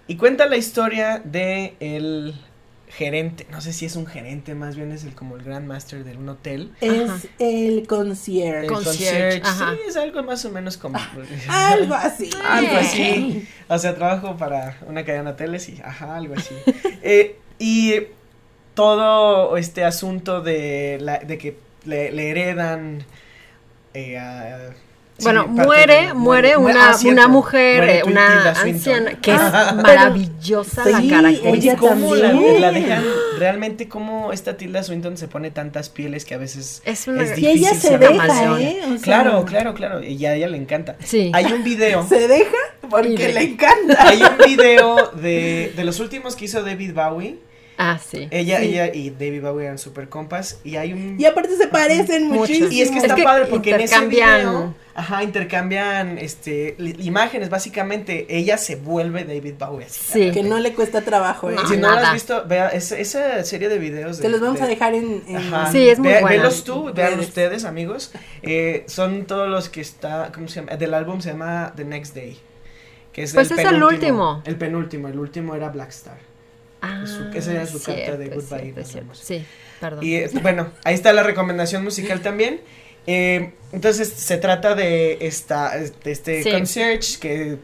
Y 0.07 0.17
cuenta 0.17 0.45
la 0.47 0.57
historia 0.57 1.21
de 1.23 1.75
el 1.79 2.35
gerente, 2.93 3.47
no 3.49 3.61
sé 3.61 3.71
si 3.73 3.85
es 3.85 3.95
un 3.95 4.05
gerente, 4.05 4.53
más 4.53 4.75
bien 4.75 4.91
es 4.91 5.03
el 5.05 5.13
como 5.15 5.35
el 5.37 5.43
Grand 5.43 5.65
Master 5.67 6.03
de 6.03 6.17
un 6.17 6.27
hotel. 6.29 6.73
Es 6.81 7.09
Ajá. 7.09 7.19
el 7.39 7.87
concierge. 7.87 8.65
El 8.65 8.71
Concierge, 8.71 9.41
ajá. 9.43 9.73
Sí, 9.75 9.79
es 9.87 9.95
algo 9.95 10.21
más 10.23 10.43
o 10.45 10.51
menos 10.51 10.77
como. 10.77 10.99
Algo 11.47 11.93
así. 11.95 12.29
Algo 12.47 12.75
así. 12.77 13.47
O 13.69 13.77
sea, 13.79 13.95
trabajo 13.95 14.35
para 14.37 14.77
una 14.87 15.05
cadena 15.05 15.25
de 15.25 15.31
hoteles 15.31 15.69
y, 15.69 15.81
ajá, 15.81 16.15
algo 16.17 16.35
así. 16.35 16.53
Eh, 17.03 17.37
y 17.59 17.93
todo 18.73 19.57
este 19.57 19.83
asunto 19.83 20.41
de, 20.41 20.97
la, 21.01 21.19
de 21.19 21.37
que 21.37 21.57
le, 21.85 22.11
le 22.11 22.29
heredan. 22.29 23.03
eh, 23.93 24.17
a- 24.17 24.73
Bueno, 25.21 25.47
muere, 25.47 26.13
muere 26.13 26.53
ah, 26.53 26.59
una, 26.59 26.93
cierto, 26.93 27.19
una 27.19 27.27
mujer, 27.27 28.03
una 28.05 28.51
anciana, 28.51 29.19
que 29.19 29.31
es 29.33 29.39
Ah. 29.41 29.73
maravillosa 29.81 30.85
la 30.85 31.01
característica. 31.07 31.49
Oye, 31.49 31.75
¿cómo 31.77 32.15
la, 32.15 32.71
dejan? 32.71 33.03
Realmente, 33.37 33.87
¿cómo 33.87 34.31
esta 34.31 34.57
Tilda 34.57 34.83
Swinton 34.83 35.17
se 35.17 35.27
pone 35.27 35.51
tantas 35.51 35.89
pieles 35.89 36.25
que 36.25 36.35
a 36.35 36.37
veces 36.37 36.81
Es 36.85 37.07
es 37.07 37.37
Y 37.37 37.47
ella 37.47 37.71
difícil 37.71 37.89
se 37.91 37.97
deja? 37.97 38.59
¿eh? 38.61 38.81
Claro, 39.01 39.45
claro, 39.45 39.73
claro. 39.73 40.03
Y 40.03 40.25
a 40.25 40.35
ella 40.35 40.47
le 40.47 40.57
encanta. 40.57 40.95
Sí. 41.03 41.31
Hay 41.33 41.51
un 41.51 41.63
video. 41.63 42.05
Se 42.09 42.27
deja 42.27 42.57
porque 42.89 43.33
le 43.33 43.41
encanta. 43.41 43.95
Hay 43.99 44.21
un 44.21 44.37
video 44.45 45.11
de, 45.11 45.73
de 45.75 45.83
los 45.83 45.99
últimos 45.99 46.35
que 46.35 46.45
hizo 46.45 46.63
David 46.63 46.93
Bowie. 46.93 47.39
Ah, 47.83 47.97
sí. 47.99 48.27
Ella, 48.29 48.59
Sí. 48.59 48.65
ella 48.65 48.93
y 48.93 49.09
David 49.09 49.41
Bowie 49.41 49.65
eran 49.65 49.77
super 49.79 50.07
compas. 50.07 50.59
Y 50.63 50.75
hay 50.75 50.93
un. 50.93 51.19
Y 51.19 51.25
aparte 51.25 51.55
se 51.57 51.67
parecen 51.67 52.27
muchísimo. 52.29 52.67
Y 52.71 52.81
es 52.81 52.91
que 52.91 52.97
Es 52.97 53.03
está 53.05 53.15
que 53.15 53.23
padre 53.23 53.45
porque 53.47 53.71
en 53.73 53.81
ese 53.81 53.95
intercambian- 53.95 54.37
video. 54.39 54.75
Ajá, 54.93 55.23
intercambian 55.23 56.17
este 56.19 56.75
imágenes. 56.99 57.49
Básicamente, 57.49 58.27
ella 58.29 58.57
se 58.57 58.75
vuelve 58.75 59.23
David 59.23 59.53
Bowie. 59.57 59.85
así. 59.87 60.01
Sí. 60.25 60.31
Que 60.31 60.43
no 60.43 60.59
le 60.59 60.73
cuesta 60.73 61.01
trabajo, 61.01 61.49
¿eh? 61.49 61.55
No, 61.55 61.65
Si 61.67 61.77
no 61.77 61.89
lo 61.89 61.95
nada. 61.95 62.07
has 62.09 62.13
visto, 62.13 62.43
vea 62.45 62.67
esa, 62.69 62.97
esa 62.99 63.43
serie 63.45 63.67
de 63.69 63.79
videos. 63.79 64.17
de- 64.17 64.23
Te 64.23 64.29
los 64.29 64.41
vamos 64.41 64.59
de- 64.59 64.65
a 64.65 64.67
dejar 64.67 64.93
en. 64.93 65.23
en- 65.27 65.37
Ajá. 65.37 65.71
Sí, 65.71 65.89
es 65.89 65.97
muy 65.97 66.09
Ve- 66.09 66.21
buena. 66.21 66.37
Velos 66.37 66.63
tú, 66.63 66.91
vean 66.93 67.19
ustedes, 67.19 67.65
amigos. 67.65 68.11
Eh, 68.43 68.83
son 68.87 69.25
todos 69.25 69.49
los 69.49 69.69
que 69.69 69.81
está, 69.81 70.31
¿cómo 70.33 70.47
se 70.49 70.59
llama? 70.61 70.75
Del 70.75 70.93
álbum 70.93 71.19
se 71.21 71.29
llama 71.31 71.73
The 71.75 71.85
Next 71.85 72.13
Day. 72.13 72.37
Que 73.13 73.23
es 73.23 73.33
Pues 73.33 73.49
es 73.49 73.57
el 73.59 73.81
último. 73.83 74.41
El 74.45 74.55
penúltimo, 74.57 75.07
el 75.07 75.17
último 75.19 75.55
era 75.55 75.69
Black 75.69 75.89
Star. 75.89 76.17
Ah, 76.81 77.03
su- 77.05 77.29
esa 77.37 77.51
era 77.51 77.65
su 77.67 77.81
carta 77.81 78.17
de 78.17 78.25
cierto, 78.27 78.41
goodbye, 78.41 78.73
cierto, 78.73 78.83
cierto. 78.85 79.13
Sí, 79.15 79.45
perdón. 79.79 80.03
Y 80.05 80.15
eh, 80.15 80.29
bueno, 80.41 80.71
ahí 80.83 80.95
está 80.95 81.13
la 81.13 81.23
recomendación 81.23 81.83
musical 81.83 82.21
también. 82.21 82.61
Eh, 83.07 83.53
entonces 83.71 84.09
se 84.09 84.37
trata 84.37 84.75
de 84.75 85.17
esta, 85.21 85.71
de 85.77 86.11
este 86.11 86.43
Sí. 86.43 86.51
concierge 86.51 87.19
que 87.19 87.57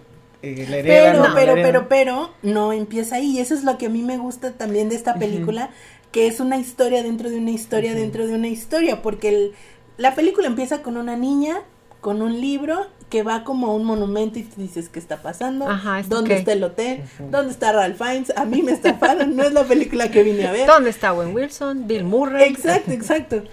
eh, 0.44 0.66
le 0.70 0.80
heredan. 0.80 1.14
Pero, 1.14 1.28
no, 1.30 1.36
pero, 1.36 1.54
pero, 1.56 1.88
pero, 1.90 2.34
no 2.44 2.74
empieza 2.74 3.16
ahí. 3.18 3.32
Y 3.38 3.40
eso 3.40 3.54
es 3.56 3.64
lo 3.64 3.78
que 3.78 3.88
a 3.88 3.90
mí 3.90 4.02
me 4.04 4.18
gusta 4.18 4.54
también 4.54 4.90
de 4.90 4.96
esta 4.96 5.16
película, 5.16 5.72
que 6.12 6.28
es 6.28 6.40
una 6.40 6.58
historia 6.58 7.02
dentro 7.04 7.30
de 7.30 7.38
una 7.38 7.52
historia 7.52 7.94
dentro 7.96 8.28
de 8.28 8.34
una 8.36 8.48
historia, 8.48 9.02
porque 9.02 9.30
el, 9.30 9.52
la 9.98 10.14
película 10.16 10.48
empieza 10.48 10.82
con 10.84 10.96
una 10.98 11.16
niña 11.18 11.62
con 12.02 12.22
un 12.22 12.40
libro 12.40 12.88
que 13.10 13.24
va 13.24 13.44
como 13.44 13.68
a 13.68 13.74
un 13.74 13.86
monumento 13.86 14.38
y 14.40 14.44
te 14.44 14.62
dices 14.62 14.90
qué 14.90 15.00
está 15.00 15.22
pasando, 15.22 15.68
Ajá, 15.68 16.00
¿esto 16.00 16.16
dónde 16.16 16.36
está 16.36 16.54
el 16.54 16.64
hotel, 16.64 17.04
dónde 17.32 17.52
está 17.52 17.72
Ralph 17.72 17.98
Fiennes, 17.98 18.34
a 18.36 18.44
mí 18.46 18.62
me 18.62 18.74
estafaron, 18.74 19.36
no 19.36 19.44
es 19.44 19.54
la 19.54 19.64
película 19.64 20.12
que 20.12 20.24
vine 20.24 20.48
a 20.48 20.52
ver. 20.52 20.68
¿Dónde 20.68 20.90
está 20.90 21.14
Owen 21.14 21.34
Wilson? 21.34 21.88
Bill 21.88 22.04
Murray. 22.04 22.50
Exacto, 22.50 22.92
exacto. 22.92 23.44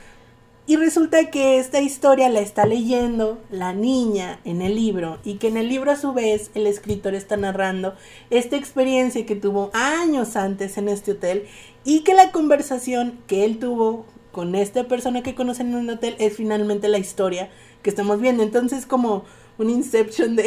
Y 0.66 0.76
resulta 0.76 1.30
que 1.30 1.58
esta 1.58 1.82
historia 1.82 2.30
la 2.30 2.40
está 2.40 2.64
leyendo 2.64 3.38
la 3.50 3.74
niña 3.74 4.40
en 4.44 4.62
el 4.62 4.74
libro 4.74 5.18
y 5.22 5.34
que 5.34 5.48
en 5.48 5.58
el 5.58 5.68
libro 5.68 5.90
a 5.90 5.96
su 5.96 6.14
vez 6.14 6.50
el 6.54 6.66
escritor 6.66 7.14
está 7.14 7.36
narrando 7.36 7.94
esta 8.30 8.56
experiencia 8.56 9.26
que 9.26 9.36
tuvo 9.36 9.70
años 9.74 10.36
antes 10.36 10.78
en 10.78 10.88
este 10.88 11.12
hotel 11.12 11.44
y 11.84 12.00
que 12.00 12.14
la 12.14 12.32
conversación 12.32 13.18
que 13.26 13.44
él 13.44 13.58
tuvo 13.58 14.06
con 14.32 14.54
esta 14.54 14.84
persona 14.84 15.22
que 15.22 15.34
conocen 15.34 15.68
en 15.68 15.74
un 15.74 15.90
hotel 15.90 16.16
es 16.18 16.34
finalmente 16.34 16.88
la 16.88 16.98
historia 16.98 17.50
que 17.82 17.90
estamos 17.90 18.22
viendo. 18.22 18.42
Entonces 18.42 18.86
como 18.86 19.24
un 19.58 19.70
inception 19.70 20.36
de, 20.36 20.44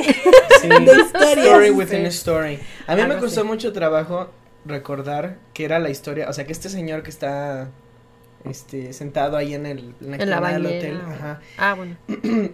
Sí. 0.62 0.68
de 0.68 0.76
historias. 1.02 1.38
Story 1.48 1.70
within 1.72 2.06
a 2.06 2.10
story. 2.10 2.60
A 2.88 2.96
mí 2.96 3.04
me 3.04 3.18
costó 3.18 3.46
mucho 3.46 3.72
trabajo 3.74 4.30
recordar 4.66 5.38
que 5.54 5.64
era 5.66 5.80
la 5.80 5.90
historia, 5.90 6.30
o 6.30 6.34
sea, 6.34 6.46
que 6.46 6.52
este 6.52 6.68
señor 6.70 7.04
que 7.04 7.10
está 7.10 7.70
este 8.50 8.94
sentado 8.94 9.38
ahí 9.38 9.54
en 9.54 9.66
el 9.66 9.96
en 10.02 10.12
la, 10.12 10.18
En 10.18 10.30
la 10.30 10.42
del 10.52 10.64
bañera. 10.64 10.78
hotel, 10.78 11.02
ajá, 11.10 11.42
Ah, 11.58 11.74
bueno. 11.74 11.96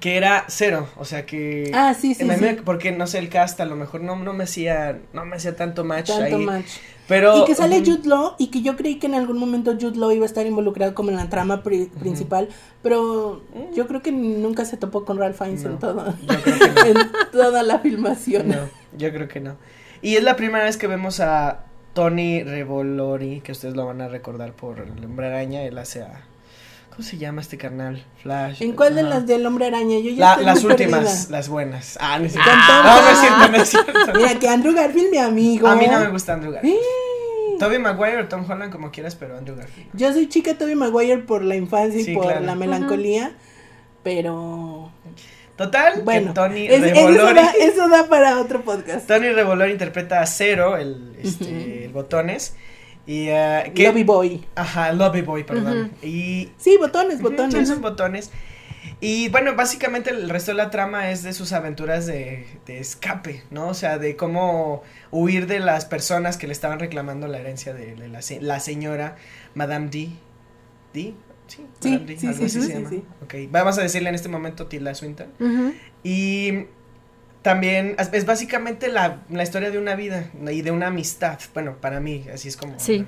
que 0.00 0.16
era 0.16 0.44
cero, 0.48 0.88
o 0.96 1.04
sea, 1.04 1.26
que 1.26 1.70
Ah, 1.74 1.94
sí, 1.94 2.14
sí. 2.14 2.24
me- 2.24 2.54
porque 2.64 2.90
no 2.92 3.06
sé 3.06 3.18
el 3.18 3.28
cast 3.28 3.60
a 3.60 3.64
lo 3.66 3.76
mejor 3.76 4.00
no 4.00 4.16
no 4.16 4.32
me 4.32 4.44
hacía 4.44 4.98
no 5.12 5.24
me 5.24 5.36
hacía 5.36 5.54
tanto 5.54 5.84
match 5.84 6.08
Tanto 6.08 6.36
ahí, 6.36 6.44
match. 6.44 6.66
Pero 7.12 7.42
Y 7.42 7.44
que 7.44 7.54
sale 7.54 7.80
ujú, 7.82 7.92
Jude 7.96 8.08
Law 8.08 8.34
y 8.38 8.46
que 8.46 8.62
yo 8.62 8.74
creí 8.76 8.94
que 8.98 9.06
en 9.06 9.14
algún 9.14 9.36
momento 9.38 9.72
Jude 9.78 9.98
Law 9.98 10.12
iba 10.12 10.24
a 10.24 10.26
estar 10.26 10.46
involucrado 10.46 10.94
como 10.94 11.10
en 11.10 11.16
la 11.16 11.28
trama 11.28 11.62
pri- 11.62 11.90
principal, 12.00 12.48
pero 12.82 13.42
yo 13.74 13.86
creo 13.86 14.00
que 14.00 14.12
nunca 14.12 14.64
se 14.64 14.76
topó 14.78 15.04
con 15.04 15.18
Ralph 15.18 15.36
Fiennes 15.36 15.62
en, 15.64 15.72
No, 15.72 15.78
todo, 15.78 16.06
en 16.86 16.96
toda 17.30 17.62
la 17.62 17.78
filmación. 17.80 18.48
No, 18.48 18.56
yo 18.96 19.12
creo 19.12 19.28
que 19.28 19.40
no. 19.40 19.56
Y 20.00 20.16
es 20.16 20.22
la 20.22 20.36
primera 20.36 20.64
vez 20.64 20.76
que 20.78 20.86
vemos 20.86 21.20
a 21.20 21.64
Tony 21.92 22.42
Revolori, 22.42 23.40
que 23.42 23.52
ustedes 23.52 23.76
lo 23.76 23.84
van 23.86 24.00
a 24.00 24.08
recordar 24.08 24.52
por 24.54 24.78
el 24.80 25.04
hombre 25.04 25.26
araña, 25.26 25.62
él 25.62 25.76
hace 25.76 26.02
a 26.02 26.22
¿Cómo 26.90 27.04
se 27.04 27.16
llama 27.16 27.40
este 27.40 27.56
canal? 27.56 28.04
Flash. 28.22 28.60
¿En 28.62 28.72
cuál 28.72 28.94
de 28.94 29.02
las 29.02 29.26
del 29.26 29.46
Hombre 29.46 29.64
Araña? 29.64 29.98
Yo 29.98 30.10
ya 30.10 30.18
La- 30.20 30.30
estoy 30.32 30.44
las 30.44 30.62
muy 30.62 30.72
últimas, 30.72 31.00
perdida. 31.04 31.26
las 31.38 31.48
buenas. 31.48 31.98
Ah, 31.98 32.18
no 32.18 32.26
es 32.26 32.32
cierto. 32.32 32.50
Tom 32.50 32.84
No, 32.84 33.00
no 33.02 33.08
es 33.08 33.18
cierto, 33.18 33.48
no 33.48 33.56
es 33.56 33.68
cierto. 33.70 34.12
Mira 34.14 34.38
que 34.38 34.46
Andrew 34.50 34.74
Garfield, 34.74 35.10
mi 35.10 35.16
amigo. 35.16 35.68
A 35.68 35.74
mí 35.76 35.86
no 35.90 36.00
me 36.00 36.08
gusta 36.10 36.34
Andrew 36.34 36.52
Garfield. 36.52 36.74
¡Eh! 36.76 36.80
Toby 37.66 37.78
Maguire 37.78 38.22
o 38.22 38.28
Tom 38.28 38.44
Holland, 38.48 38.72
como 38.72 38.90
quieras, 38.90 39.14
pero 39.16 39.36
Andrew 39.38 39.56
Garfield. 39.56 39.88
Yo 39.94 40.12
soy 40.12 40.28
chica 40.28 40.56
Tobey 40.58 40.74
Maguire 40.74 41.18
por 41.18 41.42
la 41.42 41.56
infancia 41.56 42.00
y 42.00 42.04
Sí, 42.04 42.14
por 42.14 42.24
claro. 42.26 42.40
la 42.40 42.54
melancolía, 42.54 43.32
pero 44.02 44.90
Total, 45.56 46.02
bueno, 46.02 46.28
que 46.28 46.34
Tony 46.34 46.66
es- 46.66 46.82
eso, 46.82 47.34
da, 47.34 47.50
eso 47.60 47.88
da 47.88 48.08
para 48.08 48.40
otro 48.40 48.62
podcast. 48.62 49.06
Tony 49.06 49.28
Revolori 49.28 49.72
interpreta 49.72 50.20
a 50.20 50.26
Zero, 50.26 50.76
el, 50.76 51.14
este, 51.22 51.84
el 51.84 51.92
botones. 51.92 52.54
Y 53.06 53.26
que. 53.26 53.84
Lobby 53.88 54.04
Boy. 54.04 54.44
Ajá, 54.54 54.92
Lobby 54.92 55.22
Boy, 55.22 55.44
perdón. 55.44 55.90
Y 56.02 56.50
Sí, 56.56 56.76
botones, 56.78 57.20
botones. 57.20 57.68
son 57.68 57.80
botones. 57.82 58.30
Y 59.00 59.28
bueno, 59.28 59.54
básicamente 59.54 60.10
el 60.10 60.28
resto 60.28 60.50
de 60.52 60.56
la 60.56 60.70
trama 60.70 61.10
es 61.10 61.22
de 61.22 61.32
sus 61.32 61.52
aventuras 61.52 62.06
de, 62.06 62.46
de 62.66 62.78
escape, 62.78 63.42
¿no? 63.50 63.68
O 63.68 63.74
sea, 63.74 63.98
de 63.98 64.16
cómo 64.16 64.82
huir 65.10 65.46
de 65.46 65.60
las 65.60 65.84
personas 65.84 66.36
que 66.36 66.46
le 66.46 66.52
estaban 66.52 66.78
reclamando 66.78 67.26
la 67.28 67.38
herencia 67.38 67.74
de, 67.74 67.94
de 67.94 68.08
la, 68.08 68.22
se- 68.22 68.40
la 68.40 68.58
señora 68.60 69.16
Madame 69.54 69.88
D. 69.88 70.08
¿D? 70.94 71.14
Sí, 71.46 71.66
Sí, 71.80 71.90
Madame 71.90 72.06
D, 72.06 72.18
sí, 72.18 72.26
algo 72.26 72.38
sí, 72.38 72.44
así 72.46 72.60
sí, 72.60 72.66
se 72.66 72.74
llama. 72.74 72.90
Ok, 73.22 73.34
vamos 73.50 73.78
a 73.78 73.82
decirle 73.82 74.08
en 74.08 74.14
este 74.14 74.28
momento 74.28 74.66
Tilda 74.66 74.94
Swinton. 74.94 75.28
Y 76.02 76.64
también 77.42 77.96
es- 78.12 78.24
básicamente 78.26 78.88
la, 78.88 79.22
la 79.30 79.42
historia 79.42 79.70
de 79.70 79.78
una 79.78 79.94
vida 79.96 80.30
y 80.50 80.62
de 80.62 80.70
una 80.70 80.88
amistad. 80.88 81.38
Bueno, 81.54 81.76
para 81.80 82.00
mí, 82.00 82.26
así 82.32 82.48
es 82.48 82.56
como. 82.56 82.78
Sí. 82.78 83.04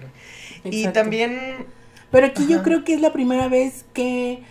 Y 0.65 0.87
también 0.89 1.67
Pero 2.11 2.27
aquí 2.27 2.47
yo 2.49 2.63
creo 2.63 2.85
que 2.85 2.95
es 2.95 3.01
la 3.01 3.13
primera 3.13 3.49
vez 3.49 3.85
que 3.95 4.43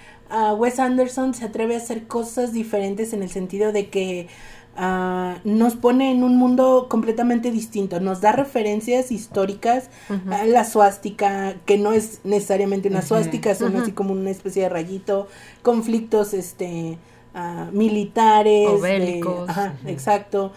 Wes 0.58 0.80
Anderson 0.80 1.34
se 1.34 1.46
atreve 1.46 1.76
a 1.76 1.78
hacer 1.78 2.08
cosas 2.08 2.54
diferentes 2.54 3.14
en 3.14 3.22
el 3.24 3.30
sentido 3.30 3.72
de 3.72 3.90
que 3.90 4.28
ah, 4.76 5.38
nos 5.44 5.76
pone 5.76 6.12
en 6.12 6.24
un 6.24 6.36
mundo 6.38 6.88
completamente 6.90 7.52
distinto, 7.52 8.00
nos 8.00 8.22
da 8.22 8.32
referencias 8.32 9.12
históricas 9.12 9.90
Ujú. 10.10 10.34
a 10.34 10.46
la 10.46 10.64
suástica, 10.66 11.56
que 11.66 11.78
no 11.78 11.94
es 11.94 12.22
necesariamente 12.24 12.90
una 12.90 13.04
suástica, 13.04 13.54
son 13.54 13.74
Ujú. 13.74 13.84
así 13.84 13.92
como 13.92 14.14
una 14.14 14.32
especie 14.32 14.64
de 14.64 14.70
rayito, 14.70 15.28
conflictos 15.62 16.34
este 16.34 16.98
ah, 17.36 17.70
militares, 17.72 18.68
O 18.70 18.80
de- 18.82 19.22
ajá, 19.48 19.76
exacto, 19.86 20.52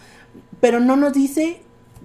pero 0.60 0.80
no 0.80 0.96
nos 0.96 1.12
dice 1.12 1.60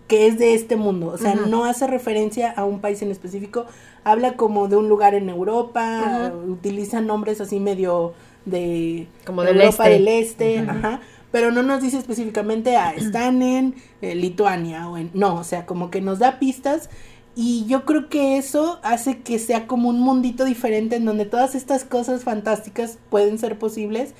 que 0.10 0.28
es 0.28 0.38
de 0.38 0.54
este 0.54 0.76
mundo, 0.76 1.08
o 1.08 1.18
sea, 1.18 1.36
no 1.36 1.64
hace 1.64 1.88
referencia 1.88 2.52
a 2.52 2.66
un 2.66 2.82
país 2.82 3.02
en 3.02 3.12
específico, 3.12 3.66
habla 4.04 4.36
como 4.36 4.68
de 4.68 4.78
un 4.78 4.90
lugar 4.90 5.14
en 5.14 5.30
Europa, 5.30 6.32
utiliza 6.48 7.02
nombres 7.02 7.42
así 7.42 7.60
medio 7.60 8.14
de 8.46 9.08
Como 9.26 9.44
del 9.44 9.62
Europa 9.62 9.90
este. 9.90 9.90
del 9.90 10.08
este, 10.08 10.60
ajá, 10.60 11.02
pero 11.32 11.52
no 11.52 11.64
nos 11.64 11.82
dice 11.82 11.98
específicamente 11.98 12.76
a 12.76 12.92
están 12.92 13.42
en 13.42 13.76
eh, 14.02 14.16
Lituania 14.16 14.90
o 14.90 14.98
en 14.98 15.12
no, 15.14 15.36
o 15.36 15.44
sea, 15.44 15.66
como 15.66 15.92
que 15.92 16.02
nos 16.02 16.20
da 16.20 16.40
pistas 16.40 16.90
y 17.36 17.66
yo 17.68 17.86
creo 17.86 18.10
que 18.10 18.38
eso 18.38 18.80
hace 18.84 19.20
que 19.20 19.40
sea 19.40 19.66
como 19.68 19.90
un 19.90 20.02
mundito 20.02 20.44
diferente 20.44 20.98
en 20.98 21.06
donde 21.06 21.26
todas 21.26 21.56
estas 21.56 21.86
cosas 21.86 22.24
fantásticas 22.24 22.98
pueden 23.10 23.38
ser 23.38 23.58
posibles 23.58 24.14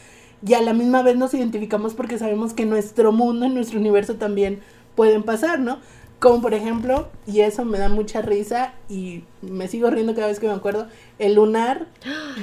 y 0.46 0.54
a 0.54 0.62
la 0.62 0.74
misma 0.74 1.02
vez 1.02 1.18
nos 1.18 1.34
identificamos 1.34 1.94
porque 1.94 2.18
sabemos 2.18 2.54
que 2.54 2.66
nuestro 2.66 3.12
mundo, 3.12 3.46
en 3.46 3.54
nuestro 3.54 3.80
universo 3.80 4.16
también 4.16 4.62
pueden 4.96 5.24
pasar, 5.24 5.60
¿no? 5.60 5.80
Como 6.22 6.40
por 6.40 6.54
ejemplo, 6.54 7.08
y 7.26 7.42
eso 7.42 7.66
me 7.66 7.80
da 7.80 7.90
mucha 7.90 8.22
risa 8.22 8.74
y 8.88 9.24
me 9.42 9.68
sigo 9.68 9.90
riendo 9.90 10.14
cada 10.14 10.28
vez 10.28 10.40
que 10.40 10.46
me 10.48 10.54
acuerdo, 10.54 10.86
el 11.18 11.34
lunar 11.34 11.88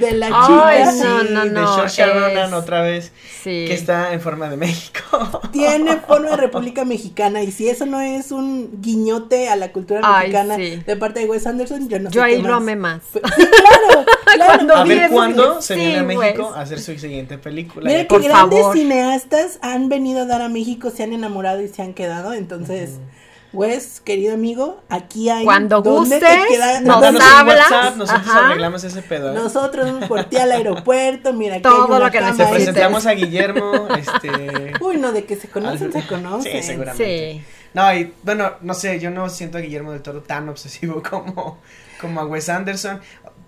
de 0.01 0.11
la 0.13 0.31
Ay, 0.33 0.83
chica 0.83 0.93
sí, 0.93 0.99
no, 1.05 1.23
no, 1.23 1.45
de 1.45 1.51
no, 1.53 1.67
Saoirse 1.77 2.07
Ronan 2.07 2.49
es- 2.49 2.53
otra 2.55 2.83
vez. 2.83 3.13
Sí. 3.41 3.67
que 3.69 3.75
está 3.75 4.13
en 4.13 4.21
forma 4.21 4.51
de 4.51 4.57
México. 4.57 4.99
tiene 5.53 5.97
forma 5.99 6.31
de 6.31 6.37
República 6.39 6.85
Mexicana 6.85 7.41
y 7.45 7.53
si 7.53 7.69
eso 7.69 7.87
no 7.87 8.01
es 8.01 8.33
un 8.33 8.81
guiñote 8.83 9.49
a 9.49 9.55
la 9.55 9.71
cultura 9.73 10.01
Ay, 10.03 10.23
mexicana 10.33 10.57
sí. 10.57 10.83
de 10.85 10.97
parte 10.97 11.21
de 11.21 11.27
Wes 11.27 11.47
Anderson, 11.47 11.89
yo 11.89 12.01
no 12.01 12.11
sé 12.11 12.17
Yo 12.17 12.23
ahí 12.25 12.37
qué 12.39 12.43
lo 12.43 12.49
más. 12.49 12.57
amé 12.63 12.75
más. 12.77 13.03
Sí, 13.13 13.21
claro, 13.21 14.05
claro. 14.35 14.75
A 14.77 14.85
ver 14.85 15.09
cuándo 15.11 15.63
se 15.63 15.75
sí, 15.75 15.81
viene 15.81 15.99
a 15.99 16.03
México 16.03 16.47
pues. 16.49 16.57
a 16.57 16.61
hacer 16.63 16.81
su 16.81 16.99
siguiente 16.99 17.39
película. 17.39 17.87
Mira 17.87 18.01
que 18.01 18.07
Por 18.09 18.25
grandes 18.25 18.59
favor. 18.59 18.77
cineastas 18.77 19.61
han 19.63 19.89
venido 19.89 20.23
a 20.23 20.27
dar 20.27 20.43
a 20.43 20.49
México, 20.49 20.91
se 20.91 21.05
han 21.05 21.13
enamorado 21.13 21.63
y 21.63 21.69
se 21.69 21.81
han 21.83 21.95
quedado, 21.95 22.33
entonces, 22.33 22.99
Wes, 23.53 24.01
querido 24.01 24.35
amigo, 24.35 24.83
aquí 24.91 25.31
hay 25.31 25.45
Cuando 25.45 25.81
¿dónde 25.81 26.21
te 26.21 26.27
gustes, 26.27 26.49
queda- 26.49 26.81
nos 26.83 27.03
hablas, 27.03 27.71
WhatsApp, 27.71 27.97
nosotros 27.97 28.27
ajá. 28.29 28.47
arreglamos 28.47 28.85
ese 28.85 29.01
pedo. 29.03 29.31
¿eh? 29.31 29.35
Nosotros 29.35 30.05
por 30.07 30.25
ti 30.25 30.37
al 30.37 30.53
aeropuerto, 30.53 31.33
mira, 31.33 31.55
aquí 31.55 31.63
Todo 31.63 31.85
hay 31.85 31.91
una 31.91 31.99
lo 31.99 32.11
que 32.11 32.19
cama 32.19 32.33
Te 32.37 32.43
necesites. 32.43 32.65
presentamos 32.67 33.07
a 33.07 33.13
Guillermo, 33.13 33.89
este... 33.97 34.73
Uy, 34.83 34.99
no, 34.99 35.13
de 35.13 35.25
que 35.25 35.37
se 35.37 35.49
conocen, 35.49 35.91
se 35.93 36.07
conocen. 36.07 36.53
Sí, 36.61 36.63
seguramente. 36.63 37.33
Sí. 37.33 37.45
No, 37.75 37.95
y 37.95 38.13
bueno, 38.23 38.53
no 38.61 38.75
sé, 38.75 39.01
yo 39.01 39.11
no 39.11 39.29
siento 39.31 39.57
a 39.59 39.61
Guillermo 39.63 39.93
del 39.93 40.03
Toro 40.03 40.21
tan 40.23 40.49
obsesivo 40.51 41.03
como, 41.11 41.59
como 42.01 42.21
a 42.21 42.27
Wes 42.27 42.49
Anderson. 42.51 43.01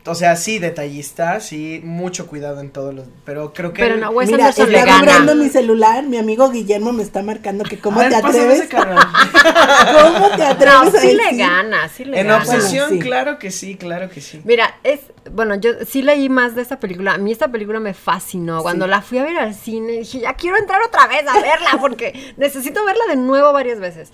O 0.06 0.14
sea, 0.14 0.34
sí, 0.36 0.58
detallista, 0.58 1.40
sí, 1.40 1.80
mucho 1.84 2.26
cuidado 2.26 2.60
en 2.60 2.70
todos 2.70 2.94
los, 2.94 3.04
pero 3.26 3.52
creo 3.52 3.74
que... 3.74 3.82
Pero 3.82 3.96
no, 3.98 4.10
Wes 4.10 4.30
Mira, 4.30 4.46
Anderson 4.46 4.66
está 4.68 4.78
le 4.80 4.86
gana. 4.86 5.00
vibrando 5.00 5.34
mi 5.34 5.48
celular, 5.50 6.04
mi 6.04 6.16
amigo 6.16 6.48
Guillermo 6.50 6.92
me 6.92 7.02
está 7.02 7.22
marcando 7.22 7.64
que 7.64 7.78
cómo 7.78 8.00
A 8.00 8.04
ver, 8.04 8.12
te 8.12 8.16
atreves, 8.16 8.68
cómo 8.70 10.36
te 10.36 10.42
atreves 10.44 10.92
No, 10.92 10.98
a 10.98 11.00
sí 11.00 11.12
le 11.12 11.36
gana, 11.36 11.88
sí 11.88 12.04
le 12.04 12.20
En 12.20 12.26
gana. 12.28 12.38
obsesión, 12.38 12.88
Bueno, 12.88 13.02
sí. 13.02 13.08
claro 13.08 13.38
que 13.38 13.50
sí, 13.50 13.76
claro 13.76 14.08
que 14.10 14.20
sí. 14.20 14.40
Mira, 14.44 14.74
es, 14.84 15.00
bueno, 15.32 15.54
yo 15.56 15.70
sí 15.86 16.02
leí 16.02 16.28
más 16.28 16.54
de 16.54 16.62
esta 16.62 16.80
película. 16.80 17.14
A 17.14 17.18
mí 17.18 17.32
esta 17.32 17.48
película 17.48 17.80
me 17.80 17.94
fascinó. 17.94 18.62
Cuando 18.62 18.86
Sí. 18.86 18.90
la 18.90 19.02
fui 19.02 19.18
a 19.18 19.24
ver 19.24 19.36
al 19.38 19.54
cine, 19.54 19.92
dije, 19.92 20.20
ya 20.20 20.34
quiero 20.34 20.56
entrar 20.56 20.80
otra 20.82 21.06
vez 21.08 21.24
a 21.28 21.34
verla 21.40 21.76
porque 21.80 22.34
necesito 22.36 22.84
verla 22.84 23.04
de 23.08 23.16
nuevo 23.16 23.52
varias 23.52 23.80
veces. 23.80 24.12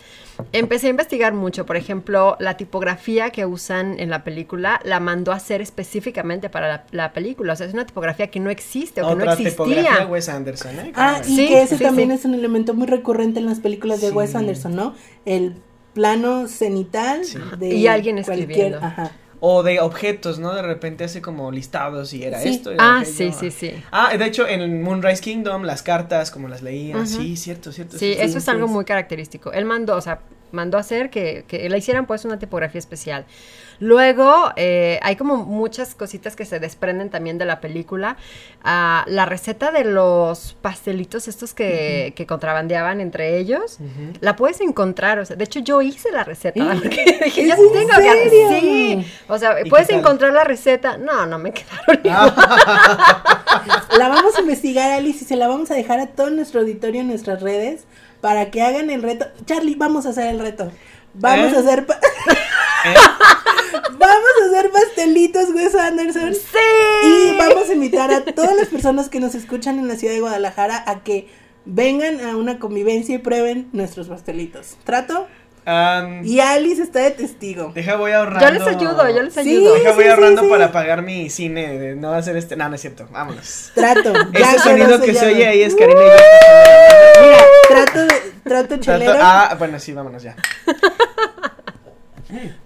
Empecé 0.52 0.88
a 0.88 0.90
investigar 0.90 1.32
mucho. 1.32 1.64
Por 1.64 1.76
ejemplo, 1.76 2.36
la 2.40 2.56
tipografía 2.56 3.30
que 3.30 3.46
usan 3.46 3.98
en 3.98 4.10
la 4.10 4.22
película 4.24 4.80
la 4.84 5.00
mandó 5.00 5.32
a 5.32 5.36
hacer 5.36 5.60
específicamente 5.80 6.48
para 6.48 6.68
la, 6.68 6.84
la 6.90 7.12
película. 7.12 7.52
O 7.52 7.56
sea, 7.56 7.66
es 7.66 7.74
una 7.74 7.84
tipografía 7.86 8.28
que 8.28 8.40
no 8.40 8.50
existe 8.50 9.02
o 9.02 9.08
que 9.08 9.12
Otra 9.14 9.26
no 9.26 9.36
tipografía 9.36 9.82
existía. 9.82 10.06
Wes 10.06 10.28
Anderson, 10.28 10.78
¿eh? 10.80 10.92
Ah, 10.94 11.20
y 11.26 11.36
Sí, 11.36 11.48
que 11.48 11.62
ese 11.62 11.76
sí, 11.76 11.82
también 11.84 12.08
sí. 12.10 12.14
es 12.16 12.24
un 12.24 12.34
elemento 12.34 12.72
muy 12.74 12.86
recurrente 12.86 13.40
en 13.40 13.46
las 13.46 13.60
películas 13.60 14.00
de 14.00 14.08
Sí. 14.08 14.14
Wes 14.14 14.34
Anderson, 14.34 14.74
¿no? 14.74 14.94
El 15.26 15.56
plano 15.94 16.48
cenital 16.48 17.24
Sí. 17.24 17.38
de 17.58 17.74
Y 17.74 17.86
alguien 17.86 18.22
cualquier, 18.22 18.40
escribiendo. 18.50 18.78
ajá. 18.78 19.12
O 19.40 19.62
de 19.62 19.80
objetos, 19.80 20.38
¿no? 20.38 20.54
De 20.54 20.62
repente 20.62 21.04
hace 21.04 21.20
como 21.20 21.52
listados 21.52 22.14
y 22.14 22.24
era 22.24 22.40
Sí. 22.40 22.48
esto. 22.48 22.70
Era 22.70 23.00
Ah, 23.00 23.04
sí, 23.04 23.32
sí, 23.38 23.50
sí. 23.50 23.72
Ah, 23.92 24.16
de 24.16 24.24
hecho, 24.24 24.48
en 24.48 24.82
Moonrise 24.82 25.20
Kingdom, 25.20 25.62
las 25.62 25.82
cartas, 25.82 26.30
como 26.30 26.48
las 26.48 26.62
leía. 26.62 27.04
Sí, 27.04 27.36
cierto, 27.36 27.70
cierto. 27.70 27.98
Sí, 27.98 28.14
eso 28.18 28.38
es 28.38 28.44
sí, 28.44 28.50
algo 28.50 28.66
sí. 28.66 28.72
muy 28.72 28.86
característico. 28.86 29.52
Él 29.52 29.66
mandó, 29.66 29.94
o 29.96 30.00
sea, 30.00 30.20
mandó 30.52 30.78
a 30.78 30.80
hacer 30.80 31.10
que, 31.10 31.44
que 31.46 31.68
le 31.68 31.76
hicieran 31.76 32.06
pues 32.06 32.24
una 32.24 32.38
tipografía 32.38 32.78
especial. 32.78 33.26
Luego 33.78 34.52
eh, 34.56 34.98
hay 35.02 35.16
como 35.16 35.36
muchas 35.36 35.94
cositas 35.94 36.36
que 36.36 36.44
se 36.44 36.60
desprenden 36.60 37.10
también 37.10 37.38
de 37.38 37.44
la 37.44 37.60
película. 37.60 38.16
Ah, 38.62 39.04
la 39.06 39.26
receta 39.26 39.70
de 39.70 39.84
los 39.84 40.56
pastelitos 40.60 41.28
estos 41.28 41.54
que, 41.54 42.12
que 42.16 42.26
contrabandeaban 42.26 43.00
entre 43.00 43.38
ellos, 43.38 43.78
la 44.20 44.36
puedes 44.36 44.60
encontrar. 44.60 45.18
O 45.18 45.24
sea, 45.24 45.36
de 45.36 45.44
hecho 45.44 45.60
yo 45.60 45.82
hice 45.82 46.10
la 46.12 46.24
receta. 46.24 46.64
Porque 46.80 47.18
dije, 47.24 47.42
¿Es 47.42 47.48
yo 47.48 47.54
en 47.54 47.72
tengo 47.72 47.88
que 47.88 48.30
serio? 48.30 48.60
Sí. 48.60 49.06
O 49.28 49.38
sea, 49.38 49.60
¿Y 49.64 49.68
puedes 49.68 49.90
encontrar 49.90 50.32
la 50.32 50.44
receta. 50.44 50.96
No, 50.96 51.26
no 51.26 51.38
me 51.38 51.52
quedaron. 51.52 52.00
La 53.98 54.08
vamos 54.08 54.36
a 54.36 54.40
investigar, 54.40 54.90
Alice, 54.90 55.24
y 55.24 55.26
se 55.26 55.36
la 55.36 55.48
vamos 55.48 55.70
a 55.70 55.74
dejar 55.74 56.00
a 56.00 56.08
todo 56.08 56.30
nuestro 56.30 56.60
auditorio 56.60 57.00
en 57.00 57.08
nuestras 57.08 57.40
redes 57.40 57.84
para 58.20 58.50
que 58.50 58.62
hagan 58.62 58.90
el 58.90 59.02
reto. 59.02 59.26
Charlie, 59.46 59.74
vamos 59.76 60.06
a 60.06 60.10
hacer 60.10 60.26
el 60.26 60.38
reto. 60.38 60.70
Vamos 61.18 61.52
¿Eh? 61.52 61.56
a 61.56 61.58
hacer. 61.60 61.86
pa- 61.86 61.98
¿Eh? 62.84 62.94
vamos 63.98 64.30
a 64.42 64.46
hacer 64.48 64.70
pastelitos, 64.70 65.50
Wes 65.54 65.74
Anderson. 65.74 66.34
¡Sí! 66.34 67.08
Y 67.08 67.36
vamos 67.38 67.68
a 67.68 67.72
invitar 67.72 68.12
a 68.12 68.24
todas 68.24 68.54
las 68.56 68.68
personas 68.68 69.08
que 69.08 69.20
nos 69.20 69.34
escuchan 69.34 69.78
en 69.78 69.88
la 69.88 69.96
ciudad 69.96 70.14
de 70.14 70.20
Guadalajara 70.20 70.82
a 70.86 71.02
que 71.02 71.28
vengan 71.64 72.20
a 72.20 72.36
una 72.36 72.58
convivencia 72.58 73.14
y 73.14 73.18
prueben 73.18 73.68
nuestros 73.72 74.08
pastelitos. 74.08 74.76
¿Trato? 74.84 75.26
Y 76.22 76.38
Alice 76.38 76.80
está 76.80 77.00
de 77.00 77.10
testigo. 77.10 77.72
deja 77.74 77.96
voy 77.96 78.12
ahorrando. 78.12 78.46
Yo 78.46 78.52
les 78.52 78.62
ayudo, 78.76 79.10
yo 79.10 79.20
les 79.24 79.34
Sí. 79.34 79.40
ayudo. 79.40 79.74
Deja 79.74 79.92
voy 79.94 80.04
sí, 80.04 80.10
ahorrando 80.10 80.42
sí. 80.42 80.48
para 80.48 80.70
pagar 80.70 81.02
mi 81.02 81.28
cine, 81.28 81.76
de 81.76 81.96
no 81.96 82.12
hacer 82.14 82.36
este, 82.36 82.54
no, 82.54 82.68
no 82.68 82.76
es 82.76 82.80
cierto, 82.82 83.08
vámonos. 83.10 83.72
Trato. 83.74 84.12
Quedó 84.32 84.58
sonido 84.62 85.00
que 85.00 85.12
se 85.12 85.26
oye 85.26 85.44
ahí 85.44 85.62
es 85.62 85.74
Karina 85.74 85.98
y 86.00 87.20
Mira, 87.20 87.38
trato 87.68 88.00
de, 88.00 88.78
trato. 88.78 89.12
Ah, 89.20 89.54
bueno, 89.58 89.78
sí, 89.78 89.92
vámonos 89.92 90.22
ya. 90.22 90.34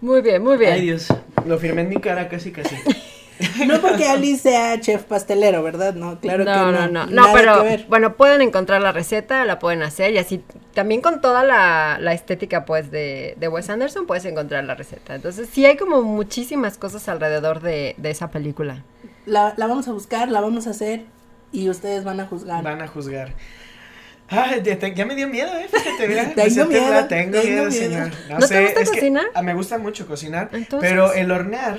Muy 0.00 0.22
bien, 0.22 0.42
muy 0.42 0.56
bien. 0.56 0.72
Ay, 0.72 0.80
Dios. 0.82 1.08
Lo 1.44 1.58
firmé 1.58 1.82
en 1.82 1.90
mi 1.90 1.96
cara 1.96 2.28
casi, 2.28 2.50
casi. 2.50 2.76
No 3.66 3.80
porque 3.80 4.06
Alice 4.06 4.42
sea 4.42 4.78
chef 4.80 5.04
pastelero, 5.04 5.62
¿verdad? 5.62 5.94
No, 5.94 6.20
claro 6.20 6.44
no, 6.44 6.52
que 6.52 6.58
no. 6.58 6.72
no, 6.72 6.88
no, 6.88 6.88
no, 6.88 7.06
Nada 7.06 7.32
pero 7.32 7.62
que 7.62 7.68
ver. 7.68 7.86
bueno, 7.88 8.14
pueden 8.14 8.42
encontrar 8.42 8.82
la 8.82 8.92
receta, 8.92 9.46
la 9.46 9.58
pueden 9.58 9.82
hacer 9.82 10.12
y 10.12 10.18
así 10.18 10.44
también 10.74 11.00
con 11.00 11.22
toda 11.22 11.42
la, 11.42 11.96
la 12.00 12.12
estética 12.12 12.66
pues 12.66 12.90
de, 12.90 13.36
de 13.38 13.48
Wes 13.48 13.70
Anderson 13.70 14.06
puedes 14.06 14.26
encontrar 14.26 14.64
la 14.64 14.74
receta. 14.74 15.14
Entonces 15.14 15.48
sí 15.50 15.64
hay 15.64 15.78
como 15.78 16.02
muchísimas 16.02 16.76
cosas 16.76 17.08
alrededor 17.08 17.62
de, 17.62 17.94
de 17.96 18.10
esa 18.10 18.30
película. 18.30 18.84
La, 19.24 19.54
la 19.56 19.66
vamos 19.66 19.88
a 19.88 19.92
buscar, 19.92 20.30
la 20.30 20.42
vamos 20.42 20.66
a 20.66 20.70
hacer 20.70 21.04
y 21.50 21.70
ustedes 21.70 22.04
van 22.04 22.20
a 22.20 22.26
juzgar. 22.26 22.62
Van 22.62 22.82
a 22.82 22.88
juzgar. 22.88 23.32
Ay, 24.30 24.62
ya, 24.64 24.78
te- 24.78 24.94
ya 24.94 25.04
me 25.06 25.14
dio 25.16 25.28
miedo, 25.28 25.50
eh, 25.58 25.66
fíjate, 25.68 26.06
mira. 26.08 26.32
Tengo 26.34 26.66
miedo, 26.66 27.04
tengo, 27.06 27.08
tengo 27.08 27.42
miedo, 27.42 27.68
miedo. 27.68 27.70
señor. 27.70 28.10
¿No 28.28 28.46
te 28.46 28.62
gusta 28.62 28.80
es 28.80 28.90
que, 28.90 28.98
cocinar? 28.98 29.26
ah, 29.34 29.42
me 29.42 29.54
gusta 29.54 29.78
mucho 29.78 30.06
cocinar, 30.06 30.50
Entonces- 30.52 30.88
pero 30.88 31.12
el 31.12 31.30
hornear, 31.32 31.78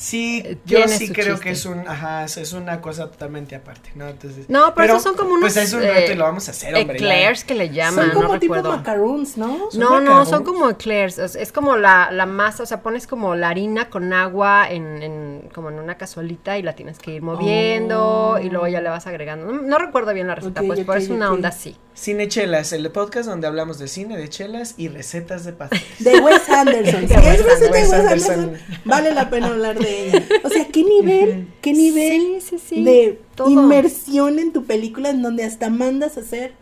sí, 0.00 0.42
Eh, 0.44 0.56
yo 0.64 0.88
sí 0.88 1.10
creo 1.12 1.34
chiste. 1.34 1.40
que 1.44 1.50
es 1.50 1.66
un, 1.66 1.86
ajá, 1.86 2.24
es, 2.24 2.52
una 2.52 2.80
cosa 2.80 3.10
totalmente 3.10 3.54
aparte, 3.54 3.90
¿no? 3.94 4.08
Entonces, 4.08 4.48
No, 4.48 4.74
pero, 4.74 4.94
esos 4.94 5.02
son 5.02 5.14
como 5.16 5.30
unos 5.34 5.40
Pues 5.52 5.56
es 5.58 5.72
un 5.74 5.80
reto 5.82 6.10
eh, 6.10 6.14
y 6.14 6.16
lo 6.16 6.24
vamos 6.24 6.48
a 6.48 6.52
hacer, 6.52 6.74
hombre. 6.74 6.98
ya. 6.98 7.04
eclairs 7.04 7.44
que 7.44 7.54
le 7.54 7.70
llaman, 7.70 8.06
Son 8.06 8.14
como 8.22 8.32
no 8.34 8.40
tipo 8.40 8.54
recuerdo. 8.54 8.76
macaroons, 8.78 9.36
¿no? 9.36 9.70
¿Son 9.70 9.80
No, 9.80 10.00
no, 10.00 10.24
son 10.24 10.42
como 10.44 10.70
eclairs, 10.70 11.18
o 11.18 11.28
sea, 11.28 11.42
es 11.42 11.52
como 11.52 11.76
la, 11.76 12.10
la 12.10 12.26
masa, 12.26 12.62
o 12.62 12.66
sea, 12.66 12.80
pones 12.82 13.06
como 13.06 13.34
la 13.34 13.48
harina 13.50 13.90
con 13.90 14.12
agua 14.12 14.70
en, 14.70 15.02
en- 15.02 15.48
como 15.54 15.68
en 15.70 15.78
una 15.78 15.96
cazuelita 15.96 16.56
y 16.58 16.62
la 16.62 16.74
tienes 16.74 16.98
que 16.98 17.12
ir 17.12 17.22
moviendo 17.22 18.00
Oh. 18.00 18.38
y 18.38 18.48
luego 18.50 18.66
ya 18.68 18.80
le 18.80 18.88
vas 18.88 19.06
agregando. 19.06 19.52
No, 19.52 19.60
no 19.62 19.78
recuerdo 19.78 20.12
bien 20.14 20.26
la 20.26 20.34
receta, 20.34 20.62
pues, 20.62 20.80
pero 20.80 20.92
ok, 20.92 20.98
es 20.98 21.08
una 21.10 21.30
onda 21.32 21.50
así. 21.50 21.76
Cine 22.00 22.28
Chelas, 22.28 22.72
el 22.72 22.90
podcast 22.90 23.28
donde 23.28 23.46
hablamos 23.46 23.78
de 23.78 23.86
cine, 23.86 24.16
de 24.16 24.30
chelas 24.30 24.72
y 24.78 24.88
recetas 24.88 25.44
de 25.44 25.52
pastel. 25.52 25.82
De 25.98 26.18
Wes 26.18 26.48
Anderson. 26.48 27.06
Si 27.08 27.12
es 27.14 27.44
receta 27.44 27.58
de 27.58 27.70
Wes 27.70 27.92
Anderson. 27.92 28.40
Anderson, 28.40 28.80
vale 28.86 29.12
la 29.12 29.28
pena 29.28 29.48
hablar 29.48 29.78
de 29.78 30.06
ella. 30.06 30.24
O 30.42 30.48
sea, 30.48 30.66
¿qué 30.68 30.82
nivel, 30.82 31.48
qué 31.60 31.74
nivel 31.74 32.40
Sí, 32.40 32.56
sí, 32.58 32.58
sí, 32.58 32.84
de 32.84 33.20
todo. 33.34 33.50
inmersión 33.50 34.38
en 34.38 34.54
tu 34.54 34.64
película 34.64 35.10
en 35.10 35.20
donde 35.20 35.44
hasta 35.44 35.68
mandas 35.68 36.16
a 36.16 36.20
hacer 36.20 36.52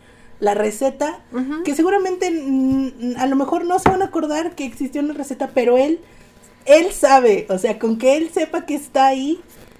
la 0.41 0.55
receta 0.55 1.21
que 1.63 1.73
seguramente 1.73 2.27
a 3.15 3.25
lo 3.25 3.35
mejor 3.37 3.63
no 3.63 3.79
se 3.79 3.89
van 3.89 4.01
a 4.01 4.05
acordar 4.05 4.55
que 4.55 4.65
existió 4.65 5.01
una 5.01 5.13
receta, 5.13 5.51
pero 5.53 5.77
él 5.77 6.01
él 6.65 6.91
sabe, 6.91 7.45
o 7.49 7.57
sea, 7.57 7.79
con 7.79 7.97
que 7.97 8.17
él 8.17 8.29
sepa 8.33 8.65
que 8.65 8.75
está 8.75 9.07
ahí 9.07 9.39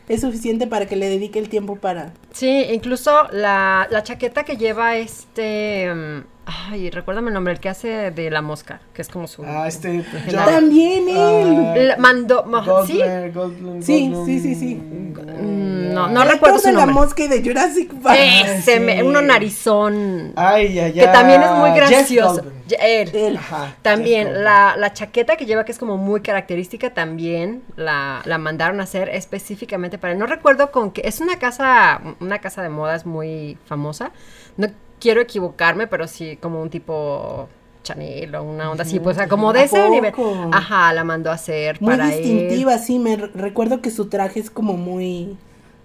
es 0.09 0.21
suficiente 0.21 0.67
para 0.67 0.87
que 0.87 0.97
le 0.97 1.07
dedique 1.07 1.39
el 1.39 1.47
tiempo 1.47 1.77
para 1.77 2.11
Sí, 2.33 2.65
incluso 2.73 3.11
la, 3.31 3.87
la 3.89 4.03
chaqueta 4.03 4.43
que 4.43 4.57
lleva 4.57 4.97
este... 4.97 5.93
mm, 5.93 6.23
ay, 6.69 6.89
recuérdame 6.89 7.27
el 7.29 7.33
nombre, 7.33 7.53
el 7.53 7.59
que 7.59 7.69
hace 7.69 8.11
de 8.11 8.29
la 8.31 8.41
mosca, 8.41 8.81
que 8.93 9.01
es 9.01 9.09
como 9.09 9.27
su... 9.27 9.43
Ah, 9.45 9.67
este. 9.67 10.03
También 10.33 11.07
él. 11.09 11.87
La 11.89 11.97
mandó... 11.97 12.45
¿Sí? 12.85 12.93
Sí, 12.93 13.29
Goldblum, 13.33 13.81
sí, 13.81 14.39
sí, 14.39 14.55
sí. 14.55 14.75
Mm, 14.75 15.93
no, 15.93 16.07
no 16.09 16.21
El 16.23 16.29
recuerdo 16.29 16.55
actor 16.57 16.59
su 16.59 16.67
de 16.67 16.73
la 16.73 16.85
nombre. 16.85 17.05
mosca 17.05 17.23
y 17.23 17.27
de 17.27 17.43
Jurassic 17.43 17.93
Park. 18.01 18.19
Ese, 18.21 18.73
sí. 18.75 18.79
me- 18.79 19.03
uno 19.03 19.21
narizón. 19.21 20.33
Ay, 20.35 20.77
ay, 20.79 20.93
que 20.93 21.01
ay. 21.07 21.11
también 21.13 21.41
es 21.41 21.51
muy 21.51 21.71
gracioso. 21.71 22.43
Él. 22.79 23.09
Él. 23.15 23.37
Ajá, 23.37 23.75
También 23.81 24.43
la, 24.43 24.75
la 24.77 24.93
chaqueta 24.93 25.35
que 25.37 25.45
lleva, 25.45 25.65
que 25.65 25.71
es 25.71 25.79
como 25.79 25.97
muy 25.97 26.21
característica, 26.21 26.93
también 26.93 27.63
la, 27.75 28.21
la 28.25 28.37
mandaron 28.37 28.79
a 28.79 28.83
hacer 28.83 29.09
específicamente 29.09 29.97
para 29.97 30.13
él. 30.13 30.19
No 30.19 30.27
recuerdo 30.27 30.71
con 30.71 30.91
qué. 30.91 31.01
Es 31.05 31.19
una 31.19 31.37
casa, 31.39 31.99
una 32.19 32.39
casa 32.39 32.61
de 32.61 32.69
modas 32.69 33.05
muy 33.07 33.57
famosa. 33.65 34.11
No 34.57 34.67
quiero 34.99 35.21
equivocarme, 35.21 35.87
pero 35.87 36.07
sí 36.07 36.37
como 36.37 36.61
un 36.61 36.69
tipo 36.69 37.47
Chanel 37.83 38.35
o 38.35 38.43
una 38.43 38.69
onda 38.71 38.83
así, 38.83 38.99
pues 38.99 39.17
o 39.17 39.19
sea, 39.19 39.27
como 39.29 39.53
de 39.53 39.61
¿A 39.61 39.63
ese 39.63 39.89
nivel. 39.89 40.13
Ajá, 40.51 40.93
la 40.93 41.03
mandó 41.03 41.31
a 41.31 41.33
hacer 41.35 41.81
Muy 41.81 41.91
para 41.93 42.13
él. 42.13 42.21
distintiva, 42.23 42.77
sí, 42.77 42.99
me 42.99 43.15
re- 43.15 43.31
recuerdo 43.33 43.81
que 43.81 43.89
su 43.91 44.07
traje 44.09 44.39
es 44.39 44.49
como 44.49 44.73
muy... 44.73 45.37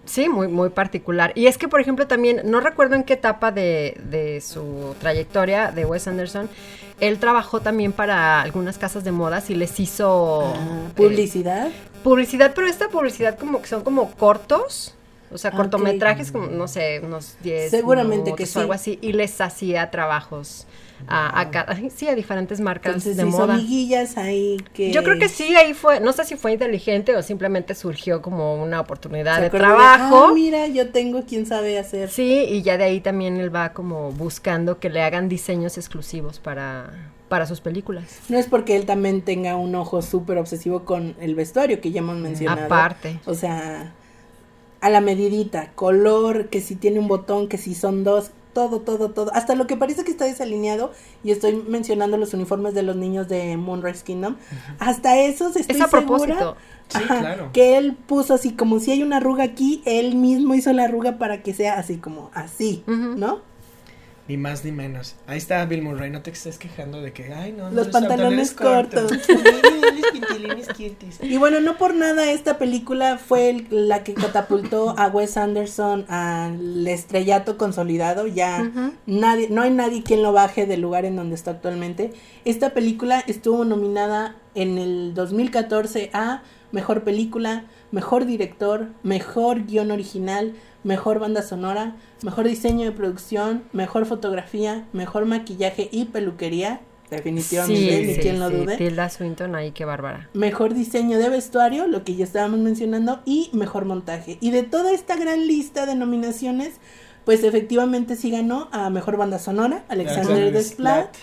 Sí, 0.07 0.28
muy, 0.28 0.49
muy 0.49 0.69
particular. 0.69 1.32
Y 1.35 1.47
es 1.47 1.57
que, 1.57 1.66
por 1.66 1.81
ejemplo, 1.81 2.07
también, 2.07 2.43
no 2.45 2.61
recuerdo 2.61 2.95
en 2.95 3.05
qué 3.05 3.15
etapa 3.15 3.53
de, 3.53 3.99
de 4.11 4.43
su 4.43 4.95
trayectoria 5.01 5.70
de 5.70 5.86
Wes 5.86 6.07
Anderson, 6.07 6.51
él 7.01 7.19
trabajó 7.19 7.61
también 7.61 7.93
para 7.93 8.43
algunas 8.43 8.77
casas 8.77 9.03
de 9.05 9.12
modas 9.12 9.49
y 9.49 9.55
les 9.55 9.81
hizo 9.81 10.53
ah, 10.55 10.55
eh, 10.57 10.93
publicidad. 10.95 11.69
publicidad, 12.03 12.53
pero 12.55 12.66
esta 12.66 12.89
publicidad 12.89 13.39
como 13.39 13.62
que 13.62 13.69
son 13.69 13.82
como 13.82 14.11
cortos. 14.11 14.95
O 15.32 15.38
sea, 15.38 15.51
Ah, 15.52 15.56
cortometrajes, 15.56 16.30
como, 16.30 16.46
no 16.46 16.68
sé, 16.68 17.01
unos 17.02 17.36
10 17.42 17.70
Seguramente 17.70 18.30
minutos 18.30 18.36
que 18.36 18.44
o 18.44 18.46
sí. 18.46 18.59
algo 18.60 18.72
así. 18.72 18.98
Y 19.02 19.12
les 19.14 19.40
hacía 19.40 19.90
trabajos 19.90 20.66
a, 21.09 21.40
a 21.40 21.51
ca- 21.51 21.66
sí, 21.94 22.06
a 22.06 22.14
diferentes 22.14 22.60
marcas 22.60 22.90
Entonces 22.94 23.16
de 23.16 23.26
hizo 23.28 23.38
moda. 23.38 23.55
amiguillas 23.55 24.16
ahí 24.16 24.59
que... 24.72 24.92
Yo 24.92 25.02
creo 25.02 25.18
que 25.18 25.28
sí, 25.28 25.56
ahí 25.56 25.74
fue, 25.74 25.98
no 26.01 26.12
sé 26.12 26.24
si 26.24 26.36
fue 26.36 26.52
inteligente 26.52 27.16
o 27.16 27.22
simplemente 27.22 27.74
surgió 27.74 28.22
como 28.22 28.62
una 28.62 28.80
oportunidad 28.80 29.40
de 29.40 29.51
trabajo. 29.51 30.26
ah, 30.28 30.32
mira, 30.32 30.68
yo 30.68 30.90
tengo 30.90 31.24
quien 31.24 31.46
sabe 31.46 31.78
hacer. 31.80 32.10
Sí, 32.10 32.46
y 32.48 32.62
ya 32.62 32.78
de 32.78 32.84
ahí 32.84 33.01
también 33.01 33.36
él 33.38 33.55
va 33.55 33.72
como 33.72 34.12
buscando 34.12 34.78
que 34.78 34.88
le 34.88 35.02
hagan 35.02 35.28
diseños 35.28 35.76
exclusivos 35.78 36.38
para, 36.38 37.10
para 37.28 37.46
sus 37.46 37.60
películas. 37.60 38.20
No 38.28 38.38
es 38.38 38.46
porque 38.46 38.76
él 38.76 38.86
también 38.86 39.20
tenga 39.22 39.56
un 39.56 39.74
ojo 39.74 40.01
súper 40.01 40.38
obsesivo 40.38 40.84
con 40.84 41.16
el 41.20 41.34
vestuario 41.34 41.80
que 41.80 41.90
ya 41.90 41.98
hemos 41.98 42.16
mencionado. 42.18 42.66
Aparte. 42.66 43.18
O 43.26 43.34
sea, 43.34 43.92
a 44.85 44.90
la 44.90 45.01
medidita, 45.01 45.73
color, 45.74 46.51
que 46.51 46.61
si 46.61 46.77
tiene 46.77 46.98
un 46.98 47.09
botón, 47.09 47.48
que 47.48 47.56
si 47.56 47.74
son 47.74 48.05
dos, 48.05 48.32
todo, 48.52 48.81
todo, 48.82 49.12
todo. 49.12 49.31
Hasta 49.32 49.55
lo 49.55 49.66
que 49.66 49.78
parece 49.78 50.05
que 50.05 50.11
está 50.11 50.27
desalineado, 50.27 50.93
y 51.24 51.31
estoy 51.31 51.56
mencionando 51.56 52.19
los 52.19 52.35
uniformes 52.35 52.74
de 52.74 52.82
los 52.82 52.94
niños 52.94 53.27
de 53.27 53.56
Moonrise 53.56 54.05
Kingdom, 54.05 54.36
hasta 54.78 55.19
esos 55.19 55.56
estoy 55.56 55.77
Es 55.77 55.82
a 55.82 55.89
segura 55.89 56.06
propósito. 56.06 56.56
Sí, 56.89 56.98
Ajá, 57.02 57.20
claro. 57.20 57.51
que 57.55 57.78
él 57.78 57.94
puso 57.94 58.35
así 58.35 58.52
como 58.52 58.78
si 58.78 58.90
hay 58.90 59.02
una 59.02 59.16
arruga 59.16 59.43
aquí, 59.43 59.81
él 59.86 60.16
mismo 60.16 60.55
hizo 60.55 60.70
la 60.74 60.85
arruga 60.85 61.16
para 61.16 61.43
que 61.43 61.55
sea 61.55 61.78
así 61.78 61.97
como 61.97 62.31
así. 62.35 62.85
¿no? 62.86 63.40
Ni 64.26 64.38
más 64.38 64.64
ni 64.64 64.72
menos. 64.72 65.16
Ahí 65.26 65.36
está 65.36 65.62
Bill 65.66 65.82
Murray, 65.82 66.09
no 66.10 66.22
te 66.22 66.30
estés 66.30 66.56
quejando 66.59 67.02
de 67.02 67.12
que, 67.12 67.34
ay, 67.34 67.52
no, 67.52 67.64
no, 67.68 67.76
Los 67.76 67.88
pantalones 67.88 68.52
cortos. 68.52 69.10
Los 69.10 69.26
pantalones 69.26 70.66
cortos. 70.68 71.18
Y 71.20 71.36
bueno, 71.36 71.60
no 71.60 71.76
por 71.76 71.94
nada 71.94 72.30
esta 72.30 72.56
película 72.56 73.18
fue 73.18 73.51
el- 73.51 73.66
la 73.70 74.02
que 74.02 74.14
catapultó 74.14 74.94
a 74.98 75.09
Wes 75.09 75.36
Anderson 75.36 76.06
al 76.09 76.86
estrellato 76.88 77.59
consolidado. 77.59 78.26
Ya 78.26 78.70
nadie, 79.06 79.48
no 79.51 79.60
hay 79.62 79.70
nadie 79.70 80.02
quien 80.02 80.22
lo 80.22 80.32
baje 80.32 80.64
del 80.66 80.80
lugar 80.80 81.05
en 81.05 81.16
donde 81.16 81.34
está 81.34 81.51
actualmente. 81.52 82.12
Esta 82.46 82.70
película 82.70 83.22
estuvo 83.26 83.64
nominada 83.66 84.36
en 84.55 84.78
el 84.78 85.12
2014 85.14 86.10
a 86.14 86.42
Mejor 86.72 87.05
Película, 87.05 87.64
Mejor 87.95 88.27
Director, 88.27 88.89
Mejor 89.05 89.66
Guión 89.66 89.93
Original, 89.93 90.53
Mejor 90.83 91.21
Banda 91.21 91.43
Sonora, 91.43 91.95
Mejor 92.25 92.49
Diseño 92.49 92.87
de 92.87 92.91
Producción, 92.91 93.62
Mejor 93.73 94.05
Fotografía, 94.05 94.85
Mejor 94.93 95.27
Maquillaje 95.27 95.89
y 95.93 96.07
Peluquería. 96.07 96.81
Definitivamente, 97.09 98.07
ni 98.07 98.15
sí, 98.15 98.21
quien 98.21 98.41
lo 98.41 98.49
sí, 98.49 98.57
dude. 98.57 98.77
Tilda 98.79 99.09
Swinton 99.09 99.55
ahí, 99.55 99.71
qué 99.71 99.85
bárbara. 99.85 100.29
Mejor 100.35 100.75
diseño 100.75 101.19
de 101.19 101.29
vestuario, 101.29 101.87
lo 101.87 102.03
que 102.03 102.16
ya 102.16 102.25
estábamos 102.25 102.59
mencionando, 102.59 103.21
y 103.27 103.51
mejor 103.53 103.85
montaje. 103.85 104.39
Y 104.41 104.51
de 104.51 104.65
toda 104.65 104.91
esta 104.91 105.15
gran 105.15 105.47
lista 105.47 105.87
de 105.87 105.95
nominaciones, 105.95 106.81
pues 107.25 107.45
efectivamente 107.45 108.16
sí 108.16 108.33
ganó 108.33 108.69
a 108.73 108.91
mejor 108.91 109.16
banda 109.16 109.39
sonora, 109.39 109.85
Alexander 109.89 110.53
Desplat, 110.53 111.15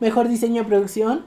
mejor 0.00 0.28
diseño 0.28 0.62
de 0.62 0.68
producción. 0.68 1.24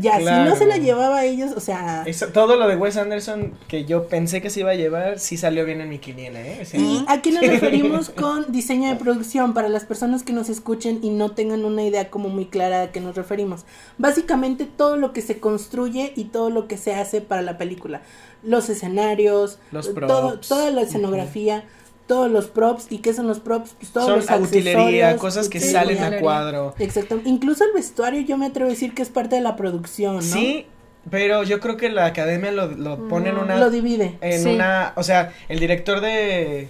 Ya, 0.00 0.18
si 0.18 0.24
no 0.24 0.56
se 0.56 0.66
la 0.66 0.78
llevaba 0.78 1.18
a 1.18 1.24
ellos, 1.24 1.52
o 1.56 1.60
sea, 1.60 2.04
Eso- 2.06 2.28
todo 2.28 2.56
lo 2.56 2.68
de 2.68 2.76
Wes 2.76 2.96
Anderson 2.96 3.52
que 3.68 3.84
yo 3.84 4.06
pensé 4.06 4.40
que 4.40 4.48
se 4.50 4.60
iba 4.60 4.70
a 4.70 4.74
llevar, 4.74 5.18
sí 5.18 5.36
salió 5.36 5.64
bien 5.64 5.80
en 5.80 5.88
mi 5.88 5.98
quiniela, 5.98 6.40
¿eh? 6.40 6.60
O 6.62 6.64
sea, 6.64 6.80
¿Y 6.80 7.04
a 7.08 7.20
qué 7.20 7.32
nos 7.32 7.42
referimos 7.42 8.10
con 8.16 8.50
diseño 8.52 8.88
de 8.88 8.96
producción? 8.96 9.54
Para 9.54 9.68
las 9.68 9.84
personas 9.84 10.22
que 10.22 10.32
nos 10.32 10.48
escuchen 10.48 11.00
y 11.02 11.10
no 11.10 11.32
tengan 11.32 11.64
una 11.64 11.82
idea 11.82 12.10
como 12.10 12.28
muy 12.28 12.46
clara 12.46 12.82
a 12.82 12.92
qué 12.92 13.00
nos 13.00 13.16
referimos. 13.16 13.64
Básicamente 13.98 14.64
todo 14.66 14.96
lo 14.96 15.12
que 15.12 15.20
se 15.22 15.38
construye 15.40 16.12
y 16.16 16.24
todo 16.24 16.50
lo 16.50 16.68
que 16.68 16.76
se 16.78 16.94
hace 16.94 17.20
para 17.20 17.42
la 17.42 17.58
película. 17.58 18.02
Los 18.42 18.68
escenarios, 18.68 19.58
Los 19.70 19.92
todo, 19.94 20.38
toda 20.40 20.70
la 20.70 20.82
escenografía, 20.82 21.64
todos 22.06 22.30
los 22.30 22.48
props. 22.48 22.86
¿Y 22.90 22.98
qué 22.98 23.14
son 23.14 23.26
los 23.26 23.40
props? 23.40 23.74
Pues 23.78 23.92
todos 23.92 24.06
son 24.06 24.16
los 24.16 24.30
accesorios. 24.30 24.74
utilería, 24.74 25.16
cosas 25.16 25.48
que 25.48 25.60
Sí, 25.60 25.70
salen 25.70 26.02
a 26.02 26.18
cuadro. 26.18 26.74
Exacto. 26.78 27.20
Incluso 27.24 27.64
el 27.64 27.72
vestuario 27.72 28.20
yo 28.22 28.36
me 28.36 28.46
atrevo 28.46 28.68
a 28.68 28.72
decir 28.72 28.94
que 28.94 29.02
es 29.02 29.08
parte 29.08 29.36
de 29.36 29.42
la 29.42 29.56
producción, 29.56 30.16
¿no? 30.16 30.22
Sí, 30.22 30.66
pero 31.10 31.42
yo 31.42 31.58
creo 31.60 31.76
que 31.76 31.88
la 31.90 32.06
academia 32.06 32.52
lo, 32.52 32.68
lo 32.68 33.08
pone 33.08 33.30
en 33.30 33.38
una... 33.38 33.56
Lo 33.56 33.70
divide. 33.70 34.18
en 34.20 34.42
Sí. 34.42 34.48
una, 34.54 34.92
o 34.96 35.02
sea, 35.02 35.32
el 35.48 35.58
director 35.58 36.00
de, 36.00 36.68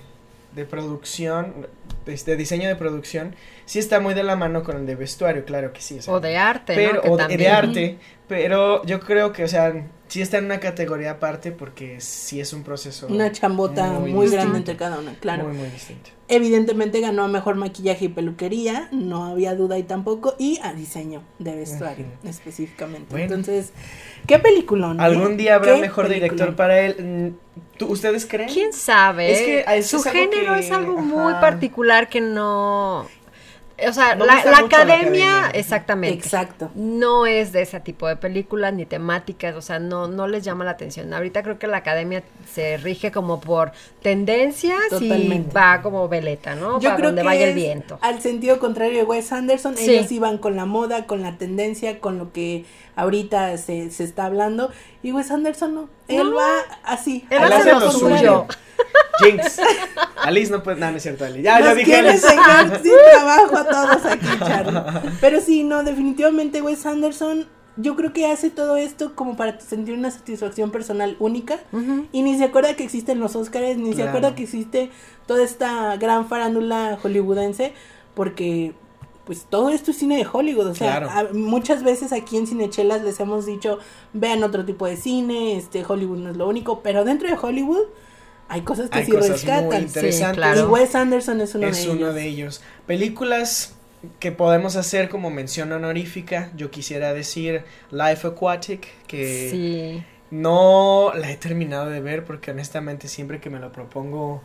de 0.55 0.65
producción, 0.65 1.67
de, 2.07 2.17
de 2.17 2.37
diseño 2.37 2.69
de 2.69 2.77
producción, 2.77 3.35
sí 3.67 3.79
está 3.79 4.01
muy 4.01 4.15
de 4.15 4.23
la 4.23 4.37
mano 4.37 4.63
con 4.65 4.77
el 4.77 4.87
de 4.87 4.95
vestuario, 4.97 5.45
claro 5.45 5.73
que 5.73 5.81
sí. 5.81 5.99
o 5.99 6.03
sea, 6.03 6.15
O 6.15 6.21
de 6.21 6.37
arte, 6.37 6.75
pero, 6.75 6.95
¿no? 6.95 7.03
Que 7.03 7.09
o 7.11 7.17
de, 7.17 7.19
también. 7.19 7.41
de 7.41 7.49
arte, 7.49 7.99
pero 8.29 8.85
yo 8.87 9.01
creo 9.01 9.33
que, 9.33 9.45
o 9.45 9.49
sea, 9.49 9.73
sí 10.13 10.21
está 10.21 10.37
en 10.37 10.45
una 10.45 10.61
categoría 10.61 11.13
aparte 11.13 11.53
porque 11.53 11.99
sí 12.03 12.39
es 12.39 12.53
un 12.53 12.63
proceso 12.65 13.07
Una 13.07 13.33
chambota 13.33 13.87
muy, 13.93 14.13
muy 14.13 14.29
grande 14.29 14.59
entre 14.59 14.77
cada 14.77 14.99
una, 14.99 15.15
claro. 15.15 15.45
muy, 15.45 15.57
muy 15.57 15.69
distinto. 15.69 16.11
Evidentemente 16.29 17.01
ganó 17.01 17.25
a 17.25 17.29
mejor 17.29 17.55
maquillaje 17.55 18.05
y 18.07 18.09
peluquería, 18.09 18.89
no 18.93 19.25
había 19.25 19.55
duda 19.55 19.77
ahí 19.77 19.85
tampoco, 19.85 20.35
y 20.39 20.59
a 20.63 20.75
diseño 20.75 21.23
de 21.39 21.57
vestuario 21.57 22.05
específicamente. 22.25 23.07
Bueno. 23.11 23.25
Entonces, 23.25 23.73
qué 24.27 24.39
peliculón. 24.39 25.01
¿eh? 25.01 25.03
Algún 25.03 25.39
día 25.39 25.55
habrá 25.55 25.77
mejor 25.79 26.09
peliculón. 26.09 26.31
director 26.37 26.57
para 26.57 26.81
él. 26.81 26.97
Mm, 27.35 27.79
¿tú- 27.79 27.87
¿Ustedes 27.87 28.27
creen? 28.27 28.51
¿Quién 28.53 28.73
sabe? 28.75 29.33
Es 29.33 29.41
que 29.41 29.65
a 29.67 29.77
eso 29.77 29.99
Su 29.99 30.09
es 30.09 30.15
algo 30.15 30.31
género 30.33 30.55
que- 30.55 30.61
es 30.61 30.71
algo 30.71 30.97
muy 30.99 31.33
ajá. 31.33 31.41
particular 31.41 32.09
que 32.11 32.21
no... 32.21 33.07
O 33.89 33.93
sea, 33.93 34.15
No 34.15 34.25
la, 34.27 34.45
la 34.45 34.59
academia, 34.59 35.51
exactamente. 35.55 36.17
Exacto. 36.19 36.71
No 36.75 37.27
es 37.27 37.53
de 37.53 37.63
ese 37.63 37.81
tipo 37.81 38.07
de 38.07 38.17
películas 38.17 38.73
ni 38.75 38.87
temáticas, 38.87 39.55
o 39.57 39.63
sea, 39.63 39.79
no, 39.79 40.09
no 40.09 40.27
les 40.29 40.45
llama 40.45 40.65
la 40.65 40.73
atención. 40.73 41.13
Ahorita 41.13 41.43
creo 41.43 41.59
que 41.59 41.67
la 41.67 41.79
academia 41.79 42.23
se 42.53 42.77
rige 42.77 43.11
como 43.11 43.41
por 43.41 43.73
tendencias 44.03 44.79
Totalmente. 44.91 45.51
y 45.51 45.55
va 45.55 45.81
como 45.83 46.09
veleta, 46.09 46.55
¿no? 46.55 46.79
Yo 46.81 46.91
Para 46.91 46.97
creo 46.97 47.09
donde 47.09 47.23
que 47.23 47.27
vaya 47.27 47.49
el 47.49 47.55
viento. 47.55 47.99
al 48.03 48.21
sentido 48.21 48.59
contrario 48.59 48.99
de 48.99 49.05
Wes 49.05 49.33
Anderson, 49.33 49.77
Sí. 49.77 49.91
ellos 49.91 50.13
iban 50.13 50.39
con 50.39 50.55
la 50.57 50.67
moda, 50.67 51.07
con 51.07 51.23
la 51.23 51.39
tendencia, 51.39 51.99
con 52.01 52.19
lo 52.19 52.33
que 52.33 52.65
ahorita 52.97 53.57
se, 53.59 53.91
se 53.91 54.05
está 54.05 54.27
hablando, 54.27 54.71
y 55.03 55.13
Wes 55.13 55.31
Anderson 55.31 55.75
no, 55.75 55.89
él 56.09 56.31
No. 56.31 56.37
va 56.37 56.51
así. 56.85 57.25
Él 57.31 57.43
hace 57.43 57.73
lo 57.73 57.91
suyo. 57.91 58.47
Jinx. 59.23 59.61
Alice 60.23 60.51
no 60.51 60.63
puede. 60.63 60.81
No, 60.81 60.91
no 60.91 60.97
es 60.97 61.03
cierto, 61.03 61.25
Alice. 61.25 61.43
Ya, 61.43 61.61
ya 61.61 61.67
Nos 61.67 61.77
dije 61.77 61.91
quieres 61.93 62.25
Alice. 62.25 62.79
sin 62.83 62.93
trabajo 63.13 63.57
a 63.57 63.65
todos 63.65 64.07
aquí, 64.07 64.27
Charlie. 64.39 64.81
Pero 65.21 65.41
sí, 65.41 65.63
no, 65.65 65.85
definitivamente 65.85 66.63
Wes 66.63 66.85
Anderson, 66.87 67.47
yo 67.77 67.95
creo 67.95 68.13
que 68.13 68.27
hace 68.27 68.51
todo 68.51 68.77
esto 68.77 69.15
como 69.15 69.37
para 69.37 69.61
sentir 69.61 69.95
una 69.95 70.11
satisfacción 70.11 70.71
personal 70.71 71.17
única. 71.21 71.59
Y 72.13 72.23
ni 72.23 72.37
se 72.37 72.45
acuerda 72.45 72.75
que 72.75 72.85
existen 72.85 73.21
los 73.21 73.37
Oscars, 73.37 73.77
ni 73.77 73.95
se 73.95 74.03
acuerda 74.03 74.35
que 74.35 74.43
existe 74.45 74.91
toda 75.27 75.45
esta 75.45 75.97
gran 75.97 76.27
farándula 76.29 76.99
hollywoodense, 77.03 77.75
porque 78.15 78.75
pues 79.25 79.47
todo 79.49 79.71
esto 79.71 79.91
es 79.93 79.99
cine 79.99 80.17
de 80.17 80.27
Hollywood, 80.31 80.67
o 80.67 80.75
sea, 80.75 80.99
Claro. 80.99 81.11
a- 81.11 81.33
muchas 81.33 81.83
veces 81.85 82.13
aquí 82.13 82.37
en 82.37 82.47
Cinechelas 82.47 83.03
les 83.03 83.21
hemos 83.21 83.47
dicho, 83.47 83.79
vean 84.13 84.43
otro 84.43 84.65
tipo 84.65 84.87
de 84.87 84.97
cine, 84.97 85.57
este 85.57 85.85
Hollywood 85.87 86.19
no 86.19 86.31
es 86.31 86.37
lo 86.37 86.49
único, 86.49 86.81
pero 86.83 87.05
dentro 87.05 87.29
de 87.29 87.37
Hollywood 87.41 87.85
hay 88.49 88.63
cosas 88.63 88.91
que 88.91 88.99
Hay 88.99 89.05
sí 89.07 89.13
cosas 89.13 89.29
muy 89.29 89.37
rescatan. 89.37 89.83
interesantes. 89.83 90.17
Sí, 90.17 90.25
claro. 90.35 90.61
Y 90.61 90.65
Wes 90.65 90.95
Anderson 90.95 91.41
es 91.41 91.55
uno 91.55 91.67
es 91.69 91.85
de 91.85 91.91
uno 91.91 91.99
ellos. 92.01 92.15
de 92.15 92.27
ellos. 92.27 92.63
Películas 92.87 93.75
que 94.19 94.33
podemos 94.33 94.75
hacer 94.77 95.09
como 95.09 95.31
mención 95.31 95.71
honorífica. 95.73 96.51
Yo 96.57 96.71
quisiera 96.71 97.15
decir 97.15 97.65
Life 97.93 98.27
Aquatic, 98.27 98.89
que 99.07 99.49
Sí. 99.51 100.05
no 100.33 101.13
la 101.15 101.31
he 101.31 101.37
terminado 101.37 101.89
de 101.89 102.01
ver 102.01 102.25
porque 102.25 102.51
honestamente 102.51 103.07
siempre 103.09 103.41
que 103.41 103.49
me 103.51 103.61
lo 103.61 103.71
propongo 103.73 104.43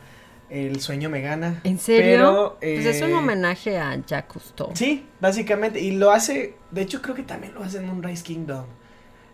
el 0.50 0.80
sueño 0.82 1.10
me 1.10 1.22
gana. 1.22 1.62
¿En 1.64 1.78
serio? 1.80 2.04
Pero, 2.06 2.58
pues 2.60 2.86
es 2.86 3.02
un 3.02 3.12
eh, 3.12 3.16
homenaje 3.16 3.78
a 3.78 3.96
Jacques 4.06 4.32
Cousteau. 4.34 4.72
Sí, 4.76 5.06
básicamente. 5.20 5.80
Y 5.82 5.92
lo 5.92 6.12
hace, 6.12 6.56
de 6.72 6.82
hecho 6.82 7.02
creo 7.02 7.16
que 7.16 7.24
también 7.24 7.54
lo 7.54 7.64
hace 7.64 7.78
en 7.78 7.88
Moonrise 7.88 8.24
Kingdom. 8.24 8.66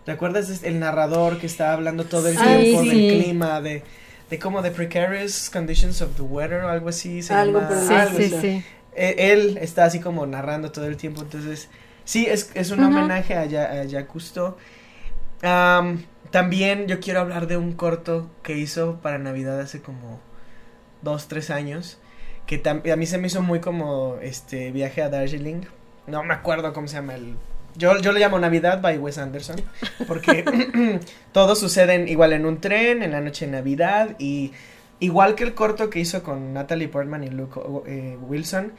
¿Te 0.06 0.12
acuerdas 0.12 0.64
el 0.64 0.80
narrador 0.80 1.40
que 1.40 1.46
está 1.46 1.72
hablando 1.74 2.04
todo 2.06 2.28
el 2.28 2.38
Sí, 2.38 2.44
tiempo 2.44 2.82
sí. 2.84 2.90
del 2.90 3.08
clima, 3.22 3.62
de, 3.62 3.84
de 4.30 4.40
como 4.40 4.62
The 4.62 4.72
Precarious 4.72 5.50
Conditions 5.50 6.02
of 6.02 6.16
the 6.16 6.24
Weather 6.24 6.64
o 6.66 6.70
algo 6.70 6.90
así? 6.90 7.22
Se 7.22 7.34
Algo 7.34 7.60
llama, 7.62 7.82
Sí, 7.88 7.94
algo 7.94 8.18
sí, 8.18 8.30
sí. 8.42 8.64
Eh, 8.96 9.16
Él 9.32 9.58
está 9.62 9.86
así 9.86 10.00
como 10.00 10.26
narrando 10.26 10.72
todo 10.72 10.86
el 10.88 10.98
tiempo, 10.98 11.22
entonces 11.22 11.70
sí, 12.04 12.26
es, 12.28 12.52
es 12.54 12.70
un 12.72 12.84
homenaje 12.84 13.36
a, 13.36 13.46
Ya- 13.46 13.72
a 13.72 13.84
Jacques 13.86 14.12
Cousteau. 14.12 14.56
Am, 15.42 16.04
también 16.32 16.88
yo 16.88 17.00
quiero 17.00 17.20
hablar 17.20 17.48
de 17.48 17.58
un 17.58 17.74
corto 17.74 18.30
que 18.44 18.58
hizo 18.58 19.00
para 19.02 19.18
Navidad 19.20 19.60
hace 19.62 19.82
como 19.82 20.20
dos, 21.04 21.28
tres 21.28 21.50
años, 21.50 22.00
que 22.48 22.62
a 22.68 22.96
mí 22.96 23.06
se 23.06 23.18
me 23.18 23.28
hizo 23.28 23.42
muy 23.42 23.60
como 23.60 24.18
este 24.22 24.72
viaje 24.72 25.02
a 25.02 25.10
Darjeeling. 25.10 25.62
No 26.08 26.24
me 26.24 26.34
acuerdo 26.34 26.74
cómo 26.74 26.88
se 26.88 26.96
llama 26.96 27.16
el... 27.16 27.36
Yo, 27.76 27.98
yo 28.00 28.12
le 28.12 28.20
llamo 28.20 28.38
Navidad 28.38 28.82
by 28.82 28.98
Wes 29.00 29.18
Anderson, 29.18 29.58
porque 30.08 30.46
todo 31.32 31.56
sucede 31.56 31.96
en- 31.96 32.08
igual 32.08 32.34
en 32.34 32.46
un 32.46 32.60
tren, 32.62 33.04
en 33.04 33.12
la 33.12 33.22
noche 33.22 33.46
de 33.46 33.52
Navidad, 33.54 34.16
y 34.20 34.52
igual 35.00 35.36
que 35.36 35.44
el 35.44 35.54
corto 35.56 35.90
que 35.90 36.00
hizo 36.00 36.22
con 36.24 36.54
Natalie 36.54 36.88
Portman 36.88 37.24
y 37.24 37.30
Luke 37.30 37.60
eh, 37.88 38.18
Wilson, 38.22 38.74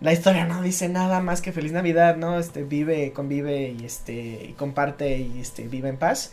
la 0.00 0.12
historia 0.12 0.44
no 0.44 0.62
dice 0.62 0.88
nada 0.88 1.20
más 1.20 1.40
que 1.40 1.52
feliz 1.52 1.72
Navidad, 1.72 2.16
¿no? 2.16 2.38
Este 2.38 2.62
vive, 2.62 3.12
convive 3.12 3.74
y 3.80 3.84
este 3.84 4.14
y 4.50 4.52
comparte 4.52 5.18
y 5.18 5.40
este 5.40 5.66
vive 5.66 5.88
en 5.88 5.96
paz. 5.96 6.32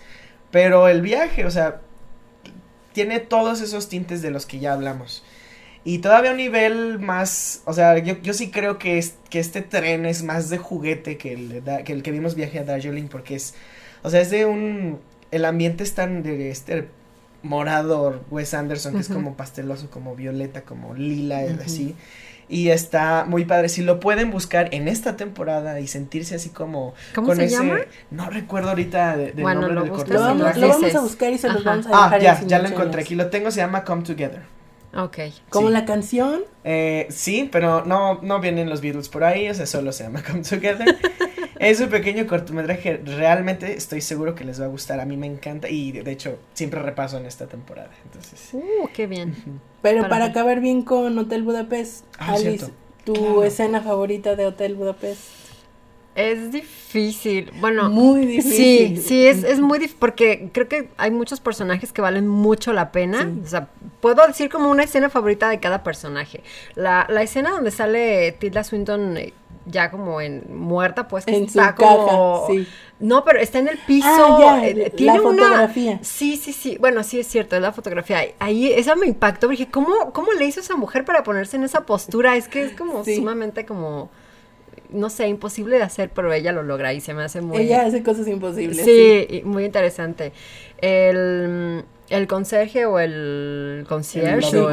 Pero 0.51 0.89
el 0.89 1.01
viaje, 1.01 1.45
o 1.45 1.51
sea, 1.51 1.79
tiene 2.91 3.19
todos 3.19 3.61
esos 3.61 3.89
tintes 3.89 4.21
de 4.21 4.31
los 4.31 4.45
que 4.45 4.59
ya 4.59 4.73
hablamos. 4.73 5.23
Y 5.85 5.99
todavía 5.99 6.31
un 6.31 6.37
nivel 6.37 6.99
más, 6.99 7.61
o 7.65 7.73
sea, 7.73 7.97
yo, 7.97 8.17
yo 8.21 8.33
sí 8.33 8.49
creo 8.51 8.77
que, 8.77 8.97
es, 8.97 9.15
que 9.29 9.39
este 9.39 9.61
tren 9.61 10.05
es 10.05 10.23
más 10.23 10.49
de 10.49 10.57
juguete 10.57 11.17
que 11.17 11.33
el, 11.33 11.49
de 11.49 11.61
Da- 11.61 11.83
que 11.83 11.91
el 11.93 12.03
que 12.03 12.11
vimos 12.11 12.35
viaje 12.35 12.59
a 12.59 12.63
Darjeeling 12.63 13.07
porque 13.09 13.35
es, 13.35 13.53
o 14.01 14.09
sea, 14.09 14.21
es 14.21 14.29
de 14.29 14.45
un, 14.45 14.99
el 15.31 15.43
ambiente 15.45 15.83
es 15.83 15.93
tan 15.93 16.23
de 16.23 16.51
este 16.51 16.87
morado 17.41 18.23
Wes 18.31 18.53
Anderson 18.53 18.93
que 18.93 18.99
es 19.01 19.09
como 19.09 19.35
pasteloso, 19.35 19.89
como 19.89 20.15
violeta, 20.15 20.61
como 20.61 20.93
lila, 20.95 21.41
Ujú. 21.43 21.61
así. 21.65 21.95
Y 22.49 22.69
está 22.69 23.25
muy 23.27 23.45
padre. 23.45 23.67
Si 23.69 23.81
lo 23.81 23.99
pueden 23.99 24.29
buscar 24.31 24.69
en 24.73 24.87
esta 24.87 25.15
temporada 25.17 25.79
y 25.79 25.87
sentirse 25.87 26.35
así 26.35 26.49
como. 26.49 26.93
¿Cómo 27.15 27.27
con 27.29 27.37
se 27.37 27.45
ese- 27.45 27.55
llama? 27.55 27.79
No 28.11 28.29
recuerdo 28.29 28.69
ahorita 28.69 29.17
de, 29.17 29.31
del 29.31 29.41
Bueno, 29.43 29.61
nombre 29.61 29.75
lo 29.75 29.81
del 29.81 29.91
buscas 29.91 30.09
Lo 30.13 30.19
vamos, 30.21 30.57
lo 30.57 30.97
a 30.97 31.01
buscar 31.01 31.33
y 31.33 31.37
se 31.37 31.47
los 31.49 31.61
Ajá. 31.61 31.69
vamos 31.71 31.87
a 31.87 31.89
Ah, 31.91 32.03
dejar 32.05 32.19
en 32.19 32.23
ya, 32.23 32.47
ya 32.47 32.59
lo 32.59 32.67
encontré. 32.69 33.01
Aquí 33.01 33.15
lo 33.15 33.29
tengo, 33.29 33.49
se 33.51 33.57
llama 33.57 33.83
Come 33.83 34.03
Together. 34.03 34.41
Ok. 34.95 35.17
Como 35.49 35.67
Sí. 35.69 35.73
la 35.73 35.85
canción, 35.85 36.41
Eh, 36.63 37.07
sí, 37.09 37.49
pero 37.51 37.83
no, 37.85 38.21
no 38.21 38.39
vienen 38.39 38.69
los 38.69 38.81
Beatles 38.81 39.09
por 39.09 39.23
ahí, 39.23 39.49
o 39.49 39.53
sea, 39.53 39.65
solo 39.65 39.91
se 39.91 40.03
llama 40.03 40.21
Come 40.27 40.41
Together. 40.43 40.97
es 41.59 41.79
un 41.81 41.89
pequeño 41.89 42.25
cortometraje, 42.27 42.97
realmente 43.05 43.73
estoy 43.75 44.01
seguro 44.01 44.35
que 44.35 44.43
les 44.43 44.61
va 44.61 44.65
a 44.65 44.67
gustar, 44.67 44.99
a 44.99 45.05
mí 45.05 45.17
me 45.17 45.27
encanta 45.27 45.67
y 45.69 45.91
de 45.91 46.11
hecho 46.11 46.37
siempre 46.53 46.81
repaso 46.81 47.17
en 47.17 47.25
esta 47.25 47.47
temporada, 47.47 47.89
entonces. 48.05 48.49
Uh, 48.53 48.87
qué 48.93 49.07
bien. 49.07 49.35
pero 49.81 49.99
Para 50.01 50.09
para 50.09 50.25
acabar 50.25 50.59
bien 50.61 50.83
con 50.83 51.17
Hotel 51.17 51.43
Budapest, 51.43 52.05
Ah, 52.19 52.33
Alice, 52.33 52.57
cierto. 52.57 52.71
tu 53.05 53.13
Claro. 53.13 53.43
escena 53.43 53.81
favorita 53.81 54.35
de 54.35 54.45
Hotel 54.45 54.75
Budapest. 54.75 55.21
Es 56.15 56.51
difícil. 56.51 57.51
Bueno, 57.59 57.89
Muy 57.89 58.21
Sí, 58.41 58.85
difícil. 58.87 59.01
sí, 59.01 59.25
es, 59.27 59.43
es 59.43 59.59
muy 59.59 59.79
difícil 59.79 59.97
porque 59.99 60.49
creo 60.53 60.67
que 60.67 60.89
hay 60.97 61.09
muchos 61.11 61.39
personajes 61.39 61.91
que 61.91 62.01
valen 62.01 62.27
mucho 62.27 62.71
la 62.73 62.91
pena. 62.91 63.23
Sí. 63.23 63.41
O 63.43 63.47
sea, 63.47 63.67
puedo 63.99 64.25
decir 64.27 64.49
como 64.49 64.69
una 64.69 64.83
escena 64.83 65.09
favorita 65.09 65.49
de 65.49 65.59
cada 65.59 65.83
personaje. 65.83 66.43
La, 66.75 67.07
la 67.09 67.23
escena 67.23 67.49
donde 67.49 67.71
sale 67.71 68.31
Tilda 68.33 68.63
Swinton 68.63 69.17
eh, 69.17 69.33
ya 69.65 69.89
como 69.89 70.21
en 70.21 70.43
muerta, 70.55 71.07
pues 71.07 71.25
que 71.25 71.35
En 71.35 71.45
está 71.45 71.73
como... 71.73 72.45
caja, 72.45 72.53
sí. 72.53 72.67
No, 72.99 73.23
pero 73.25 73.39
está 73.39 73.59
en 73.59 73.69
el 73.69 73.79
piso. 73.79 74.07
Ah, 74.07 74.37
ya, 74.61 74.67
eh, 74.67 74.75
la 74.75 74.89
tiene 74.91 75.19
una... 75.19 75.43
fotografía. 75.43 75.99
Sí, 76.03 76.37
sí, 76.37 76.53
sí. 76.53 76.77
Bueno, 76.79 77.03
sí 77.03 77.19
es 77.19 77.27
cierto, 77.27 77.55
es 77.55 77.61
la 77.61 77.71
fotografía. 77.71 78.19
Ahí, 78.39 78.71
esa 78.71 78.95
me 78.95 79.07
impactó. 79.07 79.47
Dije, 79.47 79.67
¿cómo, 79.71 80.11
¿cómo 80.13 80.31
le 80.33 80.45
hizo 80.45 80.59
esa 80.59 80.75
mujer 80.75 81.05
para 81.05 81.23
ponerse 81.23 81.57
en 81.57 81.63
esa 81.63 81.85
postura? 81.85 82.35
Es 82.37 82.47
que 82.47 82.63
es 82.65 82.73
como 82.73 83.03
Sí. 83.03 83.15
sumamente 83.15 83.65
como... 83.65 84.11
No 84.93 85.09
sé, 85.09 85.27
imposible 85.27 85.77
de 85.77 85.83
hacer, 85.83 86.09
pero 86.13 86.31
ella 86.31 86.51
lo 86.51 86.63
logra 86.63 86.93
y 86.93 87.01
se 87.01 87.13
me 87.13 87.23
hace 87.23 87.41
muy... 87.41 87.57
Ella 87.57 87.85
hace 87.85 88.03
cosas 88.03 88.27
imposibles. 88.27 88.85
Sí, 88.85 89.25
y 89.29 89.41
muy 89.43 89.65
interesante. 89.65 90.31
El, 90.79 91.83
el 92.09 92.27
conserje 92.27 92.85
o 92.85 92.99
el 92.99 93.85
concierge 93.89 94.49
El 94.49 94.55
o 94.63 94.69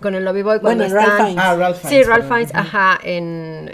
con 0.00 0.14
el 0.14 0.24
Lobby 0.24 0.42
Boy 0.42 0.60
cuando 0.60 0.84
Bueno, 0.84 0.94
Ralph 0.94 1.10
están 1.10 1.26
Fiennes. 1.26 1.44
Ah, 1.44 1.56
Ralph 1.56 1.76
Sí, 1.82 1.88
Fiennes, 1.88 2.06
Ralph 2.06 2.24
perdón. 2.24 2.36
Fiennes, 2.38 2.54
ajá, 2.54 2.98
en 3.02 3.70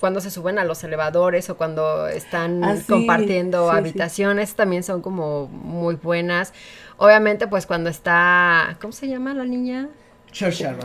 cuando 0.00 0.20
se 0.20 0.30
suben 0.30 0.58
a 0.58 0.64
los 0.64 0.82
elevadores 0.82 1.48
o 1.50 1.56
cuando 1.56 2.08
están 2.08 2.64
Ah, 2.64 2.76
sí, 2.76 2.82
compartiendo 2.88 3.66
sí, 3.68 3.70
sí. 3.72 3.78
habitaciones, 3.78 4.54
también 4.56 4.82
son 4.82 5.02
como 5.02 5.46
muy 5.46 5.94
buenas. 5.94 6.52
Obviamente, 6.96 7.46
pues 7.46 7.66
cuando 7.66 7.90
está, 7.90 8.76
¿cómo 8.80 8.92
se 8.92 9.06
llama 9.06 9.34
la 9.34 9.44
niña? 9.44 9.88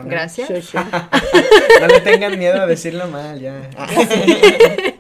Gracias. 0.06 0.48
No 1.82 1.88
le 1.88 2.00
tengan 2.02 2.38
miedo 2.40 2.62
a 2.62 2.66
decirlo 2.66 3.08
mal, 3.08 3.40
ya. 3.40 3.70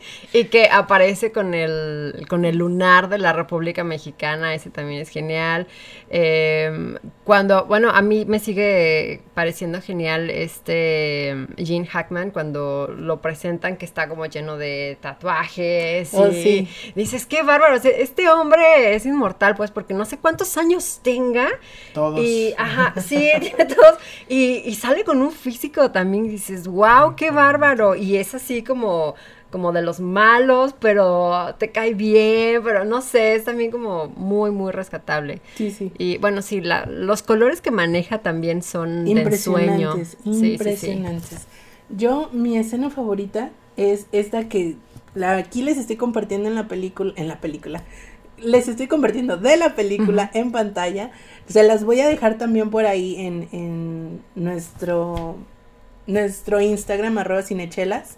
Y 0.33 0.45
que 0.45 0.67
aparece 0.69 1.31
con 1.31 1.53
el, 1.53 2.25
con 2.27 2.45
el 2.45 2.57
lunar 2.57 3.09
de 3.09 3.19
la 3.19 3.33
República 3.33 3.83
Mexicana, 3.83 4.53
ese 4.53 4.69
también 4.69 5.01
es 5.01 5.09
genial. 5.09 5.67
Eh, 6.09 6.97
cuando, 7.23 7.65
bueno, 7.65 7.89
a 7.89 8.01
mí 8.01 8.25
me 8.25 8.39
sigue 8.39 9.21
pareciendo 9.33 9.81
genial 9.81 10.29
este 10.29 11.47
Gene 11.57 11.87
Hackman 11.87 12.31
cuando 12.31 12.87
lo 12.87 13.21
presentan 13.21 13.77
que 13.77 13.85
está 13.85 14.07
como 14.07 14.25
lleno 14.25 14.57
de 14.57 14.97
tatuajes. 15.01 16.13
Oh, 16.13 16.27
y 16.27 16.33
sí. 16.33 16.67
Dices, 16.95 17.25
qué 17.25 17.43
bárbaro, 17.43 17.75
este 17.75 18.29
hombre 18.29 18.95
es 18.95 19.05
inmortal, 19.05 19.55
pues, 19.55 19.71
porque 19.71 19.93
no 19.93 20.05
sé 20.05 20.17
cuántos 20.17 20.57
años 20.57 20.99
tenga. 21.03 21.47
Todos. 21.93 22.19
Y, 22.19 22.53
ajá, 22.57 22.93
sí, 23.01 23.29
tiene 23.39 23.65
todos. 23.65 23.97
Y, 24.27 24.63
y 24.65 24.75
sale 24.75 25.03
con 25.03 25.21
un 25.21 25.31
físico 25.31 25.91
también, 25.91 26.27
dices, 26.27 26.67
wow, 26.67 27.15
qué 27.15 27.31
bárbaro. 27.31 27.95
Y 27.95 28.17
es 28.17 28.33
así 28.35 28.63
como, 28.63 29.15
como 29.53 29.71
de 29.71 29.81
los 29.83 30.01
malos, 30.01 30.75
pero 30.81 31.55
te 31.59 31.71
cae 31.71 31.93
bien, 31.93 32.61
pero 32.63 32.83
no 32.83 32.99
sé, 33.01 33.35
es 33.35 33.45
también 33.45 33.71
como 33.71 34.07
muy, 34.07 34.51
muy 34.51 34.73
rescatable. 34.73 35.39
Sí, 35.55 35.71
sí. 35.71 35.93
Y 35.97 36.17
bueno, 36.17 36.41
sí, 36.41 36.59
la, 36.59 36.85
los 36.87 37.23
colores 37.23 37.61
que 37.61 37.71
maneja 37.71 38.17
también 38.17 38.61
son 38.63 39.05
de 39.05 39.11
ensueño. 39.11 39.95
Impresionantes, 39.95 40.17
Sí, 40.23 40.33
sí, 40.33 40.39
sí. 40.39 40.51
impresionantes. 40.53 41.47
Yo, 41.95 42.29
mi 42.33 42.57
escena 42.57 42.89
favorita 42.89 43.51
es 43.77 44.07
esta 44.11 44.49
que 44.49 44.75
la, 45.13 45.37
aquí 45.37 45.61
les 45.61 45.77
estoy 45.77 45.95
compartiendo 45.95 46.49
en 46.49 46.55
la 46.55 46.67
película, 46.67 47.13
en 47.15 47.27
la 47.27 47.39
película, 47.39 47.83
les 48.39 48.67
estoy 48.67 48.87
compartiendo 48.87 49.37
de 49.37 49.55
la 49.55 49.75
película 49.75 50.29
en 50.33 50.51
pantalla. 50.51 51.11
Se 51.47 51.63
las 51.63 51.83
voy 51.83 52.01
a 52.01 52.07
dejar 52.07 52.37
también 52.37 52.71
por 52.71 52.85
ahí 52.85 53.15
en, 53.19 53.47
en 53.51 54.21
nuestro, 54.35 55.37
nuestro 56.07 56.59
Instagram, 56.59 57.17
arroba 57.19 57.43
cinechelas. 57.43 58.17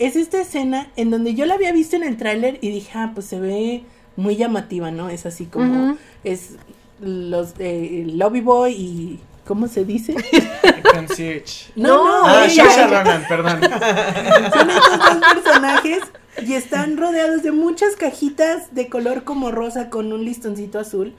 Es 0.00 0.16
esta 0.16 0.40
escena 0.40 0.88
en 0.96 1.10
donde 1.10 1.34
yo 1.34 1.46
la 1.46 1.54
había 1.54 1.70
visto 1.72 1.94
en 1.94 2.02
el 2.02 2.16
tráiler 2.16 2.58
y 2.62 2.70
dije, 2.70 2.90
ah, 2.94 3.12
pues 3.14 3.26
se 3.26 3.38
ve 3.38 3.84
muy 4.16 4.34
llamativa, 4.36 4.90
¿no? 4.90 5.08
Es 5.10 5.26
así 5.26 5.44
como, 5.44 5.96
es 6.24 6.54
los 7.00 7.54
eh, 7.58 8.04
Lobby 8.14 8.40
Boy 8.40 8.72
y, 8.72 9.20
¿cómo 9.46 9.68
se 9.68 9.84
dice? 9.84 10.14
Concierge. 10.94 11.70
No, 11.76 11.88
No, 12.04 12.22
no, 12.22 12.26
Ah, 12.26 12.46
ella- 12.46 12.64
Saoirse 12.64 12.86
Ronan, 12.86 13.24
perdón. 13.28 13.60
son 14.52 14.70
estos 14.70 14.98
dos 14.98 15.34
personajes 15.34 16.00
y 16.46 16.54
están 16.54 16.96
rodeados 16.96 17.42
de 17.42 17.52
muchas 17.52 17.94
cajitas 17.96 18.74
de 18.74 18.88
color 18.88 19.24
como 19.24 19.50
rosa 19.50 19.90
con 19.90 20.12
un 20.12 20.24
listoncito 20.24 20.78
azul. 20.78 21.14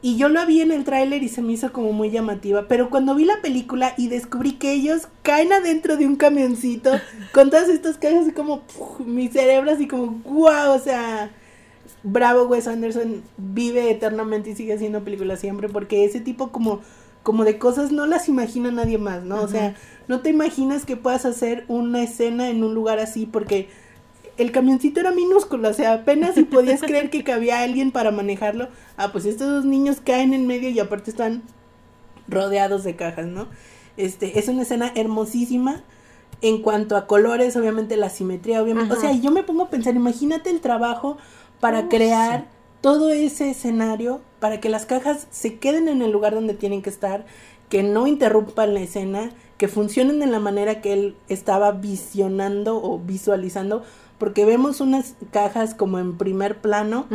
Y 0.00 0.16
yo 0.16 0.28
lo 0.28 0.44
vi 0.46 0.60
en 0.60 0.70
el 0.70 0.84
tráiler 0.84 1.22
y 1.24 1.28
se 1.28 1.42
me 1.42 1.52
hizo 1.52 1.72
como 1.72 1.92
muy 1.92 2.10
llamativa. 2.10 2.68
Pero 2.68 2.88
cuando 2.88 3.16
vi 3.16 3.24
la 3.24 3.40
película 3.42 3.94
y 3.96 4.08
descubrí 4.08 4.52
que 4.52 4.72
ellos 4.72 5.08
caen 5.22 5.52
adentro 5.52 5.96
de 5.96 6.06
un 6.06 6.16
camioncito 6.16 6.92
con 7.32 7.50
todas 7.50 7.68
estas 7.68 7.98
cajas 7.98 8.22
así 8.22 8.32
como 8.32 8.60
¡puf! 8.60 9.00
mi 9.00 9.28
cerebro 9.28 9.72
así 9.72 9.88
como 9.88 10.20
wow, 10.24 10.72
o 10.74 10.78
sea, 10.78 11.32
bravo 12.04 12.44
Wes 12.44 12.68
Anderson 12.68 13.22
vive 13.36 13.90
eternamente 13.90 14.50
y 14.50 14.54
sigue 14.54 14.74
haciendo 14.74 15.02
películas 15.02 15.40
siempre 15.40 15.68
porque 15.68 16.04
ese 16.04 16.20
tipo 16.20 16.52
como 16.52 16.80
como 17.24 17.44
de 17.44 17.58
cosas 17.58 17.92
no 17.92 18.06
las 18.06 18.28
imagina 18.28 18.70
nadie 18.70 18.96
más, 18.96 19.22
¿no? 19.22 19.42
O 19.42 19.48
sea, 19.48 19.74
no 20.06 20.20
te 20.20 20.30
imaginas 20.30 20.86
que 20.86 20.96
puedas 20.96 21.26
hacer 21.26 21.64
una 21.68 22.02
escena 22.02 22.48
en 22.48 22.64
un 22.64 22.72
lugar 22.72 23.00
así 23.00 23.26
porque 23.26 23.68
el 24.38 24.52
camioncito 24.52 25.00
era 25.00 25.10
minúsculo, 25.10 25.68
o 25.68 25.74
sea, 25.74 25.92
apenas 25.92 26.36
si 26.36 26.44
podías 26.44 26.80
creer 26.80 27.10
que 27.10 27.24
cabía 27.24 27.60
alguien 27.60 27.90
para 27.90 28.12
manejarlo. 28.12 28.68
Ah, 28.96 29.10
pues 29.12 29.26
estos 29.26 29.48
dos 29.48 29.64
niños 29.64 29.98
caen 30.02 30.32
en 30.32 30.46
medio 30.46 30.70
y 30.70 30.78
aparte 30.78 31.10
están 31.10 31.42
rodeados 32.28 32.84
de 32.84 32.94
cajas, 32.94 33.26
¿no? 33.26 33.48
Este, 33.96 34.38
es 34.38 34.48
una 34.48 34.62
escena 34.62 34.92
hermosísima 34.94 35.82
en 36.40 36.62
cuanto 36.62 36.96
a 36.96 37.08
colores, 37.08 37.56
obviamente 37.56 37.96
la 37.96 38.10
simetría, 38.10 38.62
obviamente. 38.62 38.94
O 38.94 39.00
sea, 39.00 39.12
yo 39.12 39.32
me 39.32 39.42
pongo 39.42 39.64
a 39.64 39.70
pensar, 39.70 39.96
imagínate 39.96 40.50
el 40.50 40.60
trabajo 40.60 41.18
para 41.58 41.88
crear 41.88 42.46
todo 42.80 43.10
ese 43.10 43.50
escenario, 43.50 44.20
para 44.38 44.60
que 44.60 44.68
las 44.68 44.86
cajas 44.86 45.26
se 45.32 45.58
queden 45.58 45.88
en 45.88 46.00
el 46.00 46.12
lugar 46.12 46.34
donde 46.34 46.54
tienen 46.54 46.80
que 46.80 46.90
estar, 46.90 47.26
que 47.68 47.82
no 47.82 48.06
interrumpan 48.06 48.72
la 48.72 48.80
escena, 48.80 49.30
que 49.56 49.66
funcionen 49.66 50.20
de 50.20 50.26
la 50.26 50.38
manera 50.38 50.80
que 50.80 50.92
él 50.92 51.16
estaba 51.28 51.72
visionando 51.72 52.80
o 52.80 53.00
visualizando, 53.00 53.82
porque 54.18 54.44
vemos 54.44 54.80
unas 54.80 55.14
cajas 55.30 55.74
como 55.74 55.98
en 55.98 56.16
primer 56.18 56.58
plano, 56.58 57.06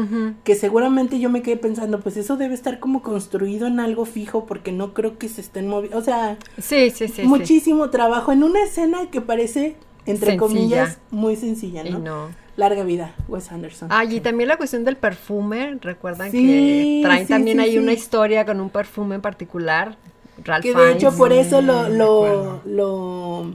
que 0.43 0.55
seguramente 0.55 1.19
yo 1.19 1.29
me 1.29 1.41
quedé 1.41 1.57
pensando, 1.57 1.99
pues 1.99 2.15
eso 2.17 2.37
debe 2.37 2.53
estar 2.53 2.79
como 2.79 3.01
construido 3.01 3.67
en 3.67 3.79
algo 3.79 4.05
fijo, 4.05 4.45
porque 4.45 4.71
no 4.71 4.93
creo 4.93 5.17
que 5.17 5.27
se 5.29 5.41
estén 5.41 5.67
moviendo, 5.67 5.97
o 5.97 6.01
sea, 6.01 6.37
Sí, 6.57 6.89
sí, 6.91 7.07
sí. 7.07 7.13
sí. 7.15 7.23
muchísimo 7.23 7.89
trabajo 7.89 8.31
en 8.31 8.43
una 8.43 8.63
escena 8.63 9.09
que 9.11 9.19
parece, 9.21 9.75
entre 10.05 10.31
Sencilla. 10.31 10.37
comillas, 10.39 10.97
muy 11.11 11.35
sencilla, 11.35 11.85
Y 11.85 11.91
¿no? 11.91 11.99
no. 11.99 12.43
Larga 12.55 12.83
vida, 12.83 13.15
Wes 13.27 13.51
Anderson. 13.51 13.89
Ah, 13.91 14.05
y 14.05 14.19
también 14.19 14.47
la 14.47 14.57
cuestión 14.57 14.83
del 14.85 14.95
perfume, 14.95 15.79
recuerdan 15.81 16.29
Sí, 16.31 16.45
que 16.45 16.99
traen 17.03 17.25
sí, 17.25 17.33
también 17.33 17.59
sí. 17.63 17.77
una 17.79 17.93
historia 17.93 18.45
con 18.45 18.61
un 18.61 18.69
perfume 18.69 19.15
en 19.15 19.21
particular, 19.21 19.97
Ralph 20.45 20.63
que 20.63 20.73
de 20.73 20.91
hecho 20.93 21.15
por 21.17 21.33
eso 21.33 21.61
lo, 21.61 21.89
Mm, 21.89 21.97
lo, 21.97 22.61
lo, 22.65 23.51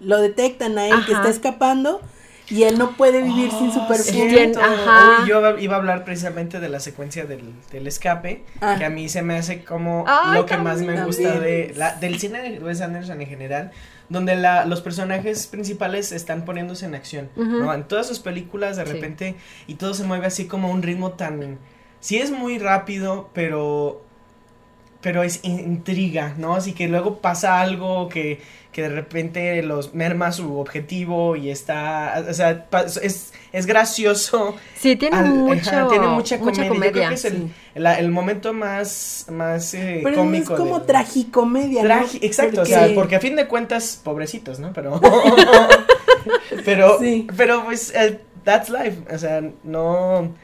lo 0.00 0.20
detectan 0.20 0.78
a 0.78 0.86
él 0.88 1.04
que 1.06 1.12
está 1.12 1.28
escapando 1.28 2.00
y 2.48 2.62
él 2.62 2.78
no 2.78 2.92
puede 2.92 3.22
vivir 3.22 3.50
sin 3.50 3.72
su 3.72 3.80
Oh, 3.80 3.88
perfume. 3.88 4.30
yo 5.26 5.58
iba 5.58 5.74
a 5.74 5.78
hablar 5.78 6.04
precisamente 6.04 6.60
de 6.60 6.68
la 6.68 6.80
secuencia 6.80 7.24
del, 7.26 7.52
del 7.72 7.86
escape, 7.86 8.44
Ah. 8.60 8.76
que 8.78 8.84
a 8.84 8.90
mí 8.90 9.08
se 9.08 9.22
me 9.22 9.36
hace 9.36 9.64
como 9.64 10.04
lo 10.32 10.46
que 10.46 10.56
más 10.56 10.80
me 10.82 11.04
gusta 11.04 11.38
de 11.40 11.72
la, 11.76 11.94
del 11.96 12.18
cine 12.18 12.40
de 12.42 12.58
Wes 12.60 12.80
Anderson 12.80 13.20
en 13.20 13.26
general, 13.28 13.72
donde 14.08 14.36
la, 14.36 14.64
los 14.66 14.80
personajes 14.82 15.48
principales 15.48 16.12
están 16.12 16.44
poniéndose 16.44 16.86
en 16.86 16.94
acción. 16.94 17.28
En 17.36 17.84
todas 17.84 18.06
sus 18.06 18.20
películas 18.20 18.76
de 18.76 18.86
Sí. 18.86 18.92
repente 18.92 19.34
y 19.66 19.74
todo 19.74 19.94
se 19.94 20.04
mueve 20.04 20.26
así 20.26 20.46
como 20.46 20.68
a 20.68 20.70
un 20.70 20.82
ritmo 20.82 21.12
tan 21.12 21.58
sí 21.98 22.18
es 22.18 22.30
muy 22.30 22.58
rápido, 22.58 23.30
pero 23.32 24.02
pero 25.00 25.22
es 25.22 25.40
in- 25.44 25.60
intriga, 25.60 26.34
¿no? 26.36 26.54
Así 26.54 26.72
que 26.72 26.88
luego 26.88 27.18
pasa 27.20 27.60
algo 27.60 28.08
que, 28.08 28.40
que 28.76 28.82
de 28.82 28.88
repente 28.90 29.62
los 29.62 29.94
merma 29.94 30.32
su 30.32 30.58
objetivo 30.58 31.34
y 31.34 31.48
está, 31.48 32.22
o 32.28 32.34
sea, 32.34 32.66
es, 33.02 33.32
es 33.50 33.64
gracioso. 33.64 34.54
Sí, 34.78 34.96
tiene 34.96 35.16
al- 35.16 35.30
mucho, 35.32 35.70
ajá, 35.70 35.88
tiene 35.88 36.06
mucha 36.08 36.36
mucha 36.36 36.38
comedia. 36.38 36.52
Yo 36.52 36.68
creo 36.68 36.74
comedia. 36.74 37.08
que 37.08 37.14
es 37.14 37.24
el, 37.24 37.32
sí. 37.38 37.50
el 37.98 38.10
momento 38.10 38.52
más, 38.52 39.24
más 39.30 39.72
eh, 39.72 40.02
Pero 40.04 40.16
cómico. 40.18 40.52
es 40.52 40.60
como 40.60 40.76
del- 40.80 40.86
tragicomedia, 40.88 41.82
¿no? 41.84 41.88
Tragi- 41.88 42.18
exacto, 42.20 42.60
o 42.60 42.66
sea, 42.66 42.86
porque 42.94 43.16
a 43.16 43.20
fin 43.20 43.34
de 43.34 43.48
cuentas, 43.48 43.98
pobrecitos, 44.04 44.58
¿no? 44.60 44.74
Pero, 44.74 45.00
pero, 46.64 46.98
Sí. 46.98 47.26
pero 47.36 47.64
pues, 47.64 47.94
eh, 47.94 48.20
that's 48.44 48.68
life, 48.68 48.98
o 49.10 49.18
sea, 49.18 49.42
no, 49.64 50.34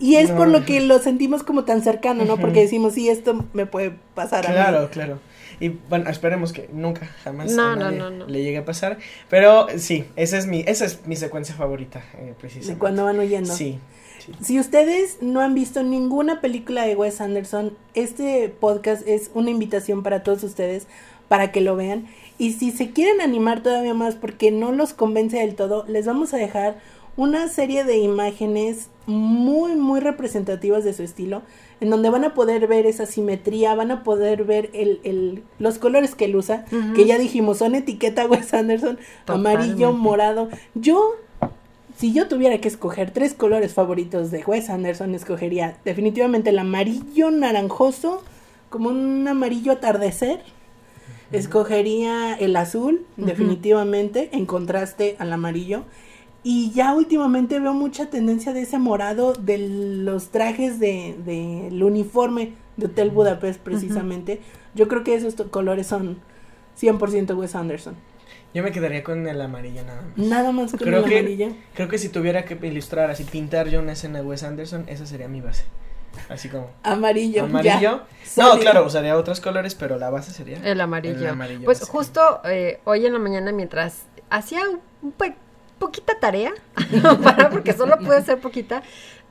Y 0.00 0.16
es 0.16 0.30
por 0.32 0.48
lo 0.48 0.64
que 0.64 0.80
lo 0.80 0.98
sentimos 0.98 1.44
como 1.44 1.64
tan 1.64 1.82
cercano, 1.82 2.24
¿no? 2.24 2.36
Porque 2.36 2.62
decimos, 2.62 2.94
sí, 2.94 3.08
esto 3.08 3.44
me 3.52 3.64
puede 3.64 3.92
pasar 4.14 4.44
a 4.46 4.48
mí. 4.48 4.54
Claro, 4.56 4.88
claro. 4.90 5.18
Y 5.60 5.70
bueno, 5.70 6.08
esperemos 6.10 6.52
que 6.52 6.68
nunca, 6.72 7.06
jamás 7.24 7.52
No, 7.52 7.62
a 7.68 7.76
no, 7.76 7.84
nadie 7.84 7.98
no, 7.98 8.10
no. 8.10 8.26
le 8.26 8.42
llegue 8.42 8.58
a 8.58 8.64
pasar. 8.64 8.98
Pero 9.28 9.66
sí, 9.76 10.04
esa 10.16 10.38
es 10.38 10.46
mi, 10.46 10.60
esa 10.66 10.84
es 10.84 11.06
mi 11.06 11.16
secuencia 11.16 11.54
favorita, 11.54 12.02
eh, 12.20 12.26
De 12.26 12.32
precisamente. 12.34 12.78
cuando 12.78 13.04
van 13.04 13.18
huyendo. 13.18 13.52
Sí. 13.54 13.78
sí. 14.24 14.32
Si 14.42 14.60
ustedes 14.60 15.18
no 15.22 15.40
han 15.40 15.54
visto 15.54 15.82
ninguna 15.82 16.40
película 16.40 16.86
de 16.86 16.94
Wes 16.94 17.20
Anderson, 17.20 17.76
este 17.94 18.48
podcast 18.48 19.06
es 19.08 19.30
una 19.34 19.50
invitación 19.50 20.02
para 20.02 20.22
todos 20.22 20.42
ustedes 20.44 20.86
para 21.28 21.50
que 21.52 21.60
lo 21.60 21.76
vean. 21.76 22.06
Y 22.38 22.52
si 22.52 22.70
se 22.70 22.90
quieren 22.92 23.20
animar 23.20 23.62
todavía 23.62 23.94
más 23.94 24.14
porque 24.14 24.50
no 24.50 24.70
los 24.72 24.94
convence 24.94 25.38
del 25.38 25.54
todo, 25.56 25.84
les 25.88 26.06
vamos 26.06 26.32
a 26.34 26.36
dejar 26.36 26.78
una 27.16 27.48
serie 27.48 27.82
de 27.84 27.96
imágenes 27.98 28.90
muy, 29.06 29.72
muy 29.74 29.98
representativas 30.00 30.84
de 30.84 30.92
su 30.94 31.02
estilo, 31.02 31.42
en 31.80 31.90
donde 31.90 32.10
van 32.10 32.24
a 32.24 32.34
poder 32.34 32.66
ver 32.66 32.86
esa 32.86 33.06
simetría, 33.06 33.74
van 33.74 33.90
a 33.90 34.02
poder 34.02 34.44
ver 34.44 34.70
el, 34.72 35.00
el, 35.04 35.42
los 35.58 35.78
colores 35.78 36.14
que 36.14 36.24
él 36.26 36.36
usa, 36.36 36.64
que 36.94 37.06
ya 37.06 37.18
dijimos, 37.18 37.58
son 37.58 37.74
etiqueta 37.74 38.26
Wes 38.26 38.52
Anderson, 38.52 38.98
amarillo, 39.26 39.92
morado. 39.92 40.48
Yo 40.74 41.16
si 41.98 42.12
yo 42.12 42.28
tuviera 42.28 42.60
que 42.60 42.68
escoger 42.68 43.10
tres 43.10 43.34
colores 43.34 43.74
favoritos 43.74 44.30
de 44.30 44.44
Wes 44.44 44.70
Anderson, 44.70 45.16
escogería 45.16 45.78
definitivamente 45.84 46.50
el 46.50 46.58
amarillo 46.60 47.32
naranjoso, 47.32 48.22
como 48.70 48.88
un 48.88 49.26
amarillo 49.26 49.72
atardecer. 49.72 50.40
Escogería 51.32 52.34
el 52.36 52.54
azul, 52.54 53.04
definitivamente, 53.16 54.30
en 54.32 54.46
contraste 54.46 55.16
al 55.18 55.32
amarillo. 55.32 55.82
Y 56.50 56.70
ya 56.72 56.94
últimamente 56.94 57.60
veo 57.60 57.74
mucha 57.74 58.08
tendencia 58.08 58.54
de 58.54 58.62
ese 58.62 58.78
morado 58.78 59.34
de 59.34 59.58
los 59.58 60.28
trajes 60.30 60.80
de, 60.80 61.14
del 61.26 61.82
uniforme 61.82 62.54
de 62.78 62.86
Hotel 62.86 63.10
Budapest, 63.10 63.60
precisamente. 63.60 64.40
Yo 64.74 64.88
creo 64.88 65.04
que 65.04 65.14
esos 65.14 65.34
colores 65.50 65.86
son, 65.88 66.16
100% 66.80 67.36
Wes 67.36 67.54
Anderson. 67.54 67.96
Yo 68.54 68.62
me 68.62 68.72
quedaría 68.72 69.04
con 69.04 69.26
el 69.28 69.38
amarillo 69.42 69.82
nada 69.84 70.00
más. 70.00 70.16
Nada 70.26 70.52
más 70.52 70.70
con 70.70 70.78
Creo 70.80 71.00
el 71.00 71.04
que- 71.10 71.18
amarillo. 71.18 71.48
Creo 71.74 71.88
que 71.88 71.98
si 71.98 72.08
tuviera 72.08 72.46
que 72.46 72.54
ilustrar 72.66 73.10
así, 73.10 73.24
pintar 73.24 73.68
yo 73.68 73.80
una 73.80 73.92
escena 73.92 74.20
de 74.20 74.24
Wes 74.24 74.42
Anderson, 74.42 74.84
esa 74.88 75.04
sería 75.04 75.28
mi 75.28 75.42
base. 75.42 75.64
Así 76.30 76.48
como 76.48 76.70
Amarillo. 76.82 77.44
amarillo. 77.44 77.78
ya. 77.78 78.06
No, 78.38 78.58
claro, 78.58 78.86
usaría 78.86 79.18
otros 79.18 79.40
colores, 79.42 79.74
pero 79.74 79.98
la 79.98 80.08
base 80.08 80.32
sería 80.32 80.56
El 80.64 80.80
amarillo. 80.80 81.18
El 81.18 81.26
amarillo, 81.26 81.66
pues 81.66 81.80
justo 81.86 82.40
eh, 82.44 82.80
hoy 82.84 83.04
en 83.04 83.12
la 83.12 83.18
mañana 83.18 83.52
mientras 83.52 84.04
hacía 84.30 84.62
un 85.02 85.12
pe- 85.12 85.36
poquita 85.78 86.18
tarea, 86.20 86.52
para 87.22 87.50
porque 87.50 87.72
solo 87.72 87.98
pude 87.98 88.16
hacer 88.16 88.38
poquita, 88.40 88.82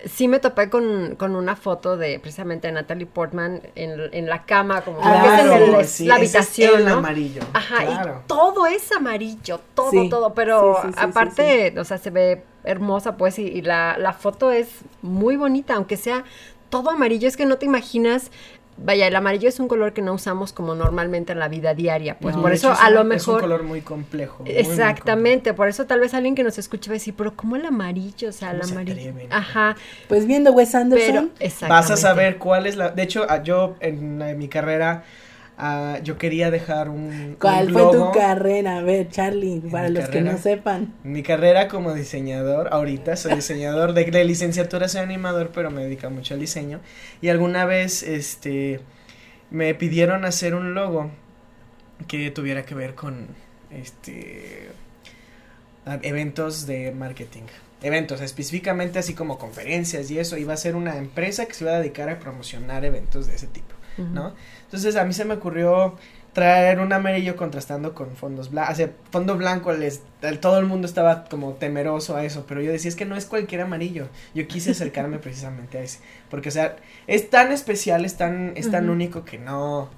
sí 0.06 0.28
me 0.28 0.40
topé 0.40 0.70
con, 0.70 1.16
con 1.16 1.36
una 1.36 1.56
foto 1.56 1.98
de 1.98 2.20
precisamente 2.20 2.72
Natalie 2.72 3.06
Portman 3.08 3.62
en, 3.76 4.00
en 4.14 4.28
la 4.28 4.44
cama, 4.46 4.82
como 4.82 5.00
que 5.02 5.08
es 5.08 5.14
en 5.16 5.22
Claro, 5.22 5.80
el- 5.80 5.86
sí, 5.88 6.06
la 6.06 6.16
es 6.16 6.20
habitación, 6.20 6.80
el 6.82 6.86
¿no? 6.86 6.94
amarillo. 6.98 7.42
Ajá, 7.54 7.84
claro. 7.86 8.22
y 8.24 8.28
todo 8.28 8.66
es 8.68 8.92
amarillo, 8.92 9.60
todo, 9.74 9.92
Sí, 9.92 10.10
todo, 10.10 10.34
pero 10.34 10.80
sí, 10.84 10.90
aparte, 10.98 11.74
o 11.80 11.84
sea, 11.84 11.98
se 11.98 12.10
ve 12.12 12.44
hermosa, 12.64 13.18
pues, 13.18 13.40
y, 13.40 13.44
y 13.44 13.62
la, 13.62 13.98
la 13.98 14.14
foto 14.14 14.52
es 14.52 14.68
muy 15.02 15.36
bonita, 15.38 15.76
aunque 15.76 15.98
sea 15.98 16.24
todo 16.70 16.90
amarillo, 16.90 17.28
es 17.30 17.38
que 17.38 17.46
no 17.46 17.58
te 17.58 17.66
imaginas, 17.66 18.30
vaya, 18.78 19.08
el 19.08 19.16
amarillo 19.16 19.50
es 19.50 19.60
un 19.60 19.68
color 19.68 19.94
que 19.94 20.02
no 20.02 20.14
usamos 20.14 20.54
como 20.54 20.76
normalmente 20.76 21.34
en 21.34 21.40
la 21.40 21.48
vida 21.48 21.74
diaria, 21.74 22.18
pues, 22.20 22.36
No, 22.36 22.42
por 22.42 22.52
eso 22.54 22.68
hecho, 22.70 22.74
es 22.76 22.82
a 22.84 22.88
un- 22.90 22.94
lo 22.94 23.00
Es 23.00 23.04
un 23.04 23.10
mejor... 23.34 23.42
color 23.42 23.64
muy 23.64 23.82
complejo. 23.82 24.44
muy, 24.44 24.54
muy 24.54 24.62
Exactamente, 24.62 25.54
por 25.54 25.68
eso 25.68 25.86
tal 25.86 26.00
vez 26.00 26.14
alguien 26.14 26.36
que 26.36 26.44
nos 26.44 26.58
escuche 26.58 26.90
va 26.90 26.94
a 26.94 27.00
decir, 27.00 27.14
pero 27.18 27.36
¿cómo 27.36 27.56
el 27.56 27.66
amarillo? 27.66 28.30
O 28.30 28.32
sea, 28.32 28.52
el 28.52 28.58
¿Cómo 28.58 28.68
se 28.68 28.74
amarillo. 28.76 29.00
atreven? 29.10 29.28
Ajá, 29.34 29.76
Pues 30.08 30.26
viendo 30.28 30.52
Wes 30.52 30.70
pero 30.72 30.82
Anderson. 30.84 31.32
exactamente. 31.40 31.70
Vas 31.70 31.92
a 31.92 31.98
saber 31.98 32.38
cuál 32.38 32.66
es 32.68 32.76
la. 32.76 32.90
De 32.90 33.04
hecho, 33.04 33.26
yo 33.44 33.76
en, 33.80 34.38
mi 34.38 34.48
carrera, 34.48 35.04
ah, 35.58 36.00
yo 36.04 36.18
quería 36.18 36.52
dejar 36.52 36.90
un. 36.90 37.36
¿Cuál 37.40 37.68
un 37.68 37.74
fue 37.74 37.92
tu 37.92 38.12
carrera? 38.12 38.78
A 38.78 38.82
ver, 38.82 39.10
Charlie, 39.10 39.62
para 39.72 39.90
los 39.90 40.10
que 40.10 40.22
no 40.22 40.38
sepan. 40.38 40.94
Mi 41.04 41.24
carrera 41.24 41.68
como 41.68 41.94
diseñador, 41.94 42.70
ahorita 42.72 43.16
soy 43.16 43.36
diseñador 43.36 43.94
de, 43.94 44.06
de 44.06 44.24
licenciatura, 44.26 44.88
soy 44.88 45.02
animador, 45.02 45.52
pero 45.54 45.72
me 45.72 45.84
dedico 45.84 46.10
mucho 46.10 46.34
al 46.34 46.40
diseño. 46.40 46.80
Y 47.22 47.30
alguna 47.30 47.66
vez, 47.66 48.04
este, 48.04 48.80
me 49.50 49.74
pidieron 49.76 50.26
hacer 50.26 50.56
un 50.56 50.74
logo 50.74 51.12
que 52.08 52.32
tuviera 52.32 52.64
que 52.64 52.76
ver 52.76 52.96
con, 52.96 53.28
este, 53.72 54.70
eventos 56.02 56.68
de 56.68 56.92
marketing. 56.92 57.44
Eventos, 57.82 58.22
específicamente 58.22 59.00
así 59.00 59.14
como 59.14 59.38
conferencias 59.38 60.10
y 60.10 60.20
eso. 60.20 60.38
Iba 60.38 60.54
a 60.54 60.58
ser 60.58 60.76
una 60.76 60.98
empresa 60.98 61.46
que 61.46 61.54
se 61.54 61.64
iba 61.64 61.74
a 61.74 61.80
dedicar 61.80 62.10
a 62.10 62.20
promocionar 62.20 62.86
eventos 62.86 63.28
de 63.28 63.36
ese 63.36 63.48
tipo. 63.48 63.76
¿no? 63.98 64.36
Entonces 64.68 64.96
a 64.98 65.06
mí 65.06 65.14
se 65.14 65.26
me 65.26 65.36
ocurrió 65.36 65.96
traer 66.38 66.80
un 66.80 66.94
amarillo 66.94 67.36
contrastando 67.36 67.96
con 67.96 68.16
fondos 68.16 68.52
blancos, 68.52 68.74
o 68.74 68.78
sea, 68.78 68.92
fondo 69.10 69.38
blanco, 69.38 69.74
les, 69.74 70.04
todo 70.40 70.60
el 70.60 70.68
mundo 70.68 70.86
estaba 70.86 71.24
como 71.24 71.54
temeroso 71.54 72.16
a 72.16 72.24
eso, 72.24 72.46
pero 72.48 72.62
yo 72.62 72.72
decía, 72.72 72.90
es 72.90 72.96
que 72.96 73.06
no 73.06 73.16
es 73.16 73.26
cualquier 73.26 73.62
amarillo, 73.62 74.08
yo 74.36 74.48
quise 74.48 74.70
acercarme 74.70 75.18
precisamente 75.20 75.80
a 75.80 75.82
ese, 75.82 76.00
porque 76.30 76.50
o 76.50 76.52
sea, 76.52 76.76
es 77.08 77.32
tan 77.32 77.52
especial, 77.52 78.06
es 78.06 78.18
tan, 78.18 78.56
es 78.56 78.70
tan 78.70 78.92
único 78.92 79.26
que 79.26 79.40
no, 79.40 79.90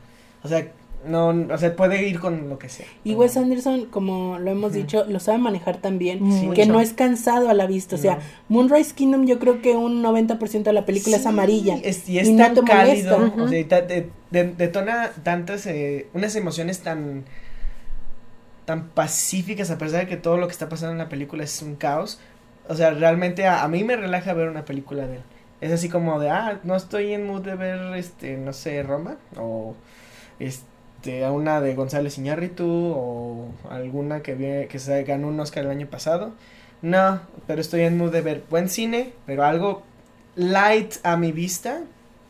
o 0.41 0.47
sea, 0.47 0.65
no, 1.07 1.29
o 1.29 1.57
sea, 1.57 1.75
puede 1.75 2.07
ir 2.07 2.19
con 2.19 2.49
lo 2.49 2.59
que 2.59 2.67
sea. 2.69 2.85
Y 3.05 3.15
Wes 3.15 3.37
Anderson, 3.37 3.85
como 3.85 4.37
lo 4.37 4.51
hemos 4.51 4.73
dicho, 4.73 5.05
lo 5.07 5.19
sabe 5.19 5.37
manejar 5.37 5.77
tan 5.77 5.97
bien 5.97 6.21
Mucho. 6.21 6.51
que 6.53 6.65
no 6.65 6.81
es 6.81 6.91
cansado 6.93 7.49
a 7.49 7.53
la 7.53 7.67
vista. 7.67 7.95
O 7.95 7.99
sea, 7.99 8.15
No. 8.15 8.21
Moonrise 8.49 8.93
Kingdom 8.93 9.25
yo 9.25 9.39
creo 9.39 9.61
que 9.61 9.75
un 9.77 10.01
90% 10.03 10.69
de 10.69 10.73
la 10.73 10.85
película 10.85 11.15
es 11.15 11.21
Sí, 11.23 11.27
amarilla. 11.29 11.77
es- 11.83 12.07
y 12.09 12.19
es 12.19 12.27
y 12.27 12.33
no 12.33 12.43
tan 12.43 12.53
te 12.55 12.63
cálido, 12.63 13.17
o 13.37 13.47
sea, 13.47 13.81
de- 13.81 14.09
de- 14.31 14.53
detona 14.57 15.11
tantas, 15.23 15.65
eh, 15.67 16.07
unas 16.13 16.35
emociones 16.35 16.79
tan, 16.79 17.23
tan 18.65 18.89
pacíficas 18.89 19.71
a 19.71 19.77
pesar 19.77 20.01
de 20.01 20.07
que 20.07 20.17
todo 20.17 20.37
lo 20.37 20.47
que 20.47 20.51
está 20.53 20.69
pasando 20.69 20.91
en 20.91 20.97
la 20.99 21.09
película 21.09 21.43
es 21.43 21.61
un 21.61 21.75
caos. 21.75 22.19
O 22.67 22.75
sea, 22.75 22.91
realmente 22.91 23.47
a, 23.47 23.63
a 23.63 23.67
mí 23.67 23.83
me 23.83 23.95
relaja 23.95 24.33
ver 24.33 24.47
una 24.49 24.65
película 24.65 25.07
de 25.07 25.15
él. 25.17 25.21
Es 25.61 25.71
así 25.71 25.89
como 25.89 26.19
de, 26.19 26.29
ah, 26.29 26.59
no 26.63 26.75
estoy 26.75 27.13
en 27.13 27.25
mood 27.25 27.41
de 27.41 27.55
ver, 27.55 27.95
este, 27.97 28.37
no 28.37 28.53
sé, 28.53 28.83
Roma, 28.83 29.17
o, 29.37 29.73
este, 30.39 30.68
a 31.25 31.31
una 31.31 31.61
de 31.61 31.75
González 31.75 32.17
Iñárritu, 32.17 32.65
o 32.67 33.47
alguna 33.69 34.21
que, 34.21 34.67
que 34.69 34.79
se 34.79 35.03
ganó 35.03 35.27
un 35.27 35.39
Oscar 35.39 35.65
el 35.65 35.71
año 35.71 35.87
pasado. 35.87 36.33
No, 36.81 37.21
pero 37.47 37.61
estoy 37.61 37.81
en 37.81 37.97
mood 37.97 38.11
de 38.11 38.21
ver 38.21 38.43
buen 38.49 38.69
cine, 38.69 39.13
pero 39.25 39.43
algo 39.43 39.83
light 40.35 40.95
a 41.03 41.17
mi 41.17 41.31
vista, 41.31 41.81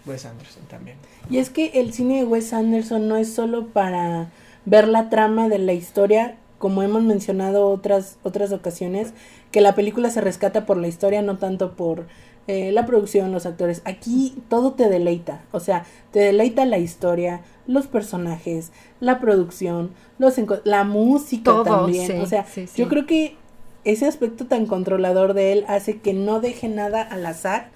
Wes 0.05 0.25
Anderson 0.25 0.63
también. 0.69 0.97
Y 1.29 1.37
es 1.37 1.49
que 1.49 1.71
el 1.75 1.93
cine 1.93 2.19
de 2.19 2.25
Wes 2.25 2.53
Anderson 2.53 3.07
no 3.07 3.17
es 3.17 3.31
solo 3.33 3.67
para 3.67 4.29
ver 4.65 4.87
la 4.87 5.09
trama 5.09 5.49
de 5.49 5.59
la 5.59 5.73
historia, 5.73 6.35
como 6.57 6.81
hemos 6.83 7.03
mencionado 7.03 7.69
otras 7.69 8.17
otras 8.23 8.51
ocasiones, 8.51 9.13
que 9.51 9.61
la 9.61 9.75
película 9.75 10.09
se 10.09 10.21
rescata 10.21 10.65
por 10.65 10.77
la 10.77 10.87
historia, 10.87 11.21
no 11.21 11.37
tanto 11.37 11.75
por 11.75 12.07
eh, 12.49 12.71
la 12.71 12.85
producción, 12.87 13.31
los 13.31 13.45
actores. 13.45 13.81
Aquí 13.85 14.35
todo 14.49 14.73
te 14.73 14.89
deleita, 14.89 15.41
o 15.51 15.59
sea, 15.59 15.85
te 16.11 16.19
deleita 16.19 16.65
la 16.65 16.79
historia, 16.79 17.41
los 17.67 17.85
personajes, 17.85 18.71
la 18.99 19.19
producción, 19.19 19.91
los 20.17 20.33
la 20.63 20.83
música 20.83 21.51
Todo, 21.51 21.63
también. 21.63 22.07
sí, 22.07 22.13
o 22.13 22.25
sea, 22.25 22.43
sí, 22.45 22.65
sí. 22.65 22.73
yo 22.81 22.89
creo 22.89 23.05
que 23.05 23.35
ese 23.83 24.07
aspecto 24.07 24.45
tan 24.47 24.65
controlador 24.65 25.33
de 25.33 25.53
él 25.53 25.65
hace 25.67 25.99
que 25.99 26.13
no 26.13 26.39
deje 26.41 26.67
nada 26.67 27.01
al 27.03 27.25
azar 27.25 27.69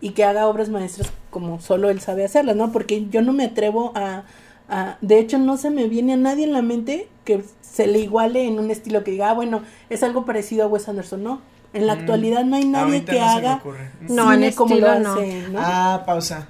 y 0.00 0.10
que 0.10 0.24
haga 0.24 0.48
obras 0.48 0.68
maestras 0.68 1.12
como 1.30 1.60
solo 1.60 1.88
él 1.90 2.00
sabe 2.00 2.24
hacerlas, 2.24 2.56
¿no? 2.56 2.72
Porque 2.72 3.06
yo 3.10 3.22
no 3.22 3.32
me 3.32 3.44
atrevo 3.44 3.92
a, 3.94 4.24
a- 4.68 4.98
de 5.00 5.18
hecho 5.18 5.38
no 5.38 5.56
se 5.56 5.70
me 5.70 5.88
viene 5.88 6.14
a 6.14 6.16
nadie 6.16 6.44
en 6.44 6.52
la 6.52 6.62
mente 6.62 7.08
que 7.24 7.42
se 7.62 7.86
le 7.86 8.00
iguale 8.00 8.46
en 8.46 8.58
un 8.58 8.70
estilo 8.70 9.04
que 9.04 9.12
diga, 9.12 9.30
ah, 9.30 9.34
bueno, 9.34 9.62
es 9.90 10.02
algo 10.02 10.24
parecido 10.24 10.64
a 10.64 10.68
Wes 10.68 10.88
Anderson, 10.88 11.22
¿no? 11.22 11.40
En 11.76 11.86
la 11.86 11.94
Mm, 11.94 11.98
actualidad 12.00 12.44
no 12.44 12.56
hay 12.56 12.64
nadie 12.64 12.84
Ahorita 12.84 13.12
que 13.12 13.18
no 13.20 13.26
se 13.26 13.32
me 13.32 13.38
haga 13.38 13.54
ocurre. 13.56 13.90
No, 14.00 14.32
en 14.32 14.52
como 14.54 14.74
lo 14.74 14.86
estilo 14.92 15.00
no. 15.00 15.12
hace, 15.12 15.48
¿no? 15.50 15.58
Ah, 15.62 16.02
pausa. 16.06 16.48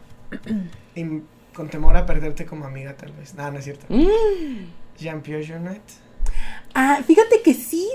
Y 0.94 1.04
con 1.54 1.68
temor 1.68 1.96
a 1.96 2.06
perderte 2.06 2.46
como 2.46 2.64
amiga, 2.66 2.94
tal 2.96 3.12
vez. 3.12 3.34
No, 3.34 3.50
no 3.50 3.58
es 3.58 3.64
cierto. 3.64 3.86
Mm. 3.88 4.06
Jean-Pierre 4.98 5.44
Jeunet. 5.44 5.82
Ah, 6.74 6.98
fíjate 7.06 7.42
que 7.42 7.54
sí, 7.54 7.88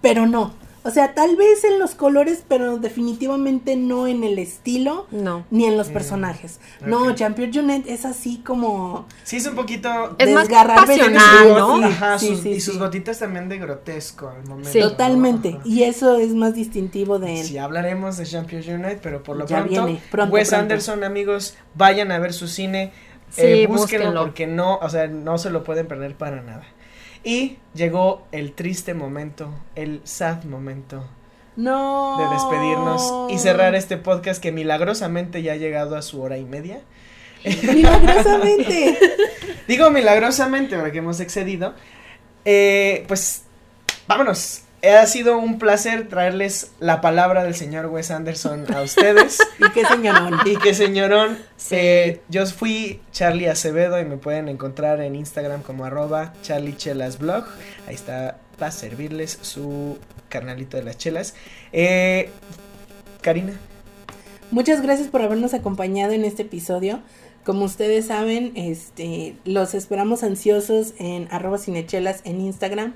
pero 0.00 0.26
no. 0.26 0.54
O 0.86 0.90
sea, 0.90 1.14
tal 1.14 1.36
vez 1.36 1.64
en 1.64 1.78
los 1.78 1.94
colores, 1.94 2.44
pero 2.46 2.78
definitivamente 2.78 3.76
no 3.76 4.06
en 4.06 4.22
el 4.24 4.38
estilo 4.38 5.06
No. 5.10 5.44
ni 5.50 5.64
en 5.66 5.76
los 5.76 5.90
Mm, 5.90 5.92
personajes. 5.92 6.60
No, 6.84 7.04
ok. 7.08 7.14
Jean-Pierre 7.16 7.52
Jeunet 7.52 7.86
es 7.88 8.04
así 8.04 8.38
como 8.38 9.06
Sí, 9.24 9.36
es 9.36 9.46
un 9.46 9.54
poquito. 9.56 10.14
Es 10.18 10.30
más 10.32 10.48
Desgarrar 10.48 10.76
pasional, 10.86 11.48
¿no? 11.56 11.76
sí. 11.78 11.82
Ajá, 11.84 12.18
sus- 12.18 12.40
sí, 12.40 12.50
y 12.50 12.60
sus 12.60 12.74
sí. 12.74 12.80
gotitas 12.80 13.18
también 13.18 13.48
de 13.48 13.58
grotesco 13.58 14.28
al 14.28 14.44
momento. 14.46 14.78
Totalmente. 14.78 15.48
Ajá. 15.54 15.62
Y 15.64 15.82
eso 15.82 16.16
es 16.18 16.34
más 16.34 16.54
distintivo 16.54 17.18
de 17.18 17.40
él. 17.40 17.46
Sí, 17.46 17.58
hablaremos 17.58 18.16
de 18.16 18.24
Jean-Pierre 18.24 18.64
Jeunet, 18.64 19.00
pero 19.02 19.22
por 19.22 19.36
lo 19.36 19.46
Ya 19.46 19.64
pronto, 19.64 19.84
viene, 19.86 20.00
pronto, 20.10 20.32
Wes 20.34 20.48
pronto. 20.50 20.62
Anderson, 20.62 21.04
amigos, 21.04 21.54
vayan 21.74 22.12
a 22.12 22.18
ver 22.18 22.32
su 22.32 22.48
cine. 22.48 22.92
Sí, 23.30 23.42
eh, 23.42 23.66
búsquenlo 23.66 24.04
búsquenlo. 24.06 24.22
porque 24.22 24.46
no, 24.46 24.76
o 24.76 24.88
sea, 24.88 25.08
no 25.08 25.36
se 25.38 25.50
lo 25.50 25.64
pueden 25.64 25.88
perder 25.88 26.14
para 26.14 26.42
nada. 26.42 26.62
Y 27.26 27.58
llegó 27.74 28.24
el 28.30 28.52
triste 28.52 28.94
momento, 28.94 29.50
el 29.74 30.00
sad 30.04 30.44
momento 30.44 31.04
No. 31.56 32.18
de 32.20 32.34
despedirnos 32.34 33.32
y 33.32 33.38
cerrar 33.38 33.74
este 33.74 33.96
podcast 33.96 34.40
que 34.40 34.52
milagrosamente 34.52 35.42
ya 35.42 35.54
ha 35.54 35.56
llegado 35.56 35.96
a 35.96 36.02
su 36.02 36.22
hora 36.22 36.38
y 36.38 36.44
media. 36.44 36.82
Milagrosamente. 37.44 38.96
Digo 39.66 39.90
milagrosamente 39.90 40.78
porque 40.78 40.98
hemos 40.98 41.18
excedido. 41.18 41.74
Eh, 42.44 43.04
pues 43.08 43.42
vámonos. 44.06 44.62
Ha 44.82 45.06
sido 45.06 45.38
un 45.38 45.58
placer 45.58 46.08
traerles 46.08 46.70
la 46.80 47.00
palabra 47.00 47.42
del 47.42 47.54
señor 47.54 47.86
Wes 47.86 48.10
Anderson 48.10 48.72
a 48.72 48.82
ustedes. 48.82 49.38
y 49.58 49.70
qué 49.72 49.84
señorón. 49.84 50.34
y 50.44 50.56
que 50.56 50.74
señorón, 50.74 51.38
Sí. 51.56 51.74
eh, 51.76 52.20
yo 52.28 52.46
fui 52.46 53.00
Charlie 53.10 53.48
Acevedo 53.48 53.98
y 54.00 54.04
me 54.04 54.16
pueden 54.16 54.48
encontrar 54.48 55.00
en 55.00 55.16
Instagram 55.16 55.62
como 55.62 55.84
arroba 55.86 56.34
charliechelasblog. 56.42 57.44
Ahí 57.88 57.94
está 57.94 58.38
para 58.58 58.70
servirles 58.70 59.38
su 59.42 59.98
carnalito 60.28 60.76
de 60.76 60.84
las 60.84 60.96
chelas. 60.98 61.34
Eh, 61.72 62.30
Karina. 63.22 63.54
Muchas 64.52 64.82
gracias 64.82 65.08
por 65.08 65.22
habernos 65.22 65.54
acompañado 65.54 66.12
en 66.12 66.24
este 66.24 66.42
episodio. 66.42 67.00
Como 67.44 67.64
ustedes 67.64 68.06
saben, 68.06 68.52
este, 68.56 69.36
los 69.44 69.74
esperamos 69.74 70.22
ansiosos 70.22 70.94
en 70.98 71.28
arroba 71.32 71.58
cinechelas 71.58 72.20
en 72.24 72.40
Instagram. 72.40 72.94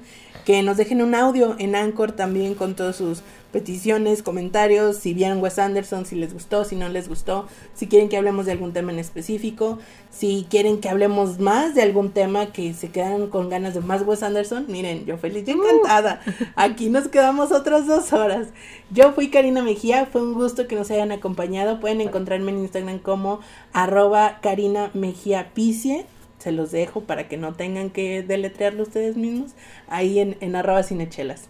Que 0.51 0.65
nos 0.65 0.77
dejen 0.77 1.01
un 1.01 1.15
audio 1.15 1.55
en 1.61 1.77
Anchor 1.77 2.11
también 2.11 2.57
con 2.57 2.75
todas 2.75 2.97
sus 2.97 3.23
peticiones, 3.53 4.25
comentarios, 4.25 4.97
si 4.97 5.15
vieron 5.15 5.41
Wes 5.41 5.61
Anderson, 5.61 6.07
si 6.07 6.17
les 6.17 6.35
gustó, 6.35 6.65
si 6.65 6.75
no 6.75 6.89
les 6.89 7.09
gustó, 7.09 7.47
si 7.73 7.87
quieren 7.87 8.09
que 8.09 8.17
hablemos 8.17 8.47
de 8.47 8.53
algún 8.53 8.73
tema 8.73 8.91
en 8.91 8.99
específico, 8.99 9.79
si 10.11 10.49
quieren 10.51 10.81
que 10.81 10.89
hablemos 10.89 11.39
más 11.39 11.77
de 11.77 11.83
algún 11.83 12.11
tema 12.11 12.47
que 12.47 12.75
se 12.75 12.91
quedan 12.91 13.29
con 13.29 13.49
ganas 13.49 13.75
de 13.75 13.81
más 13.81 14.03
Wes 14.05 14.25
Anderson, 14.25 14.65
miren, 14.67 15.07
yo 15.07 15.19
feliz 15.19 15.47
y 15.47 15.53
encantada. 15.53 16.21
Aquí 16.57 16.91
nos 16.91 17.07
quedamos 17.07 17.53
otras 17.53 17.87
dos 17.87 18.13
horas. 18.13 18.49
Yo 18.91 19.13
fui 19.13 19.31
Karina 19.31 19.63
Mejía, 19.63 20.07
fue 20.07 20.21
un 20.21 20.35
gusto 20.35 20.67
que 20.67 20.75
nos 20.75 20.91
hayan 20.91 21.13
acompañado. 21.13 21.79
Pueden 21.79 22.01
encontrarme 22.01 22.51
en 22.51 22.59
Instagram 22.59 22.99
como 22.99 23.39
arroba 23.73 24.41
Karina 24.43 24.91
Mejía 24.95 25.53
Picie 25.55 26.07
se 26.41 26.51
los 26.51 26.73
dejo 26.73 27.03
para 27.03 27.29
que 27.29 27.37
no 27.37 27.55
tengan 27.55 27.91
que 27.91 28.23
deletrearlo 28.23 28.83
ustedes 28.83 29.17
mismos, 29.17 29.53
ahí 29.89 30.19
en, 30.19 30.37
en 30.41 30.57
arroba 30.57 30.83
cinechelas. 30.83 31.49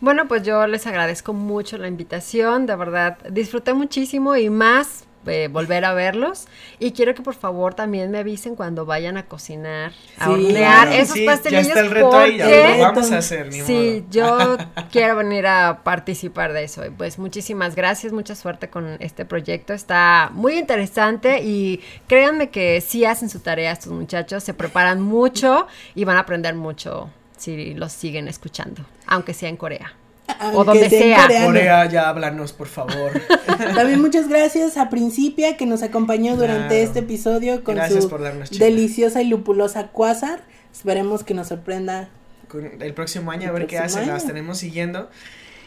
Bueno, 0.00 0.26
pues 0.26 0.42
yo 0.42 0.66
les 0.66 0.86
agradezco 0.86 1.32
mucho 1.32 1.78
la 1.78 1.86
invitación, 1.86 2.66
de 2.66 2.74
verdad, 2.76 3.18
disfruté 3.30 3.74
muchísimo 3.74 4.36
y 4.36 4.50
más 4.50 5.04
eh, 5.26 5.48
volver 5.48 5.84
a 5.84 5.92
verlos. 5.94 6.46
Y 6.78 6.92
quiero 6.92 7.14
que 7.14 7.22
por 7.22 7.34
favor 7.34 7.74
también 7.74 8.10
me 8.10 8.18
avisen 8.18 8.56
cuando 8.56 8.84
vayan 8.86 9.16
a 9.16 9.26
cocinar, 9.26 9.92
a 10.18 10.30
hornear 10.30 10.88
claro. 10.88 11.02
esos 11.02 11.14
Sí, 11.16 11.26
pastelillos. 11.26 11.66
Ya 11.66 11.68
está 11.72 11.80
el 11.80 11.90
reto 11.90 12.16
ahí, 12.16 12.36
ya 12.38 12.76
lo 12.76 12.82
vamos 12.82 13.12
a 13.12 13.18
hacer, 13.18 13.46
ni 13.46 13.60
Sí, 13.60 14.04
modo. 14.04 14.10
yo 14.10 14.56
quiero 14.90 15.16
venir 15.16 15.46
a 15.46 15.80
participar 15.84 16.52
de 16.52 16.64
eso. 16.64 16.82
Pues 16.96 17.18
muchísimas 17.18 17.74
gracias, 17.74 18.12
mucha 18.12 18.34
suerte 18.34 18.68
con 18.70 18.96
este 19.00 19.24
proyecto. 19.24 19.72
Está 19.72 20.30
muy 20.32 20.58
interesante 20.58 21.42
y 21.42 21.80
créanme 22.06 22.50
que 22.50 22.80
sí 22.80 23.04
hacen 23.04 23.28
su 23.28 23.40
tarea 23.40 23.72
estos 23.72 23.92
muchachos, 23.92 24.42
se 24.44 24.54
preparan 24.54 25.00
mucho 25.00 25.66
y 25.94 26.04
van 26.04 26.16
a 26.16 26.20
aprender 26.20 26.54
mucho 26.54 27.10
si 27.36 27.74
los 27.74 27.92
siguen 27.92 28.28
escuchando, 28.28 28.84
aunque 29.06 29.34
sea 29.34 29.48
en 29.48 29.56
Corea. 29.56 29.92
Aunque 30.40 30.64
donde 30.64 30.90
sea 30.90 31.22
coreano. 31.22 31.46
Corea, 31.46 31.86
ya 31.86 32.08
háblanos, 32.08 32.52
por 32.52 32.66
favor. 32.66 33.12
También 33.74 34.00
muchas 34.00 34.28
gracias 34.28 34.76
a 34.76 34.88
Principia 34.90 35.56
que 35.56 35.66
nos 35.66 35.82
acompañó 35.82 36.36
durante 36.36 36.68
Claro. 36.68 36.82
este 36.84 36.98
episodio 37.00 37.62
con 37.64 37.74
Gracias 37.76 38.04
su 38.04 38.10
por 38.10 38.22
darnos 38.22 38.50
chela. 38.50 38.64
deliciosa 38.64 39.20
y 39.22 39.26
lupulosa 39.28 39.88
Quasar. 39.88 40.40
Esperemos 40.72 41.24
que 41.24 41.34
nos 41.34 41.48
sorprenda. 41.48 42.08
Con 42.48 42.82
el 42.82 42.94
próximo 42.94 43.30
año, 43.30 43.48
a 43.48 43.52
ver 43.52 43.66
qué 43.66 43.78
hacen, 43.78 44.06
las 44.08 44.26
tenemos 44.26 44.58
siguiendo. 44.58 45.08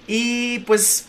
Y 0.07 0.59
pues, 0.59 1.05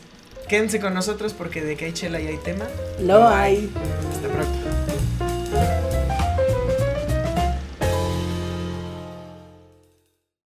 quédense 0.49 0.81
con 0.81 0.93
nosotros 0.95 1.33
porque 1.35 1.63
de 1.63 1.77
que 1.77 1.87
hay 1.87 1.93
chela 1.93 2.21
y 2.21 2.27
hay 2.27 2.37
tema. 2.39 2.67
Lo 3.01 3.27
hay. 3.29 3.71
Hasta 4.13 4.29
pronto. 4.29 4.78